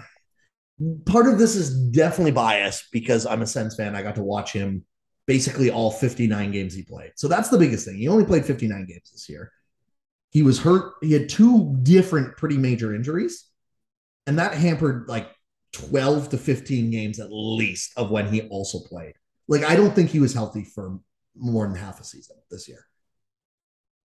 Part 1.05 1.29
of 1.29 1.39
this 1.39 1.55
is 1.55 1.77
definitely 1.91 2.33
biased 2.33 2.87
because 2.93 3.27
I'm 3.27 3.43
a 3.43 3.47
Sens 3.47 3.77
fan. 3.77 3.95
I 3.95 4.03
got 4.03 4.15
to 4.17 4.23
watch 4.23 4.53
him 4.53 4.85
basically 5.27 5.71
all 5.71 5.91
59 5.91 6.51
games 6.51 6.75
he 6.75 6.83
played. 6.83 7.13
So 7.17 7.29
that's 7.29 7.49
the 7.49 7.59
biggest 7.59 7.87
thing. 7.87 7.97
He 7.97 8.09
only 8.09 8.25
played 8.25 8.45
59 8.45 8.87
games 8.87 9.11
this 9.13 9.29
year. 9.29 9.53
He 10.31 10.43
was 10.43 10.59
hurt. 10.61 10.95
He 11.03 11.13
had 11.13 11.29
two 11.29 11.77
different 11.83 12.37
pretty 12.37 12.57
major 12.57 12.95
injuries, 12.95 13.45
and 14.27 14.39
that 14.39 14.55
hampered 14.55 15.09
like 15.09 15.29
12 15.75 16.31
to 16.31 16.39
15 16.39 16.91
games 16.91 17.21
at 17.21 17.29
least 17.31 17.93
of 17.97 18.11
when 18.11 18.33
he 18.33 18.43
also 18.49 18.81
played. 18.81 19.15
Like, 19.49 19.65
I 19.65 19.77
don't 19.77 19.95
think 19.95 20.11
he 20.11 20.21
was 20.21 20.33
healthy 20.33 20.65
for 20.65 20.99
more 21.37 21.67
than 21.67 21.77
half 21.77 22.01
a 22.01 22.05
season 22.05 22.37
this 22.51 22.69
year. 22.69 22.87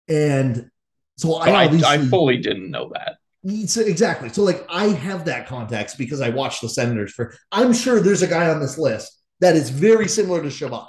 And 0.09 0.71
so 1.17 1.37
I, 1.37 1.51
oh, 1.51 1.55
I, 1.55 1.95
I 1.95 1.99
fully 1.99 2.39
didn't 2.39 2.71
know 2.71 2.93
that. 2.93 3.17
So 3.69 3.83
exactly. 3.83 4.31
So 4.31 4.43
like 4.43 4.65
I 4.69 4.87
have 4.87 5.27
that 5.27 5.47
context 5.47 5.99
because 5.99 6.21
I 6.21 6.31
watched 6.31 6.63
the 6.63 6.69
Senators 6.69 7.13
for 7.13 7.35
I'm 7.53 7.73
sure 7.73 8.01
there's 8.01 8.23
a 8.23 8.27
guy 8.27 8.49
on 8.49 8.59
this 8.59 8.79
list 8.79 9.23
that 9.41 9.55
is 9.55 9.71
very 9.71 10.09
similar 10.09 10.43
to 10.43 10.51
Chabot. 10.51 10.89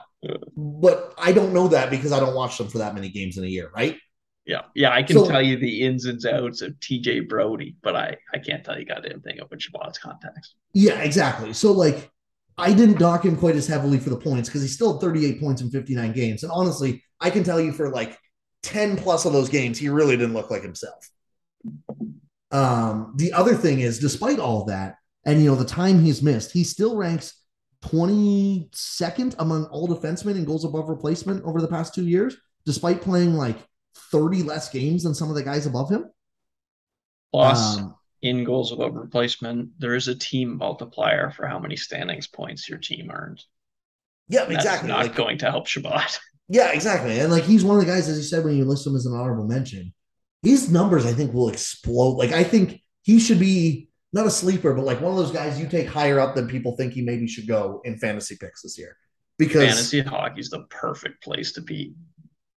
But 0.56 1.14
I 1.18 1.34
don't 1.34 1.54
know 1.54 1.68
that 1.68 1.92
because 1.92 2.12
I 2.12 2.20
don't 2.20 2.34
watch 2.34 2.58
them 2.58 2.68
for 2.68 2.80
that 2.80 2.96
many 2.96 3.10
games 3.10 3.38
in 3.38 3.44
a 3.44 3.48
year, 3.48 3.70
right? 3.76 3.98
Yeah, 4.46 4.62
yeah, 4.76 4.92
I 4.92 5.02
can 5.02 5.18
so, 5.18 5.28
tell 5.28 5.42
you 5.42 5.58
the 5.58 5.82
ins 5.82 6.06
and 6.06 6.24
outs 6.26 6.62
of 6.62 6.74
TJ 6.74 7.28
Brodie, 7.28 7.76
but 7.82 7.96
I 7.96 8.18
I 8.34 8.38
can't 8.38 8.64
tell 8.64 8.78
you 8.78 8.86
goddamn 8.86 9.22
thing 9.22 9.40
about 9.40 9.60
Chabot's 9.60 9.98
context. 9.98 10.56
Yeah, 10.74 11.00
exactly. 11.02 11.52
So 11.54 11.72
like, 11.72 12.12
I 12.58 12.72
didn't 12.74 13.00
dock 13.00 13.26
him 13.26 13.38
quite 13.38 13.56
as 13.56 13.66
heavily 13.66 13.98
for 13.98 14.12
the 14.12 14.18
points 14.18 14.48
because 14.48 14.62
he 14.62 14.68
still 14.68 14.94
had 14.94 15.02
38 15.02 15.40
points 15.40 15.62
in 15.62 15.72
59 15.72 16.14
games, 16.14 16.44
and 16.44 16.52
honestly, 16.52 17.04
I 17.20 17.32
can 17.32 17.44
tell 17.44 17.60
you 17.60 17.74
for 17.74 17.90
like 17.90 18.20
10 18.62 18.98
plus 18.98 19.26
of 19.26 19.34
those 19.34 19.50
games, 19.50 19.80
he 19.80 19.90
really 19.90 20.16
didn't 20.16 20.34
look 20.34 20.52
like 20.52 20.62
himself. 20.62 21.10
Um, 22.52 23.14
the 23.16 23.34
other 23.34 23.56
thing 23.56 23.80
is, 23.80 24.00
despite 24.00 24.40
all 24.40 24.66
that, 24.66 24.98
and 25.26 25.42
you 25.42 25.50
know, 25.50 25.56
the 25.56 25.66
time 25.66 26.04
he's 26.04 26.22
missed, 26.22 26.52
he 26.52 26.64
still 26.64 26.96
ranks 26.96 27.34
22nd 27.84 29.36
among 29.40 29.66
all 29.66 29.88
defensemen 29.88 30.36
in 30.36 30.46
goals 30.46 30.66
above 30.66 30.90
replacement 30.90 31.44
over 31.46 31.62
the 31.62 31.68
past 31.68 31.94
two 31.94 32.08
years, 32.08 32.38
despite 32.66 33.02
playing 33.02 33.34
like 33.34 33.58
30 34.12 34.44
less 34.44 34.70
games 34.70 35.04
than 35.04 35.14
some 35.14 35.30
of 35.30 35.36
the 35.36 35.44
guys 35.44 35.66
above 35.66 35.90
him. 35.90 36.06
Plus, 37.32 37.78
um, 37.78 37.96
in 38.22 38.44
goals 38.44 38.72
above 38.72 38.96
replacement, 38.96 39.70
there 39.80 39.96
is 39.96 40.08
a 40.08 40.16
team 40.16 40.58
multiplier 40.58 41.32
for 41.32 41.48
how 41.48 41.60
many 41.60 41.76
standings 41.76 42.28
points 42.28 42.70
your 42.70 42.80
team 42.80 43.12
earned. 43.12 43.44
Yeah, 44.28 44.50
exactly. 44.50 44.90
not 44.90 45.04
like, 45.04 45.16
going 45.16 45.38
to 45.40 45.52
help 45.52 45.68
Chabot. 45.68 46.20
Yeah, 46.48 46.72
exactly. 46.74 47.20
And 47.20 47.32
like 47.32 47.44
he's 47.44 47.64
one 47.64 47.78
of 47.78 47.86
the 47.86 47.92
guys, 47.92 48.08
as 48.08 48.18
you 48.18 48.24
said, 48.24 48.46
when 48.46 48.56
you 48.56 48.66
list 48.66 48.86
him 48.86 48.96
as 48.96 49.06
an 49.06 49.14
honorable 49.14 49.48
mention, 49.48 49.94
his 50.44 50.70
numbers 50.70 51.06
I 51.06 51.14
think 51.14 51.34
will 51.34 51.50
explode. 51.50 52.18
Like 52.18 52.32
I 52.32 52.44
think 52.44 52.82
he 53.02 53.20
should 53.20 53.40
be 53.40 53.90
not 54.14 54.28
a 54.28 54.32
sleeper, 54.32 54.74
but 54.74 54.86
like 54.86 55.02
one 55.02 55.12
of 55.12 55.18
those 55.18 55.32
guys 55.32 55.60
you 55.60 55.68
take 55.68 55.88
higher 55.88 56.20
up 56.20 56.36
than 56.36 56.48
people 56.48 56.76
think 56.78 56.94
he 56.94 57.02
maybe 57.02 57.28
should 57.28 57.48
go 57.48 57.82
in 57.84 57.98
fantasy 57.98 58.38
picks 58.40 58.62
this 58.62 58.78
year. 58.78 58.96
Because 59.38 59.70
fantasy 59.70 60.02
hockey 60.02 60.40
is 60.40 60.50
the 60.50 60.66
perfect 60.70 61.22
place 61.24 61.52
to 61.54 61.62
be 61.62 61.94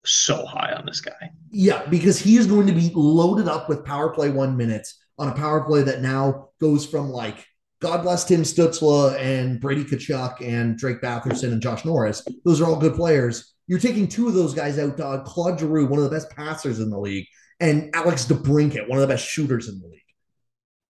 so 0.06 0.46
high 0.46 0.72
on 0.72 0.86
this 0.86 1.00
guy. 1.00 1.30
Yeah, 1.50 1.84
because 1.86 2.18
he 2.18 2.36
is 2.36 2.46
going 2.46 2.66
to 2.66 2.72
be 2.72 2.90
loaded 2.94 3.48
up 3.48 3.68
with 3.68 3.84
power 3.84 4.10
play 4.10 4.30
one 4.30 4.56
minutes 4.56 4.98
on 5.18 5.28
a 5.28 5.34
power 5.34 5.64
play 5.64 5.82
that 5.82 6.02
now 6.02 6.50
goes 6.60 6.86
from 6.86 7.10
like 7.10 7.46
God 7.80 8.02
bless 8.02 8.24
Tim 8.24 8.42
Stützle 8.42 9.18
and 9.20 9.60
Brady 9.60 9.84
Tkachuk 9.84 10.40
and 10.40 10.78
Drake 10.78 11.02
Batherson 11.02 11.52
and 11.52 11.60
Josh 11.60 11.84
Norris. 11.84 12.26
Those 12.44 12.60
are 12.60 12.64
all 12.66 12.80
good 12.80 12.94
players. 12.94 13.52
You're 13.66 13.78
taking 13.78 14.08
two 14.08 14.28
of 14.28 14.34
those 14.34 14.54
guys 14.54 14.78
out. 14.78 14.98
Uh, 14.98 15.22
Claude 15.24 15.58
Giroux, 15.58 15.86
one 15.86 15.98
of 15.98 16.04
the 16.04 16.10
best 16.10 16.30
passers 16.30 16.80
in 16.80 16.88
the 16.88 16.98
league, 16.98 17.26
and 17.60 17.90
Alex 17.94 18.24
DeBrincat, 18.24 18.88
one 18.88 18.98
of 18.98 19.02
the 19.02 19.12
best 19.12 19.26
shooters 19.26 19.68
in 19.68 19.78
the 19.80 19.86
league. 19.86 20.00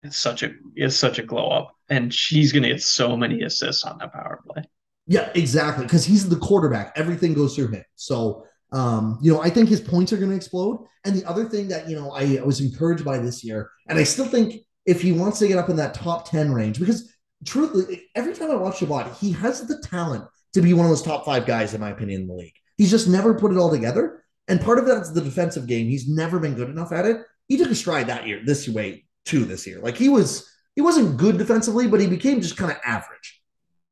It's 0.03 0.17
such 0.17 0.43
a 0.43 0.51
it's 0.75 0.97
such 0.97 1.19
a 1.19 1.23
glow 1.23 1.47
up, 1.49 1.75
and 1.89 2.13
she's 2.13 2.51
going 2.51 2.63
to 2.63 2.69
get 2.69 2.81
so 2.81 3.15
many 3.15 3.43
assists 3.43 3.85
on 3.85 3.97
that 3.99 4.11
power 4.11 4.41
play. 4.45 4.63
Yeah, 5.07 5.29
exactly. 5.35 5.85
Because 5.85 6.05
he's 6.05 6.27
the 6.27 6.35
quarterback. 6.35 6.93
Everything 6.95 7.33
goes 7.33 7.55
through 7.55 7.69
him. 7.69 7.83
So, 7.95 8.45
um, 8.73 9.19
you 9.21 9.31
know, 9.31 9.41
I 9.41 9.49
think 9.49 9.69
his 9.69 9.79
points 9.79 10.11
are 10.11 10.17
going 10.17 10.29
to 10.29 10.35
explode. 10.35 10.85
And 11.05 11.15
the 11.15 11.25
other 11.25 11.45
thing 11.45 11.67
that 11.67 11.89
you 11.89 11.95
know 11.95 12.11
I, 12.11 12.37
I 12.37 12.43
was 12.43 12.59
encouraged 12.59 13.05
by 13.05 13.19
this 13.19 13.43
year, 13.43 13.69
and 13.87 13.99
I 13.99 14.03
still 14.03 14.25
think 14.25 14.61
if 14.85 15.01
he 15.01 15.11
wants 15.11 15.39
to 15.39 15.47
get 15.47 15.57
up 15.57 15.69
in 15.69 15.75
that 15.77 15.93
top 15.93 16.29
10 16.29 16.51
range, 16.51 16.79
because 16.79 17.13
truthfully, 17.45 18.03
every 18.15 18.33
time 18.33 18.51
I 18.51 18.55
watch 18.55 18.79
Chabot, 18.79 19.15
he 19.19 19.31
has 19.33 19.65
the 19.65 19.79
talent 19.79 20.25
to 20.53 20.61
be 20.61 20.73
one 20.73 20.85
of 20.85 20.89
those 20.89 21.01
top 21.01 21.25
five 21.25 21.45
guys, 21.45 21.73
in 21.73 21.81
my 21.81 21.91
opinion, 21.91 22.21
in 22.21 22.27
the 22.27 22.33
league. 22.33 22.53
He's 22.77 22.91
just 22.91 23.07
never 23.07 23.33
put 23.33 23.51
it 23.51 23.57
all 23.57 23.71
together. 23.71 24.23
And 24.47 24.59
part 24.59 24.79
of 24.79 24.85
that's 24.85 25.11
the 25.11 25.21
defensive 25.21 25.67
game. 25.67 25.87
He's 25.87 26.07
never 26.07 26.39
been 26.39 26.55
good 26.55 26.69
enough 26.69 26.91
at 26.91 27.05
it. 27.05 27.17
He 27.47 27.57
took 27.57 27.69
a 27.69 27.75
stride 27.75 28.07
that 28.07 28.27
year, 28.27 28.41
this 28.45 28.67
way 28.67 29.05
too, 29.25 29.45
this 29.45 29.65
year. 29.65 29.79
Like 29.79 29.95
he 29.95 30.09
was, 30.09 30.49
he 30.75 30.81
wasn't 30.81 31.17
good 31.17 31.37
defensively, 31.37 31.87
but 31.87 32.01
he 32.01 32.07
became 32.07 32.41
just 32.41 32.57
kind 32.57 32.71
of 32.71 32.77
average. 32.83 33.41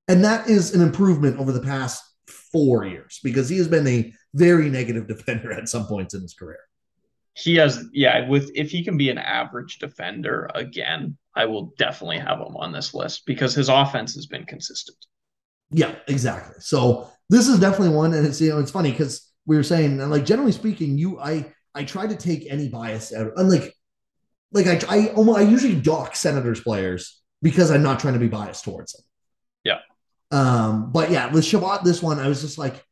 And 0.08 0.24
that 0.26 0.50
is 0.50 0.74
an 0.74 0.82
improvement 0.82 1.40
over 1.40 1.52
the 1.52 1.62
past 1.62 2.04
four 2.52 2.86
years 2.86 3.20
because 3.24 3.50
he 3.50 3.58
has 3.58 3.68
been 3.68 3.88
a 3.88 4.14
very 4.34 4.70
negative 4.70 5.08
defender 5.08 5.52
at 5.52 5.70
some 5.70 5.86
points 5.86 6.14
in 6.14 6.22
his 6.22 6.34
career. 6.34 6.60
He 7.34 7.56
has 7.56 7.86
yeah 7.94 8.28
with 8.28 8.52
if 8.56 8.72
he 8.72 8.84
can 8.84 8.98
be 8.98 9.10
an 9.10 9.18
average 9.18 9.80
defender 9.80 10.50
again 10.54 11.18
i 11.34 11.46
will 11.46 11.74
definitely 11.78 12.18
have 12.18 12.40
him 12.40 12.58
on 12.58 12.74
this 12.74 12.94
list 12.94 13.26
because 13.26 13.54
his 13.56 13.70
offense 13.70 14.16
has 14.16 14.26
been 14.28 14.46
consistent. 14.46 14.98
Yeah 15.72 15.96
exactly. 16.08 16.56
So 16.60 17.10
this 17.30 17.48
is 17.48 17.60
definitely 17.60 17.96
one 17.96 18.14
and 18.14 18.28
it's 18.28 18.42
you 18.42 18.50
know 18.50 18.60
it's 18.60 18.72
funny 18.72 18.92
because 18.92 19.32
we 19.46 19.56
were 19.56 19.64
saying 19.64 19.98
like 20.10 20.26
generally 20.26 20.52
speaking 20.52 20.98
you 20.98 21.20
i 21.20 21.50
i 21.74 21.86
try 21.86 22.06
to 22.06 22.18
take 22.18 22.46
any 22.50 22.68
bias 22.68 23.14
out 23.14 23.32
and 23.38 23.50
like 23.50 23.74
like 24.52 24.68
i 24.68 24.80
i 24.90 25.08
almost 25.14 25.40
i 25.40 25.42
usually 25.42 25.80
dock 25.80 26.18
senators 26.18 26.60
players 26.60 27.22
because 27.42 27.72
i'm 27.72 27.82
not 27.82 28.02
trying 28.02 28.14
to 28.14 28.20
be 28.20 28.28
biased 28.28 28.66
towards 28.66 28.92
them. 28.92 29.06
Yeah 29.64 29.80
um 30.32 30.92
but 30.92 31.12
yeah 31.12 31.32
with 31.32 31.46
Chabot 31.46 31.84
this 31.84 32.02
one 32.02 32.20
i 32.20 32.28
was 32.28 32.42
just 32.42 32.58
like 32.58 32.86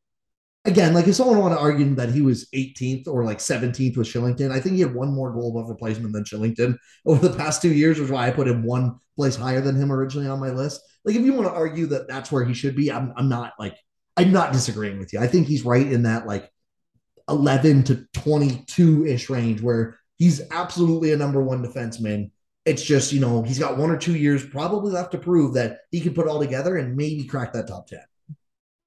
again, 0.65 0.93
like 0.93 1.07
if 1.07 1.15
someone 1.15 1.39
want 1.39 1.53
to 1.53 1.59
argue 1.59 1.95
that 1.95 2.09
he 2.09 2.21
was 2.21 2.47
18th 2.53 3.07
or 3.07 3.23
like 3.23 3.39
17th 3.39 3.97
with 3.97 4.07
Kylington, 4.07 4.51
I 4.51 4.59
think 4.59 4.75
he 4.75 4.81
had 4.81 4.93
one 4.93 5.13
more 5.13 5.31
goal 5.31 5.51
above 5.51 5.69
replacement 5.69 6.13
than 6.13 6.23
Kylington 6.23 6.77
over 7.05 7.27
the 7.27 7.37
past 7.37 7.61
two 7.61 7.73
years, 7.73 7.97
which 7.97 8.05
is 8.05 8.11
why 8.11 8.27
I 8.27 8.31
put 8.31 8.47
him 8.47 8.63
one 8.63 8.99
place 9.15 9.35
higher 9.35 9.61
than 9.61 9.75
him 9.75 9.91
originally 9.91 10.27
on 10.27 10.39
my 10.39 10.49
list. 10.49 10.81
Like 11.05 11.15
if 11.15 11.23
you 11.23 11.33
want 11.33 11.47
to 11.47 11.53
argue 11.53 11.87
that 11.87 12.07
that's 12.07 12.31
where 12.31 12.45
he 12.45 12.53
should 12.53 12.75
be, 12.75 12.91
I'm, 12.91 13.13
I'm 13.15 13.29
not 13.29 13.53
like 13.59 13.77
I'm 14.17 14.31
not 14.31 14.51
disagreeing 14.53 14.99
with 14.99 15.13
you. 15.13 15.19
I 15.19 15.27
think 15.27 15.47
he's 15.47 15.63
right 15.63 15.85
in 15.85 16.03
that 16.03 16.27
like 16.27 16.51
11 17.29 17.83
to 17.85 18.05
22 18.13 19.05
ish 19.05 19.29
range 19.29 19.61
where 19.61 19.97
he's 20.17 20.41
absolutely 20.51 21.13
a 21.13 21.17
number 21.17 21.41
one 21.41 21.63
defenseman. 21.65 22.31
It's 22.69 22.83
just, 22.83 23.11
you 23.11 23.19
know, 23.19 23.41
he's 23.41 23.59
got 23.59 23.77
one 23.77 23.89
or 23.89 23.97
two 23.97 24.15
years 24.15 24.45
probably 24.45 24.91
left 24.91 25.11
to 25.13 25.17
prove 25.17 25.53
that 25.55 25.79
he 25.91 25.99
can 26.01 26.13
put 26.13 26.27
it 26.27 26.29
all 26.29 26.39
together 26.39 26.77
and 26.77 26.95
maybe 26.95 27.23
crack 27.23 27.53
that 27.53 27.67
top 27.67 27.87
10. 27.87 27.99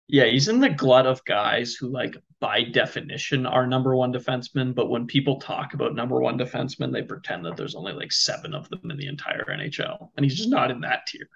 Yeah, 0.08 0.26
he's 0.26 0.48
in 0.48 0.60
the 0.60 0.70
glut 0.70 1.06
of 1.06 1.24
guys 1.24 1.74
who, 1.74 1.88
like, 1.88 2.16
by 2.38 2.64
definition, 2.64 3.46
are 3.46 3.66
number 3.66 3.96
one 3.96 4.12
defensemen. 4.12 4.74
But 4.74 4.90
when 4.90 5.06
people 5.06 5.40
talk 5.40 5.74
about 5.74 5.94
number 5.94 6.20
one 6.20 6.36
defensemen, 6.36 6.92
they 6.92 7.02
pretend 7.02 7.46
that 7.46 7.56
there's 7.56 7.74
only 7.74 7.92
like 7.92 8.12
seven 8.12 8.52
of 8.52 8.68
them 8.68 8.90
in 8.90 8.96
the 8.96 9.06
entire 9.06 9.44
NHL, 9.44 10.10
and 10.16 10.24
he's 10.24 10.36
just 10.36 10.50
not 10.50 10.70
in 10.70 10.80
that 10.82 11.06
tier. 11.06 11.28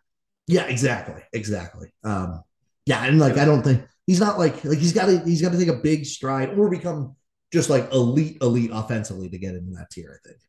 Yeah, 0.47 0.67
exactly, 0.67 1.23
exactly. 1.33 1.93
Um, 2.05 2.43
yeah, 2.87 3.05
and 3.05 3.19
like 3.19 3.39
I 3.39 3.45
don't 3.45 3.63
think 3.63 3.83
he's 4.07 4.21
not 4.21 4.39
like 4.39 4.65
like 4.65 4.79
he's 4.79 4.93
got 4.93 5.07
to 5.07 5.21
he's 5.21 5.41
got 5.41 5.53
to 5.53 5.59
take 5.59 5.69
a 5.69 5.81
big 5.81 6.05
stride 6.05 6.59
or 6.59 6.69
become 6.69 7.17
just 7.53 7.71
like 7.71 7.91
elite 7.93 8.39
elite 8.43 8.71
offensively 8.73 9.29
to 9.29 9.39
get 9.39 9.55
into 9.55 9.77
that 9.77 9.91
tier. 9.91 10.21
I 10.23 10.29
think 10.29 10.41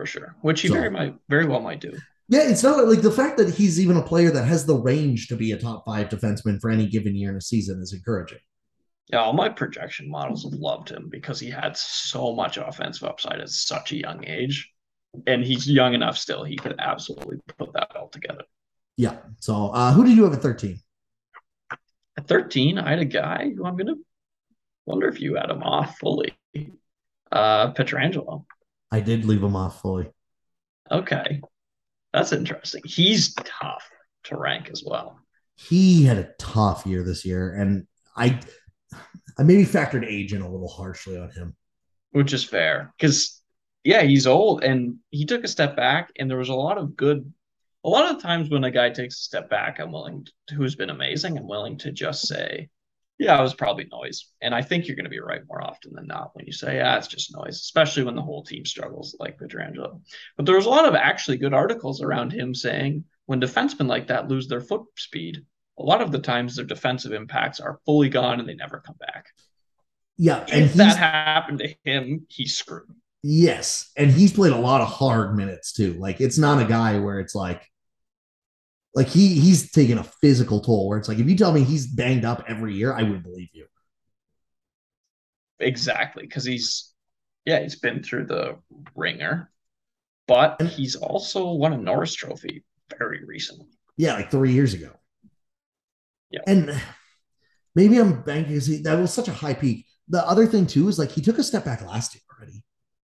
for 0.00 0.06
sure, 0.06 0.34
which 0.40 0.62
he 0.62 0.68
so, 0.68 0.74
very 0.74 0.90
might 0.90 1.14
very 1.28 1.46
well 1.46 1.60
might 1.60 1.80
do. 1.80 1.92
Yeah, 2.28 2.48
it's 2.48 2.62
not 2.62 2.86
like 2.88 3.02
the 3.02 3.10
fact 3.10 3.36
that 3.36 3.52
he's 3.52 3.78
even 3.78 3.96
a 3.96 4.02
player 4.02 4.30
that 4.30 4.44
has 4.44 4.64
the 4.64 4.76
range 4.76 5.28
to 5.28 5.36
be 5.36 5.52
a 5.52 5.58
top 5.58 5.84
five 5.84 6.08
defenseman 6.08 6.58
for 6.58 6.70
any 6.70 6.86
given 6.86 7.14
year 7.14 7.30
in 7.30 7.36
a 7.36 7.40
season 7.40 7.82
is 7.82 7.92
encouraging. 7.92 8.38
Yeah, 9.08 9.18
all 9.18 9.34
my 9.34 9.50
projection 9.50 10.08
models 10.08 10.44
have 10.44 10.54
loved 10.54 10.88
him 10.88 11.08
because 11.10 11.38
he 11.38 11.50
had 11.50 11.76
so 11.76 12.34
much 12.34 12.56
offensive 12.56 13.08
upside 13.08 13.40
at 13.40 13.50
such 13.50 13.92
a 13.92 13.96
young 13.96 14.24
age. 14.26 14.70
And 15.26 15.44
he's 15.44 15.68
young 15.68 15.92
enough 15.92 16.16
still. 16.16 16.44
He 16.44 16.56
could 16.56 16.76
absolutely 16.78 17.38
put 17.58 17.72
that 17.72 17.94
all 17.96 18.08
together. 18.08 18.44
Yeah. 18.96 19.16
So 19.40 19.70
uh, 19.70 19.92
who 19.92 20.04
did 20.04 20.16
you 20.16 20.22
have 20.24 20.32
at 20.32 20.40
13? 20.40 20.78
At 22.16 22.28
13, 22.28 22.78
I 22.78 22.88
had 22.88 23.00
a 23.00 23.04
guy 23.04 23.52
who 23.54 23.66
I'm 23.66 23.76
going 23.76 23.88
to 23.88 23.98
wonder 24.86 25.08
if 25.08 25.20
you 25.20 25.34
had 25.34 25.50
him 25.50 25.64
off 25.64 25.98
fully. 25.98 26.32
Uh, 27.32 27.72
Pietrangelo. 27.72 28.44
I 28.90 29.00
did 29.00 29.24
leave 29.24 29.42
him 29.42 29.56
off 29.56 29.80
fully. 29.80 30.10
Okay. 30.90 31.40
That's 32.12 32.32
interesting. 32.32 32.82
He's 32.84 33.34
tough 33.34 33.88
to 34.24 34.36
rank 34.36 34.70
as 34.70 34.82
well. 34.84 35.18
He 35.54 36.04
had 36.04 36.18
a 36.18 36.32
tough 36.38 36.86
year 36.86 37.04
this 37.04 37.24
year, 37.24 37.54
and 37.54 37.86
I, 38.16 38.40
I 39.38 39.42
maybe 39.42 39.64
factored 39.64 40.06
age 40.06 40.32
in 40.32 40.40
a 40.40 40.50
little 40.50 40.68
harshly 40.68 41.18
on 41.18 41.30
him, 41.30 41.54
which 42.12 42.32
is 42.32 42.42
fair 42.42 42.92
because 42.98 43.42
yeah, 43.84 44.02
he's 44.02 44.26
old 44.26 44.64
and 44.64 44.96
he 45.10 45.24
took 45.24 45.44
a 45.44 45.48
step 45.48 45.76
back, 45.76 46.10
and 46.18 46.30
there 46.30 46.38
was 46.38 46.48
a 46.48 46.54
lot 46.54 46.78
of 46.78 46.96
good. 46.96 47.30
A 47.84 47.88
lot 47.88 48.14
of 48.14 48.20
times 48.20 48.50
when 48.50 48.64
a 48.64 48.70
guy 48.70 48.90
takes 48.90 49.16
a 49.16 49.22
step 49.22 49.48
back, 49.48 49.78
I'm 49.78 49.92
willing 49.92 50.26
to, 50.48 50.54
who's 50.54 50.76
been 50.76 50.90
amazing. 50.90 51.38
I'm 51.38 51.48
willing 51.48 51.78
to 51.78 51.92
just 51.92 52.26
say, 52.26 52.68
yeah, 53.20 53.38
it 53.38 53.42
was 53.42 53.52
probably 53.52 53.86
noise. 53.92 54.30
And 54.40 54.54
I 54.54 54.62
think 54.62 54.86
you're 54.86 54.96
going 54.96 55.04
to 55.04 55.10
be 55.10 55.20
right 55.20 55.42
more 55.46 55.62
often 55.62 55.92
than 55.94 56.06
not 56.06 56.30
when 56.32 56.46
you 56.46 56.52
say, 56.52 56.76
yeah, 56.76 56.96
it's 56.96 57.06
just 57.06 57.36
noise, 57.36 57.56
especially 57.56 58.02
when 58.02 58.14
the 58.14 58.22
whole 58.22 58.42
team 58.42 58.64
struggles 58.64 59.14
like 59.20 59.38
Pietrangelo. 59.38 60.00
But 60.38 60.46
there 60.46 60.56
was 60.56 60.64
a 60.64 60.70
lot 60.70 60.86
of 60.86 60.94
actually 60.94 61.36
good 61.36 61.52
articles 61.52 62.00
around 62.00 62.32
him 62.32 62.54
saying 62.54 63.04
when 63.26 63.38
defensemen 63.38 63.88
like 63.88 64.06
that 64.06 64.28
lose 64.28 64.48
their 64.48 64.62
foot 64.62 64.86
speed, 64.96 65.44
a 65.78 65.82
lot 65.82 66.00
of 66.00 66.12
the 66.12 66.18
times 66.18 66.56
their 66.56 66.64
defensive 66.64 67.12
impacts 67.12 67.60
are 67.60 67.78
fully 67.84 68.08
gone 68.08 68.40
and 68.40 68.48
they 68.48 68.54
never 68.54 68.80
come 68.80 68.96
back. 68.98 69.26
Yeah. 70.16 70.46
And 70.50 70.64
if 70.64 70.72
that 70.74 70.96
happened 70.96 71.58
to 71.58 71.74
him, 71.84 72.24
he's 72.30 72.56
screwed. 72.56 72.88
Yes. 73.22 73.90
And 73.98 74.10
he's 74.10 74.32
played 74.32 74.54
a 74.54 74.58
lot 74.58 74.80
of 74.80 74.88
hard 74.88 75.36
minutes 75.36 75.74
too. 75.74 75.92
Like 75.92 76.22
it's 76.22 76.38
not 76.38 76.62
a 76.62 76.66
guy 76.66 76.98
where 76.98 77.20
it's 77.20 77.34
like, 77.34 77.69
like 78.94 79.08
he 79.08 79.40
he's 79.40 79.70
taking 79.70 79.98
a 79.98 80.04
physical 80.04 80.60
toll 80.60 80.88
where 80.88 80.98
it's 80.98 81.08
like 81.08 81.18
if 81.18 81.28
you 81.28 81.36
tell 81.36 81.52
me 81.52 81.62
he's 81.62 81.86
banged 81.86 82.24
up 82.24 82.44
every 82.48 82.74
year, 82.74 82.92
I 82.92 83.02
would 83.02 83.22
believe 83.22 83.48
you. 83.52 83.66
Exactly, 85.60 86.24
because 86.24 86.44
he's 86.44 86.92
yeah, 87.44 87.60
he's 87.60 87.78
been 87.78 88.02
through 88.02 88.26
the 88.26 88.58
ringer, 88.94 89.50
but 90.26 90.60
he's 90.62 90.96
also 90.96 91.52
won 91.52 91.72
a 91.72 91.78
Norris 91.78 92.14
Trophy 92.14 92.64
very 92.98 93.24
recently. 93.24 93.66
Yeah, 93.96 94.14
like 94.14 94.30
three 94.30 94.52
years 94.52 94.74
ago. 94.74 94.92
Yeah, 96.30 96.40
and 96.46 96.80
maybe 97.74 97.98
I'm 97.98 98.22
banking 98.22 98.54
because 98.54 98.82
that 98.82 98.98
was 98.98 99.12
such 99.12 99.28
a 99.28 99.32
high 99.32 99.54
peak. 99.54 99.86
The 100.08 100.26
other 100.26 100.46
thing 100.46 100.66
too 100.66 100.88
is 100.88 100.98
like 100.98 101.10
he 101.12 101.20
took 101.20 101.38
a 101.38 101.44
step 101.44 101.64
back 101.64 101.82
last 101.82 102.14
year 102.14 102.22
already. 102.36 102.64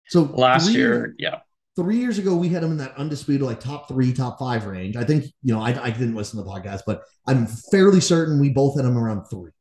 So 0.07 0.23
last 0.23 0.71
year, 0.71 1.13
yeah, 1.19 1.39
three 1.77 1.97
years 1.97 2.17
ago, 2.17 2.35
we 2.35 2.49
had 2.49 2.61
him 2.63 2.71
in 2.71 2.77
that 2.77 2.97
undisputed 2.97 3.43
like 3.47 3.61
top 3.61 3.87
three, 3.87 4.11
top 4.11 4.37
five 4.39 4.65
range. 4.65 4.97
I 4.97 5.05
think, 5.05 5.25
you 5.43 5.53
know, 5.53 5.61
I, 5.61 5.69
I 5.81 5.91
didn't 5.91 6.15
listen 6.15 6.37
to 6.39 6.43
the 6.43 6.49
podcast, 6.49 6.81
but 6.85 7.03
I'm 7.25 7.47
fairly 7.71 8.01
certain 8.01 8.41
we 8.41 8.49
both 8.49 8.75
had 8.75 8.83
him 8.85 8.97
around 8.97 9.25
three. 9.25 9.51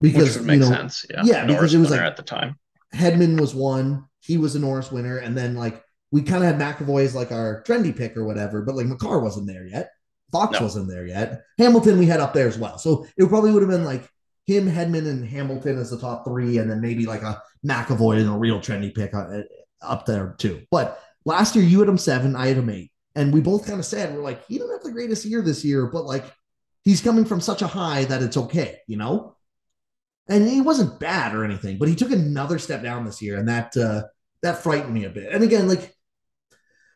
because 0.00 0.36
Which 0.36 0.46
would 0.46 0.52
you 0.54 0.60
know 0.60 0.66
sense. 0.68 1.04
Yeah. 1.10 1.22
yeah, 1.24 1.46
because 1.46 1.74
it 1.74 1.78
was 1.78 1.90
like- 1.90 2.00
at 2.00 2.16
the 2.16 2.22
time. 2.22 2.56
Hedman 2.94 3.40
was 3.40 3.54
one, 3.54 4.04
he 4.20 4.36
was 4.36 4.54
a 4.54 4.58
Norris 4.60 4.92
winner, 4.92 5.16
and 5.16 5.34
then 5.36 5.54
like 5.54 5.82
we 6.10 6.20
kind 6.22 6.44
of 6.44 6.50
had 6.50 6.60
McAvoy 6.60 7.04
as 7.04 7.14
like 7.14 7.32
our 7.32 7.62
trendy 7.66 7.96
pick 7.96 8.16
or 8.18 8.24
whatever, 8.24 8.60
but 8.60 8.74
like 8.74 8.84
Makar 8.86 9.20
wasn't 9.20 9.46
there 9.46 9.66
yet. 9.66 9.88
Fox 10.30 10.58
No. 10.58 10.64
wasn't 10.66 10.88
there 10.88 11.06
yet. 11.06 11.40
Hamilton 11.58 11.98
we 11.98 12.04
had 12.06 12.20
up 12.20 12.34
there 12.34 12.48
as 12.48 12.58
well. 12.58 12.76
So 12.78 13.06
it 13.16 13.28
probably 13.30 13.50
would 13.50 13.62
have 13.62 13.70
been 13.70 13.84
like 13.84 14.06
him, 14.46 14.66
Hedman, 14.70 15.08
and 15.08 15.26
Hamilton 15.26 15.78
as 15.78 15.88
the 15.90 15.98
top 15.98 16.26
three, 16.26 16.58
and 16.58 16.70
then 16.70 16.82
maybe 16.82 17.06
like 17.06 17.22
a 17.22 17.40
McAvoy 17.66 18.20
and 18.20 18.28
a 18.28 18.32
real 18.36 18.60
trendy 18.60 18.94
pick 18.94 19.14
uh, 19.14 19.40
up 19.82 20.06
there 20.06 20.34
too. 20.38 20.62
But 20.70 21.02
last 21.24 21.54
year 21.54 21.64
you 21.64 21.80
had 21.80 21.88
him 21.88 21.98
seven, 21.98 22.36
I 22.36 22.48
had 22.48 22.56
him 22.56 22.70
eight, 22.70 22.90
and 23.14 23.32
we 23.32 23.40
both 23.40 23.66
kind 23.66 23.78
of 23.78 23.86
said 23.86 24.14
we're 24.14 24.22
like 24.22 24.46
he 24.46 24.58
didn't 24.58 24.72
have 24.72 24.82
the 24.82 24.92
greatest 24.92 25.24
year 25.24 25.42
this 25.42 25.64
year, 25.64 25.86
but 25.86 26.04
like 26.04 26.24
he's 26.82 27.00
coming 27.00 27.24
from 27.24 27.40
such 27.40 27.62
a 27.62 27.66
high 27.66 28.04
that 28.04 28.22
it's 28.22 28.36
okay, 28.36 28.78
you 28.86 28.96
know. 28.96 29.36
And 30.28 30.48
he 30.48 30.60
wasn't 30.60 31.00
bad 31.00 31.34
or 31.34 31.44
anything, 31.44 31.78
but 31.78 31.88
he 31.88 31.96
took 31.96 32.12
another 32.12 32.58
step 32.58 32.82
down 32.82 33.04
this 33.04 33.20
year, 33.20 33.38
and 33.38 33.48
that 33.48 33.76
uh, 33.76 34.02
that 34.42 34.62
frightened 34.62 34.94
me 34.94 35.04
a 35.04 35.10
bit. 35.10 35.32
And 35.32 35.42
again, 35.42 35.68
like 35.68 35.94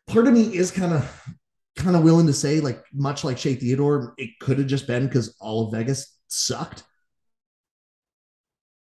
part 0.07 0.27
of 0.27 0.33
me 0.33 0.43
is 0.55 0.71
kind 0.71 0.93
of 0.93 1.37
kind 1.75 1.95
of 1.95 2.03
willing 2.03 2.27
to 2.27 2.33
say, 2.33 2.59
like 2.59 2.83
much 2.93 3.23
like 3.23 3.37
Shea 3.37 3.55
Theodore, 3.55 4.13
it 4.17 4.39
could 4.39 4.57
have 4.57 4.67
just 4.67 4.87
been 4.87 5.05
because 5.07 5.35
all 5.39 5.67
of 5.67 5.73
Vegas 5.73 6.17
sucked. 6.27 6.83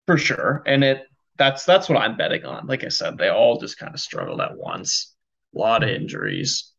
For 0.06 0.18
sure. 0.18 0.64
And 0.66 0.84
it 0.84 1.04
that's 1.38 1.66
that's 1.66 1.90
what 1.90 1.98
I'm 1.98 2.18
betting 2.18 2.46
on. 2.46 2.68
Like 2.68 2.84
I 2.84 2.90
said, 2.90 3.18
they 3.18 3.30
all 3.30 3.60
just 3.60 3.78
kind 3.78 3.94
of 3.94 4.00
struggled 4.00 4.42
at 4.42 4.56
once. 4.56 5.14
A 5.56 5.60
lot 5.60 5.84
of 5.84 5.90
injuries. 5.90 6.72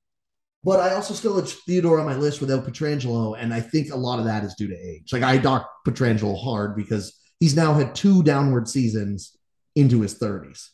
But 0.63 0.81
I 0.81 0.95
also 0.95 1.13
still 1.13 1.37
had 1.37 1.47
Theodore 1.49 2.01
on 2.01 2.07
my 2.07 2.17
list 2.17 2.41
without 2.41 2.65
Pietrangelo, 2.67 3.37
and 3.39 3.53
I 3.53 3.61
think 3.61 3.93
a 3.93 3.97
lot 3.97 4.19
of 4.19 4.25
that 4.25 4.45
is 4.45 4.55
due 4.55 4.69
to 4.69 4.75
age. 4.75 5.13
Like 5.13 5.23
I 5.23 5.37
dock 5.37 5.69
Pietrangelo 5.87 6.43
hard 6.43 6.75
because 6.75 7.19
he's 7.39 7.55
now 7.55 7.75
had 7.75 7.95
two 7.95 8.23
downward 8.23 8.67
seasons 8.69 9.37
into 9.77 10.01
his 10.01 10.19
30s. 10.19 10.71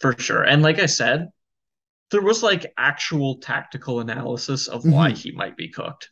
For 0.00 0.18
sure. 0.18 0.42
And 0.42 0.62
like 0.62 0.80
I 0.80 0.86
said, 0.86 1.28
there 2.10 2.22
was 2.22 2.42
like 2.42 2.72
actual 2.76 3.36
tactical 3.38 4.00
analysis 4.00 4.66
of 4.66 4.84
why 4.84 5.12
Mhm. 5.12 5.16
he 5.16 5.30
might 5.32 5.56
be 5.56 5.68
cooked. 5.68 6.10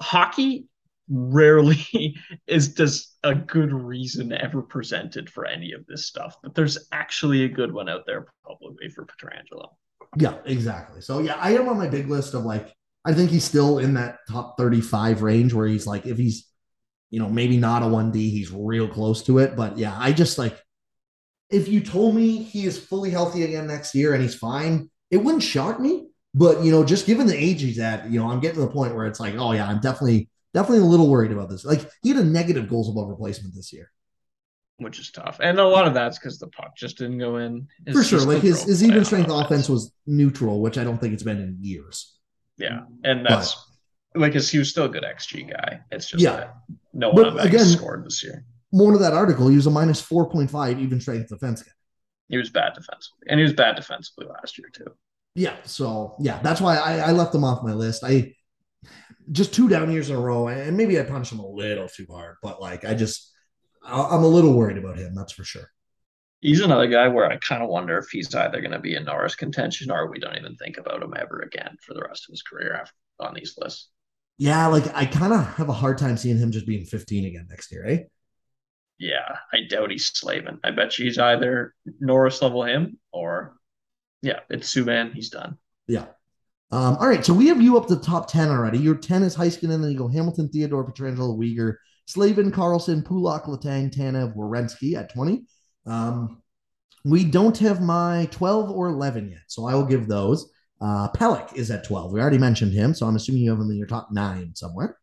Hockey 0.00 0.66
rarely 1.08 2.16
is 2.46 2.68
does 2.74 3.14
a 3.22 3.34
good 3.34 3.72
reason 3.72 4.32
ever 4.32 4.62
presented 4.62 5.30
for 5.30 5.46
any 5.46 5.72
of 5.72 5.86
this 5.86 6.06
stuff, 6.06 6.36
but 6.42 6.54
there's 6.54 6.88
actually 6.92 7.44
a 7.44 7.48
good 7.48 7.72
one 7.72 7.88
out 7.88 8.06
there 8.06 8.26
probably 8.44 8.88
for 8.88 9.06
Pietrangelo. 9.06 9.68
Yeah, 10.16 10.36
exactly. 10.44 11.00
So 11.00 11.18
yeah, 11.20 11.36
I 11.36 11.54
am 11.54 11.68
on 11.68 11.78
my 11.78 11.88
big 11.88 12.08
list 12.08 12.34
of 12.34 12.44
like 12.44 12.72
I 13.04 13.12
think 13.12 13.30
he's 13.30 13.44
still 13.44 13.78
in 13.78 13.94
that 13.94 14.18
top 14.30 14.56
35 14.58 15.22
range 15.22 15.52
where 15.52 15.66
he's 15.66 15.86
like 15.86 16.06
if 16.06 16.16
he's 16.16 16.48
you 17.10 17.20
know 17.20 17.28
maybe 17.28 17.56
not 17.56 17.82
a 17.82 17.86
1D, 17.86 18.14
he's 18.14 18.50
real 18.50 18.88
close 18.88 19.22
to 19.24 19.38
it, 19.38 19.56
but 19.56 19.76
yeah, 19.78 19.96
I 19.98 20.12
just 20.12 20.38
like 20.38 20.58
if 21.50 21.68
you 21.68 21.80
told 21.80 22.14
me 22.14 22.42
he 22.42 22.66
is 22.66 22.78
fully 22.78 23.10
healthy 23.10 23.44
again 23.44 23.66
next 23.66 23.94
year 23.94 24.14
and 24.14 24.22
he's 24.22 24.34
fine, 24.34 24.90
it 25.10 25.18
wouldn't 25.18 25.42
shock 25.42 25.78
me, 25.78 26.08
but 26.34 26.62
you 26.64 26.70
know, 26.70 26.84
just 26.84 27.06
given 27.06 27.26
the 27.26 27.36
age 27.36 27.60
he's 27.60 27.78
at, 27.78 28.10
you 28.10 28.18
know, 28.18 28.30
I'm 28.30 28.40
getting 28.40 28.56
to 28.56 28.66
the 28.66 28.72
point 28.72 28.94
where 28.94 29.06
it's 29.06 29.20
like, 29.20 29.34
oh 29.36 29.52
yeah, 29.52 29.66
I'm 29.66 29.80
definitely 29.80 30.28
definitely 30.54 30.78
a 30.84 30.88
little 30.88 31.08
worried 31.10 31.32
about 31.32 31.50
this. 31.50 31.64
Like 31.64 31.90
he 32.02 32.08
had 32.10 32.18
a 32.18 32.24
negative 32.24 32.68
goals 32.68 32.88
above 32.88 33.08
replacement 33.08 33.54
this 33.54 33.72
year. 33.72 33.90
which 34.78 34.98
is 34.98 35.10
tough. 35.12 35.38
And 35.42 35.58
a 35.60 35.64
lot 35.66 35.86
of 35.86 35.94
that's 35.94 36.18
because 36.18 36.38
the 36.38 36.48
puck 36.48 36.76
just 36.76 36.98
didn't 36.98 37.18
go 37.18 37.36
in. 37.36 37.68
His- 37.86 37.96
For 37.96 38.02
sure. 38.02 38.18
he's 38.20 38.26
Like 38.26 38.42
his, 38.42 38.62
his 38.64 38.82
even 38.84 39.04
strength 39.04 39.30
offense 39.30 39.46
offense. 39.46 39.68
was 39.68 39.92
neutral, 40.06 40.60
which 40.60 40.78
I 40.78 40.84
don't 40.84 40.98
think 41.00 41.12
it's 41.14 41.22
been 41.22 41.40
in 41.40 41.58
years. 41.60 42.16
Yeah. 42.56 42.80
And 43.04 43.24
that's 43.26 43.56
like, 44.16 44.32
cause 44.32 44.48
he 44.50 44.58
was 44.58 44.70
still 44.70 44.86
a 44.86 44.88
good 44.88 45.04
XG 45.04 45.48
guy. 45.50 45.80
It's 45.92 46.06
just 46.08 46.22
Yeah. 46.22 46.36
that 46.36 46.54
no 46.92 47.12
But 47.12 47.24
one 47.26 47.38
on 47.38 47.44
Vegas 47.46 47.62
again- 47.62 47.78
scored 47.78 48.04
this 48.04 48.22
year. 48.24 48.44
More 48.72 48.90
to 48.92 48.98
that 48.98 49.12
article, 49.12 49.46
he 49.48 49.54
was 49.56 49.66
a 49.68 49.70
minus 49.70 50.02
4.5 50.02 50.80
even 50.80 51.00
strength 51.00 51.28
defense 51.28 51.62
guy. 51.62 51.70
He 52.28 52.36
was 52.36 52.50
bad 52.50 52.72
defensively. 52.74 53.26
And 53.28 53.38
he 53.38 53.44
was 53.44 53.52
bad 53.52 53.76
defensively 53.76 54.26
last 54.26 54.58
year, 54.58 54.68
too. 54.72 54.86
Yeah. 55.36 55.54
So 55.64 56.16
yeah, 56.20 56.40
that's 56.42 56.60
why 56.60 56.76
I, 56.78 56.98
I 56.98 57.12
left 57.12 57.32
him 57.34 57.44
off 57.44 57.62
my 57.62 57.72
list. 57.74 58.02
I 58.02 58.34
just 59.30 59.54
two 59.54 59.68
down 59.68 59.90
years 59.90 60.10
in 60.10 60.16
a 60.16 60.20
row, 60.20 60.48
and 60.48 60.76
maybe 60.76 60.98
I 60.98 61.04
punched 61.04 61.32
him 61.32 61.40
a 61.40 61.46
little 61.46 61.88
too 61.88 62.06
hard, 62.10 62.36
but 62.42 62.60
like 62.60 62.84
I 62.84 62.94
just 62.94 63.32
I'm 63.84 64.22
a 64.22 64.28
little 64.28 64.54
worried 64.54 64.78
about 64.78 64.98
him. 64.98 65.14
That's 65.14 65.32
for 65.32 65.44
sure. 65.44 65.70
He's 66.40 66.60
another 66.60 66.88
guy 66.88 67.08
where 67.08 67.30
I 67.30 67.36
kind 67.38 67.62
of 67.62 67.70
wonder 67.70 67.96
if 67.98 68.10
he's 68.10 68.34
either 68.34 68.60
going 68.60 68.72
to 68.72 68.78
be 68.78 68.96
in 68.96 69.04
Norris 69.04 69.34
contention 69.34 69.90
or 69.90 70.10
we 70.10 70.18
don't 70.18 70.36
even 70.36 70.56
think 70.56 70.76
about 70.76 71.02
him 71.02 71.14
ever 71.16 71.40
again 71.40 71.76
for 71.80 71.94
the 71.94 72.02
rest 72.02 72.26
of 72.28 72.32
his 72.32 72.42
career 72.42 72.74
after, 72.74 72.92
on 73.20 73.34
these 73.34 73.54
lists. 73.56 73.88
Yeah, 74.36 74.66
like 74.66 74.94
I 74.94 75.06
kind 75.06 75.32
of 75.32 75.46
have 75.54 75.68
a 75.68 75.72
hard 75.72 75.96
time 75.96 76.16
seeing 76.16 76.36
him 76.36 76.50
just 76.50 76.66
being 76.66 76.84
15 76.84 77.24
again 77.24 77.46
next 77.48 77.72
year, 77.72 77.86
eh? 77.86 77.98
Yeah, 78.98 79.36
I 79.52 79.60
doubt 79.68 79.90
he's 79.90 80.06
slaving. 80.06 80.58
I 80.62 80.70
bet 80.70 80.98
you 80.98 81.06
he's 81.06 81.18
either 81.18 81.74
Norris 81.98 82.42
level 82.42 82.64
him 82.64 82.98
or, 83.10 83.56
yeah, 84.20 84.40
it's 84.50 84.72
Subban. 84.72 85.14
He's 85.14 85.30
done. 85.30 85.56
Yeah. 85.86 86.06
Um, 86.74 86.96
all 86.96 87.06
right, 87.06 87.24
so 87.24 87.32
we 87.32 87.46
have 87.46 87.62
you 87.62 87.76
up 87.76 87.86
to 87.86 87.94
the 87.94 88.02
top 88.02 88.26
10 88.26 88.48
already. 88.48 88.78
Your 88.78 88.96
10 88.96 89.22
is 89.22 89.36
Heiskanen, 89.36 89.80
then 89.80 89.92
you 89.92 89.96
go 89.96 90.08
Hamilton, 90.08 90.48
Theodore, 90.48 90.84
Pietrangelo, 90.84 91.38
Weegar, 91.38 91.76
Slavin, 92.06 92.50
Carlson, 92.50 93.00
Pulock, 93.00 93.44
Letang, 93.44 93.94
Tanev, 93.94 94.34
Werenski 94.34 94.96
at 94.96 95.14
20. 95.14 95.44
Um, 95.86 96.42
we 97.04 97.22
don't 97.22 97.56
have 97.58 97.80
my 97.80 98.26
12 98.32 98.72
or 98.72 98.88
11 98.88 99.30
yet, 99.30 99.42
so 99.46 99.66
I 99.66 99.74
will 99.76 99.84
give 99.84 100.08
those. 100.08 100.50
Uh, 100.80 101.08
Pelech 101.12 101.54
is 101.54 101.70
at 101.70 101.84
12. 101.84 102.10
We 102.10 102.20
already 102.20 102.38
mentioned 102.38 102.72
him, 102.72 102.92
so 102.92 103.06
I'm 103.06 103.14
assuming 103.14 103.42
you 103.42 103.50
have 103.50 103.60
him 103.60 103.70
in 103.70 103.76
your 103.76 103.86
top 103.86 104.08
nine 104.10 104.52
somewhere. 104.56 104.98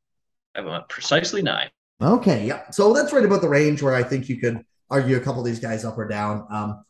I 0.53 0.59
went 0.59 0.89
precisely 0.89 1.41
nine. 1.41 1.69
Okay, 2.01 2.45
yeah. 2.45 2.69
So 2.71 2.91
that's 2.91 3.13
right 3.13 3.23
about 3.23 3.39
the 3.39 3.47
range 3.47 3.81
where 3.81 3.95
I 3.95 4.03
think 4.03 4.27
you 4.27 4.41
could 4.41 4.61
argue 4.89 5.15
a 5.15 5.21
couple 5.21 5.39
of 5.39 5.45
these 5.45 5.61
guys 5.61 5.85
up 5.85 5.97
or 5.97 6.09
down. 6.09 6.45
Um, 6.51 6.83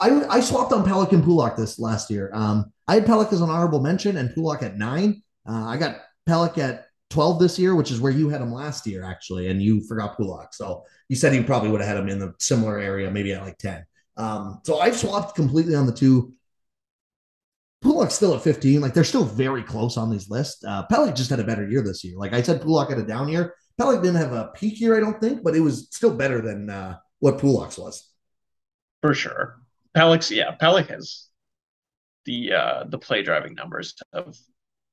I 0.00 0.36
I 0.36 0.40
swapped 0.40 0.72
on 0.72 0.84
Pelech 0.84 1.12
and 1.12 1.24
Pulock 1.24 1.56
this 1.56 1.78
last 1.78 2.10
year. 2.10 2.30
Um, 2.32 2.72
I 2.88 2.94
had 2.94 3.06
Pelech 3.06 3.32
as 3.32 3.40
an 3.40 3.50
honorable 3.50 3.80
mention 3.80 4.16
and 4.16 4.34
Pulock 4.34 4.62
at 4.62 4.76
nine. 4.76 5.22
Uh, 5.48 5.64
I 5.64 5.76
got 5.76 5.96
Pelech 6.28 6.58
at 6.58 6.86
12 7.10 7.38
this 7.38 7.58
year, 7.58 7.74
which 7.74 7.90
is 7.90 8.00
where 8.00 8.12
you 8.12 8.28
had 8.28 8.40
him 8.40 8.52
last 8.52 8.86
year, 8.86 9.04
actually, 9.04 9.48
and 9.48 9.62
you 9.62 9.80
forgot 9.86 10.16
Pulock. 10.16 10.52
So 10.54 10.84
you 11.08 11.16
said 11.16 11.34
you 11.34 11.44
probably 11.44 11.70
would 11.70 11.80
have 11.80 11.88
had 11.88 11.98
him 11.98 12.08
in 12.08 12.18
the 12.18 12.34
similar 12.38 12.78
area, 12.78 13.10
maybe 13.10 13.32
at 13.32 13.42
like 13.42 13.58
10. 13.58 13.84
Um, 14.16 14.60
so 14.64 14.80
I've 14.80 14.96
swapped 14.96 15.34
completely 15.34 15.74
on 15.74 15.86
the 15.86 15.92
two. 15.92 16.32
Pulock's 17.84 18.14
still 18.14 18.34
at 18.34 18.42
15. 18.42 18.80
Like 18.80 18.92
they're 18.94 19.04
still 19.04 19.24
very 19.24 19.62
close 19.62 19.96
on 19.96 20.10
these 20.10 20.28
lists. 20.28 20.64
Uh, 20.64 20.86
Pelech 20.88 21.14
just 21.14 21.30
had 21.30 21.40
a 21.40 21.44
better 21.44 21.68
year 21.68 21.82
this 21.82 22.02
year. 22.02 22.16
Like 22.16 22.32
I 22.32 22.42
said, 22.42 22.60
Pulock 22.60 22.88
had 22.90 22.98
a 22.98 23.06
down 23.06 23.28
year. 23.28 23.54
Pelech 23.80 24.02
didn't 24.02 24.20
have 24.20 24.32
a 24.32 24.50
peak 24.56 24.80
year, 24.80 24.96
I 24.96 25.00
don't 25.00 25.20
think, 25.20 25.44
but 25.44 25.54
it 25.54 25.60
was 25.60 25.88
still 25.90 26.14
better 26.14 26.40
than 26.40 26.70
uh, 26.70 26.96
what 27.20 27.38
Pulock's 27.38 27.78
was. 27.78 28.10
for 29.02 29.14
sure. 29.14 29.60
Pelix, 29.96 30.30
yeah, 30.30 30.54
Pelix 30.60 30.88
has 30.88 31.26
the 32.24 32.52
uh 32.52 32.84
the 32.88 32.98
play 32.98 33.22
driving 33.22 33.54
numbers 33.54 33.94
of 34.12 34.36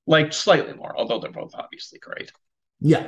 like 0.08 0.34
slightly 0.34 0.74
more, 0.74 0.98
although 0.98 1.20
they're 1.20 1.32
both 1.32 1.54
obviously 1.56 2.00
great. 2.00 2.32
Yeah. 2.80 3.08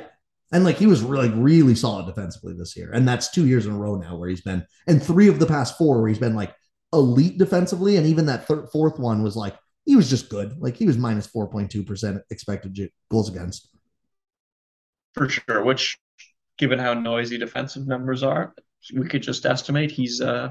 And 0.52 0.64
like 0.64 0.76
he 0.76 0.86
was 0.86 1.02
really, 1.02 1.30
really 1.30 1.74
solid 1.74 2.06
defensively 2.06 2.54
this 2.54 2.76
year. 2.76 2.90
And 2.92 3.06
that's 3.06 3.30
two 3.30 3.46
years 3.46 3.66
in 3.66 3.72
a 3.72 3.78
row 3.78 3.96
now 3.96 4.16
where 4.16 4.28
he's 4.28 4.42
been, 4.42 4.64
and 4.86 5.02
three 5.02 5.28
of 5.28 5.38
the 5.38 5.46
past 5.46 5.76
four 5.76 6.00
where 6.00 6.08
he's 6.08 6.18
been 6.18 6.36
like 6.36 6.54
elite 6.92 7.38
defensively. 7.38 7.96
And 7.96 8.06
even 8.06 8.26
that 8.26 8.46
third, 8.46 8.68
fourth 8.72 8.98
one 8.98 9.22
was 9.22 9.36
like, 9.36 9.56
he 9.84 9.96
was 9.96 10.08
just 10.08 10.28
good. 10.28 10.56
Like 10.60 10.76
he 10.76 10.86
was 10.86 10.96
minus 10.98 11.26
4.2% 11.28 12.20
expected 12.30 12.90
goals 13.10 13.28
against. 13.28 13.68
For 15.14 15.28
sure. 15.28 15.64
Which 15.64 15.98
given 16.58 16.78
how 16.78 16.94
noisy 16.94 17.38
defensive 17.38 17.86
numbers 17.86 18.22
are, 18.22 18.54
we 18.94 19.08
could 19.08 19.22
just 19.22 19.46
estimate 19.46 19.90
he's 19.90 20.20
uh 20.20 20.50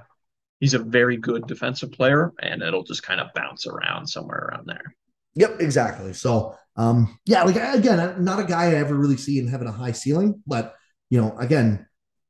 he's 0.60 0.74
a 0.74 0.80
very 0.80 1.18
good 1.18 1.46
defensive 1.48 1.92
player 1.92 2.32
and 2.42 2.62
it'll 2.62 2.84
just 2.84 3.04
kind 3.04 3.20
of 3.20 3.28
bounce 3.36 3.68
around 3.68 4.08
somewhere 4.08 4.50
around 4.52 4.68
there. 4.68 4.96
Yep, 5.36 5.60
exactly. 5.60 6.14
So, 6.14 6.56
um, 6.78 7.20
yeah, 7.26 7.44
like 7.44 7.56
again, 7.58 8.24
not 8.24 8.40
a 8.40 8.46
guy 8.46 8.72
I 8.72 8.76
ever 8.76 8.96
really 8.96 9.18
see 9.18 9.38
in 9.40 9.48
having 9.48 9.68
a 9.68 9.72
high 9.72 9.92
ceiling, 9.92 10.42
but 10.48 10.76
you 11.10 11.22
know, 11.22 11.38
again, 11.38 11.86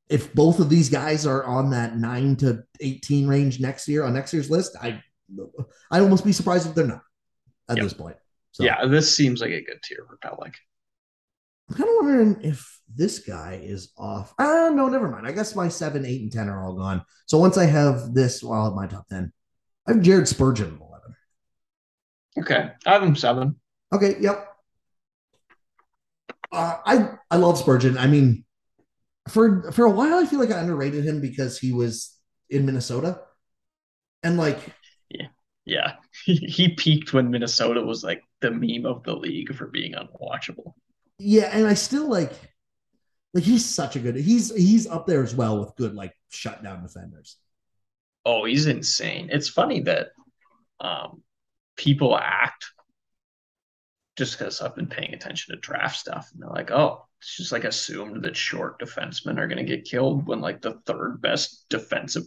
if 0.08 0.32
both 0.34 0.60
of 0.60 0.68
these 0.68 0.88
guys 0.88 1.26
are 1.26 1.44
on 1.44 1.70
that 1.70 1.96
nine 1.96 2.36
to 2.36 2.62
eighteen 2.80 3.26
range 3.26 3.58
next 3.60 3.88
year 3.88 4.04
on 4.04 4.12
next 4.14 4.32
year's 4.32 4.50
list, 4.50 4.76
I 4.80 5.02
I'd 5.90 6.02
almost 6.02 6.24
be 6.24 6.32
surprised 6.32 6.68
if 6.68 6.74
they're 6.74 6.86
not 6.86 7.02
at 7.68 7.76
Yep. 7.76 7.84
this 7.84 7.94
point. 7.94 8.16
So, 8.52 8.64
Yeah, 8.64 8.86
this 8.86 9.14
seems 9.14 9.40
like 9.40 9.50
a 9.50 9.62
good 9.62 9.82
tier 9.82 10.06
for 10.08 10.16
Pelech. 10.18 10.54
I'm 11.68 11.76
kind 11.76 11.88
of 11.88 11.96
wondering 12.00 12.40
if 12.42 12.80
this 12.94 13.20
guy 13.20 13.60
is 13.62 13.92
off. 13.98 14.32
Ah, 14.38 14.70
no, 14.72 14.88
never 14.88 15.08
mind. 15.10 15.26
I 15.26 15.32
guess 15.32 15.56
my 15.56 15.68
seven, 15.68 16.04
eight, 16.06 16.22
and 16.22 16.32
ten 16.32 16.48
are 16.48 16.64
all 16.64 16.74
gone. 16.74 17.02
So 17.26 17.38
once 17.38 17.58
I 17.58 17.64
have 17.64 18.14
this, 18.14 18.42
well, 18.42 18.52
I'll 18.60 18.64
have 18.66 18.74
my 18.74 18.86
top 18.86 19.08
ten. 19.08 19.32
I 19.86 19.92
have 19.92 20.02
Jared 20.02 20.28
Spurgeon 20.28 20.74
at 20.74 20.80
eleven. 20.80 21.16
Okay. 22.38 22.70
I 22.86 22.92
have 22.92 23.02
him 23.02 23.16
seven. 23.16 23.56
Okay, 23.92 24.16
yep. 24.20 24.48
Uh, 26.52 26.76
I 26.84 27.10
I 27.30 27.36
love 27.36 27.58
Spurgeon. 27.58 27.98
I 27.98 28.06
mean, 28.06 28.44
for 29.28 29.72
for 29.72 29.84
a 29.84 29.90
while, 29.90 30.14
I 30.18 30.26
feel 30.26 30.38
like 30.38 30.52
I 30.52 30.60
underrated 30.60 31.04
him 31.04 31.20
because 31.20 31.58
he 31.58 31.72
was 31.72 32.16
in 32.48 32.64
Minnesota, 32.66 33.20
and 34.22 34.36
like, 34.36 34.60
Yeah. 35.64 35.94
He, 36.24 36.36
he 36.36 36.68
peaked 36.74 37.12
when 37.12 37.30
Minnesota 37.30 37.82
was 37.82 38.02
like 38.02 38.22
the 38.40 38.50
meme 38.50 38.86
of 38.86 39.02
the 39.04 39.14
league 39.14 39.54
for 39.54 39.66
being 39.66 39.92
unwatchable. 39.92 40.72
Yeah, 41.18 41.48
and 41.52 41.66
I 41.66 41.74
still 41.74 42.08
like 42.08 42.32
Like 43.34 43.44
he's 43.44 43.64
such 43.64 43.96
a 43.96 44.00
good. 44.00 44.16
He's 44.16 44.54
he's 44.54 44.86
up 44.86 45.06
there 45.06 45.22
as 45.22 45.34
well 45.34 45.60
with 45.60 45.76
good 45.76 45.94
like 45.94 46.14
shutdown 46.30 46.82
defenders. 46.82 47.36
Oh, 48.24 48.44
he's 48.44 48.66
insane. 48.66 49.28
It's 49.32 49.48
funny 49.48 49.80
that 49.82 50.08
um, 50.80 51.22
people 51.76 52.16
act 52.16 52.66
just 54.16 54.38
because 54.38 54.60
I've 54.60 54.74
been 54.74 54.86
paying 54.86 55.14
attention 55.14 55.54
to 55.54 55.60
draft 55.60 55.96
stuff, 55.96 56.30
and 56.32 56.42
they're 56.42 56.50
like, 56.50 56.70
"Oh, 56.70 57.06
it's 57.20 57.36
just 57.36 57.52
like 57.52 57.64
assumed 57.64 58.22
that 58.24 58.36
short 58.36 58.80
defensemen 58.80 59.38
are 59.38 59.48
going 59.48 59.64
to 59.64 59.76
get 59.76 59.84
killed 59.84 60.26
when 60.26 60.40
like 60.40 60.62
the 60.62 60.80
third 60.86 61.20
best 61.20 61.66
defensive 61.68 62.24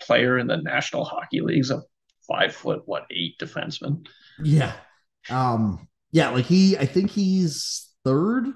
player 0.00 0.38
in 0.38 0.46
the 0.46 0.56
National 0.58 1.04
Hockey 1.04 1.40
League's 1.40 1.70
a 1.70 1.82
five 2.28 2.54
foot 2.54 2.82
what 2.86 3.06
eight 3.10 3.38
defenseman." 3.40 4.06
Yeah, 4.38 4.72
um, 5.30 5.88
yeah, 6.12 6.30
like 6.30 6.44
he, 6.46 6.76
I 6.76 6.86
think 6.86 7.10
he's 7.10 7.85
third 8.06 8.46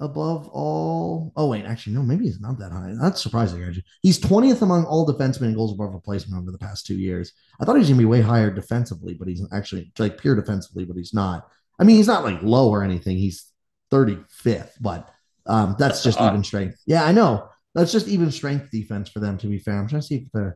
above 0.00 0.48
all. 0.48 1.32
Oh 1.36 1.48
wait, 1.48 1.64
actually 1.64 1.94
no, 1.94 2.02
maybe 2.02 2.26
he's 2.26 2.40
not 2.40 2.58
that 2.58 2.72
high. 2.72 2.94
That's 3.00 3.22
surprising. 3.22 3.62
Actually, 3.62 3.84
he's 4.02 4.18
twentieth 4.18 4.62
among 4.62 4.84
all 4.84 5.06
defensemen 5.06 5.48
in 5.48 5.54
goals 5.54 5.72
above 5.72 5.94
replacement 5.94 6.40
over 6.40 6.52
the 6.52 6.58
past 6.58 6.86
two 6.86 6.96
years. 6.96 7.32
I 7.60 7.64
thought 7.64 7.76
he 7.76 7.80
was 7.80 7.88
gonna 7.88 7.98
be 7.98 8.04
way 8.04 8.20
higher 8.20 8.50
defensively, 8.50 9.14
but 9.14 9.28
he's 9.28 9.42
actually 9.52 9.92
like 9.98 10.18
pure 10.18 10.36
defensively, 10.36 10.84
but 10.84 10.96
he's 10.96 11.14
not. 11.14 11.48
I 11.78 11.84
mean, 11.84 11.96
he's 11.96 12.06
not 12.06 12.24
like 12.24 12.42
low 12.42 12.68
or 12.68 12.84
anything. 12.84 13.16
He's 13.16 13.50
thirty 13.90 14.18
fifth, 14.28 14.76
but 14.80 15.08
um, 15.46 15.76
that's, 15.78 15.96
that's 15.96 16.04
just 16.04 16.20
odd. 16.20 16.32
even 16.32 16.44
strength. 16.44 16.80
Yeah, 16.86 17.04
I 17.04 17.12
know. 17.12 17.48
That's 17.74 17.92
just 17.92 18.08
even 18.08 18.30
strength 18.30 18.70
defense 18.70 19.08
for 19.08 19.20
them. 19.20 19.38
To 19.38 19.46
be 19.46 19.58
fair, 19.58 19.78
I'm 19.78 19.88
trying 19.88 20.02
to 20.02 20.06
see 20.06 20.16
if 20.16 20.32
the 20.32 20.54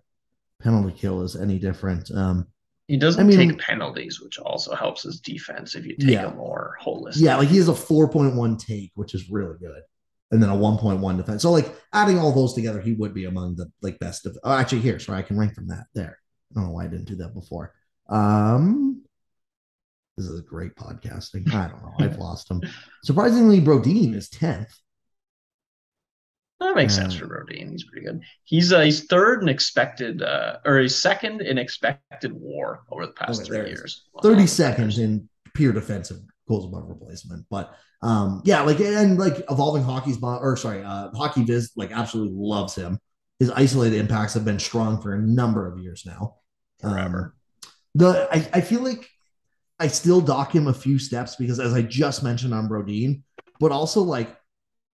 penalty 0.62 0.96
kill 0.96 1.22
is 1.22 1.36
any 1.36 1.58
different. 1.58 2.10
Um, 2.12 2.46
he 2.88 2.96
doesn't 2.96 3.20
I 3.20 3.24
mean, 3.24 3.50
take 3.50 3.58
penalties, 3.58 4.18
which 4.18 4.38
also 4.38 4.74
helps 4.74 5.02
his 5.02 5.20
defense 5.20 5.74
if 5.74 5.84
you 5.84 5.94
take 5.94 6.10
yeah. 6.10 6.26
a 6.26 6.34
more 6.34 6.78
holistic. 6.82 7.20
Yeah, 7.20 7.36
like 7.36 7.48
he 7.48 7.58
has 7.58 7.68
a 7.68 7.72
4.1 7.72 8.58
take, 8.58 8.92
which 8.94 9.14
is 9.14 9.30
really 9.30 9.58
good. 9.58 9.82
And 10.30 10.42
then 10.42 10.48
a 10.48 10.56
1.1 10.56 11.16
defense. 11.18 11.42
So 11.42 11.50
like 11.50 11.70
adding 11.92 12.18
all 12.18 12.32
those 12.32 12.54
together, 12.54 12.80
he 12.80 12.94
would 12.94 13.12
be 13.12 13.26
among 13.26 13.56
the 13.56 13.70
like 13.82 13.98
best 13.98 14.24
of 14.24 14.38
oh 14.42 14.52
actually 14.52 14.80
here, 14.80 14.98
sorry, 14.98 15.18
I 15.18 15.22
can 15.22 15.38
rank 15.38 15.54
from 15.54 15.68
that 15.68 15.84
there. 15.94 16.18
I 16.50 16.54
don't 16.54 16.64
know 16.64 16.72
why 16.72 16.84
I 16.84 16.88
didn't 16.88 17.06
do 17.06 17.16
that 17.16 17.34
before. 17.34 17.74
Um 18.08 19.02
this 20.16 20.26
is 20.26 20.40
a 20.40 20.42
great 20.42 20.74
podcasting. 20.74 21.52
I 21.54 21.68
don't 21.68 21.82
know. 21.82 21.94
I've 22.00 22.18
lost 22.18 22.50
him. 22.50 22.62
Surprisingly, 23.04 23.60
Brodin 23.60 24.14
is 24.14 24.28
10th. 24.30 24.72
That 26.60 26.74
makes 26.74 26.94
sense 26.94 27.14
for 27.14 27.26
Brodin. 27.26 27.70
He's 27.70 27.84
pretty 27.84 28.04
good. 28.04 28.20
He's 28.42 28.72
uh, 28.72 28.80
he's 28.80 29.04
third 29.04 29.42
in 29.42 29.48
expected, 29.48 30.22
uh, 30.22 30.56
or 30.64 30.80
he's 30.80 31.00
second 31.00 31.40
in 31.40 31.56
expected 31.56 32.32
WAR 32.32 32.80
over 32.90 33.06
the 33.06 33.12
past 33.12 33.46
three 33.46 33.68
years. 33.68 34.06
Thirty 34.22 34.46
seconds 34.46 34.98
in 34.98 35.28
pure 35.54 35.72
defensive 35.72 36.18
goals 36.48 36.64
above 36.64 36.88
replacement, 36.88 37.46
but 37.48 37.76
um, 38.02 38.42
yeah, 38.44 38.62
like 38.62 38.80
and 38.80 39.18
like 39.18 39.44
evolving 39.50 39.84
hockey's 39.84 40.18
or 40.20 40.56
sorry, 40.56 40.82
uh, 40.82 41.10
HockeyViz 41.10 41.70
like 41.76 41.92
absolutely 41.92 42.34
loves 42.36 42.74
him. 42.74 42.98
His 43.38 43.50
isolated 43.50 43.98
impacts 43.98 44.34
have 44.34 44.44
been 44.44 44.58
strong 44.58 45.00
for 45.00 45.14
a 45.14 45.18
number 45.18 45.70
of 45.70 45.78
years 45.78 46.04
now. 46.04 46.36
Forever. 46.80 47.34
Um, 47.64 47.70
the 47.94 48.28
I, 48.32 48.58
I 48.58 48.60
feel 48.60 48.82
like 48.82 49.08
I 49.78 49.86
still 49.86 50.20
dock 50.20 50.54
him 50.54 50.66
a 50.66 50.74
few 50.74 50.98
steps 50.98 51.36
because 51.36 51.60
as 51.60 51.72
I 51.72 51.82
just 51.82 52.22
mentioned 52.22 52.52
on 52.52 52.68
Brodin, 52.68 53.22
but 53.60 53.72
also 53.72 54.02
like 54.02 54.36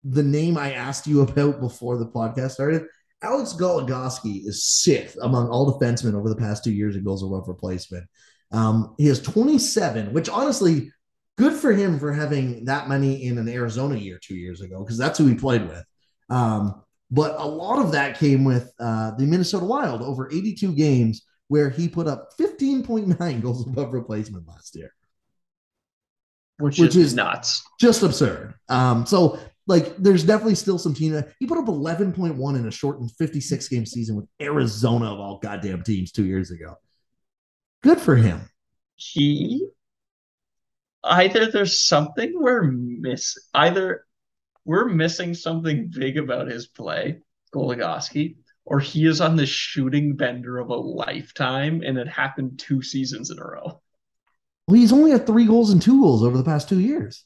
the 0.05 0.23
name 0.23 0.57
I 0.57 0.75
asked 0.75 1.07
you 1.07 1.23
about 1.23 1.61
before 1.61 1.97
the 1.97 2.07
podcast 2.07 2.53
started, 2.53 2.85
Alex 3.23 3.55
Goligoski 3.55 4.47
is 4.47 4.65
sixth 4.65 5.17
among 5.23 5.49
all 5.49 5.79
defensemen 5.79 6.15
over 6.15 6.29
the 6.29 6.37
past 6.37 6.63
two 6.63 6.73
years 6.73 6.95
in 6.95 7.05
goals 7.05 7.23
above 7.23 7.49
replacement. 7.49 8.07
Um, 8.53 8.95
he 8.99 9.07
has 9.07 9.21
27, 9.21 10.13
which 10.13 10.29
honestly, 10.29 10.93
good 11.39 11.55
for 11.55 11.73
him 11.73 11.99
for 11.99 12.13
having 12.13 12.67
that 12.67 12.89
many 12.89 13.25
in 13.25 13.39
an 13.39 13.49
Arizona 13.49 13.97
year 13.97 14.21
two 14.23 14.37
years 14.37 14.61
ago, 14.61 14.81
because 14.81 14.99
that's 14.99 15.19
who 15.19 15.27
he 15.27 15.35
played 15.35 15.67
with. 15.67 15.85
Um, 16.29 16.83
but 17.11 17.35
a 17.39 17.47
lot 17.47 17.85
of 17.85 17.93
that 17.93 18.19
came 18.19 18.45
with 18.45 18.73
uh, 18.79 19.13
the 19.13 19.25
Minnesota 19.25 19.65
Wild 19.65 20.03
over 20.03 20.31
82 20.31 20.75
games, 20.75 21.25
where 21.49 21.71
he 21.71 21.89
put 21.89 22.07
up 22.07 22.31
15.9 22.39 23.43
goals 23.43 23.67
above 23.67 23.93
replacement 23.93 24.47
last 24.47 24.77
year. 24.77 24.93
Which, 26.59 26.79
which 26.79 26.91
is, 26.91 26.97
is, 26.97 27.15
nuts. 27.15 27.65
Just 27.81 28.03
absurd. 28.03 28.55
Um, 28.69 29.07
so 29.07 29.39
like 29.67 29.97
there's 29.97 30.25
definitely 30.25 30.55
still 30.55 30.79
some 30.79 30.95
team 30.95 31.13
that 31.13 31.33
he 31.39 31.47
put 31.47 31.59
up 31.59 31.67
11.1 31.67 32.59
in 32.59 32.67
a 32.67 32.71
shortened 32.71 33.11
56 33.19 33.69
game 33.69 33.87
season 33.87 34.17
with 34.17 34.27
Arizona 34.41 35.13
of 35.13 35.19
all 35.19 35.39
goddamn 35.39 35.83
teams 35.83 36.13
two 36.13 36.27
years 36.27 36.51
ago. 36.51 36.75
Good 37.83 38.01
for 38.01 38.17
him. 38.17 38.41
He 38.97 39.67
either 41.03 41.51
there's 41.51 41.81
something 41.81 42.33
we're 42.35 42.63
miss 42.63 43.37
either 43.55 44.07
we're 44.65 44.89
missing 44.89 45.35
something 45.35 45.91
big 45.95 46.17
about 46.17 46.49
his 46.49 46.67
play, 46.67 47.19
Goligoski, 47.55 48.37
or 48.65 48.81
he 48.81 49.07
is 49.07 49.21
on 49.21 49.37
the 49.37 49.45
shooting 49.45 50.17
bender 50.17 50.59
of 50.59 50.71
a 50.71 50.75
lifetime 50.75 51.83
and 51.85 51.99
it 51.99 52.09
happened 52.09 52.59
two 52.59 52.83
seasons 52.83 53.31
in 53.31 53.39
a 53.39 53.45
row. 53.45 53.83
Well, 54.67 54.77
he's 54.77 54.93
only 54.93 55.11
had 55.11 55.27
three 55.27 55.45
goals 55.47 55.71
and 55.71 55.83
two 55.83 56.01
goals 56.01 56.23
over 56.23 56.39
the 56.39 56.45
past 56.45 56.69
two 56.69 56.81
years. 56.81 57.25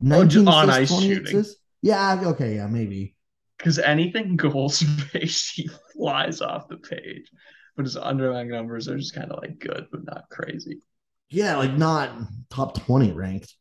19 0.00 0.48
on 0.48 0.70
ice 0.70 0.88
shooting. 0.88 1.26
Assists? 1.26 1.60
Yeah, 1.82 2.20
okay, 2.24 2.56
yeah, 2.56 2.66
maybe. 2.66 3.16
Because 3.58 3.78
anything 3.78 4.36
goals 4.36 4.82
based, 5.12 5.52
he 5.54 5.68
flies 5.94 6.40
off 6.40 6.68
the 6.68 6.76
page. 6.76 7.30
But 7.76 7.86
his 7.86 7.96
underlying 7.96 8.48
numbers 8.48 8.88
are 8.88 8.96
just 8.96 9.14
kind 9.14 9.32
of 9.32 9.42
like 9.42 9.58
good, 9.58 9.88
but 9.90 10.04
not 10.04 10.28
crazy. 10.30 10.82
Yeah, 11.28 11.56
like 11.56 11.74
not 11.74 12.10
top 12.50 12.84
20 12.84 13.12
ranked. 13.12 13.54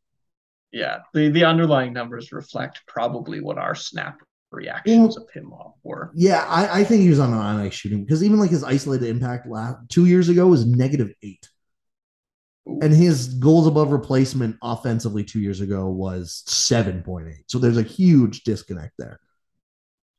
Yeah, 0.72 1.00
the, 1.14 1.30
the 1.30 1.46
underlying 1.46 1.94
numbers 1.94 2.32
reflect 2.32 2.82
probably 2.88 3.42
what 3.42 3.58
our 3.58 3.76
snap 3.76 4.20
reactions 4.52 5.16
well, 5.16 5.26
of 5.26 5.34
him 5.34 5.54
were. 5.84 6.12
Yeah, 6.16 6.46
I, 6.48 6.82
I 6.82 6.84
think 6.84 7.02
he 7.02 7.10
was 7.10 7.20
on 7.20 7.34
an 7.34 7.40
on 7.40 7.60
ice 7.60 7.74
shooting 7.74 8.04
because 8.04 8.24
even 8.24 8.40
like 8.40 8.52
his 8.52 8.64
isolated 8.64 9.10
impact 9.10 9.48
last 9.48 9.78
two 9.90 10.06
years 10.06 10.30
ago 10.30 10.48
was 10.48 10.66
negative 10.66 11.12
eight. 11.22 11.50
And 12.66 12.94
his 12.94 13.34
goals 13.36 13.68
above 13.68 13.92
replacement 13.92 14.58
offensively 14.64 15.24
two 15.24 15.42
years 15.42 15.60
ago 15.60 15.90
was 15.90 16.44
7.8. 16.48 17.34
So 17.48 17.60
there's 17.60 17.78
a 17.78 17.84
huge 17.84 18.44
disconnect 18.44 18.94
there. 18.98 19.20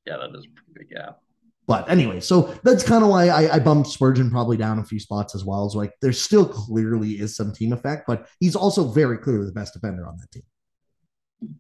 Yeah, 0.07 0.19
that 0.19 0.39
is 0.39 0.45
a 0.45 0.49
pretty 0.55 0.87
big 0.87 0.91
gap. 0.91 1.21
But 1.67 1.89
anyway, 1.89 2.21
so 2.21 2.55
that's 2.63 2.85
kind 2.85 3.03
of 3.03 3.09
why 3.09 3.29
I, 3.29 3.55
I, 3.55 3.59
bumped 3.59 3.89
Spurgeon 3.89 4.31
probably 4.31 4.59
down 4.59 4.79
a 4.79 4.85
few 4.85 5.01
spots 5.01 5.35
as 5.35 5.47
well. 5.47 5.65
As 5.65 5.75
like 5.75 5.95
there 6.03 6.13
still 6.13 6.47
clearly 6.47 7.13
is 7.13 7.35
some 7.35 7.53
team 7.53 7.73
effect, 7.73 8.07
but 8.07 8.29
he's 8.39 8.55
also 8.55 8.89
very 8.89 9.17
clearly 9.17 9.47
the 9.47 9.53
best 9.53 9.73
defender 9.73 10.07
on 10.07 10.19
that 10.19 10.31
team. 10.31 10.43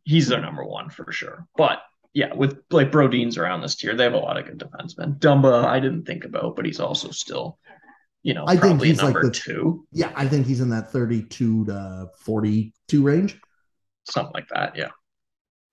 He's 0.04 0.28
their 0.28 0.42
number 0.42 0.62
one 0.62 0.90
for 0.90 1.10
sure. 1.10 1.46
But 1.56 1.80
yeah, 2.12 2.34
with 2.34 2.60
like 2.70 2.92
Brodin's 2.92 3.38
around 3.38 3.62
this 3.62 3.76
tier, 3.76 3.96
they 3.96 4.04
have 4.04 4.12
a 4.12 4.18
lot 4.18 4.36
of 4.36 4.44
good 4.44 4.58
defensemen. 4.58 5.18
Dumba, 5.18 5.64
I 5.64 5.80
didn't 5.80 6.04
think 6.04 6.26
about, 6.26 6.54
but 6.54 6.66
he's 6.66 6.80
also 6.80 7.10
still 7.10 7.58
you 8.24 8.32
know, 8.32 8.44
I 8.48 8.56
think 8.56 8.82
he's 8.82 8.96
number 9.02 9.22
like 9.22 9.32
the, 9.32 9.38
two. 9.38 9.86
Yeah, 9.92 10.10
I 10.16 10.26
think 10.26 10.46
he's 10.46 10.60
in 10.60 10.70
that 10.70 10.90
32 10.90 11.66
to 11.66 12.08
42 12.20 13.02
range. 13.02 13.38
Something 14.04 14.32
like 14.34 14.48
that. 14.48 14.74
Yeah. 14.76 14.88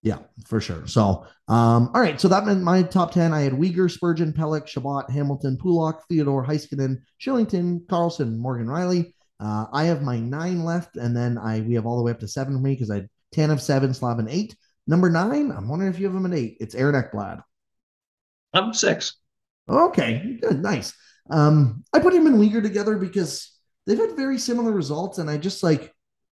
Yeah, 0.03 0.17
for 0.47 0.59
sure. 0.59 0.85
So, 0.85 1.25
um, 1.47 1.91
all 1.93 2.01
right. 2.01 2.19
So 2.19 2.27
that 2.27 2.45
meant 2.45 2.61
my 2.61 2.83
top 2.83 3.13
10. 3.13 3.33
I 3.33 3.41
had 3.41 3.53
Weegar, 3.53 3.89
Spurgeon, 3.89 4.33
Pelech, 4.33 4.67
Chabot, 4.67 5.09
Hamilton, 5.09 5.57
Pulock, 5.57 6.03
Theodore, 6.09 6.45
Heiskanen, 6.45 6.97
Kylington, 7.23 7.87
Carlson, 7.87 8.37
Morgan 8.37 8.67
Rielly. 8.67 9.13
Uh, 9.39 9.67
I 9.71 9.85
have 9.85 10.01
my 10.01 10.19
nine 10.19 10.65
left, 10.65 10.97
and 10.97 11.15
then 11.15 11.37
I 11.37 11.61
we 11.61 11.75
have 11.75 11.85
all 11.85 11.97
the 11.97 12.03
way 12.03 12.11
up 12.11 12.19
to 12.19 12.27
seven 12.27 12.53
for 12.53 12.59
me 12.59 12.73
because 12.73 12.91
I 12.91 12.95
had 12.95 13.09
10 13.31 13.51
of 13.51 13.61
seven, 13.61 13.93
Slavin 13.93 14.27
eight. 14.27 14.55
Number 14.87 15.09
nine, 15.09 15.51
I'm 15.51 15.69
wondering 15.69 15.93
if 15.93 15.99
you 15.99 16.07
have 16.07 16.15
him 16.15 16.25
at 16.25 16.37
eight. 16.37 16.57
It's 16.59 16.75
Aaron 16.75 17.01
Ekblad. 17.01 17.41
I'm 18.53 18.73
six. 18.73 19.15
Okay, 19.69 20.37
good, 20.41 20.61
nice. 20.61 20.93
Um, 21.29 21.83
I 21.93 21.99
put 21.99 22.13
him 22.13 22.27
and 22.27 22.37
Weegar 22.37 22.63
together 22.63 22.97
because 22.97 23.51
they've 23.85 23.97
had 23.97 24.15
very 24.15 24.37
similar 24.37 24.71
results, 24.71 25.17
and 25.17 25.29
I 25.29 25.37
just 25.37 25.63
like 25.63 25.93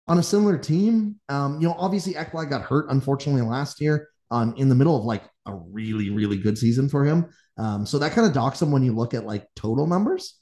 on 0.07 0.19
a 0.19 0.23
similar 0.23 0.57
team. 0.57 1.19
Um, 1.29 1.59
you 1.59 1.67
know, 1.67 1.75
obviously 1.77 2.13
Ekblad 2.13 2.49
got 2.49 2.61
hurt 2.61 2.87
unfortunately 2.89 3.41
last 3.41 3.81
year 3.81 4.09
um, 4.31 4.53
in 4.57 4.69
the 4.69 4.75
middle 4.75 4.97
of 4.97 5.05
like 5.05 5.23
a 5.47 5.53
really 5.53 6.09
really 6.09 6.37
good 6.37 6.57
season 6.57 6.89
for 6.89 7.05
him. 7.05 7.27
Um, 7.57 7.85
so 7.85 7.99
that 7.99 8.11
kind 8.11 8.27
of 8.27 8.33
docks 8.33 8.61
him 8.61 8.71
when 8.71 8.83
you 8.83 8.93
look 8.93 9.13
at 9.13 9.25
like 9.25 9.47
total 9.55 9.87
numbers. 9.87 10.39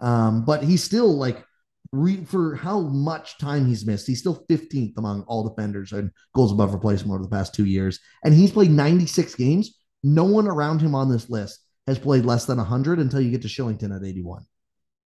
Um, 0.00 0.44
but 0.44 0.62
he's 0.62 0.82
still 0.82 1.16
like 1.16 1.44
re- 1.92 2.24
for 2.24 2.56
how 2.56 2.80
much 2.80 3.38
time 3.38 3.66
he's 3.66 3.86
missed, 3.86 4.06
he's 4.06 4.20
still 4.20 4.44
15th 4.48 4.96
among 4.96 5.22
all 5.22 5.48
defenders 5.48 5.92
and 5.92 6.10
goals 6.34 6.52
above 6.52 6.72
replacement 6.72 7.12
over 7.12 7.22
the 7.22 7.28
past 7.28 7.54
two 7.54 7.66
years, 7.66 7.98
and 8.24 8.34
he's 8.34 8.52
played 8.52 8.70
96 8.70 9.34
games. 9.34 9.76
No 10.02 10.24
one 10.24 10.46
around 10.46 10.80
him 10.80 10.94
on 10.94 11.10
this 11.10 11.28
list 11.28 11.60
has 11.86 11.98
played 11.98 12.24
less 12.24 12.44
than 12.44 12.58
100 12.58 12.98
until 12.98 13.20
you 13.20 13.30
get 13.30 13.42
to 13.42 13.48
Kylington 13.48 13.94
at 13.94 14.04
81. 14.04 14.44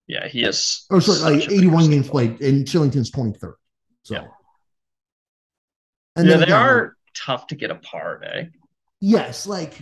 Yeah, 0.06 0.26
he 0.28 0.42
is. 0.42 0.84
Oh, 0.90 0.98
sorry, 0.98 1.36
like 1.36 1.50
81 1.50 1.90
games 1.90 2.08
played, 2.08 2.40
and 2.40 2.66
Kylington's 2.66 3.10
23rd. 3.10 3.54
So, 4.02 4.14
yeah, 4.14 4.26
and 6.16 6.28
yeah, 6.28 6.36
they 6.36 6.42
again, 6.44 6.56
are 6.56 6.96
tough 7.14 7.46
to 7.48 7.54
get 7.54 7.70
apart, 7.70 8.24
eh? 8.26 8.44
Yes, 9.00 9.46
like, 9.46 9.80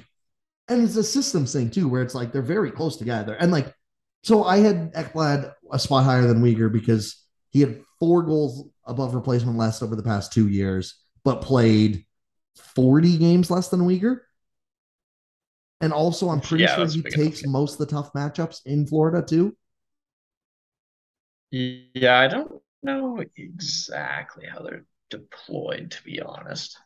and 0.69 0.83
it's 0.83 0.97
a 0.97 1.03
systems 1.03 1.53
thing 1.53 1.71
too, 1.71 1.89
where 1.89 2.03
it's 2.03 2.15
like 2.15 2.33
they're 2.33 2.43
very 2.43 2.71
close 2.71 2.97
together. 2.97 3.35
And 3.35 3.51
like, 3.51 3.75
so 4.23 4.45
I 4.45 4.59
had 4.59 4.93
Ekblad 4.95 5.53
a 5.73 5.79
spot 5.79 6.05
higher 6.05 6.27
than 6.27 6.43
Weegar 6.43 6.71
because 6.73 7.17
he 7.51 7.61
had 7.61 7.83
four 7.99 8.23
goals 8.23 8.69
above 8.85 9.15
replacement 9.15 9.59
less 9.59 9.83
over 9.83 9.97
the 9.97 10.03
past 10.03 10.33
two 10.33 10.49
years, 10.49 10.95
but 11.25 11.43
played 11.43 12.05
40 12.57 13.19
games 13.19 13.51
less 13.51 13.69
than 13.69 13.81
Weegar. 13.81 14.21
And 15.83 15.93
also, 15.93 16.29
I'm 16.31 16.41
pretty 16.41 16.67
Yeah, 16.67 16.75
sure 16.75 16.87
he 16.87 17.03
enough. 17.05 17.05
takes 17.05 17.45
most 17.45 17.75
of 17.75 17.79
the 17.81 17.87
tough 17.95 18.13
matchups 18.15 18.61
in 18.67 18.87
Florida 18.87 19.23
too. 19.27 19.57
Yeah, 21.51 22.19
I 22.19 22.29
don't 22.29 22.63
know 22.83 23.23
exactly 23.37 24.47
how 24.47 24.61
they're 24.63 24.85
deployed, 25.11 25.91
to 25.93 26.03
be 26.05 26.21
honest. 26.21 26.77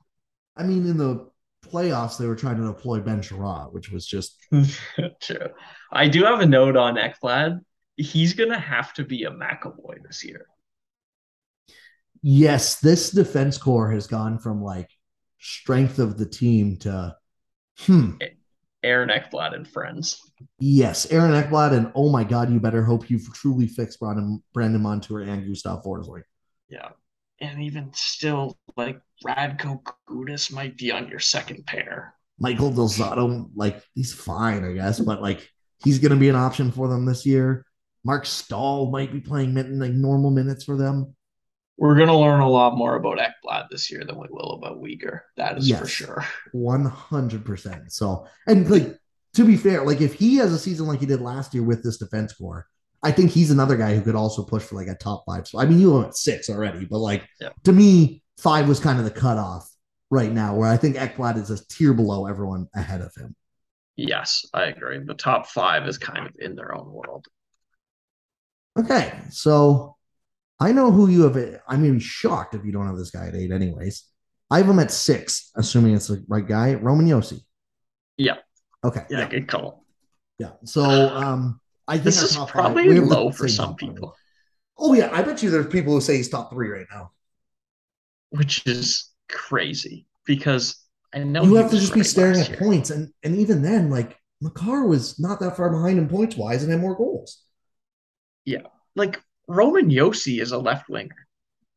I 0.56 0.62
mean, 0.64 0.86
in 0.86 0.96
the 0.96 1.28
playoffs, 1.64 2.18
they 2.18 2.26
were 2.26 2.36
trying 2.36 2.56
to 2.58 2.66
deploy 2.66 3.00
Ben 3.00 3.20
Chiarot, 3.22 3.72
which 3.72 3.90
was 3.90 4.06
just 4.06 4.38
True. 5.20 5.48
I 5.92 6.08
do 6.08 6.24
have 6.24 6.40
a 6.40 6.46
note 6.46 6.76
on 6.76 6.96
Ekblad. 6.96 7.60
He's 7.96 8.34
gonna 8.34 8.58
have 8.58 8.92
to 8.94 9.04
be 9.04 9.24
a 9.24 9.30
McAvoy 9.30 10.02
this 10.06 10.24
year. 10.24 10.46
yes, 12.22 12.80
this 12.80 13.10
defense 13.10 13.58
core 13.58 13.90
has 13.92 14.06
gone 14.06 14.38
from 14.38 14.62
like 14.62 14.90
strength 15.38 15.98
of 15.98 16.16
the 16.18 16.26
team 16.26 16.76
to 16.78 17.14
hmm. 17.80 18.12
Aaron 18.84 19.08
Ekblad 19.08 19.54
and 19.54 19.66
friends. 19.66 20.20
Yes, 20.60 21.06
Aaron 21.10 21.32
Ekblad, 21.32 21.72
and 21.72 21.90
oh 21.94 22.10
my 22.10 22.22
God, 22.22 22.52
you 22.52 22.60
better 22.60 22.84
hope 22.84 23.10
you've 23.10 23.32
truly 23.34 23.66
fixed 23.66 23.98
Brandon, 23.98 24.42
Brandon 24.52 24.82
Montour 24.82 25.22
and 25.22 25.46
Gustav 25.46 25.82
Forsling. 25.82 26.22
Yeah. 26.68 26.90
And 27.40 27.62
even 27.62 27.90
still, 27.94 28.56
like 28.76 29.00
Radko 29.26 29.80
Gudas 30.08 30.52
might 30.52 30.76
be 30.76 30.92
on 30.92 31.08
your 31.08 31.18
second 31.18 31.66
pair. 31.66 32.14
Michael 32.38 32.70
Del 32.70 32.88
Zotto, 32.88 33.48
like 33.54 33.82
he's 33.94 34.12
fine, 34.12 34.64
I 34.64 34.72
guess, 34.72 35.00
but 35.00 35.22
like 35.22 35.48
he's 35.82 35.98
going 35.98 36.12
to 36.12 36.18
be 36.18 36.28
an 36.28 36.36
option 36.36 36.70
for 36.70 36.88
them 36.88 37.04
this 37.04 37.24
year. 37.26 37.64
Marc 38.04 38.26
Staal 38.26 38.90
might 38.90 39.12
be 39.12 39.20
playing 39.20 39.54
like 39.54 39.92
normal 39.92 40.30
minutes 40.30 40.64
for 40.64 40.76
them. 40.76 41.14
We're 41.76 41.96
gonna 41.96 42.18
learn 42.18 42.40
a 42.40 42.48
lot 42.48 42.76
more 42.76 42.94
about 42.96 43.18
Ekblad 43.18 43.68
this 43.70 43.90
year 43.90 44.04
than 44.04 44.16
we 44.16 44.28
will 44.30 44.52
about 44.52 44.80
Weegar. 44.80 45.20
That 45.36 45.58
is 45.58 45.70
for 45.70 45.86
sure. 45.86 46.24
One 46.52 46.84
hundred 46.84 47.44
percent. 47.44 47.92
So, 47.92 48.26
and 48.46 48.68
like 48.70 48.96
to 49.34 49.44
be 49.44 49.56
fair, 49.56 49.84
like 49.84 50.00
if 50.00 50.14
he 50.14 50.36
has 50.36 50.52
a 50.52 50.58
season 50.58 50.86
like 50.86 51.00
he 51.00 51.06
did 51.06 51.20
last 51.20 51.52
year 51.52 51.64
with 51.64 51.82
this 51.82 51.96
defense 51.98 52.32
core, 52.32 52.66
I 53.02 53.10
think 53.10 53.32
he's 53.32 53.50
another 53.50 53.76
guy 53.76 53.94
who 53.94 54.02
could 54.02 54.14
also 54.14 54.44
push 54.44 54.62
for 54.62 54.76
like 54.76 54.86
a 54.86 54.94
top 54.94 55.24
five. 55.26 55.48
So, 55.48 55.58
I 55.58 55.66
mean, 55.66 55.80
you 55.80 55.92
went 55.92 56.16
six 56.16 56.48
already, 56.48 56.84
but 56.84 56.98
like 56.98 57.28
Yeah. 57.40 57.50
to 57.64 57.72
me, 57.72 58.22
five 58.38 58.68
was 58.68 58.78
kind 58.78 58.98
of 59.00 59.04
the 59.04 59.10
cutoff 59.10 59.68
right 60.10 60.30
now, 60.30 60.54
where 60.54 60.70
I 60.70 60.76
think 60.76 60.94
Ekblad 60.96 61.36
is 61.36 61.50
a 61.50 61.58
tier 61.66 61.92
below 61.92 62.26
everyone 62.26 62.68
ahead 62.76 63.00
of 63.00 63.12
him. 63.16 63.34
Yes, 63.96 64.46
I 64.54 64.64
agree. 64.66 65.00
The 65.04 65.14
top 65.14 65.46
five 65.48 65.86
is 65.88 65.98
kind 65.98 66.26
of 66.26 66.32
in 66.38 66.54
their 66.54 66.74
own 66.74 66.92
world. 66.92 67.26
Okay, 68.78 69.12
so 69.30 69.93
I 70.60 70.72
know 70.72 70.90
who 70.90 71.08
you 71.08 71.22
have. 71.22 71.60
I'm 71.68 71.82
be 71.82 71.98
shocked 72.00 72.54
if 72.54 72.64
you 72.64 72.72
don't 72.72 72.86
have 72.86 72.96
this 72.96 73.10
guy 73.10 73.26
at 73.28 73.34
eight, 73.34 73.50
anyways. 73.50 74.04
I 74.50 74.58
have 74.58 74.68
him 74.68 74.78
at 74.78 74.90
six, 74.90 75.50
assuming 75.56 75.94
it's 75.94 76.06
the 76.08 76.24
right 76.28 76.46
guy. 76.46 76.74
Roman 76.74 77.06
Josi. 77.06 77.40
Yeah. 78.16 78.36
Okay. 78.84 79.04
Yeah, 79.10 79.28
good 79.28 79.48
call. 79.48 79.84
Yeah. 80.38 80.52
So 80.64 80.82
um 80.84 81.60
I 81.88 81.94
think 81.94 82.04
This 82.04 82.22
is 82.22 82.36
five- 82.36 82.48
probably 82.48 82.92
the 82.94 83.00
low 83.04 83.30
for 83.30 83.48
some 83.48 83.70
five. 83.70 83.76
people, 83.78 84.14
Oh 84.78 84.92
yeah, 84.94 85.10
I 85.12 85.22
bet 85.22 85.42
you 85.42 85.50
there's 85.50 85.66
people 85.66 85.92
who 85.92 86.00
say 86.00 86.16
he's 86.16 86.28
top 86.28 86.50
three 86.52 86.68
right 86.68 86.86
now. 86.90 87.10
which 88.30 88.66
is 88.66 89.10
crazy 89.28 90.06
because 90.24 90.76
I 91.12 91.18
know 91.20 91.44
you 91.44 91.54
have 91.56 91.70
to 91.70 91.78
just 91.78 91.94
be 91.94 92.02
staring 92.02 92.40
at 92.40 92.48
year. 92.48 92.58
points, 92.58 92.90
and 92.90 93.12
and 93.22 93.36
even 93.36 93.62
then, 93.62 93.90
like 93.90 94.18
Makar 94.40 94.86
was 94.86 95.18
not 95.20 95.38
that 95.40 95.56
far 95.56 95.70
behind 95.70 95.98
in 95.98 96.08
points 96.08 96.36
wise 96.36 96.62
and 96.62 96.72
had 96.72 96.80
more 96.80 96.96
goals. 96.96 97.42
Yeah, 98.44 98.62
like 98.96 99.22
Roman 99.48 99.88
Josi 99.90 100.40
is 100.40 100.52
a 100.52 100.58
left 100.58 100.88
winger. 100.88 101.26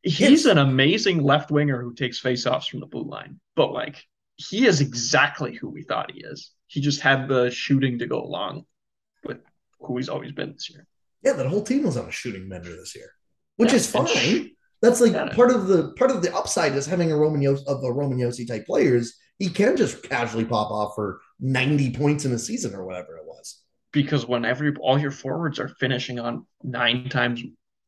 He's 0.02 0.20
Yes. 0.20 0.44
an 0.46 0.58
amazing 0.58 1.22
left 1.22 1.50
winger 1.50 1.82
who 1.82 1.94
takes 1.94 2.20
faceoffs 2.20 2.68
from 2.68 2.80
the 2.80 2.86
blue 2.86 3.04
line, 3.04 3.40
but 3.56 3.72
like 3.72 4.04
he 4.36 4.66
is 4.66 4.80
exactly 4.80 5.54
who 5.54 5.68
we 5.68 5.82
thought 5.82 6.12
he 6.12 6.20
is. 6.20 6.52
He 6.68 6.80
just 6.80 7.00
had 7.00 7.28
the 7.28 7.50
shooting 7.50 7.98
to 7.98 8.06
go 8.06 8.22
along 8.22 8.64
with 9.24 9.38
who 9.80 9.96
he's 9.96 10.08
always 10.08 10.32
been 10.32 10.52
this 10.52 10.70
year. 10.70 10.86
Yeah, 11.24 11.32
that 11.32 11.46
whole 11.46 11.62
team 11.62 11.82
was 11.82 11.96
on 11.96 12.08
a 12.08 12.12
shooting 12.12 12.48
bender 12.48 12.74
this 12.76 12.94
year, 12.94 13.10
which 13.56 13.70
Yeah, 13.70 13.76
is 13.76 13.90
fine. 13.90 14.06
sh- 14.06 14.50
That's 14.80 15.00
like 15.00 15.10
Yeah. 15.12 15.34
part 15.34 15.50
of 15.50 15.66
the 15.66 15.92
part 15.94 16.12
of 16.12 16.22
the 16.22 16.32
upside 16.32 16.76
is 16.76 16.86
having 16.86 17.10
a 17.10 17.16
Roman 17.16 17.42
Yos 17.42 17.64
of 17.64 17.82
a 17.82 17.92
Roman 17.92 18.18
Josi 18.18 18.46
type 18.46 18.64
players. 18.64 19.16
He 19.40 19.48
can 19.48 19.76
just 19.76 20.04
casually 20.04 20.44
pop 20.44 20.70
off 20.70 20.94
for 20.94 21.20
ninety 21.40 21.92
points 21.92 22.24
in 22.24 22.30
a 22.32 22.38
season 22.38 22.74
or 22.76 22.84
whatever 22.86 23.16
it 23.16 23.24
was. 23.26 23.60
Because 23.92 24.26
when 24.26 24.44
every 24.44 24.74
all 24.80 24.98
your 24.98 25.10
forwards 25.10 25.58
are 25.58 25.68
finishing 25.68 26.18
on 26.18 26.46
nine 26.62 27.08
times 27.08 27.42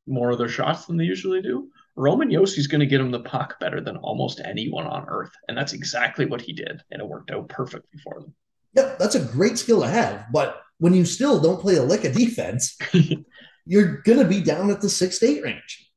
more 0.07 0.31
of 0.31 0.39
their 0.39 0.49
shots 0.49 0.87
than 0.87 0.97
they 0.97 1.05
usually 1.05 1.43
do, 1.43 1.71
Roman 1.97 2.31
Josi's 2.31 2.67
going 2.67 2.81
to 2.81 2.87
get 2.87 3.01
him 3.01 3.11
the 3.11 3.21
puck 3.21 3.61
better 3.61 3.81
than 3.81 3.97
almost 3.99 4.41
anyone 4.45 4.87
on 4.87 5.07
earth, 5.09 5.33
and 5.49 5.57
that's 5.57 5.73
exactly 5.73 6.25
what 6.25 6.41
he 6.41 6.53
did, 6.53 6.83
and 6.91 7.03
it 7.03 7.09
worked 7.09 7.31
out 7.31 7.49
perfectly 7.49 8.01
for 8.03 8.21
them. 8.21 8.35
Yeah, 8.75 8.95
that's 8.99 9.17
a 9.17 9.25
great 9.25 9.59
skill 9.59 9.83
to 9.83 9.89
have, 9.89 10.27
but 10.33 10.63
when 10.79 10.95
you 10.95 11.05
still 11.05 11.41
don't 11.41 11.61
play 11.61 11.77
a 11.77 11.83
lick 11.83 12.05
of 12.05 12.15
defense, 12.15 12.79
you're 13.67 13.99
gonna 14.03 14.25
be 14.25 14.41
down 14.41 14.71
at 14.71 14.81
the 14.81 14.89
six 14.89 15.19
to 15.19 15.27
eight 15.27 15.43
range. 15.43 15.91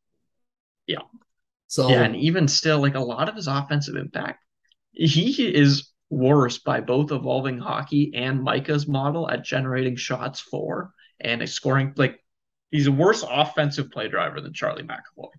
Yeah. 0.88 1.04
So 1.68 1.90
Yeah, 1.90 2.04
and 2.04 2.16
even 2.18 2.48
still, 2.48 2.80
like 2.80 2.96
a 2.96 3.00
lot 3.00 3.30
of 3.30 3.36
his 3.36 3.48
offensive 3.48 3.96
impact, 3.96 4.44
he 4.92 5.32
is 5.56 5.90
worse 6.14 6.60
by 6.60 6.80
both 6.81 7.11
evolving 7.11 7.60
hockey 7.60 8.11
and 8.15 8.41
Micah's 8.41 8.88
model 8.88 9.30
at 9.30 9.44
generating 9.44 9.95
shots 9.95 10.40
for 10.40 10.94
and 11.19 11.48
scoring. 11.49 11.94
Like 11.95 12.19
he's 12.72 12.88
a 12.88 12.91
worse 12.91 13.23
offensive 13.27 13.91
play 13.91 14.07
driver 14.07 14.41
than 14.41 14.53
Charlie 14.53 14.84
McAvoy, 14.84 15.30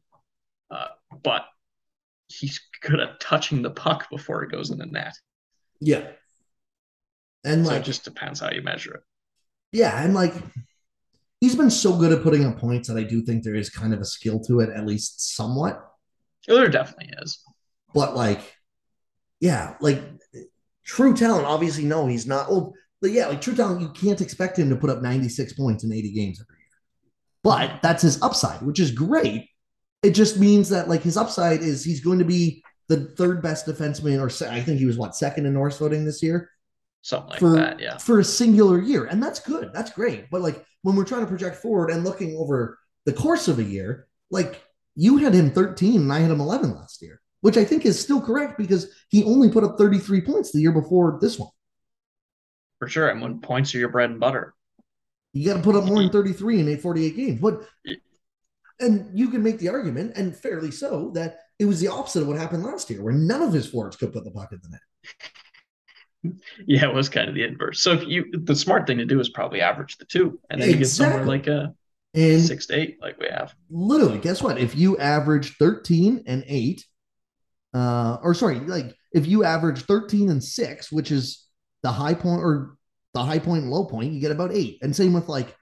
uh, 0.71 0.89
but 1.23 1.45
he's 2.29 2.61
good 2.81 3.01
at 3.01 3.21
touching 3.21 3.63
the 3.63 3.71
puck 3.71 4.09
before 4.11 4.43
it 4.43 4.51
goes 4.51 4.71
in 4.71 4.79
the 4.79 4.87
net. 4.87 5.15
yeah. 5.81 6.07
And 7.45 7.67
So 7.67 7.73
like 7.73 7.83
it 7.83 7.85
just 7.85 8.05
depends 8.05 8.41
how 8.41 8.51
you 8.51 8.63
measure 8.63 8.95
it. 8.95 9.03
Yeah, 9.73 10.03
and 10.03 10.15
like 10.15 10.33
he's 11.41 11.55
been 11.55 11.71
so 11.71 11.99
good 11.99 12.13
at 12.13 12.23
putting 12.23 12.45
up 12.47 12.59
points 12.59 12.89
that 12.89 12.97
I 12.97 13.03
do 13.03 13.21
think 13.21 13.43
there 13.43 13.55
is 13.55 13.69
kind 13.69 13.93
of 13.93 14.01
a 14.01 14.05
skill 14.05 14.41
to 14.45 14.61
it, 14.61 14.71
at 14.71 14.87
least 14.87 15.35
somewhat. 15.37 15.85
There 16.49 16.69
definitely 16.69 17.13
is. 17.21 17.39
But 17.93 18.17
like, 18.17 18.41
yeah, 19.41 19.75
like 19.81 20.01
true 20.85 21.15
talent, 21.15 21.47
obviously, 21.47 21.85
no, 21.85 22.07
he's 22.07 22.27
not. 22.27 22.51
Well, 22.51 22.75
but 23.01 23.11
yeah, 23.11 23.27
like 23.27 23.41
true 23.41 23.55
talent, 23.55 23.81
you 23.81 23.89
can't 23.91 24.21
expect 24.21 24.59
him 24.59 24.71
to 24.71 24.77
put 24.77 24.91
up 24.91 25.03
96 25.03 25.53
points 25.55 25.85
in 25.85 25.93
80 25.93 26.13
games 26.13 26.41
every 26.41 26.57
year. 26.57 26.65
But 27.43 27.83
that's 27.83 28.03
his 28.03 28.21
upside, 28.23 28.63
which 28.63 28.81
is 28.81 28.91
great. 28.91 29.49
It 30.03 30.11
just 30.11 30.39
means 30.39 30.69
that 30.71 30.89
like 30.89 31.03
his 31.03 31.17
upside 31.17 31.61
is 31.61 31.85
he's 31.85 32.01
going 32.01 32.19
to 32.19 32.25
be 32.25 32.63
the 32.89 33.05
third 33.05 33.43
best 33.43 33.67
defenseman, 33.67 34.21
or 34.23 34.31
se- 34.31 34.51
I 34.51 34.61
think 34.63 34.79
he 34.79 34.87
was 34.87 34.99
what 34.99 35.17
second 35.17 35.47
in 35.47 35.55
Norris 35.55 35.79
voting 35.79 36.05
this 36.05 36.23
year 36.23 36.51
Something 37.03 37.31
like 37.31 37.39
for 37.39 37.53
that. 37.57 37.81
Yeah. 37.81 37.99
for 37.99 38.19
a 38.21 38.25
singular 38.25 38.81
year, 38.81 39.05
and 39.05 39.23
that's 39.23 39.41
good. 39.41 39.71
That's 39.75 39.91
great. 39.91 40.31
But 40.31 40.41
like 40.41 40.65
when 40.83 40.97
we're 40.97 41.05
trying 41.05 41.23
to 41.23 41.27
project 41.27 41.57
forward 41.57 41.91
and 41.91 42.05
looking 42.05 42.37
over 42.37 42.79
the 43.05 43.13
course 43.13 43.49
of 43.49 43.59
a 43.59 43.63
year, 43.63 44.07
like 44.31 44.63
you 44.97 45.19
had 45.19 45.35
him 45.35 45.51
13 45.51 46.01
and 46.03 46.13
I 46.13 46.21
had 46.21 46.31
him 46.31 46.41
11 46.41 46.75
last 46.75 47.03
year, 47.03 47.21
which 47.45 47.59
I 47.59 47.65
think 47.67 47.85
is 47.85 48.01
still 48.01 48.23
correct 48.23 48.57
because 48.57 48.89
he 49.11 49.23
only 49.23 49.51
put 49.51 49.65
up 49.65 49.77
33 49.77 50.23
points 50.23 50.51
the 50.51 50.63
year 50.63 50.73
before 50.73 51.19
this 51.21 51.39
one. 51.39 51.51
For 52.79 52.89
sure. 52.89 53.11
And 53.11 53.21
when 53.21 53.43
points 53.43 53.75
are 53.75 53.79
your 53.79 53.91
bread 53.91 54.09
and 54.09 54.19
butter. 54.19 54.55
You 55.35 55.51
got 55.51 55.59
to 55.59 55.63
put 55.63 55.77
up 55.77 55.85
more 55.85 55.99
than 55.99 56.07
mm-hmm. 56.07 56.17
33 56.17 56.61
in 56.61 56.69
848 56.69 57.17
games. 57.17 57.41
But 57.43 57.69
and 58.81 59.11
you 59.13 59.29
can 59.29 59.43
make 59.43 59.59
the 59.59 59.69
argument, 59.69 60.15
and 60.17 60.35
fairly 60.35 60.71
so, 60.71 61.11
that 61.11 61.41
it 61.59 61.67
was 61.67 61.81
the 61.81 61.89
opposite 61.89 62.23
of 62.23 62.29
what 62.29 62.39
happened 62.39 62.65
last 62.65 62.89
year, 62.89 63.03
where 63.03 63.13
none 63.13 63.43
of 63.43 63.53
his 63.53 63.67
forwards 63.67 63.97
could 63.97 64.15
put 64.15 64.25
the 64.25 64.31
puck 64.31 64.51
in 64.53 64.61
the 64.63 64.71
net. 64.71 66.35
Yeah, 66.67 66.89
it 66.89 66.95
was 66.95 67.11
kind 67.11 67.29
of 67.29 67.35
the 67.35 67.45
inverse. 67.45 67.83
So 67.83 67.93
if 67.93 68.09
you 68.09 68.25
the 68.33 68.57
smart 68.57 68.87
thing 68.87 68.97
to 68.97 69.05
do 69.05 69.21
is 69.21 69.29
probably 69.29 69.61
average 69.61 69.99
the 69.99 70.07
two, 70.07 70.41
and 70.49 70.59
then 70.59 70.71
you 70.71 70.77
get 70.79 70.87
somewhere 70.87 71.27
like 71.27 71.47
a 71.47 71.75
And 72.15 72.41
six 72.41 72.65
to 72.69 72.79
eight, 72.79 72.97
like 73.03 73.21
we 73.21 73.29
have. 73.29 73.55
literally, 73.69 74.17
guess 74.19 74.43
what? 74.43 74.57
If 74.57 74.75
you 74.75 74.97
average 74.97 75.59
13 75.59 76.25
and 76.27 76.43
8, 76.47 76.83
uh, 77.75 78.19
or 78.23 78.35
sorry, 78.35 78.61
like 78.61 78.95
if 79.13 79.27
you 79.27 79.45
average 79.45 79.83
13 79.83 80.31
and 80.31 80.43
6, 80.43 80.93
which 80.93 81.11
is 81.11 81.47
the 81.83 81.91
high 81.91 82.15
point 82.15 82.41
or 82.41 82.77
the 83.13 83.23
high 83.23 83.39
point 83.39 83.63
and 83.63 83.71
low 83.71 83.85
point, 83.85 84.13
you 84.13 84.21
get 84.21 84.31
about 84.31 84.53
eight. 84.53 84.79
And 84.81 84.95
same 84.95 85.13
with 85.13 85.29
like 85.29 85.55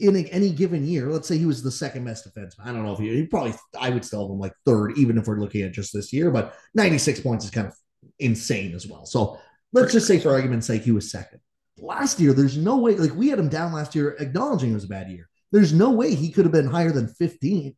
in 0.00 0.16
any 0.26 0.50
given 0.50 0.86
year, 0.86 1.10
let's 1.10 1.26
say 1.26 1.38
he 1.38 1.46
was 1.46 1.62
the 1.62 1.70
second 1.70 2.04
best 2.04 2.26
defenseman. 2.26 2.64
I 2.64 2.72
don't 2.72 2.84
know 2.84 2.92
if 2.92 2.98
he, 2.98 3.14
he 3.14 3.26
probably, 3.26 3.54
I 3.78 3.90
would 3.90 4.04
still 4.04 4.22
have 4.22 4.30
him 4.30 4.38
like 4.38 4.52
third, 4.64 4.96
even 4.96 5.18
if 5.18 5.26
we're 5.26 5.40
looking 5.40 5.62
at 5.62 5.72
just 5.72 5.92
this 5.92 6.12
year, 6.12 6.30
but 6.30 6.54
96 6.74 7.20
points 7.20 7.44
is 7.44 7.50
kind 7.50 7.66
of 7.66 7.74
insane 8.18 8.74
as 8.74 8.86
well. 8.86 9.06
So 9.06 9.38
let's 9.72 9.92
just 9.92 10.06
say, 10.06 10.18
for 10.18 10.30
argument's 10.30 10.66
sake, 10.66 10.82
he 10.82 10.92
was 10.92 11.10
second. 11.10 11.40
Last 11.78 12.20
year, 12.20 12.32
there's 12.32 12.58
no 12.58 12.76
way, 12.76 12.94
like 12.96 13.14
we 13.14 13.28
had 13.28 13.38
him 13.38 13.48
down 13.48 13.72
last 13.72 13.94
year, 13.94 14.16
acknowledging 14.20 14.70
it 14.70 14.74
was 14.74 14.84
a 14.84 14.88
bad 14.88 15.10
year. 15.10 15.28
There's 15.50 15.72
no 15.72 15.90
way 15.90 16.14
he 16.14 16.30
could 16.30 16.44
have 16.44 16.52
been 16.52 16.66
higher 16.66 16.92
than 16.92 17.12
15th 17.20 17.76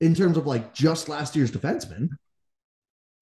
in 0.00 0.14
terms 0.14 0.36
of 0.36 0.46
like 0.46 0.74
just 0.74 1.08
last 1.08 1.36
year's 1.36 1.50
defenseman. 1.50 2.10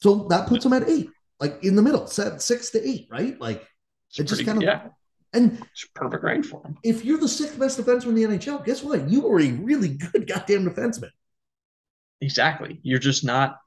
So 0.03 0.27
that 0.31 0.49
puts 0.49 0.65
him 0.65 0.73
at 0.73 0.89
eight, 0.89 1.09
like 1.41 1.63
in 1.65 1.77
the 1.77 1.83
middle, 1.83 2.07
set 2.07 2.43
six 2.43 2.71
to 2.71 2.89
eight, 2.89 3.07
right? 3.11 3.41
Like 3.41 3.67
It's 4.11 4.19
it 4.19 4.25
just 4.29 4.45
kind 4.45 4.59
of, 4.59 4.65
yeah, 4.65 4.89
and 5.33 5.59
it's 5.73 5.87
perfect 5.95 6.25
range 6.25 6.47
for 6.47 6.63
him. 6.65 6.77
if 6.83 7.05
you're 7.05 7.19
the 7.19 7.29
sixth 7.29 7.59
best 7.59 7.79
defenseman 7.79 8.09
in 8.11 8.15
the 8.15 8.39
NHL, 8.39 8.65
guess 8.65 8.83
what? 8.83 9.09
You 9.09 9.27
are 9.29 9.41
a 9.41 9.51
really 9.53 9.89
good 10.13 10.27
goddamn 10.29 10.65
defenseman. 10.69 11.11
Exactly. 12.21 12.81
You're 12.83 12.99
just 12.99 13.25
not 13.25 13.59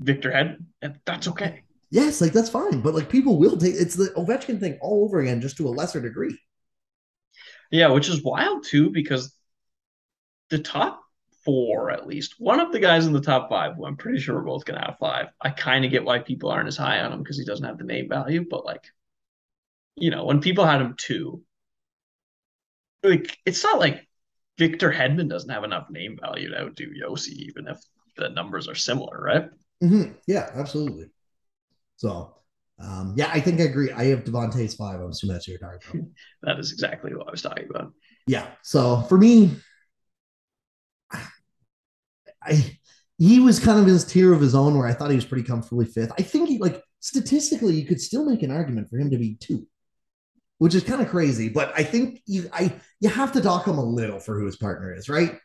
Victor 0.00 0.30
Head, 0.32 0.64
and 0.82 0.98
that's 1.06 1.28
okay. 1.28 1.62
Yes, 1.90 2.20
like 2.20 2.32
that's 2.32 2.50
fine, 2.50 2.80
but 2.80 2.94
like 2.94 3.08
people 3.08 3.38
will 3.38 3.56
take 3.56 3.74
it's 3.74 3.94
the 3.94 4.08
Ovechkin 4.16 4.60
thing 4.60 4.78
all 4.82 5.04
over 5.04 5.20
again, 5.20 5.40
just 5.40 5.56
to 5.58 5.68
a 5.68 5.70
lesser 5.70 6.00
degree. 6.00 6.36
Yeah, 7.70 7.88
which 7.88 8.08
is 8.08 8.22
wild 8.22 8.64
too, 8.64 8.90
because 8.90 9.34
the 10.50 10.58
top 10.58 11.02
four, 11.46 11.90
at 11.90 12.06
least 12.06 12.34
one 12.38 12.60
of 12.60 12.72
the 12.72 12.80
guys 12.80 13.06
in 13.06 13.14
the 13.14 13.20
top 13.20 13.48
five, 13.48 13.76
who 13.76 13.86
I'm 13.86 13.96
pretty 13.96 14.18
sure 14.18 14.34
we're 14.34 14.42
both 14.42 14.66
gonna 14.66 14.84
have 14.84 14.98
five. 15.00 15.28
I 15.40 15.50
kind 15.50 15.84
of 15.84 15.90
get 15.90 16.04
why 16.04 16.18
people 16.18 16.50
aren't 16.50 16.68
as 16.68 16.76
high 16.76 17.00
on 17.00 17.12
him 17.12 17.20
because 17.20 17.38
he 17.38 17.44
doesn't 17.46 17.64
have 17.64 17.78
the 17.78 17.84
name 17.84 18.08
value, 18.08 18.44
but 18.48 18.66
like, 18.66 18.84
you 19.94 20.10
know, 20.10 20.26
when 20.26 20.40
people 20.40 20.66
had 20.66 20.82
him 20.82 20.94
two, 20.98 21.42
like 23.02 23.38
it's 23.46 23.62
not 23.62 23.78
like 23.78 24.06
Victor 24.58 24.92
Hedman 24.92 25.28
doesn't 25.28 25.48
have 25.48 25.64
enough 25.64 25.88
name 25.88 26.18
value 26.20 26.50
to 26.50 26.60
outdo 26.62 26.90
Josi, 27.00 27.32
even 27.32 27.68
if 27.68 27.78
the 28.16 28.28
numbers 28.28 28.68
are 28.68 28.74
similar, 28.74 29.22
right? 29.22 29.48
Mm-hmm. 29.82 30.12
Yeah, 30.26 30.50
absolutely. 30.54 31.10
So, 31.96 32.34
um, 32.78 33.14
yeah, 33.16 33.30
I 33.32 33.40
think 33.40 33.60
I 33.60 33.64
agree. 33.64 33.92
I 33.92 34.04
have 34.06 34.24
Devon 34.24 34.50
Toews 34.50 34.76
five. 34.76 35.00
I'm 35.00 35.10
assuming 35.10 35.34
that's 35.34 35.48
your 35.48 35.58
talking 35.58 35.78
about. 35.90 36.06
that 36.42 36.58
is 36.58 36.72
exactly 36.72 37.14
what 37.14 37.28
I 37.28 37.30
was 37.30 37.42
talking 37.42 37.68
about. 37.70 37.92
Yeah. 38.26 38.48
So 38.62 39.02
for 39.02 39.16
me, 39.16 39.56
I 42.46 42.78
he 43.18 43.40
was 43.40 43.58
kind 43.58 43.78
of 43.78 43.86
in 43.86 43.92
his 43.92 44.04
tier 44.04 44.32
of 44.32 44.40
his 44.40 44.54
own 44.54 44.76
where 44.76 44.86
I 44.86 44.92
thought 44.92 45.10
he 45.10 45.16
was 45.16 45.24
pretty 45.24 45.46
comfortably 45.46 45.86
fifth. 45.86 46.12
I 46.18 46.22
think 46.22 46.48
he 46.48 46.58
like 46.58 46.82
statistically, 47.00 47.74
you 47.74 47.86
could 47.86 48.00
still 48.00 48.24
make 48.24 48.42
an 48.42 48.50
argument 48.50 48.90
for 48.90 48.98
him 48.98 49.10
to 49.10 49.16
be 49.16 49.36
two, 49.36 49.66
which 50.58 50.74
is 50.74 50.82
kind 50.84 51.00
of 51.00 51.08
crazy. 51.08 51.48
But 51.48 51.72
I 51.74 51.82
think 51.82 52.20
you 52.26 52.50
I 52.52 52.74
you 53.00 53.08
have 53.08 53.32
to 53.32 53.40
dock 53.40 53.66
him 53.66 53.78
a 53.78 53.84
little 53.84 54.20
for 54.20 54.38
who 54.38 54.46
his 54.46 54.56
partner 54.56 54.94
is, 54.94 55.08
right? 55.08 55.38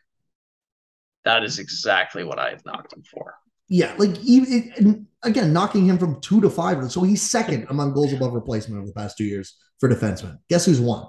That 1.24 1.44
is 1.44 1.58
exactly 1.58 2.24
what 2.24 2.38
I 2.38 2.50
have 2.50 2.64
knocked 2.66 2.92
him 2.92 3.04
for. 3.04 3.34
Yeah, 3.68 3.94
like 3.96 4.18
even 4.22 5.06
again, 5.22 5.52
knocking 5.52 5.86
him 5.86 5.98
from 5.98 6.20
two 6.20 6.40
to 6.42 6.50
five. 6.50 6.92
So 6.92 7.02
he's 7.02 7.22
second 7.22 7.66
among 7.70 7.94
goals 7.94 8.12
above 8.12 8.34
replacement 8.34 8.78
over 8.78 8.88
the 8.88 8.92
past 8.92 9.16
two 9.16 9.24
years 9.24 9.56
for 9.78 9.88
defensemen. 9.88 10.38
Guess 10.50 10.66
who's 10.66 10.80
won? 10.80 11.06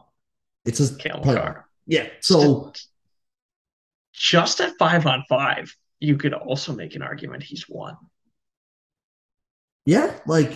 It's 0.66 0.78
his 0.78 0.92
partner. 0.92 1.66
Yeah. 1.88 2.08
So 2.22 2.72
just 4.14 4.62
at 4.62 4.74
five 4.78 5.06
on 5.06 5.26
five, 5.28 5.76
you 6.04 6.18
could 6.18 6.34
also 6.34 6.74
make 6.74 6.96
an 6.96 7.02
argument 7.02 7.44
he's 7.44 7.68
won. 7.70 7.96
Yeah, 9.86 10.14
like 10.28 10.52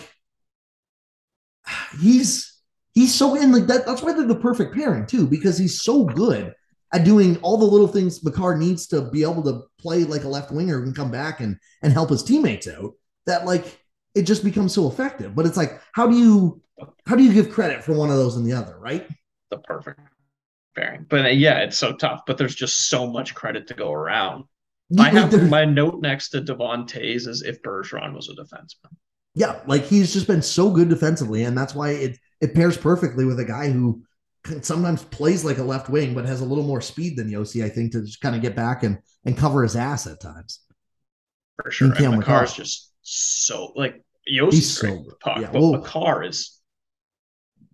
he's 2.00 2.54
he's 2.92 3.14
so 3.14 3.34
in 3.34 3.50
like 3.50 3.66
that. 3.66 3.86
That's 3.86 4.02
why 4.02 4.12
they're 4.12 4.26
the 4.26 4.34
perfect 4.34 4.74
pairing 4.74 5.06
too, 5.06 5.26
because 5.26 5.56
he's 5.56 5.82
so 5.82 6.04
good 6.04 6.54
at 6.92 7.04
doing 7.04 7.36
all 7.38 7.56
the 7.56 7.64
little 7.64 7.88
things 7.88 8.22
Makar 8.22 8.56
needs 8.56 8.86
to 8.88 9.10
be 9.10 9.22
able 9.22 9.42
to 9.44 9.62
play 9.78 10.04
like 10.04 10.24
a 10.24 10.28
left 10.28 10.50
winger 10.50 10.82
and 10.82 10.94
come 10.94 11.10
back 11.10 11.40
and 11.40 11.56
and 11.82 11.92
help 11.92 12.10
his 12.10 12.22
teammates 12.22 12.68
out. 12.68 12.92
That 13.26 13.46
like 13.46 13.80
it 14.14 14.22
just 14.22 14.44
becomes 14.44 14.74
so 14.74 14.86
effective. 14.86 15.34
But 15.34 15.46
it's 15.46 15.56
like, 15.56 15.80
how 15.92 16.06
do 16.06 16.16
you 16.16 16.62
how 17.06 17.16
do 17.16 17.22
you 17.22 17.32
give 17.32 17.50
credit 17.50 17.82
for 17.82 17.94
one 17.94 18.10
of 18.10 18.16
those 18.16 18.36
and 18.36 18.46
the 18.46 18.52
other, 18.52 18.78
right? 18.78 19.08
The 19.50 19.58
perfect 19.58 20.00
pairing. 20.76 21.06
But 21.08 21.24
uh, 21.24 21.28
yeah, 21.28 21.60
it's 21.60 21.78
so 21.78 21.94
tough. 21.94 22.22
But 22.26 22.36
there's 22.36 22.54
just 22.54 22.88
so 22.90 23.06
much 23.06 23.34
credit 23.34 23.66
to 23.68 23.74
go 23.74 23.92
around. 23.92 24.44
I 24.96 25.10
have 25.10 25.50
my 25.50 25.64
note 25.64 26.00
next 26.00 26.30
to 26.30 26.40
Devon 26.40 26.86
Toews 26.86 27.26
as 27.26 27.42
if 27.42 27.62
Bergeron 27.62 28.14
was 28.14 28.30
a 28.30 28.34
defenseman. 28.34 28.96
Yeah, 29.34 29.60
like 29.66 29.84
he's 29.84 30.12
just 30.12 30.26
been 30.26 30.42
so 30.42 30.70
good 30.70 30.88
defensively, 30.88 31.44
and 31.44 31.56
that's 31.56 31.74
why 31.74 31.90
it 31.90 32.18
it 32.40 32.54
pairs 32.54 32.78
perfectly 32.78 33.24
with 33.24 33.38
a 33.38 33.44
guy 33.44 33.70
who 33.70 34.02
sometimes 34.62 35.04
plays 35.04 35.44
like 35.44 35.58
a 35.58 35.62
left 35.62 35.88
wing, 35.88 36.14
but 36.14 36.24
has 36.24 36.40
a 36.40 36.44
little 36.44 36.64
more 36.64 36.80
speed 36.80 37.16
than 37.16 37.30
Josi, 37.30 37.64
I 37.64 37.68
think, 37.68 37.92
to 37.92 38.02
just 38.02 38.20
kind 38.20 38.34
of 38.34 38.42
get 38.42 38.56
back 38.56 38.82
and 38.82 38.98
and 39.24 39.36
cover 39.36 39.62
his 39.62 39.76
ass 39.76 40.06
at 40.06 40.20
times. 40.20 40.60
For 41.62 41.70
sure. 41.70 41.92
And 41.92 42.24
is 42.24 42.52
just 42.54 42.92
so 43.02 43.72
like 43.76 44.02
Josi's 44.32 44.78
so 44.78 45.04
puck, 45.20 45.38
yeah, 45.40 45.50
but 45.52 45.60
well, 45.60 45.72
Makar 45.72 46.24
is 46.24 46.58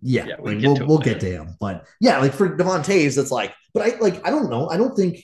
yeah, 0.01 0.25
yeah 0.25 0.35
we 0.39 0.55
like, 0.55 0.63
we'll, 0.63 0.87
we'll 0.87 0.97
get 0.97 1.19
to 1.21 1.31
him. 1.31 1.55
But 1.59 1.85
yeah, 1.99 2.19
like 2.19 2.33
for 2.33 2.55
Devon 2.55 2.81
Toews, 2.81 3.17
it's 3.17 3.31
like, 3.31 3.53
but 3.73 3.83
I 3.83 3.97
like 3.99 4.25
I 4.27 4.29
don't 4.29 4.49
know. 4.49 4.69
I 4.69 4.77
don't 4.77 4.95
think 4.95 5.23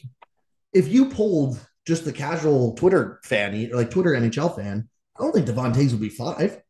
if 0.73 0.88
you 0.88 1.09
pulled 1.09 1.59
just 1.86 2.06
the 2.06 2.14
casual 2.14 2.74
Twitter 2.76 3.20
fan, 3.24 3.70
like 3.72 3.90
Twitter 3.90 4.12
NHL 4.12 4.56
fan, 4.56 4.88
I 5.18 5.24
don't 5.24 5.32
think 5.32 5.45
Devon 5.45 5.74
Toews 5.74 5.91
would 5.91 6.02
be 6.02 6.10
five. 6.10 6.62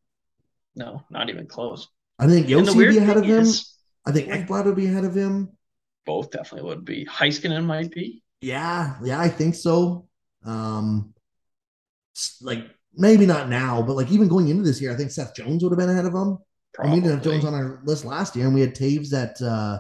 No, 0.76 1.04
not 1.10 1.30
even 1.30 1.48
close. 1.48 1.88
I 2.18 2.28
think 2.28 2.48
Josi 2.48 2.76
would 2.76 2.90
be 2.90 2.98
ahead 2.98 3.18
of 3.18 3.26
him. 3.26 3.42
Is, 3.42 3.76
I 4.06 4.12
think 4.12 4.30
Ekblad 4.30 4.66
would 4.66 4.76
be 4.76 4.88
ahead 4.88 5.06
of 5.06 5.16
him. 5.16 5.50
Both 6.06 6.32
definitely 6.32 6.70
would 6.70 6.86
be. 6.86 7.06
Heiskanen 7.06 7.66
might 7.66 7.92
be. 7.92 8.24
Yeah, 8.42 8.96
yeah, 9.04 9.20
I 9.20 9.28
think 9.28 9.56
so. 9.56 10.08
Um, 10.46 11.14
like 12.42 12.66
maybe 12.94 13.26
not 13.26 13.50
now, 13.50 13.82
but 13.82 13.96
like 13.96 14.12
even 14.12 14.28
going 14.28 14.50
into 14.50 14.64
this 14.64 14.82
year, 14.82 14.92
I 14.92 14.96
think 14.96 15.12
Seth 15.12 15.36
Jones 15.36 15.64
would 15.64 15.72
have 15.72 15.80
been 15.80 15.90
ahead 15.90 16.06
of 16.06 16.14
him. 16.14 16.38
Probably. 16.74 16.94
And 16.94 16.94
we 16.94 17.00
didn't 17.02 17.24
have 17.24 17.24
Jones 17.24 17.46
on 17.46 17.54
our 17.54 17.82
list 17.84 18.06
last 18.06 18.36
year, 18.36 18.46
and 18.46 18.56
we 18.56 18.62
had 18.62 18.76
Toews 18.76 19.14
at 19.14 19.42
uh, 19.42 19.80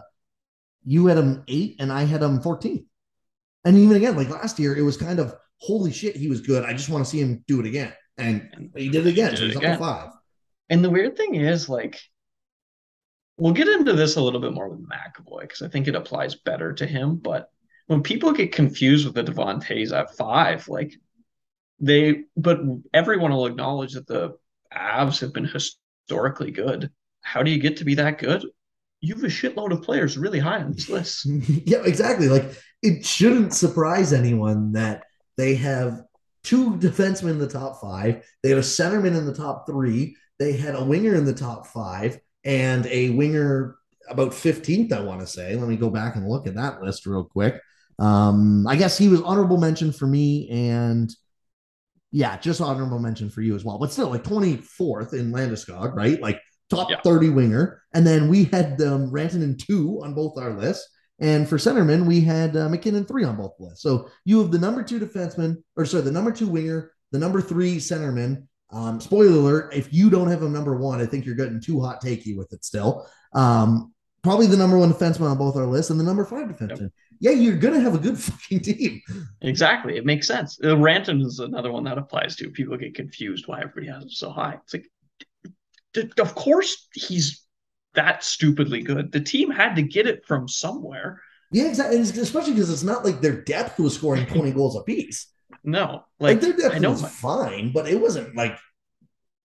you 0.85 1.07
had 1.07 1.17
him 1.17 1.43
eight, 1.47 1.77
and 1.79 1.91
I 1.91 2.03
had 2.03 2.21
him 2.21 2.41
fourteen. 2.41 2.85
And 3.63 3.77
even 3.77 3.95
again, 3.95 4.15
like 4.15 4.29
last 4.29 4.59
year, 4.59 4.75
it 4.75 4.81
was 4.81 4.97
kind 4.97 5.19
of 5.19 5.35
holy 5.61 5.91
shit, 5.91 6.15
he 6.15 6.27
was 6.27 6.41
good. 6.41 6.65
I 6.65 6.73
just 6.73 6.89
want 6.89 7.05
to 7.05 7.09
see 7.09 7.19
him 7.19 7.43
do 7.47 7.59
it 7.59 7.65
again, 7.65 7.93
and 8.17 8.71
he 8.75 8.89
did 8.89 9.05
it 9.05 9.11
again. 9.11 9.31
Did 9.31 9.37
so 9.37 9.45
he's 9.45 9.55
up 9.55 9.61
to 9.61 9.77
five. 9.77 10.09
And 10.69 10.83
the 10.83 10.89
weird 10.89 11.15
thing 11.15 11.35
is, 11.35 11.69
like, 11.69 11.99
we'll 13.37 13.53
get 13.53 13.67
into 13.67 13.93
this 13.93 14.15
a 14.15 14.21
little 14.21 14.39
bit 14.39 14.53
more 14.53 14.69
with 14.69 14.87
McAvoy 14.87 15.41
because 15.41 15.61
I 15.61 15.67
think 15.67 15.87
it 15.87 15.95
applies 15.95 16.35
better 16.35 16.73
to 16.73 16.85
him. 16.85 17.17
But 17.17 17.49
when 17.87 18.01
people 18.01 18.31
get 18.31 18.51
confused 18.51 19.05
with 19.05 19.15
the 19.15 19.23
Devon 19.23 19.59
Toews 19.59 19.91
at 19.91 20.15
five, 20.15 20.67
like 20.67 20.93
they, 21.79 22.23
but 22.37 22.59
everyone 22.93 23.31
will 23.31 23.47
acknowledge 23.47 23.93
that 23.93 24.07
the 24.07 24.37
Avs 24.73 25.19
have 25.19 25.33
been 25.33 25.45
historically 25.45 26.51
good. 26.51 26.89
How 27.21 27.43
do 27.43 27.51
you 27.51 27.59
get 27.59 27.77
to 27.77 27.85
be 27.85 27.95
that 27.95 28.17
good? 28.17 28.45
You 29.01 29.15
have 29.15 29.23
a 29.23 29.27
shitload 29.27 29.71
of 29.71 29.81
players 29.81 30.17
really 30.17 30.39
high 30.39 30.61
on 30.61 30.73
this 30.73 30.89
list. 30.89 31.25
yeah, 31.65 31.83
exactly. 31.83 32.29
Like 32.29 32.51
it 32.81 33.05
shouldn't 33.05 33.53
surprise 33.53 34.13
anyone 34.13 34.73
that 34.73 35.03
they 35.37 35.55
have 35.55 36.03
two 36.43 36.71
defensemen 36.77 37.31
in 37.31 37.39
the 37.39 37.47
top 37.47 37.79
five. 37.81 38.25
They 38.41 38.49
had 38.49 38.57
a 38.57 38.61
centerman 38.61 39.17
in 39.17 39.25
the 39.25 39.35
top 39.35 39.67
three. 39.67 40.15
They 40.39 40.53
had 40.53 40.75
a 40.75 40.83
winger 40.83 41.15
in 41.15 41.25
the 41.25 41.33
top 41.33 41.67
five 41.67 42.19
and 42.43 42.85
a 42.87 43.11
winger 43.11 43.75
about 44.09 44.31
15th, 44.31 44.91
I 44.91 45.01
want 45.01 45.21
to 45.21 45.27
say. 45.27 45.55
Let 45.55 45.69
me 45.69 45.77
go 45.77 45.89
back 45.89 46.15
and 46.15 46.27
look 46.27 46.47
at 46.47 46.55
that 46.55 46.81
list 46.81 47.05
real 47.05 47.23
quick. 47.23 47.61
Um, 47.99 48.65
I 48.67 48.75
guess 48.75 48.97
he 48.97 49.07
was 49.07 49.21
honorable 49.21 49.57
mention 49.57 49.91
for 49.91 50.07
me, 50.07 50.49
and 50.49 51.13
yeah, 52.11 52.35
just 52.37 52.59
honorable 52.59 52.97
mention 52.97 53.29
for 53.29 53.41
you 53.41 53.55
as 53.55 53.63
well. 53.63 53.77
But 53.77 53.91
still, 53.91 54.09
like 54.09 54.23
24th 54.23 55.13
in 55.13 55.31
Landeskog, 55.31 55.95
right? 55.95 56.19
Like 56.19 56.41
top 56.71 56.89
yeah. 56.89 56.99
30 57.03 57.29
winger. 57.29 57.83
And 57.93 58.07
then 58.07 58.27
we 58.27 58.45
had 58.45 58.77
them 58.77 59.03
um, 59.03 59.11
Rantanen 59.11 59.59
two 59.59 60.01
on 60.03 60.13
both 60.13 60.37
our 60.37 60.53
lists. 60.53 60.89
And 61.21 61.47
for 61.47 61.57
centerman, 61.57 62.07
we 62.07 62.19
had 62.19 62.57
uh, 62.57 62.67
MacKinnon 62.67 63.05
three 63.05 63.23
on 63.23 63.37
both 63.37 63.53
lists. 63.59 63.83
So 63.83 64.09
you 64.25 64.39
have 64.41 64.51
the 64.51 64.57
number 64.57 64.81
two 64.81 64.99
defenseman, 64.99 65.63
or 65.77 65.85
sorry, 65.85 66.03
the 66.03 66.11
number 66.11 66.31
two 66.31 66.47
winger, 66.47 66.91
the 67.11 67.19
number 67.19 67.41
three 67.41 67.77
centerman, 67.77 68.47
um, 68.71 68.99
spoiler 68.99 69.37
alert: 69.37 69.73
if 69.73 69.93
you 69.93 70.09
don't 70.09 70.29
have 70.29 70.41
him 70.41 70.51
number 70.51 70.75
one, 70.75 70.99
I 70.99 71.05
think 71.05 71.25
you're 71.25 71.35
getting 71.35 71.61
too 71.61 71.79
hot 71.79 72.03
takey 72.03 72.35
with 72.35 72.51
it 72.53 72.65
still. 72.65 73.07
Um, 73.33 73.93
probably 74.23 74.47
the 74.47 74.57
number 74.57 74.79
one 74.79 74.91
defenseman 74.91 75.29
on 75.29 75.37
both 75.37 75.55
our 75.55 75.67
lists, 75.67 75.91
and 75.91 75.99
the 75.99 76.03
number 76.03 76.25
five 76.25 76.47
defenseman. 76.47 76.81
Yep. 76.81 76.91
Yeah, 77.19 77.31
you're 77.31 77.57
gonna 77.57 77.79
have 77.79 77.93
a 77.93 77.99
good 77.99 78.17
fucking 78.19 78.61
team. 78.61 79.01
Exactly, 79.41 79.97
it 79.97 80.05
makes 80.05 80.25
sense. 80.25 80.59
Uh, 80.63 80.75
Ranton 80.75 81.21
is 81.21 81.39
another 81.39 81.71
one 81.71 81.83
that 81.83 81.99
applies 81.99 82.35
to. 82.37 82.49
People 82.49 82.77
get 82.77 82.95
confused 82.95 83.47
why 83.47 83.61
everybody 83.61 83.87
has 83.87 84.03
him 84.03 84.09
so 84.09 84.31
high. 84.31 84.57
It's 84.63 84.73
like, 84.73 86.19
of 86.19 86.33
course 86.33 86.87
he's 86.95 87.45
that 87.95 88.23
stupidly 88.23 88.81
good. 88.81 89.11
The 89.11 89.19
team 89.19 89.51
had 89.51 89.75
to 89.75 89.81
get 89.81 90.07
it 90.07 90.25
from 90.25 90.47
somewhere. 90.47 91.21
Yeah, 91.51 91.65
exactly. 91.65 91.97
And 91.97 92.05
especially 92.05 92.53
because 92.53 92.69
it's 92.69 92.83
not 92.83 93.03
like 93.03 93.21
their 93.21 93.41
depth 93.41 93.79
was 93.79 93.95
scoring 93.95 94.25
20 94.25 94.51
goals 94.53 94.75
apiece. 94.75 95.27
No, 95.63 96.05
like, 96.19 96.41
like 96.41 96.41
their 96.41 96.69
depth 96.69 96.85
was 96.85 97.01
my, 97.01 97.09
fine, 97.09 97.71
but 97.71 97.87
it 97.87 97.99
wasn't 97.99 98.35
like 98.35 98.57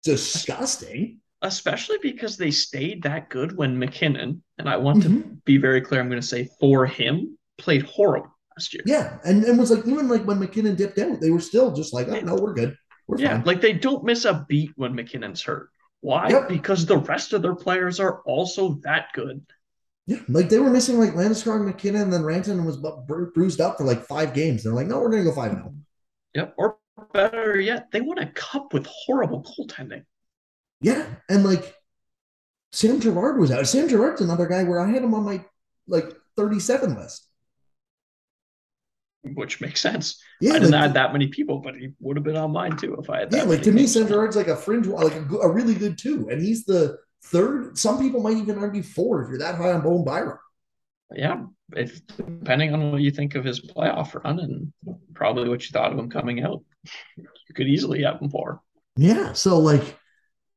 disgusting. 0.04 1.20
Especially 1.42 1.98
because 2.02 2.38
they 2.38 2.52
stayed 2.52 3.04
that 3.04 3.30
good 3.30 3.58
when 3.58 3.78
MacKinnon, 3.78 4.44
and 4.58 4.70
I 4.70 4.78
want 4.78 5.04
mm-hmm. 5.04 5.22
to 5.22 5.28
be 5.44 5.58
very 5.58 5.82
clear, 5.82 6.00
I'm 6.00 6.08
going 6.08 6.22
to 6.22 6.28
say 6.28 6.48
for 6.60 6.86
him, 6.86 7.38
played 7.58 7.84
horrible 7.84 8.34
last 8.56 8.74
year. 8.74 8.84
Yeah, 8.86 9.18
and 9.26 9.44
and 9.44 9.60
was 9.60 9.72
like 9.72 9.86
even 9.88 10.08
like 10.08 10.24
when 10.26 10.40
MacKinnon 10.40 10.76
dipped 10.76 11.00
out, 11.00 11.20
they 11.20 11.32
were 11.32 11.40
still 11.40 11.74
just 11.74 11.94
like, 11.94 12.08
oh 12.08 12.20
no, 12.20 12.36
we're 12.36 12.54
good. 12.54 12.78
We're 13.08 13.20
yeah, 13.20 13.38
fine. 13.38 13.44
like 13.46 13.62
they 13.62 13.74
don't 13.74 14.04
miss 14.04 14.26
a 14.26 14.46
beat 14.48 14.72
when 14.76 14.96
MacKinnon's 14.96 15.42
hurt. 15.42 15.70
Why? 16.04 16.28
Yep. 16.28 16.50
Because 16.50 16.86
the 16.86 16.98
rest 16.98 17.32
of 17.32 17.42
their 17.42 17.56
players 17.56 18.02
are 18.02 18.22
also 18.24 18.74
that 18.84 19.14
good. 19.14 19.42
Yeah, 20.06 20.20
like 20.28 20.50
they 20.50 20.60
were 20.60 20.70
missing 20.70 21.00
like 21.00 21.14
Landeskog, 21.14 21.64
MacKinnon, 21.64 22.02
and 22.02 22.14
then 22.14 22.26
Ranton 22.26 22.66
was 22.66 22.76
bru- 22.76 23.32
bruised 23.34 23.62
up 23.62 23.78
for 23.78 23.86
like 23.86 24.06
five 24.06 24.34
games. 24.34 24.64
They're 24.64 24.74
like, 24.74 24.88
no, 24.88 25.00
we're 25.00 25.10
gonna 25.10 25.24
go 25.24 25.32
five 25.32 25.54
now. 25.54 25.74
Yep. 26.36 26.56
Or 26.58 26.78
better 27.14 27.58
yet, 27.58 27.90
they 27.92 28.02
won 28.02 28.18
a 28.18 28.30
cup 28.34 28.74
with 28.74 28.86
horrible 28.86 29.44
goaltending. 29.44 30.04
Yeah, 30.82 31.06
and 31.30 31.46
like 31.46 31.74
Sam 32.74 33.00
Girard 33.00 33.40
was 33.40 33.52
out. 33.52 33.66
Sam 33.66 33.88
Girard's 33.88 34.20
another 34.20 34.46
guy 34.46 34.66
where 34.66 34.82
I 34.82 34.90
had 34.90 35.04
him 35.04 35.14
on 35.14 35.24
my 35.24 35.46
like 35.88 36.12
37 36.36 36.96
list. 36.96 37.26
Which 39.24 39.62
makes 39.62 39.82
sense. 39.82 40.22
Yeah, 40.42 40.52
I 40.52 40.60
didn't 40.60 40.72
like, 40.72 40.82
add 40.82 40.94
that 40.96 41.14
many 41.14 41.28
people, 41.28 41.60
but 41.60 41.76
he 41.76 41.92
would 42.00 42.18
have 42.18 42.24
been 42.24 42.36
on 42.36 42.52
mine 42.52 42.78
too 42.78 42.96
if 43.00 43.10
I 43.10 43.22
had. 43.22 43.34
yeah, 43.34 43.44
like 43.44 43.62
to 43.64 43.72
me, 43.72 43.88
Sam 43.88 44.08
Girard's 44.08 44.36
like 44.36 44.48
a 44.48 44.56
fringe, 44.56 44.88
like 44.88 45.14
a, 45.14 45.38
a, 45.38 45.52
really 45.52 45.76
good 45.76 45.98
two, 45.98 46.28
and 46.30 46.42
he's 46.42 46.66
the 46.66 46.98
third. 47.26 47.78
Some 47.78 48.00
people 48.00 48.22
might 48.22 48.38
even 48.38 48.58
argue 48.58 48.84
four 48.84 49.24
if 49.24 49.30
you're 49.30 49.40
that 49.40 49.56
high 49.56 49.72
on 49.72 49.82
Bowen 49.82 50.04
Byram. 50.04 50.38
Yeah, 51.14 51.44
if 51.76 52.06
depending 52.08 52.74
on 52.74 52.92
what 52.92 53.02
you 53.02 53.12
think 53.12 53.36
of 53.36 53.46
his 53.46 53.62
playoff 53.62 54.22
run 54.24 54.40
and 54.40 54.74
probably 55.14 55.48
what 55.48 55.64
you 55.64 55.70
thought 55.72 55.94
of 55.94 56.00
him 56.00 56.10
coming 56.10 56.44
out, 56.44 56.64
you 57.16 57.56
could 57.56 57.68
easily 57.68 58.04
have 58.04 58.20
him 58.20 58.30
four. 58.30 58.62
Yeah, 58.98 59.34
so 59.34 59.58
like, 59.58 59.98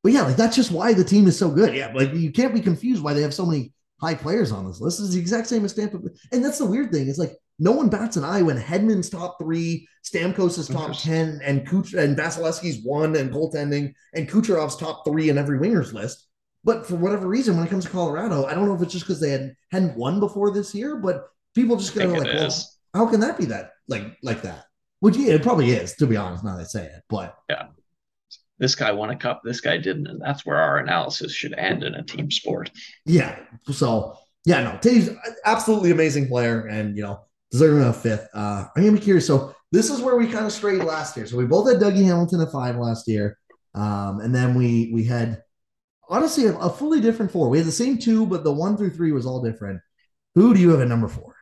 but 0.02 0.12
yeah, 0.12 0.22
like 0.22 0.36
that's 0.36 0.56
just 0.56 0.72
why 0.72 0.92
the 0.92 1.04
team 1.04 1.28
is 1.28 1.38
so 1.38 1.50
good. 1.50 1.74
Yeah, 1.74 1.92
like 1.94 2.12
you 2.14 2.32
can't 2.32 2.54
be 2.54 2.60
confused 2.60 3.02
why 3.02 3.14
they 3.14 3.22
have 3.22 3.34
so 3.34 3.46
many 3.46 3.72
high 4.00 4.14
players 4.14 4.50
on 4.50 4.66
this 4.66 4.80
list. 4.80 4.98
Is 4.98 5.14
the 5.14 5.20
exact 5.20 5.46
same 5.46 5.64
as 5.64 5.72
Tampa, 5.72 5.98
and 6.32 6.44
that's 6.44 6.58
the 6.58 6.66
weird 6.66 6.90
thing. 6.90 7.08
It's 7.08 7.18
like 7.18 7.36
no 7.58 7.72
one 7.72 7.88
bats 7.88 8.16
an 8.16 8.24
eye 8.24 8.42
when 8.42 8.58
Hedman's 8.58 9.08
top 9.08 9.38
three, 9.40 9.88
Stamkos 10.04 10.58
is 10.58 10.68
top 10.68 10.96
ten, 10.96 11.40
and 11.42 11.66
Kuch 11.66 11.94
and 11.94 12.16
Vasilevskiy's 12.16 12.84
one 12.84 13.16
and 13.16 13.32
goaltending, 13.32 13.94
and 14.14 14.28
Kucherov's 14.28 14.76
top 14.76 15.04
three 15.06 15.30
in 15.30 15.38
every 15.38 15.58
wingers 15.58 15.92
list. 15.92 16.26
But 16.64 16.86
for 16.86 16.96
whatever 16.96 17.28
reason, 17.28 17.56
when 17.56 17.66
it 17.66 17.70
comes 17.70 17.84
to 17.84 17.90
Colorado, 17.90 18.44
I 18.44 18.54
don't 18.54 18.66
know 18.66 18.74
if 18.74 18.82
it's 18.82 18.92
just 18.92 19.06
because 19.06 19.20
they 19.20 19.30
had 19.30 19.54
hadn't 19.70 19.96
won 19.96 20.20
before 20.20 20.50
this 20.50 20.74
year, 20.74 20.96
but 20.96 21.28
people 21.54 21.76
just 21.76 21.94
go 21.94 22.06
like, 22.06 22.24
well, 22.24 22.52
how 22.92 23.06
can 23.06 23.20
that 23.20 23.38
be 23.38 23.46
that 23.46 23.70
like 23.88 24.16
like 24.22 24.42
that? 24.42 24.66
Which 25.00 25.16
yeah, 25.16 25.34
it 25.34 25.42
probably 25.42 25.70
is, 25.70 25.94
to 25.96 26.06
be 26.06 26.16
honest, 26.16 26.44
now 26.44 26.56
they 26.56 26.64
say 26.64 26.84
it. 26.84 27.02
But 27.08 27.36
yeah. 27.48 27.68
This 28.58 28.74
guy 28.74 28.90
won 28.90 29.10
a 29.10 29.16
cup, 29.16 29.42
this 29.44 29.60
guy 29.60 29.76
didn't, 29.76 30.06
and 30.06 30.18
that's 30.18 30.46
where 30.46 30.56
our 30.56 30.78
analysis 30.78 31.30
should 31.30 31.52
end 31.58 31.84
in 31.84 31.94
a 31.94 32.02
team 32.02 32.30
sport. 32.30 32.70
Yeah. 33.04 33.38
So 33.70 34.16
yeah, 34.46 34.62
no, 34.62 34.70
Toews 34.78 35.14
absolutely 35.44 35.90
amazing 35.90 36.28
player, 36.28 36.66
and 36.66 36.96
you 36.96 37.02
know, 37.02 37.20
deserving 37.56 37.84
a 37.84 37.92
fifth. 37.92 38.28
Uh, 38.34 38.66
I'm 38.76 38.84
gonna 38.84 38.96
be 38.96 39.02
curious. 39.02 39.26
So 39.26 39.54
this 39.72 39.90
is 39.90 40.00
where 40.00 40.16
we 40.16 40.30
kind 40.30 40.46
of 40.46 40.52
strayed 40.52 40.84
last 40.84 41.16
year. 41.16 41.26
So 41.26 41.36
we 41.36 41.46
both 41.46 41.68
had 41.68 41.80
Dougie 41.80 42.04
Hamilton 42.04 42.40
at 42.40 42.52
five 42.52 42.76
last 42.76 43.08
year, 43.08 43.38
um, 43.74 44.20
and 44.20 44.34
then 44.34 44.54
we 44.54 44.90
we 44.92 45.04
had 45.04 45.42
honestly 46.08 46.46
a, 46.46 46.56
a, 46.56 46.70
fully 46.70 47.00
different 47.00 47.32
four. 47.32 47.48
We 47.48 47.58
had 47.58 47.66
the 47.66 47.72
same 47.72 47.98
two, 47.98 48.26
but 48.26 48.44
the 48.44 48.52
one 48.52 48.76
through 48.76 48.90
three 48.90 49.12
was 49.12 49.26
all 49.26 49.42
different. 49.42 49.80
Who 50.34 50.54
do 50.54 50.60
you 50.60 50.70
have 50.70 50.80
at 50.80 50.88
number 50.88 51.08
four? 51.08 51.34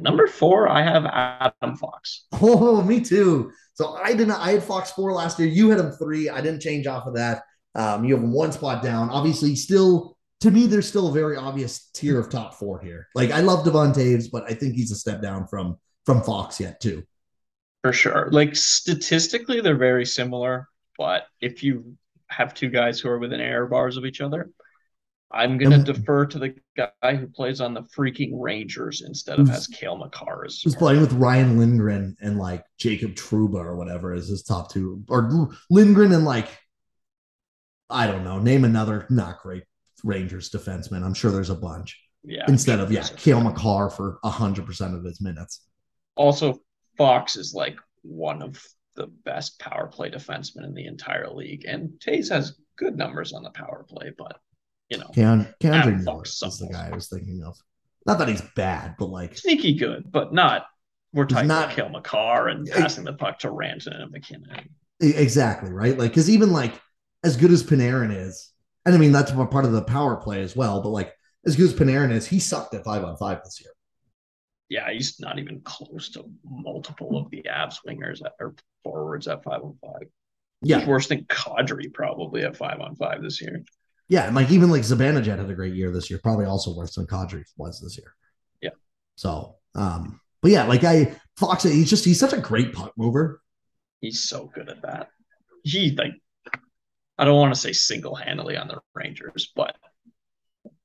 Number 0.00 0.26
four, 0.26 0.68
I 0.68 0.82
have 0.82 1.04
Adam 1.06 1.76
Fox. 1.76 2.26
Oh, 2.32 2.82
me 2.82 3.00
too. 3.00 3.52
So 3.74 3.94
I 3.94 4.12
didn't. 4.12 4.32
I 4.32 4.52
had 4.52 4.62
Fox 4.62 4.90
four 4.90 5.12
last 5.12 5.38
year. 5.38 5.48
You 5.48 5.70
had 5.70 5.78
him 5.78 5.92
three. 5.92 6.28
I 6.28 6.40
didn't 6.40 6.60
change 6.60 6.86
off 6.88 7.06
of 7.06 7.14
that. 7.14 7.42
Um, 7.76 8.04
you 8.04 8.14
have 8.14 8.22
him 8.22 8.32
one 8.32 8.50
spot 8.50 8.82
down. 8.82 9.08
Obviously, 9.10 9.54
still 9.54 10.16
to 10.40 10.50
me, 10.50 10.66
there's 10.66 10.88
still 10.88 11.08
a 11.08 11.12
very 11.12 11.36
obvious 11.36 11.90
tier 11.94 12.18
of 12.18 12.30
top 12.30 12.54
four 12.54 12.80
here. 12.80 13.08
Like 13.14 13.30
I 13.30 13.40
love 13.40 13.64
Devon 13.64 13.92
Toews, 13.92 14.30
but 14.30 14.44
I 14.44 14.54
think 14.54 14.74
he's 14.74 14.90
a 14.92 14.96
step 14.96 15.22
down 15.22 15.46
from 15.46 15.78
from 16.04 16.22
Fox 16.22 16.60
yet 16.60 16.80
too. 16.80 17.02
For 17.82 17.92
sure. 17.92 18.28
Like 18.30 18.56
statistically, 18.56 19.60
they're 19.60 19.76
very 19.76 20.06
similar, 20.06 20.68
but 20.98 21.26
if 21.40 21.62
you 21.62 21.96
have 22.28 22.54
two 22.54 22.68
guys 22.68 23.00
who 23.00 23.08
are 23.08 23.18
within 23.18 23.40
air 23.40 23.66
bars 23.66 23.96
of 23.96 24.04
each 24.04 24.20
other, 24.20 24.50
I'm 25.30 25.58
gonna 25.58 25.76
and, 25.76 25.84
defer 25.84 26.26
to 26.26 26.38
the 26.38 26.54
guy 26.76 27.16
who 27.16 27.26
plays 27.26 27.60
on 27.60 27.74
the 27.74 27.82
freaking 27.82 28.30
Rangers 28.34 29.02
instead 29.02 29.40
of 29.40 29.48
has 29.48 29.66
Cale 29.66 30.10
as 30.44 30.60
who's 30.62 30.76
playing 30.76 31.00
with 31.00 31.12
Ryan 31.12 31.58
Lindgren 31.58 32.16
and 32.20 32.38
like 32.38 32.64
Jacob 32.78 33.14
Trouba 33.14 33.56
or 33.64 33.76
whatever 33.76 34.14
is 34.14 34.28
his 34.28 34.42
top 34.42 34.72
two, 34.72 35.02
or 35.08 35.50
Lindgren 35.70 36.12
and 36.12 36.24
like 36.24 36.48
I 37.90 38.06
don't 38.06 38.24
know, 38.24 38.38
name 38.38 38.64
another 38.64 39.06
not 39.10 39.40
great 39.40 39.64
Rangers 40.04 40.50
defensemen. 40.50 41.02
I'm 41.02 41.14
sure 41.14 41.32
there's 41.32 41.50
a 41.50 41.56
bunch. 41.56 41.98
Yeah. 42.22 42.44
Instead 42.48 42.80
of 42.80 42.92
yeah, 42.92 43.06
Cale 43.16 43.40
Makar 43.40 43.90
for 43.90 44.18
hundred 44.24 44.66
percent 44.66 44.94
of 44.94 45.04
his 45.04 45.20
minutes. 45.20 45.66
Also, 46.14 46.60
Fox 46.96 47.36
is 47.36 47.52
like 47.54 47.76
one 48.02 48.42
of 48.42 48.62
the 48.94 49.08
best 49.24 49.58
power 49.58 49.88
play 49.88 50.10
defensemen 50.10 50.64
in 50.64 50.74
the 50.74 50.86
entire 50.86 51.28
league, 51.30 51.64
and 51.66 51.90
Toews 52.04 52.30
has 52.30 52.56
good 52.76 52.96
numbers 52.96 53.32
on 53.32 53.42
the 53.42 53.50
power 53.50 53.84
play, 53.88 54.12
but 54.16 54.38
you 54.88 54.98
know, 54.98 55.10
K'Andre 55.14 56.02
Norris 56.02 56.42
is 56.42 56.58
the 56.58 56.68
guy 56.68 56.88
I 56.90 56.94
was 56.94 57.08
thinking 57.08 57.42
of. 57.44 57.56
Not 58.06 58.18
that 58.18 58.28
he's 58.28 58.42
bad, 58.54 58.96
but 58.98 59.06
like 59.06 59.36
sneaky 59.36 59.74
good, 59.74 60.10
but 60.10 60.32
not. 60.32 60.66
We're 61.12 61.26
talking 61.26 61.48
not, 61.48 61.64
about 61.64 61.76
Cale 61.76 61.88
Makar 61.90 62.48
and 62.48 62.66
passing 62.66 63.04
the 63.04 63.12
puck 63.12 63.38
to 63.40 63.48
Rantanen 63.48 64.02
and 64.02 64.10
MacKinnon. 64.10 64.68
Exactly 65.00 65.70
right, 65.70 65.98
like 65.98 66.10
because 66.10 66.30
even 66.30 66.52
like 66.52 66.72
as 67.22 67.36
good 67.36 67.50
as 67.50 67.62
Panarin 67.62 68.14
is, 68.14 68.52
and 68.84 68.94
I 68.94 68.98
mean, 68.98 69.12
that's 69.12 69.32
part 69.32 69.64
of 69.64 69.72
the 69.72 69.82
power 69.82 70.16
play 70.16 70.42
as 70.42 70.54
well. 70.54 70.82
But 70.82 70.90
like, 70.90 71.12
as 71.46 71.56
good 71.56 71.66
as 71.66 71.74
Panarin 71.74 72.12
is, 72.12 72.26
he 72.26 72.38
sucked 72.38 72.74
at 72.74 72.84
five 72.84 73.04
on 73.04 73.16
five 73.16 73.42
this 73.44 73.60
year. 73.60 73.70
Yeah, 74.68 74.90
he's 74.92 75.20
not 75.20 75.38
even 75.38 75.60
close 75.60 76.10
to 76.10 76.24
multiple 76.44 77.18
of 77.18 77.30
the 77.30 77.42
Avs 77.42 77.76
wingers 77.86 78.20
that 78.20 78.32
are 78.40 78.54
forwards 78.82 79.28
at 79.28 79.44
five 79.44 79.62
on 79.62 79.76
five. 79.82 80.08
Yeah, 80.62 80.78
he's 80.78 80.88
worse 80.88 81.08
than 81.08 81.24
Kadri 81.24 81.92
probably 81.92 82.42
at 82.42 82.56
five 82.56 82.80
on 82.80 82.96
five 82.96 83.22
this 83.22 83.40
year. 83.40 83.62
Yeah, 84.08 84.26
and 84.26 84.34
like 84.34 84.50
even 84.50 84.70
like 84.70 84.82
Zibanejad 84.82 85.38
had 85.38 85.50
a 85.50 85.54
great 85.54 85.74
year 85.74 85.90
this 85.92 86.10
year, 86.10 86.20
probably 86.22 86.46
also 86.46 86.74
worse 86.74 86.94
than 86.94 87.06
Kadri 87.06 87.44
was 87.56 87.80
this 87.80 87.98
year. 87.98 88.14
Yeah. 88.60 88.70
So, 89.16 89.56
um, 89.74 90.20
but 90.42 90.50
yeah, 90.50 90.64
like 90.64 90.84
I 90.84 91.14
Fox, 91.36 91.62
he's 91.64 91.90
just 91.90 92.04
he's 92.04 92.20
such 92.20 92.32
a 92.32 92.40
great 92.40 92.72
puck 92.72 92.92
mover. 92.96 93.40
He's 94.00 94.22
so 94.22 94.50
good 94.54 94.68
at 94.68 94.82
that. 94.82 95.08
He 95.62 95.94
like 95.96 96.12
I 97.18 97.24
don't 97.24 97.38
want 97.38 97.54
to 97.54 97.60
say 97.60 97.72
single 97.72 98.14
handedly 98.14 98.56
on 98.56 98.68
the 98.68 98.80
Rangers, 98.94 99.52
but 99.54 99.76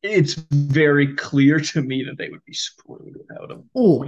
it's 0.01 0.33
very 0.51 1.15
clear 1.15 1.59
to 1.59 1.81
me 1.81 2.03
that 2.03 2.17
they 2.17 2.29
would 2.29 2.43
be 2.45 2.53
screwed 2.53 3.17
without 3.17 3.51
him. 3.51 3.69
Oh, 3.75 4.05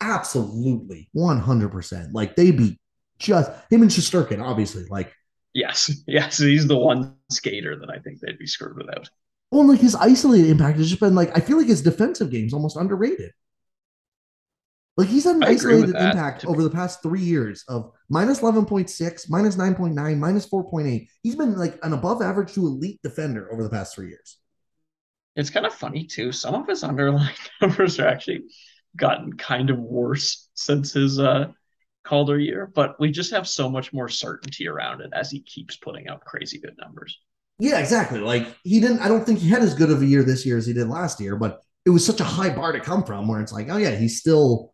absolutely, 0.00 1.08
one 1.12 1.38
hundred 1.38 1.70
percent. 1.70 2.12
Like 2.12 2.36
they'd 2.36 2.56
be 2.56 2.78
just 3.18 3.50
him 3.70 3.82
and 3.82 3.90
Shesterkin, 3.90 4.42
obviously. 4.42 4.84
Like 4.90 5.12
yes, 5.54 5.90
yes, 6.06 6.38
he's 6.38 6.66
the 6.66 6.78
one 6.78 7.16
skater 7.30 7.78
that 7.78 7.90
I 7.90 7.98
think 7.98 8.20
they'd 8.20 8.38
be 8.38 8.46
screwed 8.46 8.76
without. 8.76 9.08
Well, 9.50 9.66
like 9.66 9.80
his 9.80 9.94
isolated 9.94 10.50
impact 10.50 10.78
has 10.78 10.88
just 10.88 11.00
been 11.00 11.14
like 11.14 11.36
I 11.36 11.40
feel 11.40 11.58
like 11.58 11.66
his 11.66 11.82
defensive 11.82 12.30
game's 12.30 12.54
almost 12.54 12.76
underrated. 12.76 13.32
Like 14.96 15.08
he's 15.08 15.24
had 15.24 15.36
an 15.36 15.44
I 15.44 15.48
isolated 15.48 15.96
impact 15.96 16.44
over 16.44 16.62
the 16.62 16.70
past 16.70 17.02
three 17.02 17.22
years 17.22 17.64
of 17.68 17.92
minus 18.10 18.40
11.6, 18.40 19.30
minus 19.30 19.56
9.9, 19.56 20.18
minus 20.18 20.48
4.8. 20.48 21.08
He's 21.22 21.36
been 21.36 21.56
like 21.56 21.78
an 21.82 21.94
above 21.94 22.20
average 22.20 22.52
to 22.54 22.66
elite 22.66 23.00
defender 23.02 23.50
over 23.50 23.62
the 23.62 23.70
past 23.70 23.94
three 23.94 24.08
years. 24.08 24.38
It's 25.34 25.48
kind 25.48 25.64
of 25.64 25.72
funny 25.72 26.04
too. 26.04 26.30
Some 26.30 26.54
of 26.54 26.66
his 26.66 26.84
underlying 26.84 27.34
numbers 27.62 27.98
are 27.98 28.06
actually 28.06 28.42
gotten 28.94 29.32
kind 29.32 29.70
of 29.70 29.78
worse 29.78 30.50
since 30.54 30.92
his 30.92 31.18
uh 31.18 31.46
Calder 32.04 32.38
year, 32.38 32.70
but 32.74 32.98
we 32.98 33.12
just 33.12 33.30
have 33.30 33.46
so 33.46 33.70
much 33.70 33.92
more 33.92 34.08
certainty 34.08 34.66
around 34.66 35.02
it 35.02 35.10
as 35.14 35.30
he 35.30 35.40
keeps 35.40 35.76
putting 35.76 36.08
out 36.08 36.24
crazy 36.24 36.58
good 36.58 36.74
numbers. 36.76 37.20
Yeah, 37.60 37.78
exactly. 37.78 38.18
Like 38.18 38.48
he 38.64 38.80
didn't 38.80 38.98
I 38.98 39.08
don't 39.08 39.24
think 39.24 39.38
he 39.38 39.48
had 39.48 39.62
as 39.62 39.74
good 39.74 39.90
of 39.90 40.02
a 40.02 40.06
year 40.06 40.24
this 40.24 40.44
year 40.44 40.58
as 40.58 40.66
he 40.66 40.72
did 40.72 40.88
last 40.88 41.20
year, 41.20 41.36
but 41.36 41.60
it 41.86 41.90
was 41.90 42.04
such 42.04 42.20
a 42.20 42.24
high 42.24 42.50
bar 42.50 42.72
to 42.72 42.80
come 42.80 43.04
from 43.04 43.28
where 43.28 43.40
it's 43.40 43.52
like, 43.52 43.68
oh 43.70 43.76
yeah, 43.76 43.94
he's 43.94 44.18
still 44.18 44.71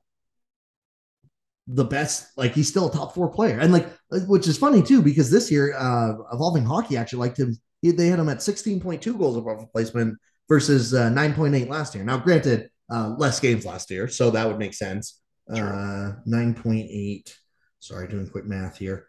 the 1.68 1.84
best 1.84 2.36
like 2.36 2.54
he's 2.54 2.68
still 2.68 2.88
a 2.88 2.92
top 2.92 3.14
four 3.14 3.30
player. 3.30 3.58
And 3.58 3.72
like 3.72 3.88
which 4.26 4.48
is 4.48 4.56
funny 4.56 4.82
too 4.82 5.02
because 5.02 5.30
this 5.30 5.50
year 5.50 5.74
uh 5.76 6.14
evolving 6.32 6.64
hockey 6.64 6.96
actually 6.96 7.20
liked 7.20 7.38
him. 7.38 7.56
He, 7.82 7.92
they 7.92 8.08
had 8.08 8.18
him 8.18 8.28
at 8.28 8.38
16.2 8.38 9.18
goals 9.18 9.36
above 9.36 9.60
replacement 9.60 10.18
versus 10.48 10.94
uh, 10.94 11.10
9.8 11.10 11.68
last 11.68 11.94
year. 11.94 12.04
Now 12.04 12.16
granted 12.16 12.70
uh 12.90 13.14
less 13.18 13.38
games 13.38 13.66
last 13.66 13.90
year 13.90 14.08
so 14.08 14.30
that 14.30 14.46
would 14.46 14.58
make 14.58 14.74
sense. 14.74 15.20
Uh 15.50 16.12
9.8 16.26 17.32
sorry 17.80 18.08
doing 18.08 18.28
quick 18.28 18.46
math 18.46 18.78
here. 18.78 19.06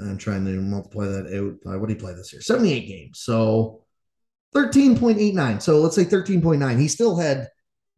I'm 0.00 0.16
trying 0.16 0.44
to 0.46 0.52
multiply 0.52 1.06
that 1.06 1.26
out 1.26 1.56
by 1.64 1.76
what 1.76 1.90
he 1.90 1.94
play 1.96 2.14
this 2.14 2.32
year? 2.32 2.40
78 2.40 2.86
games. 2.86 3.20
So 3.20 3.84
13.89 4.54 5.60
so 5.60 5.78
let's 5.80 5.94
say 5.94 6.06
13.9 6.06 6.80
he 6.80 6.88
still 6.88 7.18
had 7.18 7.48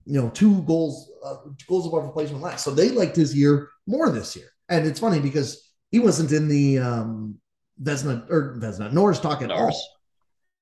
you 0.07 0.21
know 0.21 0.31
two 0.31 0.63
goals 0.63 1.11
uh, 1.25 1.37
goals 1.69 1.87
above 1.87 2.05
replacement 2.05 2.43
last 2.43 2.65
so 2.65 2.71
they 2.71 2.91
liked 2.91 3.17
his 3.17 3.35
year 3.37 3.69
more 3.87 4.11
this 4.11 4.37
year. 4.37 4.47
And 4.69 4.87
it's 4.87 5.01
funny 5.01 5.21
because 5.21 5.73
he 5.91 5.99
wasn't 5.99 6.33
in 6.33 6.49
the 6.49 6.79
um 6.79 7.37
Vezina 7.83 8.29
or 8.31 8.59
Vezina 8.61 8.93
Norris 8.93 9.21
talk 9.21 9.43
at 9.43 9.51
all. 9.51 9.77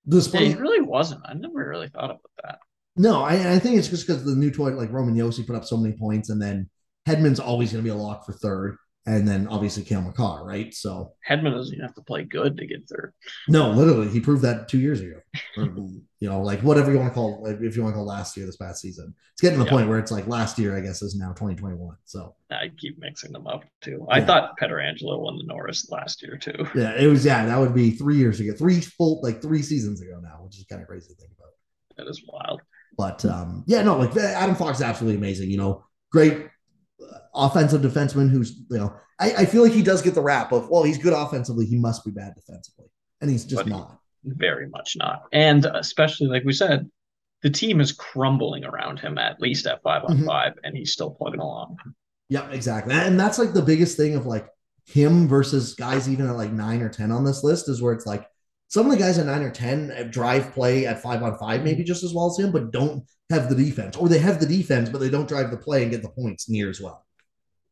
Despite, 0.08 0.42
yeah, 0.42 0.48
he 0.48 0.54
really 0.54 0.80
wasn't. 0.80 1.20
I 1.26 1.34
never 1.34 1.68
really 1.68 1.88
thought 1.88 2.10
about 2.10 2.30
that. 2.42 2.60
No, 2.96 3.22
I, 3.22 3.54
I 3.54 3.58
think 3.58 3.76
it's 3.76 3.88
just 3.88 4.06
because 4.06 4.24
the 4.24 4.34
new 4.34 4.50
toy, 4.50 4.70
like 4.70 4.90
Roman 4.90 5.14
Josi, 5.14 5.46
put 5.46 5.54
up 5.54 5.64
so 5.64 5.76
many 5.76 5.94
points, 5.96 6.30
and 6.30 6.40
then 6.40 6.70
Hedman's 7.06 7.40
always 7.40 7.72
going 7.72 7.84
to 7.84 7.90
be 7.90 7.96
a 7.96 8.00
lock 8.00 8.24
for 8.24 8.32
third 8.32 8.78
and 9.06 9.26
then 9.26 9.48
obviously 9.48 9.82
Cale 9.82 10.02
Makar, 10.02 10.44
right? 10.44 10.74
So 10.74 11.14
Hedman 11.26 11.54
doesn't 11.54 11.74
even 11.74 11.86
have 11.86 11.94
to 11.94 12.02
play 12.02 12.24
good 12.24 12.58
to 12.58 12.66
get 12.66 12.86
third. 12.88 13.14
No, 13.48 13.70
literally, 13.70 14.08
he 14.08 14.20
proved 14.20 14.42
that 14.42 14.68
two 14.68 14.78
years 14.78 15.00
ago. 15.00 15.20
you 15.56 16.28
know, 16.28 16.42
like 16.42 16.60
whatever 16.60 16.92
you 16.92 16.98
want 16.98 17.08
to 17.10 17.14
call, 17.14 17.42
like 17.42 17.58
if 17.60 17.74
you 17.74 17.82
want 17.82 17.94
to 17.94 17.96
call 17.96 18.04
last 18.04 18.36
year, 18.36 18.44
this 18.44 18.58
past 18.58 18.82
season, 18.82 19.14
it's 19.32 19.40
getting 19.40 19.58
to 19.58 19.64
the 19.64 19.70
yeah. 19.70 19.76
point 19.76 19.88
where 19.88 19.98
it's 19.98 20.12
like 20.12 20.26
last 20.26 20.58
year, 20.58 20.76
I 20.76 20.80
guess, 20.80 21.00
is 21.00 21.16
now 21.16 21.28
2021. 21.28 21.96
So 22.04 22.34
I 22.50 22.70
keep 22.76 22.98
mixing 22.98 23.32
them 23.32 23.46
up 23.46 23.64
too. 23.80 24.06
I 24.10 24.20
thought 24.20 24.58
Pietrangelo 24.60 25.18
won 25.20 25.38
the 25.38 25.44
Norris 25.44 25.90
last 25.90 26.22
year 26.22 26.36
too. 26.36 26.66
Yeah, 26.74 26.92
it 26.98 27.06
was. 27.06 27.24
Yeah, 27.24 27.46
that 27.46 27.58
would 27.58 27.74
be 27.74 27.92
three 27.92 28.16
years 28.16 28.40
ago, 28.40 28.52
three 28.52 28.80
full, 28.80 29.22
like 29.22 29.40
three 29.40 29.62
seasons 29.62 30.02
ago 30.02 30.20
now, 30.22 30.40
which 30.42 30.58
is 30.58 30.64
kind 30.64 30.82
of 30.82 30.88
crazy 30.88 31.08
to 31.08 31.14
think 31.14 31.32
about. 31.38 31.52
That 31.96 32.10
is 32.10 32.22
wild. 32.28 32.60
But 32.98 33.24
um, 33.24 33.64
yeah, 33.66 33.82
no, 33.82 33.96
like 33.96 34.14
Adam 34.16 34.54
Fox 34.54 34.78
is 34.78 34.82
absolutely 34.82 35.16
amazing. 35.16 35.50
You 35.50 35.56
know, 35.56 35.84
great 36.12 36.48
offensive 37.34 37.82
defenseman 37.82 38.30
who's 38.30 38.60
you 38.70 38.78
know 38.78 38.94
I, 39.18 39.32
I, 39.38 39.44
feel 39.46 39.62
like 39.62 39.72
he 39.72 39.82
does 39.82 40.02
get 40.02 40.14
the 40.14 40.22
rap 40.22 40.52
of 40.52 40.68
well 40.68 40.82
he's 40.82 40.98
good 40.98 41.12
offensively 41.12 41.66
he 41.66 41.76
must 41.76 42.04
be 42.04 42.10
bad 42.10 42.34
defensively. 42.34 42.86
And 43.20 43.30
he's 43.30 43.44
just 43.44 43.64
but 43.64 43.68
not. 43.68 43.98
very 44.24 44.68
much 44.68 44.96
not. 44.96 45.22
And 45.32 45.64
especially 45.64 46.28
like 46.28 46.44
we 46.44 46.52
said 46.52 46.88
the 47.42 47.50
team 47.50 47.80
is 47.80 47.92
crumbling 47.92 48.64
around 48.64 49.00
him 49.00 49.18
at 49.18 49.40
least 49.40 49.66
at 49.66 49.82
5 49.82 50.04
on 50.04 50.16
mm-hmm. 50.16 50.26
five 50.26 50.54
and 50.64 50.76
he's 50.76 50.92
still 50.92 51.10
plugging 51.10 51.40
along. 51.40 51.76
Yeah 52.28 52.48
exactly. 52.50 52.94
And 52.94 53.18
that's 53.18 53.38
like 53.38 53.52
the 53.52 53.62
biggest 53.62 53.96
thing 53.96 54.14
of 54.14 54.26
like 54.26 54.48
him 54.86 55.28
versus 55.28 55.74
guys 55.74 56.08
even 56.08 56.26
at 56.28 56.36
like 56.36 56.52
nine 56.52 56.80
or 56.80 56.88
ten 56.88 57.12
on 57.12 57.24
this 57.24 57.44
list 57.44 57.68
is 57.68 57.82
where 57.82 57.92
it's 57.92 58.06
like 58.06 58.26
some 58.68 58.86
of 58.86 58.92
the 58.92 58.98
guys 58.98 59.18
at 59.18 59.26
nine 59.26 59.42
or 59.42 59.50
ten 59.50 60.10
drive 60.10 60.52
play 60.52 60.86
at 60.86 61.02
five 61.02 61.22
on 61.22 61.36
five 61.38 61.62
maybe 61.62 61.84
just 61.84 62.02
as 62.02 62.14
well 62.14 62.26
as 62.26 62.38
him 62.38 62.50
but 62.50 62.70
don't 62.70 63.04
have 63.30 63.50
the 63.50 63.54
defense 63.54 63.96
or 63.96 64.08
they 64.08 64.18
have 64.18 64.40
the 64.40 64.46
defense 64.46 64.88
but 64.88 64.98
they 64.98 65.10
don't 65.10 65.28
drive 65.28 65.50
the 65.50 65.56
play 65.56 65.82
and 65.82 65.90
get 65.90 66.02
the 66.02 66.08
points 66.08 66.48
near 66.48 66.70
as 66.70 66.80
well 66.80 67.04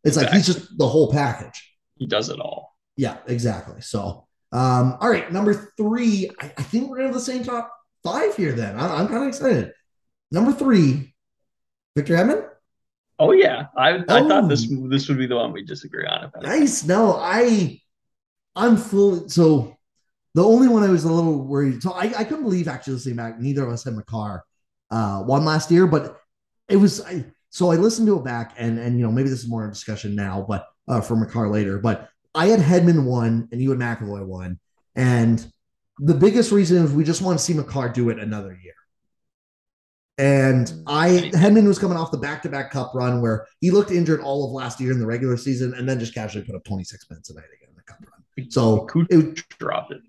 it's 0.06 0.16
exactly. 0.16 0.38
like 0.38 0.46
he's 0.46 0.54
just 0.54 0.78
the 0.78 0.86
whole 0.86 1.10
package. 1.10 1.74
He 1.96 2.06
does 2.06 2.28
it 2.28 2.38
all. 2.38 2.76
Yeah, 2.96 3.16
exactly. 3.26 3.80
So, 3.80 4.26
um, 4.52 4.96
all 5.00 5.10
right, 5.10 5.30
number 5.32 5.72
three. 5.76 6.30
I, 6.40 6.52
I 6.56 6.62
think 6.62 6.88
we're 6.88 6.98
gonna 6.98 7.08
have 7.08 7.14
the 7.14 7.20
same 7.20 7.42
top 7.42 7.72
five 8.04 8.36
here. 8.36 8.52
Then 8.52 8.76
I, 8.76 9.00
am 9.00 9.08
kind 9.08 9.22
of 9.22 9.28
excited. 9.28 9.72
Number 10.30 10.52
three, 10.52 11.14
Victor 11.96 12.14
Hedman. 12.14 12.48
Oh 13.18 13.32
yeah, 13.32 13.66
I, 13.76 13.96
I 13.96 14.04
oh. 14.08 14.28
thought 14.28 14.48
this 14.48 14.68
this 14.88 15.08
would 15.08 15.18
be 15.18 15.26
the 15.26 15.34
one 15.34 15.52
we 15.52 15.64
disagree 15.64 16.06
on. 16.06 16.30
Nice. 16.40 16.84
No, 16.84 17.16
I 17.16 17.80
I'm 18.54 18.76
full. 18.76 19.28
So 19.28 19.76
the 20.34 20.44
only 20.44 20.68
one 20.68 20.84
I 20.84 20.88
was 20.88 21.04
a 21.04 21.12
little 21.12 21.42
worried. 21.42 21.82
So 21.82 21.92
I, 21.92 22.12
I 22.16 22.24
couldn't 22.24 22.44
believe 22.44 22.68
actually 22.68 23.12
back. 23.14 23.40
Neither 23.40 23.64
of 23.64 23.72
us 23.72 23.82
had 23.82 23.94
Makar 23.94 24.44
uh, 24.90 25.22
one 25.22 25.44
last 25.44 25.70
year, 25.70 25.88
but 25.88 26.20
it 26.68 26.76
was 26.76 27.04
I, 27.04 27.24
so 27.56 27.70
I 27.70 27.76
listened 27.76 28.06
to 28.08 28.18
it 28.18 28.22
back, 28.22 28.52
and 28.58 28.78
and 28.78 28.98
you 28.98 29.06
know 29.06 29.10
maybe 29.10 29.30
this 29.30 29.42
is 29.42 29.48
more 29.48 29.64
of 29.64 29.70
a 29.70 29.72
discussion 29.72 30.14
now, 30.14 30.44
but 30.46 30.66
uh, 30.88 31.00
for 31.00 31.16
Makar 31.16 31.48
later. 31.48 31.78
But 31.78 32.10
I 32.34 32.48
had 32.48 32.60
Hedman 32.60 33.04
one, 33.06 33.48
and 33.50 33.62
you 33.62 33.70
had 33.70 33.78
McAvoy 33.78 34.26
one, 34.26 34.60
and 34.94 35.50
the 35.98 36.12
biggest 36.12 36.52
reason 36.52 36.84
is 36.84 36.92
we 36.92 37.02
just 37.02 37.22
want 37.22 37.38
to 37.38 37.42
see 37.42 37.54
Makar 37.54 37.94
do 37.94 38.10
it 38.10 38.18
another 38.18 38.52
year. 38.62 38.74
And 40.18 40.70
I 40.86 41.30
Hedman 41.32 41.66
was 41.66 41.78
coming 41.78 41.96
off 41.96 42.10
the 42.10 42.18
back-to-back 42.18 42.72
cup 42.72 42.92
run 42.94 43.22
where 43.22 43.46
he 43.62 43.70
looked 43.70 43.90
injured 43.90 44.20
all 44.20 44.44
of 44.44 44.50
last 44.50 44.78
year 44.78 44.92
in 44.92 44.98
the 44.98 45.06
regular 45.06 45.38
season, 45.38 45.72
and 45.72 45.88
then 45.88 45.98
just 45.98 46.12
casually 46.12 46.44
put 46.44 46.56
up 46.56 46.64
26 46.64 47.08
minutes 47.08 47.30
a 47.30 47.36
night 47.36 47.44
again 47.56 47.70
in 47.70 47.74
the 47.74 47.82
cup 47.84 48.00
run. 48.02 48.50
So 48.50 48.86
it 49.08 49.48
dropped 49.58 49.92
it. 49.92 50.02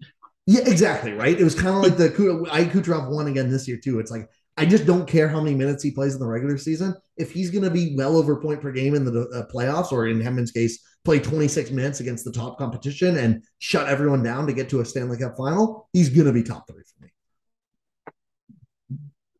Yeah, 0.48 0.68
exactly. 0.68 1.14
Right. 1.14 1.40
It 1.40 1.46
was 1.46 1.56
kind 1.56 1.78
of 1.78 1.82
like 1.82 1.96
the 1.96 2.48
I 2.52 2.66
Kucherov 2.66 3.10
won 3.10 3.28
again 3.28 3.50
this 3.50 3.70
year 3.70 3.78
too. 3.78 4.00
It's 4.00 4.12
like 4.12 4.30
I 4.58 4.66
just 4.66 4.88
don't 4.88 5.08
care 5.08 5.28
how 5.28 5.40
many 5.40 5.56
minutes 5.56 5.84
he 5.84 5.92
plays 5.92 6.16
in 6.16 6.20
the 6.20 6.26
regular 6.26 6.58
season. 6.58 6.96
If 7.16 7.32
he's 7.32 7.52
going 7.52 7.64
to 7.64 7.70
be 7.70 7.96
well 7.96 8.18
over 8.18 8.42
point 8.42 8.60
per 8.60 8.72
game 8.72 8.96
in 8.96 9.06
the 9.06 9.30
uh, 9.30 9.54
playoffs, 9.54 9.92
or 9.92 10.08
in 10.08 10.20
Hedman's 10.20 10.52
case, 10.52 10.84
play 11.06 11.20
26 11.20 11.70
minutes 11.70 12.00
against 12.00 12.26
the 12.26 12.32
top 12.32 12.58
competition 12.58 13.18
and 13.18 13.44
shut 13.60 13.88
everyone 13.88 14.24
down 14.24 14.48
to 14.48 14.54
get 14.54 14.68
to 14.70 14.82
a 14.82 14.86
Stanley 14.86 15.18
Cup 15.20 15.38
final, 15.38 15.88
he's 15.94 16.10
going 16.10 16.26
to 16.26 16.34
be 16.34 16.42
top 16.42 16.68
three 16.68 16.82
for 16.84 17.06
me. 17.06 17.12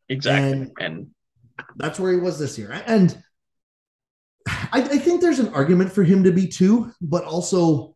Exactly. 0.10 0.52
And, 0.52 0.72
and 0.80 1.08
that's 1.78 2.00
where 2.00 2.12
he 2.12 2.20
was 2.20 2.38
this 2.38 2.58
year. 2.58 2.72
And 2.86 3.18
I, 4.48 4.82
I, 4.82 4.98
think 4.98 5.20
there's 5.20 5.40
an 5.40 5.54
argument 5.54 5.92
for 5.92 6.04
him 6.04 6.24
to 6.24 6.32
be 6.32 6.48
two, 6.48 6.94
but 7.02 7.26
also, 7.26 7.96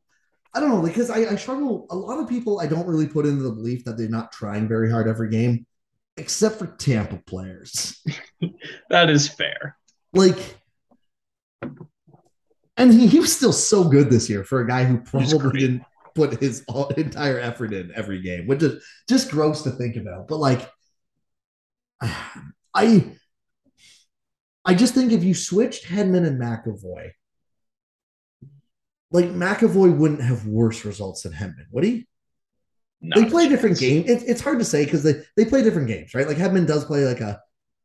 I 0.54 0.60
don't 0.60 0.70
know, 0.70 0.82
because 0.82 1.10
I, 1.10 1.20
I 1.20 1.36
struggle. 1.36 1.86
A 1.92 1.96
lot 1.96 2.20
of 2.20 2.28
people 2.28 2.60
I 2.60 2.68
don't 2.68 2.88
really 2.88 3.08
put 3.08 3.26
into 3.26 3.44
the 3.44 3.52
belief 3.52 3.86
that 3.86 3.98
they're 3.98 4.10
not 4.10 4.34
trying 4.34 4.68
very 4.68 4.92
hard 4.92 5.08
every 5.08 5.30
game 5.30 5.66
except 6.22 6.60
for 6.60 6.68
Tampa 6.68 7.18
players. 7.18 8.00
that 8.90 9.10
is 9.10 9.28
fair. 9.28 9.76
Like, 10.14 10.38
and 12.78 12.94
he, 12.94 13.08
he 13.08 13.20
was 13.20 13.36
still 13.36 13.52
so 13.52 13.84
good 13.84 14.10
this 14.10 14.30
year 14.30 14.44
for 14.44 14.62
a 14.62 14.68
guy 14.68 14.84
who 14.84 15.00
probably 15.00 15.60
didn't 15.60 15.84
put 16.14 16.40
his 16.40 16.64
entire 16.98 17.40
effort 17.40 17.74
in 17.74 17.92
every 17.96 18.22
game, 18.22 18.46
which 18.46 18.62
is 18.62 18.84
just 19.10 19.32
gross 19.32 19.64
to 19.64 19.72
think 19.72 19.96
about. 19.96 20.28
But 20.28 20.38
like, 20.38 20.70
I, 22.74 23.18
I 24.64 24.76
just 24.76 24.94
think 24.94 25.12
if 25.12 25.24
you 25.24 25.34
switched 25.34 25.86
Hedman 25.86 26.26
and 26.26 26.40
McAvoy, 26.40 27.12
like 29.12 29.26
McAvoy 29.26 29.98
wouldn't 29.98 30.22
have 30.22 30.46
worse 30.46 30.86
results 30.86 31.24
than 31.24 31.34
Hedman, 31.34 31.66
would 31.72 31.84
he? 31.84 32.08
They 33.02 33.26
play 33.26 33.50
different 33.50 33.80
games. 33.80 34.10
It, 34.10 34.24
it's 34.28 34.42
hard 34.42 34.60
to 34.60 34.66
say 34.66 34.86
because 34.86 35.04
they, 35.04 35.24
they 35.36 35.46
play 35.46 35.64
different 35.64 35.88
games, 35.88 36.14
right? 36.14 36.28
Like 36.28 36.38
Hedman 36.38 36.68
does 36.68 36.86
play 36.86 37.06
like 37.06 37.20
a, 37.20 37.42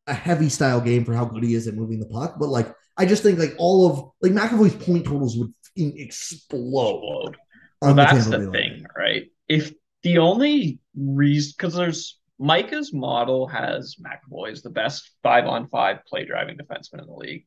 a 0.07 0.15
heavy 0.15 0.49
style 0.49 0.81
game 0.81 1.05
for 1.05 1.15
how 1.15 1.25
good 1.25 1.43
he 1.43 1.55
is 1.55 1.67
at 1.67 1.75
moving 1.75 1.99
the 1.99 2.07
puck, 2.07 2.37
but 2.39 2.49
like 2.49 2.73
I 2.97 3.07
just 3.07 3.23
think 3.23 3.39
like 3.39 3.55
all 3.59 3.91
of 3.91 4.11
like 4.23 4.33
McAvoy's 4.33 4.75
point 4.85 5.05
totals 5.05 5.37
would 5.37 5.53
explode. 5.77 7.37
Well, 7.83 7.95
that's 7.95 8.27
the, 8.27 8.39
the 8.39 8.51
thing, 8.51 8.87
right? 8.97 9.31
If 9.49 9.73
the 10.03 10.19
only 10.19 10.81
reason 10.97 11.55
because 11.57 11.75
there's 11.75 12.19
Micah's 12.39 12.93
model 12.93 13.49
has 13.49 13.97
McAvoy 13.97 14.53
as 14.53 14.63
the 14.63 14.71
best 14.71 15.11
five 15.23 15.47
on 15.47 15.69
five 15.69 16.05
play 16.07 16.25
driving 16.25 16.57
defenseman 16.57 17.01
in 17.01 17.07
the 17.07 17.15
league, 17.15 17.47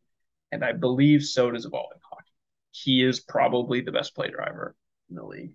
and 0.52 0.64
I 0.64 0.74
believe 0.74 1.24
so 1.24 1.52
does 1.52 1.66
Evolving 1.66 2.00
Hockey. 2.10 2.32
He 2.72 3.04
is 3.04 3.20
probably 3.20 3.82
the 3.82 3.92
best 3.92 4.16
play 4.16 4.30
driver 4.30 4.76
in 5.10 5.16
the 5.16 5.24
league 5.24 5.54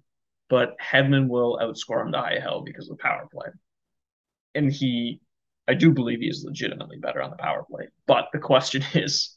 but 0.54 0.78
Hedman 0.78 1.26
will 1.26 1.58
outscore 1.60 2.06
him 2.06 2.12
to 2.12 2.18
high 2.18 2.38
hell 2.40 2.60
because 2.60 2.88
of 2.88 2.96
the 2.96 3.02
power 3.02 3.26
play. 3.32 3.48
And 4.54 4.72
he, 4.72 5.20
I 5.66 5.74
do 5.74 5.90
believe 5.90 6.20
he 6.20 6.28
is 6.28 6.44
legitimately 6.44 6.98
better 6.98 7.20
on 7.20 7.30
the 7.30 7.36
power 7.36 7.64
play. 7.68 7.88
But 8.06 8.28
the 8.32 8.38
question 8.38 8.84
is, 8.94 9.36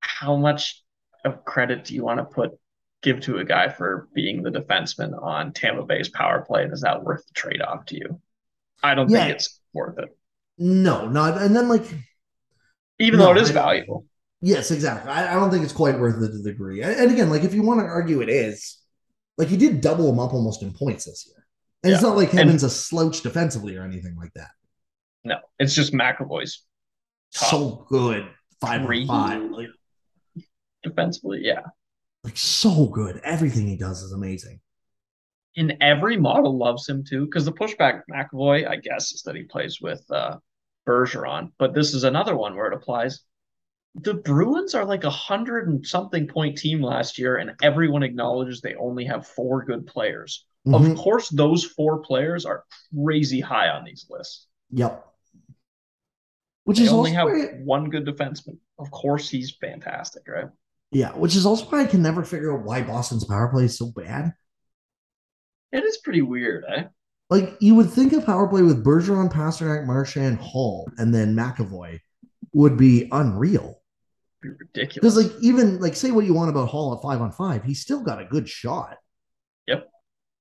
how 0.00 0.34
much 0.34 0.82
of 1.24 1.44
credit 1.44 1.84
do 1.84 1.94
you 1.94 2.02
want 2.02 2.18
to 2.18 2.24
put 2.24 2.58
give 3.00 3.20
to 3.20 3.38
a 3.38 3.44
guy 3.44 3.68
for 3.68 4.08
being 4.12 4.42
the 4.42 4.50
defenseman 4.50 5.16
on 5.22 5.52
Tampa 5.52 5.84
Bay's 5.84 6.08
power 6.08 6.44
play? 6.44 6.64
And 6.64 6.72
is 6.72 6.80
that 6.80 7.04
worth 7.04 7.24
the 7.24 7.34
trade 7.34 7.62
off 7.62 7.84
to 7.86 7.94
you? 7.94 8.20
I 8.82 8.96
don't 8.96 9.08
yeah. 9.08 9.20
think 9.20 9.36
it's 9.36 9.60
worth 9.72 10.00
it. 10.00 10.08
No, 10.58 11.06
not. 11.06 11.40
And 11.40 11.54
then 11.54 11.68
like, 11.68 11.84
even 12.98 13.20
no, 13.20 13.26
though 13.26 13.36
it 13.36 13.42
is 13.42 13.50
I, 13.50 13.52
valuable. 13.52 14.04
Yes, 14.40 14.72
exactly. 14.72 15.12
I, 15.12 15.30
I, 15.30 15.34
don't 15.38 15.52
think 15.52 15.62
it's 15.62 15.72
quite 15.72 15.96
worth 15.96 16.16
it 16.16 16.32
to 16.32 16.38
the 16.38 16.50
degree. 16.50 16.82
And 16.82 17.12
again, 17.12 17.30
like 17.30 17.44
if 17.44 17.54
you 17.54 17.62
want 17.62 17.78
to 17.78 17.86
argue 17.86 18.20
it 18.20 18.28
is, 18.28 18.78
like 19.38 19.48
he 19.48 19.56
did 19.56 19.80
double 19.80 20.08
him 20.10 20.18
up 20.18 20.34
almost 20.34 20.62
in 20.62 20.72
points 20.72 21.06
this 21.06 21.26
year. 21.26 21.46
And 21.84 21.90
yeah. 21.90 21.96
it's 21.96 22.02
not 22.02 22.16
like 22.16 22.30
Hedman's 22.30 22.64
a 22.64 22.70
slouch 22.70 23.22
defensively 23.22 23.76
or 23.76 23.84
anything 23.84 24.16
like 24.16 24.32
that. 24.34 24.50
No, 25.24 25.38
it's 25.58 25.74
just 25.74 25.92
McAvoy's 25.92 26.64
so 27.30 27.86
good. 27.88 28.28
Five 28.60 28.82
three 28.82 29.06
five. 29.06 29.50
Like, 29.50 29.68
defensively, 30.82 31.40
yeah. 31.42 31.62
Like 32.24 32.36
so 32.36 32.86
good. 32.86 33.20
Everything 33.22 33.68
he 33.68 33.76
does 33.76 34.02
is 34.02 34.12
amazing. 34.12 34.60
And 35.56 35.76
every 35.80 36.16
model 36.16 36.56
loves 36.58 36.88
him 36.88 37.04
too, 37.04 37.24
because 37.24 37.44
the 37.44 37.52
pushback 37.52 38.02
McAvoy, 38.10 38.68
I 38.68 38.76
guess, 38.76 39.12
is 39.12 39.22
that 39.22 39.36
he 39.36 39.44
plays 39.44 39.80
with 39.80 40.04
uh 40.10 40.38
Bergeron. 40.86 41.52
But 41.58 41.74
this 41.74 41.94
is 41.94 42.04
another 42.04 42.36
one 42.36 42.56
where 42.56 42.66
it 42.66 42.74
applies 42.74 43.20
the 43.94 44.14
Bruins 44.14 44.74
are 44.74 44.84
like 44.84 45.04
a 45.04 45.10
hundred 45.10 45.68
and 45.68 45.86
something 45.86 46.26
point 46.26 46.58
team 46.58 46.82
last 46.82 47.18
year, 47.18 47.36
and 47.36 47.54
everyone 47.62 48.02
acknowledges 48.02 48.60
they 48.60 48.74
only 48.74 49.04
have 49.04 49.26
four 49.26 49.64
good 49.64 49.86
players. 49.86 50.46
Mm-hmm. 50.66 50.92
Of 50.92 50.98
course, 50.98 51.28
those 51.28 51.64
four 51.64 51.98
players 51.98 52.44
are 52.44 52.64
crazy 52.94 53.40
high 53.40 53.68
on 53.68 53.84
these 53.84 54.06
lists. 54.10 54.46
Yep. 54.70 55.04
Which 56.64 56.78
they 56.78 56.84
is 56.84 56.92
only 56.92 57.12
have 57.12 57.28
one 57.64 57.88
good 57.88 58.04
defenseman. 58.04 58.58
Of 58.78 58.90
course, 58.90 59.28
he's 59.28 59.56
fantastic, 59.60 60.28
right? 60.28 60.48
Yeah, 60.90 61.12
which 61.12 61.34
is 61.34 61.46
also 61.46 61.64
why 61.66 61.82
I 61.82 61.86
can 61.86 62.02
never 62.02 62.22
figure 62.24 62.56
out 62.56 62.64
why 62.64 62.82
Boston's 62.82 63.24
power 63.24 63.48
play 63.48 63.64
is 63.64 63.78
so 63.78 63.90
bad. 63.90 64.32
It 65.72 65.84
is 65.84 65.98
pretty 65.98 66.22
weird, 66.22 66.64
eh? 66.68 66.84
Like 67.30 67.56
you 67.60 67.74
would 67.74 67.90
think 67.90 68.12
a 68.12 68.20
power 68.20 68.48
play 68.48 68.62
with 68.62 68.84
Bergeron, 68.84 69.30
Pastrnak, 69.30 69.86
Marchand, 69.86 70.38
Hall, 70.38 70.90
and 70.96 71.14
then 71.14 71.34
McAvoy 71.34 72.00
would 72.52 72.76
be 72.76 73.08
unreal 73.12 73.78
be 74.40 74.50
ridiculous. 74.50 75.14
Because 75.14 75.16
like 75.16 75.42
even 75.42 75.80
like 75.80 75.96
say 75.96 76.10
what 76.10 76.24
you 76.24 76.34
want 76.34 76.50
about 76.50 76.68
Hall 76.68 76.94
at 76.94 77.02
five 77.02 77.20
on 77.20 77.32
five, 77.32 77.64
he's 77.64 77.80
still 77.80 78.02
got 78.02 78.20
a 78.20 78.24
good 78.24 78.48
shot. 78.48 78.96
Yep. 79.66 79.88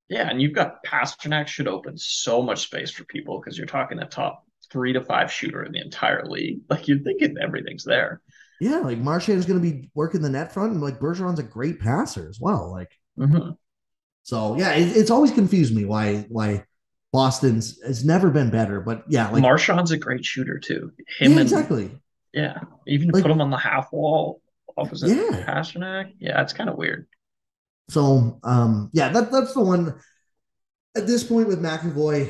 Yeah, 0.10 0.30
and 0.30 0.42
you've 0.42 0.54
got 0.54 0.84
Pastrnak 0.86 1.48
should 1.48 1.68
open 1.68 1.98
so 1.98 2.42
much 2.42 2.64
space 2.64 2.92
for 2.92 3.04
people 3.06 3.40
because 3.40 3.58
you're 3.58 3.68
talking 3.68 4.00
a 4.00 4.06
top 4.06 4.44
three 4.72 4.94
to 4.94 5.02
five 5.02 5.32
shooter 5.32 5.64
in 5.64 5.72
the 5.72 5.82
entire 5.82 6.26
league. 6.26 6.62
Like 6.70 6.88
you're 6.88 7.00
thinking 7.00 7.36
everything's 7.42 7.84
there. 7.84 8.22
Yeah, 8.60 8.80
like 8.80 8.98
Marchand 8.98 9.38
is 9.38 9.46
going 9.46 9.62
to 9.62 9.72
be 9.72 9.92
working 9.94 10.22
the 10.22 10.30
net 10.30 10.52
front, 10.52 10.74
and 10.74 10.82
like 10.82 11.00
Bergeron's 11.00 11.40
a 11.40 11.44
great 11.44 11.80
passer 11.80 12.28
as 12.28 12.40
well. 12.40 12.72
Like, 12.72 12.92
mm-hmm. 13.18 13.52
so 14.24 14.58
yeah, 14.58 14.72
it, 14.74 14.98
it's 14.98 15.12
always 15.12 15.32
confused 15.32 15.76
me 15.76 15.86
why 15.86 16.26
why 16.30 16.64
Boston's 17.14 17.82
has 17.84 18.04
never 18.04 18.30
been 18.30 18.50
better. 18.50 18.82
But 18.82 19.04
yeah, 19.08 19.30
like 19.30 19.42
Marchand's 19.42 19.92
a 19.92 19.98
great 19.98 20.26
shooter 20.26 20.60
too. 20.60 20.92
Him 21.20 21.34
yeah, 21.34 21.42
exactly. 21.42 21.92
Yeah, 22.34 22.60
even 22.86 23.10
like, 23.10 23.24
put 23.24 23.32
him 23.32 23.42
on 23.42 23.50
the 23.50 23.58
half 23.58 23.92
wall 23.92 24.42
opposite 24.78 25.10
yeah. 25.10 25.44
Pastrnak. 25.46 26.14
Yeah, 26.20 26.42
it's 26.42 26.54
kind 26.54 26.70
of 26.70 26.78
weird. 26.78 27.08
So, 27.90 28.40
um, 28.44 28.90
yeah, 28.94 29.10
that 29.10 29.32
that's 29.32 29.54
the 29.54 29.64
one. 29.64 30.00
At 30.96 31.08
this 31.08 31.24
point 31.24 31.48
with 31.48 31.62
McAvoy, 31.62 32.30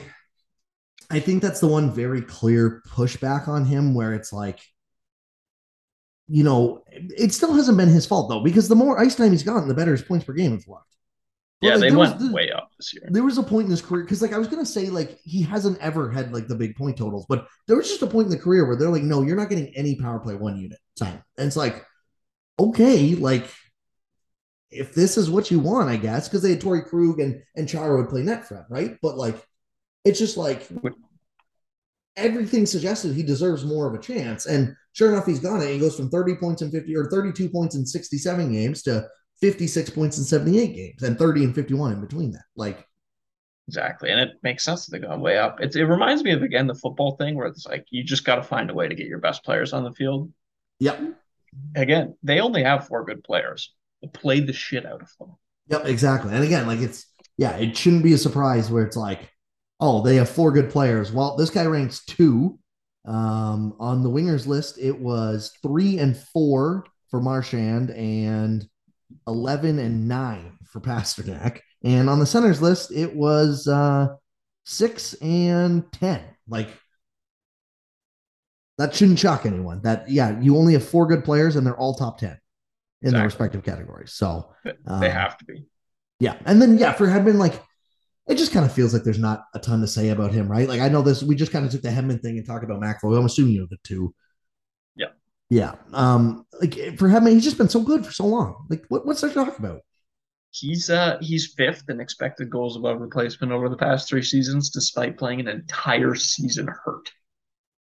I 1.09 1.19
think 1.19 1.41
that's 1.41 1.61
the 1.61 1.67
one 1.67 1.91
very 1.91 2.21
clear 2.21 2.81
pushback 2.87 3.47
on 3.47 3.65
him 3.65 3.93
where 3.95 4.13
it's 4.13 4.33
like, 4.33 4.59
you 6.27 6.43
know, 6.43 6.83
it 6.91 7.33
still 7.33 7.53
hasn't 7.53 7.77
been 7.77 7.87
his 7.87 8.05
fault 8.05 8.29
though, 8.29 8.43
because 8.43 8.67
the 8.67 8.75
more 8.75 8.99
ice 8.99 9.15
time 9.15 9.31
he's 9.31 9.43
gotten, 9.43 9.69
the 9.69 9.73
better 9.73 9.93
his 9.93 10.01
points 10.01 10.25
per 10.25 10.33
game 10.33 10.51
have 10.51 10.67
left. 10.67 10.96
But, 11.59 11.67
yeah, 11.67 11.75
like, 11.75 11.89
they 11.89 11.95
went 11.95 12.19
was, 12.19 12.29
way 12.29 12.51
up 12.51 12.71
this 12.77 12.93
year. 12.93 13.07
There 13.09 13.23
was 13.23 13.39
a 13.39 13.43
point 13.43 13.65
in 13.65 13.71
his 13.71 13.81
career 13.81 14.03
because, 14.03 14.21
like, 14.21 14.33
I 14.33 14.37
was 14.37 14.47
gonna 14.47 14.65
say, 14.65 14.89
like, 14.89 15.19
he 15.23 15.41
hasn't 15.41 15.79
ever 15.79 16.11
had 16.11 16.31
like 16.31 16.47
the 16.47 16.55
big 16.55 16.75
point 16.75 16.97
totals, 16.97 17.25
but 17.27 17.47
there 17.67 17.75
was 17.75 17.87
just 17.87 18.03
a 18.03 18.07
point 18.07 18.25
in 18.25 18.31
the 18.31 18.37
career 18.37 18.65
where 18.67 18.75
they're 18.75 18.89
like, 18.89 19.03
no, 19.03 19.23
you're 19.23 19.35
not 19.35 19.49
getting 19.49 19.75
any 19.75 19.95
power 19.95 20.19
play 20.19 20.35
one 20.35 20.59
unit 20.59 20.79
time, 20.99 21.23
and 21.37 21.47
it's 21.47 21.55
like, 21.55 21.83
okay, 22.59 23.15
like, 23.15 23.47
if 24.69 24.93
this 24.93 25.17
is 25.17 25.29
what 25.31 25.49
you 25.49 25.59
want, 25.59 25.89
I 25.89 25.97
guess, 25.97 26.27
because 26.27 26.43
they 26.43 26.51
had 26.51 26.61
Torey 26.61 26.85
Krug 26.85 27.19
and 27.19 27.41
and 27.55 27.67
Chara 27.67 27.97
would 27.97 28.09
play 28.09 28.21
net 28.21 28.47
front, 28.47 28.65
right? 28.69 28.97
But 29.01 29.17
like, 29.17 29.43
it's 30.05 30.19
just 30.19 30.37
like 30.37 30.67
everything 32.15 32.65
suggested 32.65 33.13
he 33.13 33.23
deserves 33.23 33.65
more 33.65 33.87
of 33.87 33.95
a 33.95 34.03
chance, 34.03 34.45
and 34.45 34.75
sure 34.93 35.11
enough, 35.11 35.25
he's 35.25 35.39
gone 35.39 35.61
it. 35.61 35.71
He 35.71 35.79
goes 35.79 35.95
from 35.95 36.09
30 36.09 36.35
points 36.35 36.61
in 36.61 36.69
50 36.69 36.95
or 36.95 37.09
32 37.09 37.49
points 37.49 37.75
in 37.75 37.85
67 37.85 38.51
games 38.51 38.83
to 38.83 39.07
56 39.41 39.89
points 39.91 40.17
in 40.17 40.23
78 40.23 40.75
games 40.75 41.03
and 41.03 41.17
30 41.17 41.45
and 41.45 41.55
51 41.55 41.93
in 41.93 42.01
between 42.01 42.31
that. 42.31 42.45
Like, 42.55 42.85
exactly. 43.67 44.09
And 44.09 44.19
it 44.19 44.31
makes 44.43 44.63
sense 44.63 44.85
that 44.85 44.91
they're 44.91 45.07
going 45.07 45.21
way 45.21 45.37
up. 45.37 45.61
It, 45.61 45.75
it 45.75 45.85
reminds 45.85 46.23
me 46.23 46.31
of, 46.31 46.41
again, 46.41 46.67
the 46.67 46.75
football 46.75 47.15
thing 47.15 47.35
where 47.35 47.47
it's 47.47 47.65
like 47.65 47.85
you 47.89 48.03
just 48.03 48.25
got 48.25 48.35
to 48.35 48.43
find 48.43 48.69
a 48.69 48.73
way 48.73 48.87
to 48.87 48.95
get 48.95 49.07
your 49.07 49.19
best 49.19 49.43
players 49.43 49.73
on 49.73 49.83
the 49.83 49.93
field. 49.93 50.31
Yep. 50.79 51.01
Again, 51.75 52.15
they 52.23 52.39
only 52.39 52.63
have 52.63 52.87
four 52.87 53.05
good 53.05 53.23
players. 53.23 53.73
Play 54.13 54.39
the 54.39 54.53
shit 54.53 54.85
out 54.85 55.01
of 55.01 55.11
them. 55.19 55.35
Yep, 55.69 55.85
exactly. 55.85 56.33
And 56.33 56.43
again, 56.43 56.67
like 56.67 56.79
it's, 56.79 57.05
yeah, 57.37 57.57
it 57.57 57.77
shouldn't 57.77 58.03
be 58.03 58.13
a 58.13 58.17
surprise 58.17 58.69
where 58.71 58.85
it's 58.85 58.97
like, 58.97 59.31
oh, 59.79 60.01
they 60.01 60.15
have 60.15 60.29
four 60.29 60.51
good 60.51 60.69
players. 60.69 61.11
Well, 61.11 61.35
this 61.35 61.49
guy 61.49 61.65
ranks 61.65 62.03
two 62.05 62.59
um, 63.07 63.73
on 63.79 64.03
the 64.03 64.09
wingers 64.09 64.47
list, 64.47 64.77
it 64.77 64.99
was 64.99 65.53
three 65.61 65.97
and 65.97 66.15
four 66.17 66.85
for 67.09 67.21
Marchand 67.21 67.89
and 67.91 68.67
11 69.27 69.79
and 69.79 70.07
nine 70.07 70.57
for 70.65 70.79
Pastrnak. 70.79 71.59
And 71.83 72.09
on 72.09 72.19
the 72.19 72.25
centers 72.25 72.61
list, 72.61 72.91
it 72.91 73.15
was 73.15 73.67
uh, 73.67 74.07
six 74.65 75.13
and 75.15 75.91
10. 75.93 76.21
Like, 76.47 76.69
that 78.77 78.95
shouldn't 78.95 79.19
shock 79.19 79.45
anyone. 79.45 79.81
That, 79.83 80.09
yeah, 80.09 80.39
you 80.39 80.57
only 80.57 80.73
have 80.73 80.87
four 80.87 81.07
good 81.07 81.23
players 81.23 81.55
and 81.55 81.65
they're 81.65 81.77
all 81.77 81.95
top 81.95 82.19
10 82.19 82.29
in 82.29 82.37
exactly. 82.37 83.17
their 83.17 83.25
respective 83.25 83.63
categories. 83.63 84.13
So 84.13 84.53
um, 84.85 84.99
they 84.99 85.09
have 85.09 85.37
to 85.37 85.45
be. 85.45 85.65
Yeah. 86.19 86.37
And 86.45 86.61
then, 86.61 86.77
yeah, 86.77 86.93
for 86.93 87.07
Hedman, 87.07 87.35
like, 87.35 87.61
it 88.27 88.35
just 88.37 88.51
kind 88.51 88.65
of 88.65 88.73
feels 88.73 88.93
like 88.93 89.03
there's 89.03 89.19
not 89.19 89.45
a 89.53 89.59
ton 89.59 89.81
to 89.81 89.87
say 89.87 90.09
about 90.09 90.33
him, 90.33 90.51
right? 90.51 90.67
Like 90.67 90.81
I 90.81 90.89
know 90.89 91.01
this, 91.01 91.23
we 91.23 91.35
just 91.35 91.51
kind 91.51 91.65
of 91.65 91.71
took 91.71 91.81
the 91.81 91.89
Hedman 91.89 92.21
thing 92.21 92.37
and 92.37 92.45
talked 92.45 92.63
about 92.63 92.81
McAvoy. 92.81 93.17
I'm 93.17 93.25
assuming 93.25 93.53
you 93.53 93.61
know 93.61 93.67
the 93.69 93.77
two. 93.83 94.13
Yeah. 95.49 95.75
Um, 95.93 96.45
like 96.59 96.73
for 96.97 97.07
Hedman, 97.07 97.33
he's 97.33 97.43
just 97.43 97.57
been 97.57 97.69
so 97.69 97.81
good 97.81 98.05
for 98.05 98.11
so 98.11 98.25
long. 98.25 98.65
Like 98.69 98.85
what, 98.89 99.05
what's 99.05 99.21
there 99.21 99.29
to 99.29 99.35
talk 99.35 99.57
about? 99.57 99.81
He's 100.51 100.89
uh 100.89 101.17
he's 101.21 101.53
fifth 101.53 101.89
in 101.89 101.99
expected 101.99 102.49
goals 102.49 102.75
above 102.75 102.99
replacement 102.99 103.51
over 103.51 103.69
the 103.69 103.77
past 103.77 104.09
three 104.09 104.23
seasons, 104.23 104.69
despite 104.69 105.17
playing 105.17 105.41
an 105.41 105.47
entire 105.47 106.15
season 106.15 106.67
hurt. 106.67 107.11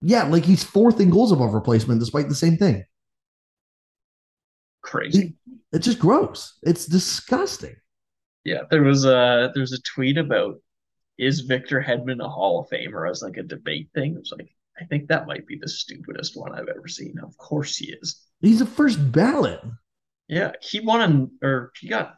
Yeah, 0.03 0.25
like 0.25 0.45
he's 0.45 0.65
fourth 0.65 1.01
in 1.01 1.11
goals 1.11 1.33
above 1.33 1.55
replacement, 1.55 2.01
despite 2.01 2.29
the 2.29 2.35
same 2.35 2.57
thing. 2.57 2.85
Crazy. 4.83 5.37
It, 5.47 5.59
it's 5.73 5.87
just 5.87 5.99
gross. 5.99 6.59
It's 6.63 6.87
disgusting. 6.87 7.77
Yeah, 8.45 8.63
there 8.71 8.83
was 8.83 9.05
a 9.05 9.51
there's 9.55 9.73
a 9.73 9.81
tweet 9.83 10.19
about 10.19 10.57
is 11.17 11.41
Victor 11.41 11.81
Hedman 11.81 12.23
a 12.23 12.29
Hall 12.29 12.61
of 12.61 12.69
Famer 12.69 13.09
as 13.09 13.23
like 13.23 13.37
a 13.37 13.43
debate 13.43 13.89
thing. 13.95 14.15
It 14.15 14.19
was 14.19 14.33
like 14.37 14.54
I 14.81 14.85
think 14.85 15.09
that 15.09 15.27
might 15.27 15.47
be 15.47 15.57
the 15.57 15.69
stupidest 15.69 16.37
one 16.37 16.53
I've 16.53 16.69
ever 16.69 16.89
seen. 16.89 17.19
Of 17.23 17.37
course 17.39 17.77
he 17.77 17.93
is. 17.93 18.21
He's 18.41 18.59
the 18.59 18.67
first 18.67 19.13
ballot. 19.13 19.61
Yeah, 20.29 20.53
he 20.61 20.81
won 20.81 21.01
an 21.01 21.31
or 21.43 21.71
he 21.79 21.89
got 21.89 22.17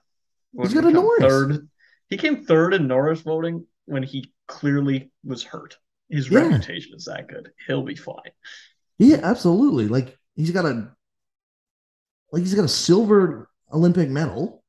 he's 0.58 0.74
got 0.74 0.84
a 0.84 0.90
Norris 0.90 1.20
third. 1.20 1.68
He 2.08 2.16
came 2.16 2.44
third 2.44 2.72
in 2.72 2.86
Norris 2.86 3.20
voting 3.20 3.66
when 3.84 4.02
he 4.02 4.32
clearly 4.46 5.10
was 5.24 5.42
hurt. 5.42 5.76
His 6.08 6.30
yeah. 6.30 6.40
reputation 6.40 6.94
is 6.94 7.06
that 7.06 7.28
good. 7.28 7.50
He'll 7.66 7.82
be 7.82 7.96
fine. 7.96 8.30
Yeah, 8.98 9.20
absolutely. 9.22 9.88
Like 9.88 10.16
he's 10.34 10.52
got 10.52 10.64
a 10.64 10.90
like 12.32 12.42
he's 12.42 12.54
got 12.54 12.64
a 12.64 12.68
silver 12.68 13.50
Olympic 13.72 14.08
medal 14.08 14.62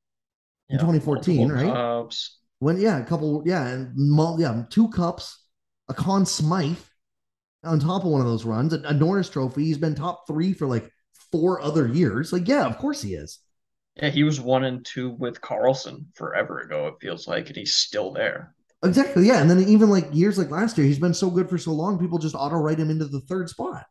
in 0.69 0.75
yeah, 0.75 0.81
2014, 0.81 1.51
right? 1.51 1.65
Cups. 1.65 2.39
When 2.59 2.79
yeah, 2.79 2.97
a 2.97 3.05
couple 3.05 3.43
yeah, 3.45 3.67
and 3.67 4.39
yeah, 4.39 4.63
two 4.69 4.89
cups, 4.89 5.43
a 5.87 5.93
Conn 5.93 6.25
Smythe 6.25 6.77
on 7.63 7.79
top 7.79 8.03
of 8.03 8.11
one 8.11 8.21
of 8.21 8.27
those 8.27 8.45
runs, 8.45 8.73
a, 8.73 8.79
a 8.81 8.93
Norris 8.93 9.29
Trophy. 9.29 9.65
He's 9.65 9.77
been 9.77 9.95
top 9.95 10.27
three 10.27 10.53
for 10.53 10.67
like 10.67 10.91
four 11.31 11.61
other 11.61 11.87
years. 11.87 12.31
Like 12.31 12.47
yeah, 12.47 12.65
of 12.65 12.77
course 12.77 13.01
he 13.01 13.13
is. 13.13 13.39
Yeah, 13.95 14.09
he 14.09 14.23
was 14.23 14.39
one 14.39 14.63
and 14.63 14.85
two 14.85 15.09
with 15.09 15.41
Karlsson 15.41 16.05
forever 16.13 16.59
ago. 16.59 16.87
It 16.87 16.95
feels 17.01 17.27
like, 17.27 17.47
and 17.47 17.55
he's 17.55 17.73
still 17.73 18.11
there. 18.11 18.53
Exactly. 18.83 19.27
Yeah, 19.27 19.41
and 19.41 19.49
then 19.49 19.59
even 19.67 19.89
like 19.89 20.07
years 20.11 20.37
like 20.37 20.51
last 20.51 20.77
year, 20.77 20.85
he's 20.85 20.99
been 20.99 21.13
so 21.13 21.31
good 21.31 21.49
for 21.49 21.57
so 21.57 21.71
long. 21.71 21.97
People 21.97 22.19
just 22.19 22.35
auto 22.35 22.57
write 22.57 22.79
him 22.79 22.91
into 22.91 23.05
the 23.05 23.21
third 23.21 23.49
spot. 23.49 23.85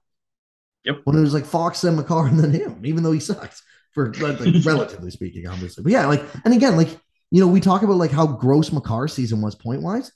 Yep. 0.85 1.01
When 1.05 1.17
it 1.17 1.21
was 1.21 1.35
like 1.35 1.45
Fox 1.45 1.83
and 1.83 1.97
Makar 1.97 2.29
and 2.29 2.39
then 2.39 2.53
him, 2.53 2.87
even 2.87 3.03
though 3.03 3.11
he 3.11 3.19
sucks 3.19 3.63
for 3.93 4.15
like, 4.15 4.39
relatively 4.65 5.11
speaking, 5.11 5.49
obviously. 5.49 5.83
But 5.83 5.91
yeah, 5.91 6.07
like, 6.07 6.23
and 6.45 6.55
again, 6.55 6.77
like, 6.77 6.91
you 7.33 7.41
know, 7.41 7.49
we 7.49 7.61
talk 7.61 7.83
about 7.83 7.97
like 7.97 8.13
how 8.13 8.27
gross 8.29 8.71
Makar 8.71 9.09
season 9.09 9.41
was 9.41 9.57
point 9.57 9.83
wise. 9.83 10.13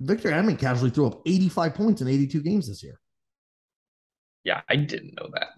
Victor 0.00 0.30
Hedman 0.30 0.58
casually 0.58 0.90
threw 0.90 1.06
up 1.06 1.22
85 1.26 1.74
points 1.74 2.02
in 2.02 2.08
82 2.08 2.42
games 2.42 2.68
this 2.68 2.82
year. 2.82 3.00
Yeah, 4.44 4.60
I 4.68 4.76
didn't 4.76 5.14
know 5.16 5.28
that. 5.34 5.48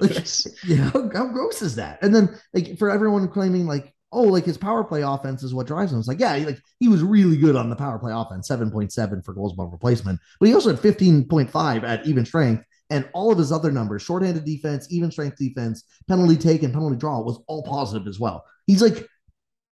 like, 0.00 0.54
yeah, 0.64 0.90
how, 0.90 1.08
how, 1.12 1.28
gross 1.28 1.62
is 1.62 1.76
that? 1.76 2.02
And 2.02 2.14
then 2.14 2.36
like 2.52 2.76
for 2.78 2.90
everyone 2.90 3.28
claiming 3.28 3.66
like, 3.66 3.94
oh, 4.10 4.24
like 4.24 4.44
his 4.44 4.58
power 4.58 4.82
play 4.82 5.02
offense 5.02 5.42
is 5.42 5.54
what 5.54 5.66
drives 5.66 5.92
him. 5.92 5.98
It's 5.98 6.08
like, 6.08 6.18
yeah, 6.18 6.36
he, 6.36 6.44
like 6.44 6.60
he 6.80 6.88
was 6.88 7.02
really 7.02 7.36
good 7.36 7.54
on 7.54 7.70
the 7.70 7.76
power 7.76 7.98
play 7.98 8.12
offense, 8.12 8.48
7.7 8.48 9.24
for 9.24 9.34
goals 9.34 9.52
above 9.52 9.72
replacement, 9.72 10.18
but 10.40 10.48
he 10.48 10.54
also 10.54 10.74
had 10.74 10.82
15.5 10.82 11.84
at 11.84 12.06
even 12.06 12.26
strength 12.26 12.64
and 12.90 13.08
all 13.14 13.32
of 13.32 13.38
his 13.38 13.50
other 13.50 13.70
numbers, 13.70 14.02
shorthanded 14.02 14.44
defense, 14.44 14.86
even 14.90 15.10
strength 15.10 15.38
defense, 15.38 15.84
penalty 16.08 16.36
take, 16.36 16.62
and 16.62 16.74
penalty 16.74 16.96
draw, 16.96 17.20
was 17.20 17.40
all 17.46 17.62
positive 17.62 18.06
as 18.06 18.20
well. 18.20 18.44
He's 18.66 18.82
like 18.82 19.08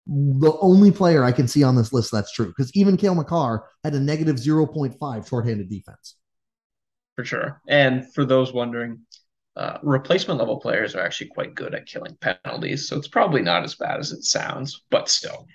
the 0.07 0.57
only 0.61 0.91
player 0.91 1.23
I 1.23 1.31
can 1.31 1.47
see 1.47 1.63
on 1.63 1.75
this 1.75 1.91
list 1.91 2.11
that's 2.11 2.31
true 2.31 2.47
because 2.47 2.71
even 2.75 2.97
Cale 2.97 3.15
Makar 3.15 3.65
had 3.83 3.93
a 3.93 3.99
negative 3.99 4.37
0.5 4.37 5.27
shorthanded 5.27 5.69
defense. 5.69 6.15
For 7.15 7.25
sure. 7.25 7.61
And 7.67 8.11
for 8.13 8.25
those 8.25 8.53
wondering, 8.53 8.99
uh, 9.57 9.79
replacement 9.81 10.39
level 10.39 10.59
players 10.59 10.95
are 10.95 11.01
actually 11.01 11.27
quite 11.27 11.55
good 11.55 11.73
at 11.73 11.87
killing 11.87 12.15
penalties. 12.21 12.87
So 12.87 12.95
it's 12.95 13.07
probably 13.07 13.41
not 13.41 13.63
as 13.63 13.75
bad 13.75 13.99
as 13.99 14.11
it 14.11 14.23
sounds, 14.23 14.83
but 14.91 15.09
still. 15.09 15.47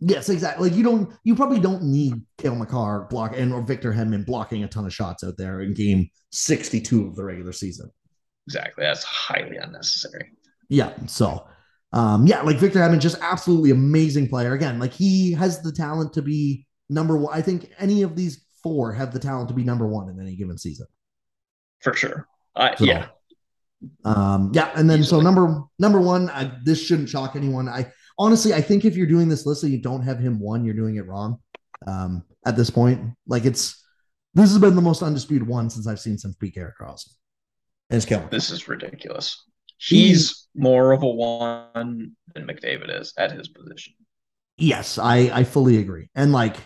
Yes, 0.00 0.30
exactly. 0.30 0.70
Like 0.70 0.78
you 0.78 0.82
don't, 0.82 1.12
you 1.24 1.36
probably 1.36 1.60
don't 1.60 1.82
need 1.82 2.14
Cale 2.38 2.56
Makar 2.56 3.06
block 3.10 3.34
and 3.36 3.52
or 3.52 3.60
Victor 3.60 3.92
Hedman 3.92 4.24
blocking 4.24 4.64
a 4.64 4.68
ton 4.68 4.86
of 4.86 4.94
shots 4.94 5.22
out 5.22 5.36
there 5.36 5.60
in 5.60 5.74
game 5.74 6.08
62 6.32 7.06
of 7.06 7.16
the 7.16 7.22
regular 7.22 7.52
season. 7.52 7.90
Exactly. 8.46 8.82
That's 8.82 9.04
highly 9.04 9.58
unnecessary. 9.58 10.30
Yeah. 10.70 10.94
So, 11.06 11.46
um, 11.92 12.26
yeah, 12.26 12.42
like 12.42 12.58
Victor 12.58 12.78
Hedman, 12.78 13.00
just 13.00 13.18
absolutely 13.20 13.70
amazing 13.70 14.28
player. 14.28 14.52
Again, 14.52 14.78
like 14.78 14.92
he 14.92 15.32
has 15.32 15.62
the 15.62 15.72
talent 15.72 16.12
to 16.14 16.22
be 16.22 16.66
number 16.88 17.16
one. 17.16 17.36
I 17.36 17.42
think 17.42 17.70
any 17.78 18.02
of 18.02 18.16
these 18.16 18.44
four 18.62 18.92
have 18.92 19.12
the 19.12 19.18
talent 19.18 19.48
to 19.48 19.54
be 19.54 19.64
number 19.64 19.86
one 19.86 20.08
in 20.08 20.20
any 20.20 20.36
given 20.36 20.58
season. 20.58 20.86
For 21.80 21.94
sure. 21.94 22.28
Uh, 22.54 22.76
so, 22.76 22.84
yeah. 22.84 23.06
Um, 24.04 24.50
yeah, 24.54 24.70
and 24.76 24.88
then 24.88 25.02
so 25.02 25.20
number 25.20 25.62
number 25.78 26.00
one, 26.00 26.28
I, 26.30 26.52
this 26.64 26.84
shouldn't 26.84 27.08
shock 27.08 27.34
anyone. 27.34 27.68
I 27.68 27.90
honestly, 28.18 28.52
I 28.52 28.60
think 28.60 28.84
if 28.84 28.96
you're 28.96 29.06
doing 29.06 29.28
this 29.28 29.46
list 29.46 29.62
and 29.62 29.72
you 29.72 29.80
don't 29.80 30.02
have 30.02 30.18
him 30.18 30.38
one, 30.38 30.64
you're 30.64 30.74
doing 30.74 30.96
it 30.96 31.06
wrong. 31.06 31.38
Um, 31.86 32.24
at 32.46 32.56
this 32.56 32.70
point, 32.70 33.14
like 33.26 33.46
it's 33.46 33.82
this 34.34 34.50
has 34.50 34.58
been 34.58 34.76
the 34.76 34.82
most 34.82 35.02
undisputed 35.02 35.48
one 35.48 35.70
since 35.70 35.86
I've 35.86 36.00
seen 36.00 36.18
since 36.18 36.36
Pete 36.36 36.54
Karlsson. 36.54 37.08
And 37.88 37.96
it's 37.96 38.06
killing. 38.06 38.28
This 38.30 38.50
is 38.50 38.68
ridiculous. 38.68 39.44
He's 39.80 40.46
hmm. 40.54 40.62
more 40.62 40.92
of 40.92 41.02
a 41.02 41.08
one 41.08 42.12
than 42.34 42.46
McDavid 42.46 43.00
is 43.00 43.14
at 43.16 43.32
his 43.32 43.48
position. 43.48 43.94
Yes, 44.58 44.98
I 44.98 45.30
I 45.32 45.44
fully 45.44 45.78
agree. 45.78 46.08
And 46.14 46.32
like, 46.32 46.56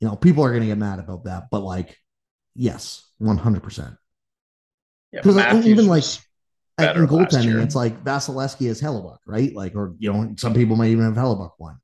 you 0.00 0.08
know, 0.08 0.16
people 0.16 0.44
are 0.44 0.52
gonna 0.52 0.66
get 0.66 0.78
mad 0.78 0.98
about 0.98 1.24
that, 1.24 1.44
but 1.50 1.60
like, 1.60 1.96
yes, 2.54 3.04
one 3.18 3.38
hundred 3.38 3.62
percent. 3.62 3.94
Because 5.10 5.66
even 5.66 5.86
like 5.86 6.04
in 6.78 7.06
goaltending, 7.06 7.62
it's 7.62 7.74
like 7.74 8.04
Vasilevskiy 8.04 8.68
is 8.68 8.80
Hellebuyck, 8.80 9.18
right? 9.26 9.54
Like, 9.54 9.74
or 9.74 9.94
you 9.98 10.12
know, 10.12 10.34
some 10.36 10.54
people 10.54 10.76
might 10.76 10.90
even 10.90 11.04
have 11.04 11.14
Hellebuyck 11.14 11.52
one. 11.58 11.78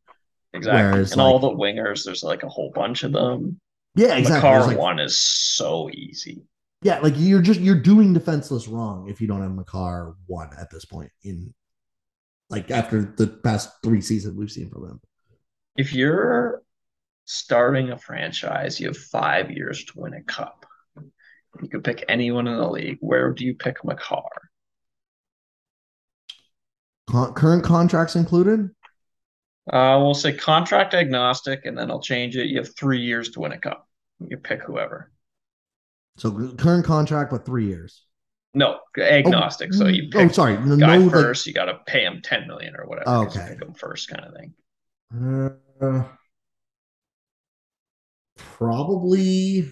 Exactly. 0.52 0.82
Whereas, 0.82 1.12
and 1.12 1.20
like, 1.20 1.26
all 1.26 1.38
the 1.38 1.50
wingers, 1.50 2.04
there's 2.04 2.22
like 2.22 2.42
a 2.42 2.48
whole 2.48 2.70
bunch 2.74 3.02
of 3.02 3.12
them. 3.12 3.60
Yeah, 3.94 4.16
exactly. 4.16 4.50
Makar 4.50 4.66
like, 4.68 4.78
one 4.78 4.98
is 4.98 5.18
so 5.18 5.90
easy. 5.90 6.42
Yeah, 6.82 6.98
like 7.00 7.14
you're 7.16 7.42
just 7.42 7.60
you're 7.60 7.80
doing 7.80 8.12
defenseless 8.12 8.68
wrong 8.68 9.08
if 9.08 9.20
you 9.20 9.26
don't 9.26 9.42
have 9.42 9.54
Makar 9.54 10.14
one 10.26 10.50
at 10.58 10.70
this 10.70 10.84
point 10.84 11.10
in 11.22 11.54
like 12.50 12.70
after 12.70 13.14
the 13.16 13.26
past 13.26 13.70
three 13.82 14.00
seasons 14.00 14.36
we've 14.36 14.50
seen 14.50 14.70
from 14.70 14.86
them. 14.86 15.00
If 15.76 15.92
you're 15.92 16.62
starting 17.24 17.90
a 17.90 17.98
franchise, 17.98 18.78
you 18.78 18.88
have 18.88 18.96
five 18.96 19.50
years 19.50 19.84
to 19.86 19.92
win 19.96 20.14
a 20.14 20.22
cup. 20.22 20.66
You 21.62 21.68
could 21.68 21.84
pick 21.84 22.04
anyone 22.08 22.46
in 22.46 22.56
the 22.56 22.68
league. 22.68 22.98
Where 23.00 23.32
do 23.32 23.44
you 23.44 23.54
pick 23.54 23.84
Makar? 23.84 24.28
Con- 27.08 27.34
current 27.34 27.64
contracts 27.64 28.16
included? 28.16 28.70
Uh, 29.72 29.98
we'll 30.00 30.14
say 30.14 30.32
contract 30.32 30.94
agnostic, 30.94 31.64
and 31.64 31.76
then 31.76 31.90
I'll 31.90 32.00
change 32.00 32.36
it. 32.36 32.46
You 32.46 32.58
have 32.58 32.76
three 32.76 33.00
years 33.00 33.30
to 33.30 33.40
win 33.40 33.52
a 33.52 33.58
cup. 33.58 33.88
You 34.20 34.36
pick 34.36 34.62
whoever. 34.62 35.10
So 36.16 36.54
current 36.56 36.84
contract 36.84 37.32
with 37.32 37.44
three 37.44 37.66
years. 37.66 38.02
No, 38.54 38.78
agnostic. 38.98 39.70
Oh, 39.74 39.76
so 39.76 39.86
you 39.86 40.04
pick 40.04 40.14
oh, 40.14 40.24
pick 40.26 40.34
sorry, 40.34 40.56
no, 40.58 40.76
guy 40.78 40.96
no, 40.96 41.10
first. 41.10 41.46
you 41.46 41.52
got 41.52 41.66
to 41.66 41.78
pay 41.86 42.04
him 42.04 42.22
ten 42.22 42.46
million 42.46 42.74
or 42.74 42.86
whatever. 42.86 43.26
Okay. 43.26 43.48
pick 43.50 43.62
him 43.62 43.74
first, 43.74 44.08
kind 44.08 44.24
of 44.24 44.34
thing. 44.34 45.60
Uh, 45.82 46.04
probably 48.36 49.70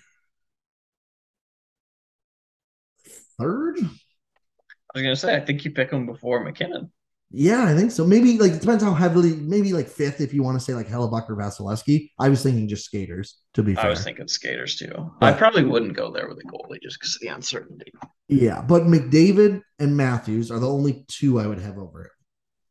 third. 3.38 3.78
I 3.78 4.98
was 4.98 5.02
gonna 5.02 5.16
say, 5.16 5.34
I 5.34 5.40
think 5.40 5.64
you 5.64 5.70
pick 5.70 5.90
him 5.90 6.04
before 6.04 6.44
MacKinnon. 6.44 6.92
Yeah, 7.30 7.64
I 7.64 7.74
think 7.74 7.90
so. 7.90 8.06
Maybe 8.06 8.38
like 8.38 8.52
it 8.52 8.60
depends 8.60 8.84
how 8.84 8.94
heavily. 8.94 9.34
Maybe 9.34 9.72
like 9.72 9.88
fifth 9.88 10.20
if 10.20 10.32
you 10.32 10.42
want 10.42 10.58
to 10.58 10.64
say 10.64 10.74
like 10.74 10.86
Hellebuyck 10.86 11.28
or 11.28 11.36
Vasilevskiy. 11.36 12.10
I 12.18 12.28
was 12.28 12.42
thinking 12.42 12.68
just 12.68 12.84
skaters. 12.84 13.38
To 13.54 13.62
be 13.62 13.74
fair, 13.74 13.86
I 13.86 13.88
was 13.88 14.04
thinking 14.04 14.28
skaters 14.28 14.76
too. 14.76 15.10
But- 15.20 15.34
I 15.34 15.36
probably 15.36 15.64
wouldn't 15.64 15.94
go 15.96 16.12
there 16.12 16.28
with 16.28 16.38
a 16.38 16.42
goalie 16.46 16.80
just 16.80 17.00
because 17.00 17.16
of 17.16 17.20
the 17.22 17.28
uncertainty. 17.28 17.92
yeah. 18.28 18.62
But 18.62 18.84
McDavid 18.84 19.62
and 19.80 19.96
Matthews 19.96 20.50
are 20.50 20.60
the 20.60 20.68
only 20.70 21.04
two 21.08 21.40
I 21.40 21.46
would 21.46 21.58
have 21.58 21.76
over 21.78 22.04
it. 22.04 22.10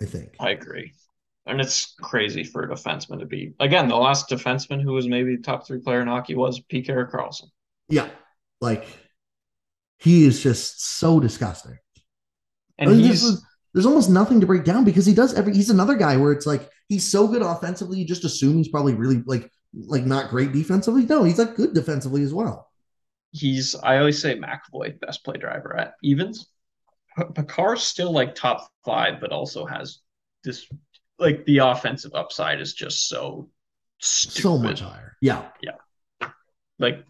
I 0.01 0.05
think. 0.05 0.35
I 0.39 0.51
agree. 0.51 0.93
And 1.45 1.59
it's 1.59 1.93
crazy 2.01 2.45
for 2.45 2.63
a 2.63 2.69
defenseman 2.69 3.19
to 3.19 3.25
be 3.25 3.53
again 3.59 3.89
the 3.89 3.97
last 3.97 4.30
defenseman 4.30 4.81
who 4.81 4.93
was 4.93 5.07
maybe 5.09 5.35
the 5.35 5.41
top 5.41 5.67
three 5.67 5.80
player 5.80 5.99
in 6.01 6.07
hockey 6.07 6.35
was 6.35 6.61
Pete 6.61 6.88
Erik 6.89 7.11
Karlsson. 7.11 7.49
Yeah, 7.89 8.07
like 8.61 8.85
he 9.99 10.25
is 10.25 10.41
just 10.41 10.81
so 10.99 11.19
disgusting. 11.19 11.77
And 12.77 12.91
mean, 12.91 13.03
he's 13.03 13.41
there's, 13.73 13.85
almost 13.85 14.09
nothing 14.09 14.39
to 14.41 14.47
break 14.47 14.63
down 14.63 14.83
because 14.83 15.05
he 15.05 15.13
does 15.13 15.33
every. 15.33 15.53
He's 15.53 15.69
another 15.69 15.95
guy 15.95 16.17
where 16.17 16.31
it's 16.31 16.45
like 16.45 16.69
he's 16.89 17.09
so 17.09 17.27
good 17.27 17.41
offensively, 17.41 17.99
you 17.99 18.05
just 18.05 18.25
assume 18.25 18.57
he's 18.57 18.69
probably 18.69 18.93
really 18.93 19.23
like 19.25 19.51
like 19.73 20.05
not 20.05 20.29
great 20.29 20.51
defensively. 20.51 21.05
No, 21.05 21.23
he's 21.23 21.39
like 21.39 21.55
good 21.55 21.73
defensively 21.73 22.23
as 22.23 22.33
well. 22.33 22.69
he's 23.31 23.75
I 23.75 23.97
always 23.97 24.21
say 24.21 24.37
McAvoy 24.37 24.99
best 24.99 25.23
play 25.25 25.37
driver 25.37 25.75
at 25.75 25.95
evens. 26.03 26.47
P- 27.17 27.23
Picar's 27.35 27.83
still 27.83 28.11
like 28.11 28.35
top 28.35 28.69
five, 28.85 29.19
but 29.19 29.31
also 29.31 29.65
has 29.65 29.99
this 30.43 30.67
like 31.19 31.45
the 31.45 31.59
offensive 31.59 32.11
upside 32.13 32.61
is 32.61 32.73
just 32.73 33.07
so 33.07 33.49
stupid. 33.99 34.41
So 34.41 34.57
much 34.57 34.81
higher. 34.81 35.17
Yeah. 35.21 35.47
Yeah, 35.61 36.29
like 36.79 37.03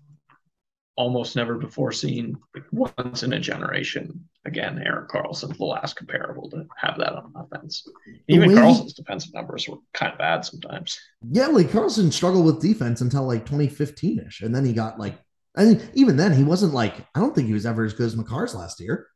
almost 0.96 1.36
never 1.36 1.58
before 1.58 1.92
seen 1.92 2.38
like 2.56 2.66
once 2.72 3.24
in 3.24 3.34
a 3.34 3.40
generation. 3.40 4.30
Again, 4.46 4.82
Erik 4.86 5.10
Karlsson's 5.10 5.58
the 5.58 5.64
last 5.64 5.96
comparable 5.96 6.50
to 6.50 6.68
have 6.76 6.98
that 6.98 7.14
on 7.14 7.32
offense. 7.36 7.88
Even 8.28 8.50
way 8.50 8.56
Karlsson's 8.56 8.94
defensive 8.94 9.34
numbers 9.34 9.70
were 9.70 9.78
kind 9.94 10.12
of 10.12 10.18
bad 10.18 10.44
sometimes. 10.44 11.00
yeah. 11.32 11.48
Like 11.48 11.68
Karlsson 11.68 12.12
struggled 12.12 12.46
with 12.46 12.62
defense 12.62 13.00
until 13.02 13.24
like 13.24 13.46
2015 13.46 14.26
ish, 14.28 14.42
and 14.42 14.54
then 14.54 14.66
he 14.66 14.74
got 14.74 15.00
like. 15.00 15.18
I 15.56 15.66
think 15.66 15.84
even 15.94 16.18
then 16.18 16.34
he 16.34 16.44
wasn't 16.44 16.74
like 16.74 16.96
I 17.14 17.20
don't 17.20 17.36
think 17.36 17.46
he 17.48 17.54
was 17.54 17.68
ever 17.68 17.86
as 17.86 17.94
good 17.94 18.08
as 18.08 18.16
Makar's 18.16 18.56
last 18.56 18.80
year. 18.80 19.08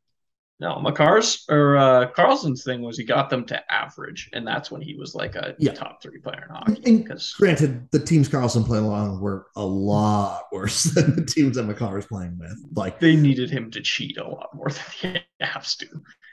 No, 0.59 0.75
Makar's 0.77 1.45
or 1.49 1.77
uh, 1.77 2.11
Karlsson's 2.17 2.63
thing 2.63 2.81
was 2.81 2.97
he 2.97 3.03
got 3.03 3.29
them 3.29 3.45
to 3.45 3.61
average, 3.71 4.27
and 4.33 4.45
that's 4.47 4.71
when 4.71 4.81
he 4.81 4.95
was 4.95 5.13
like 5.13 5.35
a 5.35 5.55
Yeah. 5.59 5.73
top 5.73 6.01
three 6.01 6.19
player 6.19 6.45
in 6.49 6.55
hockey. 6.55 6.81
And 6.83 7.03
Because 7.03 7.31
granted, 7.33 7.87
the 7.91 7.99
teams 7.99 8.27
Karlsson 8.27 8.65
played 8.65 8.81
along 8.81 9.19
were 9.21 9.45
a 9.55 9.63
lot 9.63 10.45
worse 10.51 10.83
than 10.95 11.15
the 11.15 11.25
teams 11.25 11.57
that 11.57 11.63
Makar 11.63 11.95
was 11.95 12.07
playing 12.07 12.39
with. 12.39 12.57
Like 12.75 12.99
they 12.99 13.15
needed 13.15 13.51
him 13.51 13.69
to 13.71 13.81
cheat 13.81 14.17
a 14.17 14.27
lot 14.27 14.49
more 14.55 14.69
than 15.01 15.13
the 15.39 15.45
Avs 15.45 15.77
do. 15.77 15.85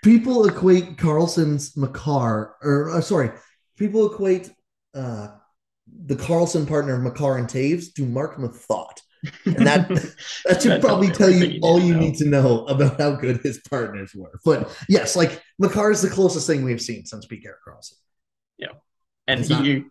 people 0.03 0.47
equate 0.47 0.97
Karlsson's 0.97 1.77
Makar, 1.77 2.57
or 2.63 2.91
uh, 2.93 3.01
sorry, 3.03 3.31
people 3.77 4.11
equate 4.11 4.51
uh, 4.95 5.29
the 6.07 6.17
Karlsson 6.17 6.67
partner 6.67 6.97
Makar 6.99 7.37
and 7.37 7.47
Toews 7.47 7.93
to 7.95 8.07
Marc 8.07 8.39
Methot. 8.39 9.01
And 9.45 9.67
that 9.67 9.89
that 10.47 10.63
should 10.63 10.73
That 10.73 10.81
probably 10.81 11.11
tell 11.11 11.31
you 11.31 11.47
you 11.47 11.61
all 11.63 11.81
you 11.81 11.95
know. 11.95 12.01
need 12.01 12.17
to 12.17 12.27
know 12.27 12.65
about 12.67 13.01
how 13.01 13.13
good 13.13 13.41
his 13.43 13.61
partners 13.71 14.13
were. 14.15 14.39
But 14.45 14.77
yes, 14.89 15.17
like 15.17 15.43
Makar 15.59 15.91
is 15.91 16.03
the 16.03 16.11
closest 16.11 16.47
thing 16.47 16.65
we've 16.65 16.81
seen 16.83 17.05
since 17.07 17.27
Pete 17.27 17.47
Karlsson. 17.67 17.95
Yeah, 18.59 18.69
and 19.27 19.41
It's 19.41 19.49
he 19.49 19.75
not- 19.75 19.85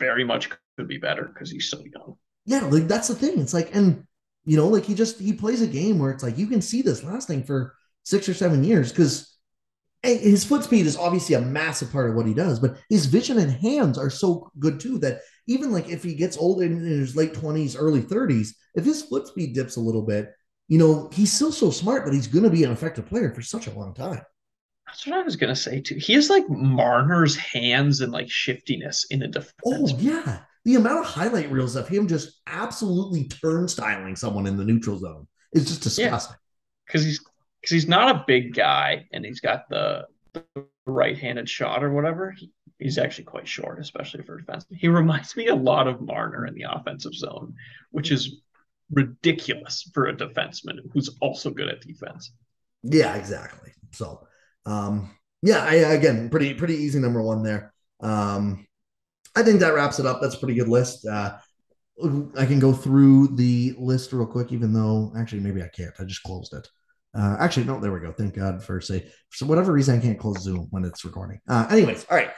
very 0.00 0.24
much 0.24 0.48
could 0.76 0.88
be 0.88 0.98
better 0.98 1.24
because 1.24 1.50
he's 1.50 1.68
so 1.68 1.78
young. 1.78 2.16
Yeah, 2.46 2.60
like 2.64 2.88
that's 2.88 3.08
the 3.08 3.14
thing. 3.14 3.40
It's 3.40 3.54
like, 3.54 3.74
and 3.74 4.06
you 4.44 4.56
know, 4.56 4.68
like 4.68 4.84
he 4.84 4.94
just 4.94 5.18
he 5.20 5.32
plays 5.32 5.60
a 5.62 5.66
game 5.66 5.98
where 5.98 6.10
it's 6.10 6.22
like 6.22 6.38
you 6.38 6.46
can 6.46 6.62
see 6.62 6.82
this 6.82 7.02
lasting 7.04 7.44
for 7.44 7.74
six 8.04 8.28
or 8.28 8.34
seven 8.34 8.64
years 8.64 8.90
because 8.90 9.36
his 10.02 10.44
foot 10.44 10.62
speed 10.64 10.86
is 10.86 10.96
obviously 10.96 11.34
a 11.34 11.40
massive 11.40 11.90
part 11.90 12.08
of 12.08 12.14
what 12.16 12.24
he 12.26 12.32
does, 12.32 12.60
but 12.60 12.76
his 12.88 13.06
vision 13.06 13.36
and 13.38 13.50
hands 13.50 13.98
are 13.98 14.08
so 14.10 14.50
good 14.58 14.78
too 14.78 14.98
that 15.00 15.20
even 15.48 15.72
like 15.72 15.88
if 15.88 16.04
he 16.04 16.14
gets 16.14 16.36
old 16.36 16.62
in 16.62 16.78
his 16.78 17.16
late 17.16 17.34
twenties, 17.34 17.74
early 17.76 18.00
thirties, 18.00 18.56
if 18.74 18.84
his 18.84 19.02
foot 19.02 19.26
speed 19.26 19.54
dips 19.54 19.76
a 19.76 19.80
little 19.80 20.02
bit, 20.02 20.32
you 20.68 20.78
know, 20.78 21.10
he's 21.12 21.32
still 21.32 21.50
so 21.50 21.70
smart, 21.70 22.04
but 22.04 22.14
he's 22.14 22.28
going 22.28 22.44
to 22.44 22.50
be 22.50 22.62
an 22.62 22.70
effective 22.70 23.06
player 23.06 23.34
for 23.34 23.42
such 23.42 23.66
a 23.66 23.72
long 23.72 23.94
time. 23.94 24.22
That's 24.86 25.06
what 25.06 25.18
I 25.18 25.22
was 25.22 25.36
gonna 25.36 25.54
say 25.54 25.80
too. 25.82 25.96
He 25.96 26.14
has 26.14 26.30
like 26.30 26.48
Marner's 26.48 27.36
hands 27.36 28.00
and 28.00 28.10
like 28.10 28.30
shiftiness 28.30 29.04
in 29.10 29.22
a 29.22 29.28
defense. 29.28 29.52
Oh 29.66 29.86
yeah, 29.98 30.40
the 30.64 30.76
amount 30.76 31.00
of 31.00 31.04
highlight 31.04 31.50
reels 31.50 31.76
of 31.76 31.86
him 31.86 32.08
just 32.08 32.40
absolutely 32.46 33.28
turnstiling 33.28 34.16
someone 34.16 34.46
in 34.46 34.56
the 34.56 34.64
neutral 34.64 34.98
zone 34.98 35.26
is 35.52 35.66
just 35.66 35.82
disgusting. 35.82 36.36
because 36.86 37.04
he's 37.04 37.20
because 37.60 37.72
he's 37.72 37.88
not 37.88 38.16
a 38.16 38.24
big 38.26 38.54
guy 38.54 39.06
and 39.12 39.24
he's 39.24 39.40
got 39.40 39.68
the, 39.68 40.06
the 40.32 40.64
right-handed 40.86 41.48
shot 41.48 41.84
or 41.84 41.92
whatever. 41.92 42.30
He, 42.30 42.50
he's 42.78 42.98
actually 42.98 43.24
quite 43.24 43.48
short, 43.48 43.80
especially 43.80 44.22
for 44.22 44.38
defense. 44.38 44.64
He 44.70 44.88
reminds 44.88 45.36
me 45.36 45.48
a 45.48 45.54
lot 45.54 45.88
of 45.88 46.00
Marner 46.00 46.46
in 46.46 46.54
the 46.54 46.66
offensive 46.70 47.14
zone, 47.14 47.54
which 47.90 48.10
is 48.10 48.40
ridiculous 48.90 49.88
for 49.92 50.06
a 50.06 50.16
defenseman 50.16 50.78
who's 50.92 51.10
also 51.20 51.50
good 51.50 51.68
at 51.68 51.80
defense. 51.80 52.32
Yeah, 52.82 53.14
exactly. 53.16 53.72
So, 53.92 54.26
um, 54.66 55.10
yeah, 55.42 55.64
I 55.64 55.74
again 55.74 56.30
pretty 56.30 56.54
pretty 56.54 56.74
easy 56.74 56.98
number 56.98 57.22
one 57.22 57.42
there. 57.42 57.72
Um, 58.00 58.66
I 59.36 59.42
think 59.42 59.60
that 59.60 59.74
wraps 59.74 59.98
it 59.98 60.06
up. 60.06 60.20
That's 60.20 60.34
a 60.34 60.38
pretty 60.38 60.54
good 60.54 60.68
list. 60.68 61.06
Uh, 61.06 61.36
I 62.36 62.46
can 62.46 62.60
go 62.60 62.72
through 62.72 63.36
the 63.36 63.74
list 63.78 64.12
real 64.12 64.26
quick, 64.26 64.52
even 64.52 64.72
though 64.72 65.12
actually 65.16 65.40
maybe 65.40 65.62
I 65.62 65.68
can't. 65.68 65.92
I 65.98 66.04
just 66.04 66.22
closed 66.22 66.54
it. 66.54 66.68
Uh, 67.14 67.36
actually, 67.40 67.64
no, 67.64 67.80
there 67.80 67.92
we 67.92 68.00
go. 68.00 68.12
Thank 68.12 68.34
God 68.34 68.62
for 68.62 68.80
say 68.80 69.10
for 69.30 69.46
whatever 69.46 69.72
reason 69.72 69.98
I 69.98 70.02
can't 70.02 70.18
close 70.18 70.40
Zoom 70.40 70.68
when 70.70 70.84
it's 70.84 71.04
recording. 71.04 71.40
Uh, 71.48 71.66
anyways, 71.70 72.06
all 72.10 72.16
right. 72.16 72.30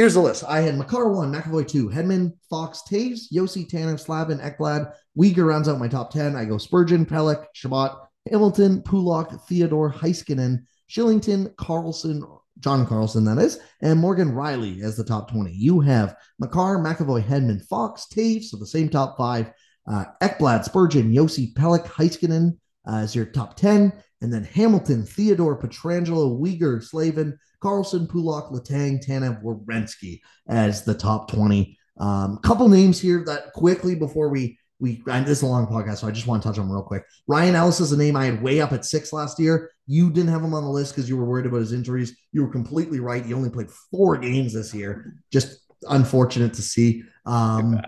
Here's 0.00 0.14
the 0.14 0.20
list. 0.20 0.44
I 0.48 0.62
had 0.62 0.78
Makar 0.78 1.12
one, 1.12 1.30
McAvoy 1.30 1.68
two, 1.68 1.90
Hedman, 1.90 2.32
Fox, 2.48 2.82
Toews, 2.90 3.30
Josi, 3.30 3.68
Tanner, 3.68 3.98
Slavin, 3.98 4.38
Ekblad. 4.38 4.94
Weegar 5.14 5.46
rounds 5.46 5.68
out 5.68 5.78
my 5.78 5.88
top 5.88 6.10
10. 6.10 6.36
I 6.36 6.46
go 6.46 6.56
Spurgeon, 6.56 7.04
Pelech, 7.04 7.44
Chabot, 7.52 8.08
Hamilton, 8.30 8.80
Pulock, 8.80 9.46
Theodore, 9.46 9.92
Heiskanen, 9.92 10.64
Kylington, 10.90 11.54
Carlson, 11.56 12.24
John 12.60 12.86
Carlson, 12.86 13.26
that 13.26 13.36
is, 13.36 13.60
and 13.82 14.00
Morgan 14.00 14.32
Rielly 14.32 14.82
as 14.82 14.96
the 14.96 15.04
top 15.04 15.30
20. 15.30 15.52
You 15.52 15.80
have 15.80 16.16
Makar, 16.38 16.78
McAvoy, 16.78 17.22
Hedman, 17.22 17.62
Fox, 17.66 18.06
Toews, 18.10 18.44
so 18.44 18.56
the 18.56 18.66
same 18.66 18.88
top 18.88 19.18
five. 19.18 19.52
Uh, 19.86 20.06
Ekblad, 20.22 20.64
Spurgeon, 20.64 21.12
Josi, 21.12 21.52
Pelech, 21.52 21.84
Heiskanen 21.84 22.56
uh, 22.90 23.00
as 23.00 23.14
your 23.14 23.26
top 23.26 23.54
10. 23.54 23.92
And 24.22 24.32
then 24.32 24.44
Hamilton, 24.44 25.04
Theodore, 25.04 25.60
Pietrangelo, 25.60 26.40
Weegar, 26.40 26.82
Slavin, 26.82 27.38
Carlson, 27.60 28.06
Pulock, 28.06 28.50
Letang, 28.50 29.04
Tanev, 29.04 29.42
Werenski 29.42 30.20
as 30.48 30.84
the 30.84 30.94
top 30.94 31.30
20. 31.30 31.76
Um, 31.98 32.38
couple 32.38 32.68
names 32.68 33.00
here 33.00 33.22
that 33.26 33.52
quickly 33.52 33.94
before 33.94 34.30
we 34.30 34.58
we 34.80 35.02
and 35.06 35.26
this 35.26 35.38
is 35.38 35.42
a 35.42 35.46
long 35.46 35.66
podcast, 35.66 35.98
so 35.98 36.08
I 36.08 36.10
just 36.10 36.26
want 36.26 36.42
to 36.42 36.48
touch 36.48 36.58
on 36.58 36.66
them 36.66 36.74
real 36.74 36.82
quick. 36.82 37.04
Ryan 37.26 37.54
Ellis 37.54 37.80
is 37.80 37.92
a 37.92 37.98
name 37.98 38.16
I 38.16 38.24
had 38.24 38.42
way 38.42 38.62
up 38.62 38.72
at 38.72 38.86
six 38.86 39.12
last 39.12 39.38
year. 39.38 39.70
You 39.86 40.10
didn't 40.10 40.30
have 40.30 40.42
him 40.42 40.54
on 40.54 40.64
the 40.64 40.70
list 40.70 40.94
because 40.94 41.08
you 41.08 41.18
were 41.18 41.26
worried 41.26 41.44
about 41.44 41.60
his 41.60 41.74
injuries. 41.74 42.16
You 42.32 42.42
were 42.42 42.50
completely 42.50 42.98
right. 42.98 43.24
He 43.24 43.34
only 43.34 43.50
played 43.50 43.70
four 43.90 44.16
games 44.16 44.54
this 44.54 44.72
year. 44.72 45.22
Just 45.30 45.60
unfortunate 45.88 46.54
to 46.54 46.62
see. 46.62 47.02
Um, 47.26 47.80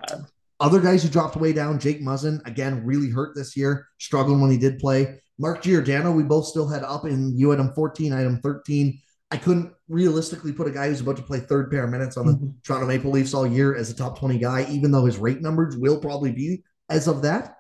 other 0.60 0.80
guys 0.80 1.02
who 1.02 1.08
dropped 1.08 1.36
way 1.36 1.52
down, 1.52 1.80
Jake 1.80 2.02
Muzzin, 2.02 2.46
again, 2.46 2.84
really 2.84 3.08
hurt 3.08 3.34
this 3.34 3.56
year, 3.56 3.88
struggling 3.98 4.40
when 4.40 4.50
he 4.50 4.58
did 4.58 4.78
play. 4.78 5.20
Mark 5.38 5.62
Giordano, 5.62 6.12
we 6.12 6.22
both 6.22 6.46
still 6.46 6.68
had 6.68 6.84
up 6.84 7.04
in 7.04 7.36
you 7.36 7.50
had 7.50 7.58
him 7.58 7.72
14, 7.72 8.12
I 8.12 8.18
had 8.18 8.26
him 8.26 8.40
13. 8.40 9.00
I 9.32 9.38
couldn't 9.38 9.72
realistically 9.88 10.52
put 10.52 10.66
a 10.66 10.70
guy 10.70 10.88
who's 10.88 11.00
about 11.00 11.16
to 11.16 11.22
play 11.22 11.40
third 11.40 11.70
pair 11.70 11.86
minutes 11.86 12.18
on 12.18 12.26
the 12.26 12.32
Mhm. 12.34 12.52
Toronto 12.62 12.86
Maple 12.86 13.10
Leafs 13.10 13.32
all 13.32 13.46
year 13.46 13.74
as 13.74 13.88
a 13.88 13.94
top 13.94 14.18
20 14.18 14.38
guy, 14.38 14.66
even 14.70 14.90
though 14.92 15.06
his 15.06 15.16
rate 15.16 15.40
numbers 15.40 15.74
will 15.76 15.98
probably 15.98 16.32
be 16.32 16.62
as 16.90 17.09
of 17.09 17.22
that. 17.22 17.56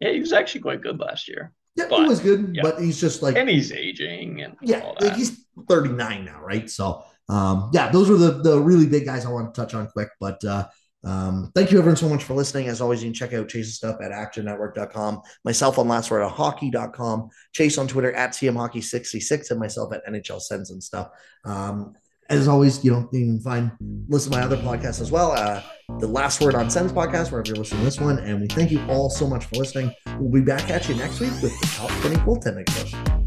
Yeah, 0.00 0.10
he 0.10 0.18
was 0.20 0.32
actually 0.32 0.62
quite 0.62 0.82
good 0.82 0.98
last 0.98 1.28
year, 1.28 1.52
Yeah, 1.76 1.86
he 1.88 2.02
was 2.08 2.18
good, 2.18 2.50
yeah. 2.56 2.62
but 2.62 2.80
he's 2.82 3.00
just 3.00 3.22
like 3.22 3.36
and 3.36 3.48
he's 3.48 3.70
aging 3.70 4.42
and 4.42 4.56
yeah, 4.60 4.80
all 4.80 4.96
like 5.00 5.14
he's 5.14 5.46
39 5.68 6.24
now, 6.24 6.40
right? 6.42 6.68
So 6.68 7.04
um, 7.28 7.70
yeah, 7.72 7.88
those 7.92 8.10
were 8.10 8.16
the 8.16 8.32
the 8.42 8.58
really 8.60 8.86
big 8.86 9.04
guys 9.04 9.24
I 9.24 9.30
want 9.30 9.54
to 9.54 9.60
touch 9.60 9.74
on 9.74 9.86
quick. 9.86 10.08
But 10.18 10.44
uh, 10.44 10.66
um, 11.04 11.50
thank 11.54 11.70
you 11.70 11.78
everyone 11.78 11.96
so 11.96 12.08
much 12.08 12.24
for 12.24 12.34
listening. 12.34 12.68
As 12.68 12.80
always, 12.80 13.02
you 13.02 13.08
can 13.08 13.14
check 13.14 13.32
out 13.32 13.48
Chase's 13.48 13.76
stuff 13.76 13.96
at 14.00 14.12
actionnetwork.com, 14.12 15.22
myself 15.44 15.78
on 15.78 15.88
last 15.88 16.10
word 16.10 16.22
at 16.22 16.30
hockey.com, 16.30 17.30
Chase 17.52 17.78
on 17.78 17.88
Twitter 17.88 18.12
at 18.12 18.30
CMHockey66, 18.30 19.50
and 19.50 19.60
myself 19.60 19.92
at 19.92 20.06
NHL 20.06 20.40
Sends 20.40 20.70
and 20.70 20.82
stuff. 20.82 21.08
Um, 21.44 21.94
As 22.28 22.46
always, 22.46 22.84
you 22.84 22.92
know, 22.92 23.08
you 23.12 23.26
can 23.26 23.40
find 23.40 23.72
listen 24.08 24.32
to 24.32 24.38
my 24.38 24.44
other 24.44 24.56
podcasts 24.56 25.00
as 25.00 25.10
well. 25.10 25.32
Uh, 25.32 25.62
the 25.98 26.06
Last 26.06 26.40
Word 26.40 26.54
on 26.54 26.70
Sends 26.70 26.92
podcast, 26.92 27.30
wherever 27.30 27.48
you're 27.48 27.56
listening 27.56 27.80
to 27.80 27.84
this 27.84 28.00
one. 28.00 28.18
And 28.20 28.40
we 28.40 28.46
thank 28.46 28.70
you 28.70 28.80
all 28.88 29.10
so 29.10 29.26
much 29.26 29.44
for 29.46 29.56
listening. 29.56 29.92
We'll 30.18 30.30
be 30.30 30.40
back 30.40 30.70
at 30.70 30.88
you 30.88 30.94
next 30.94 31.20
week 31.20 31.32
with 31.42 31.58
the 31.60 31.66
top 31.76 31.90
20 32.00 32.16
goaltending 32.16 32.66
question. 32.66 33.21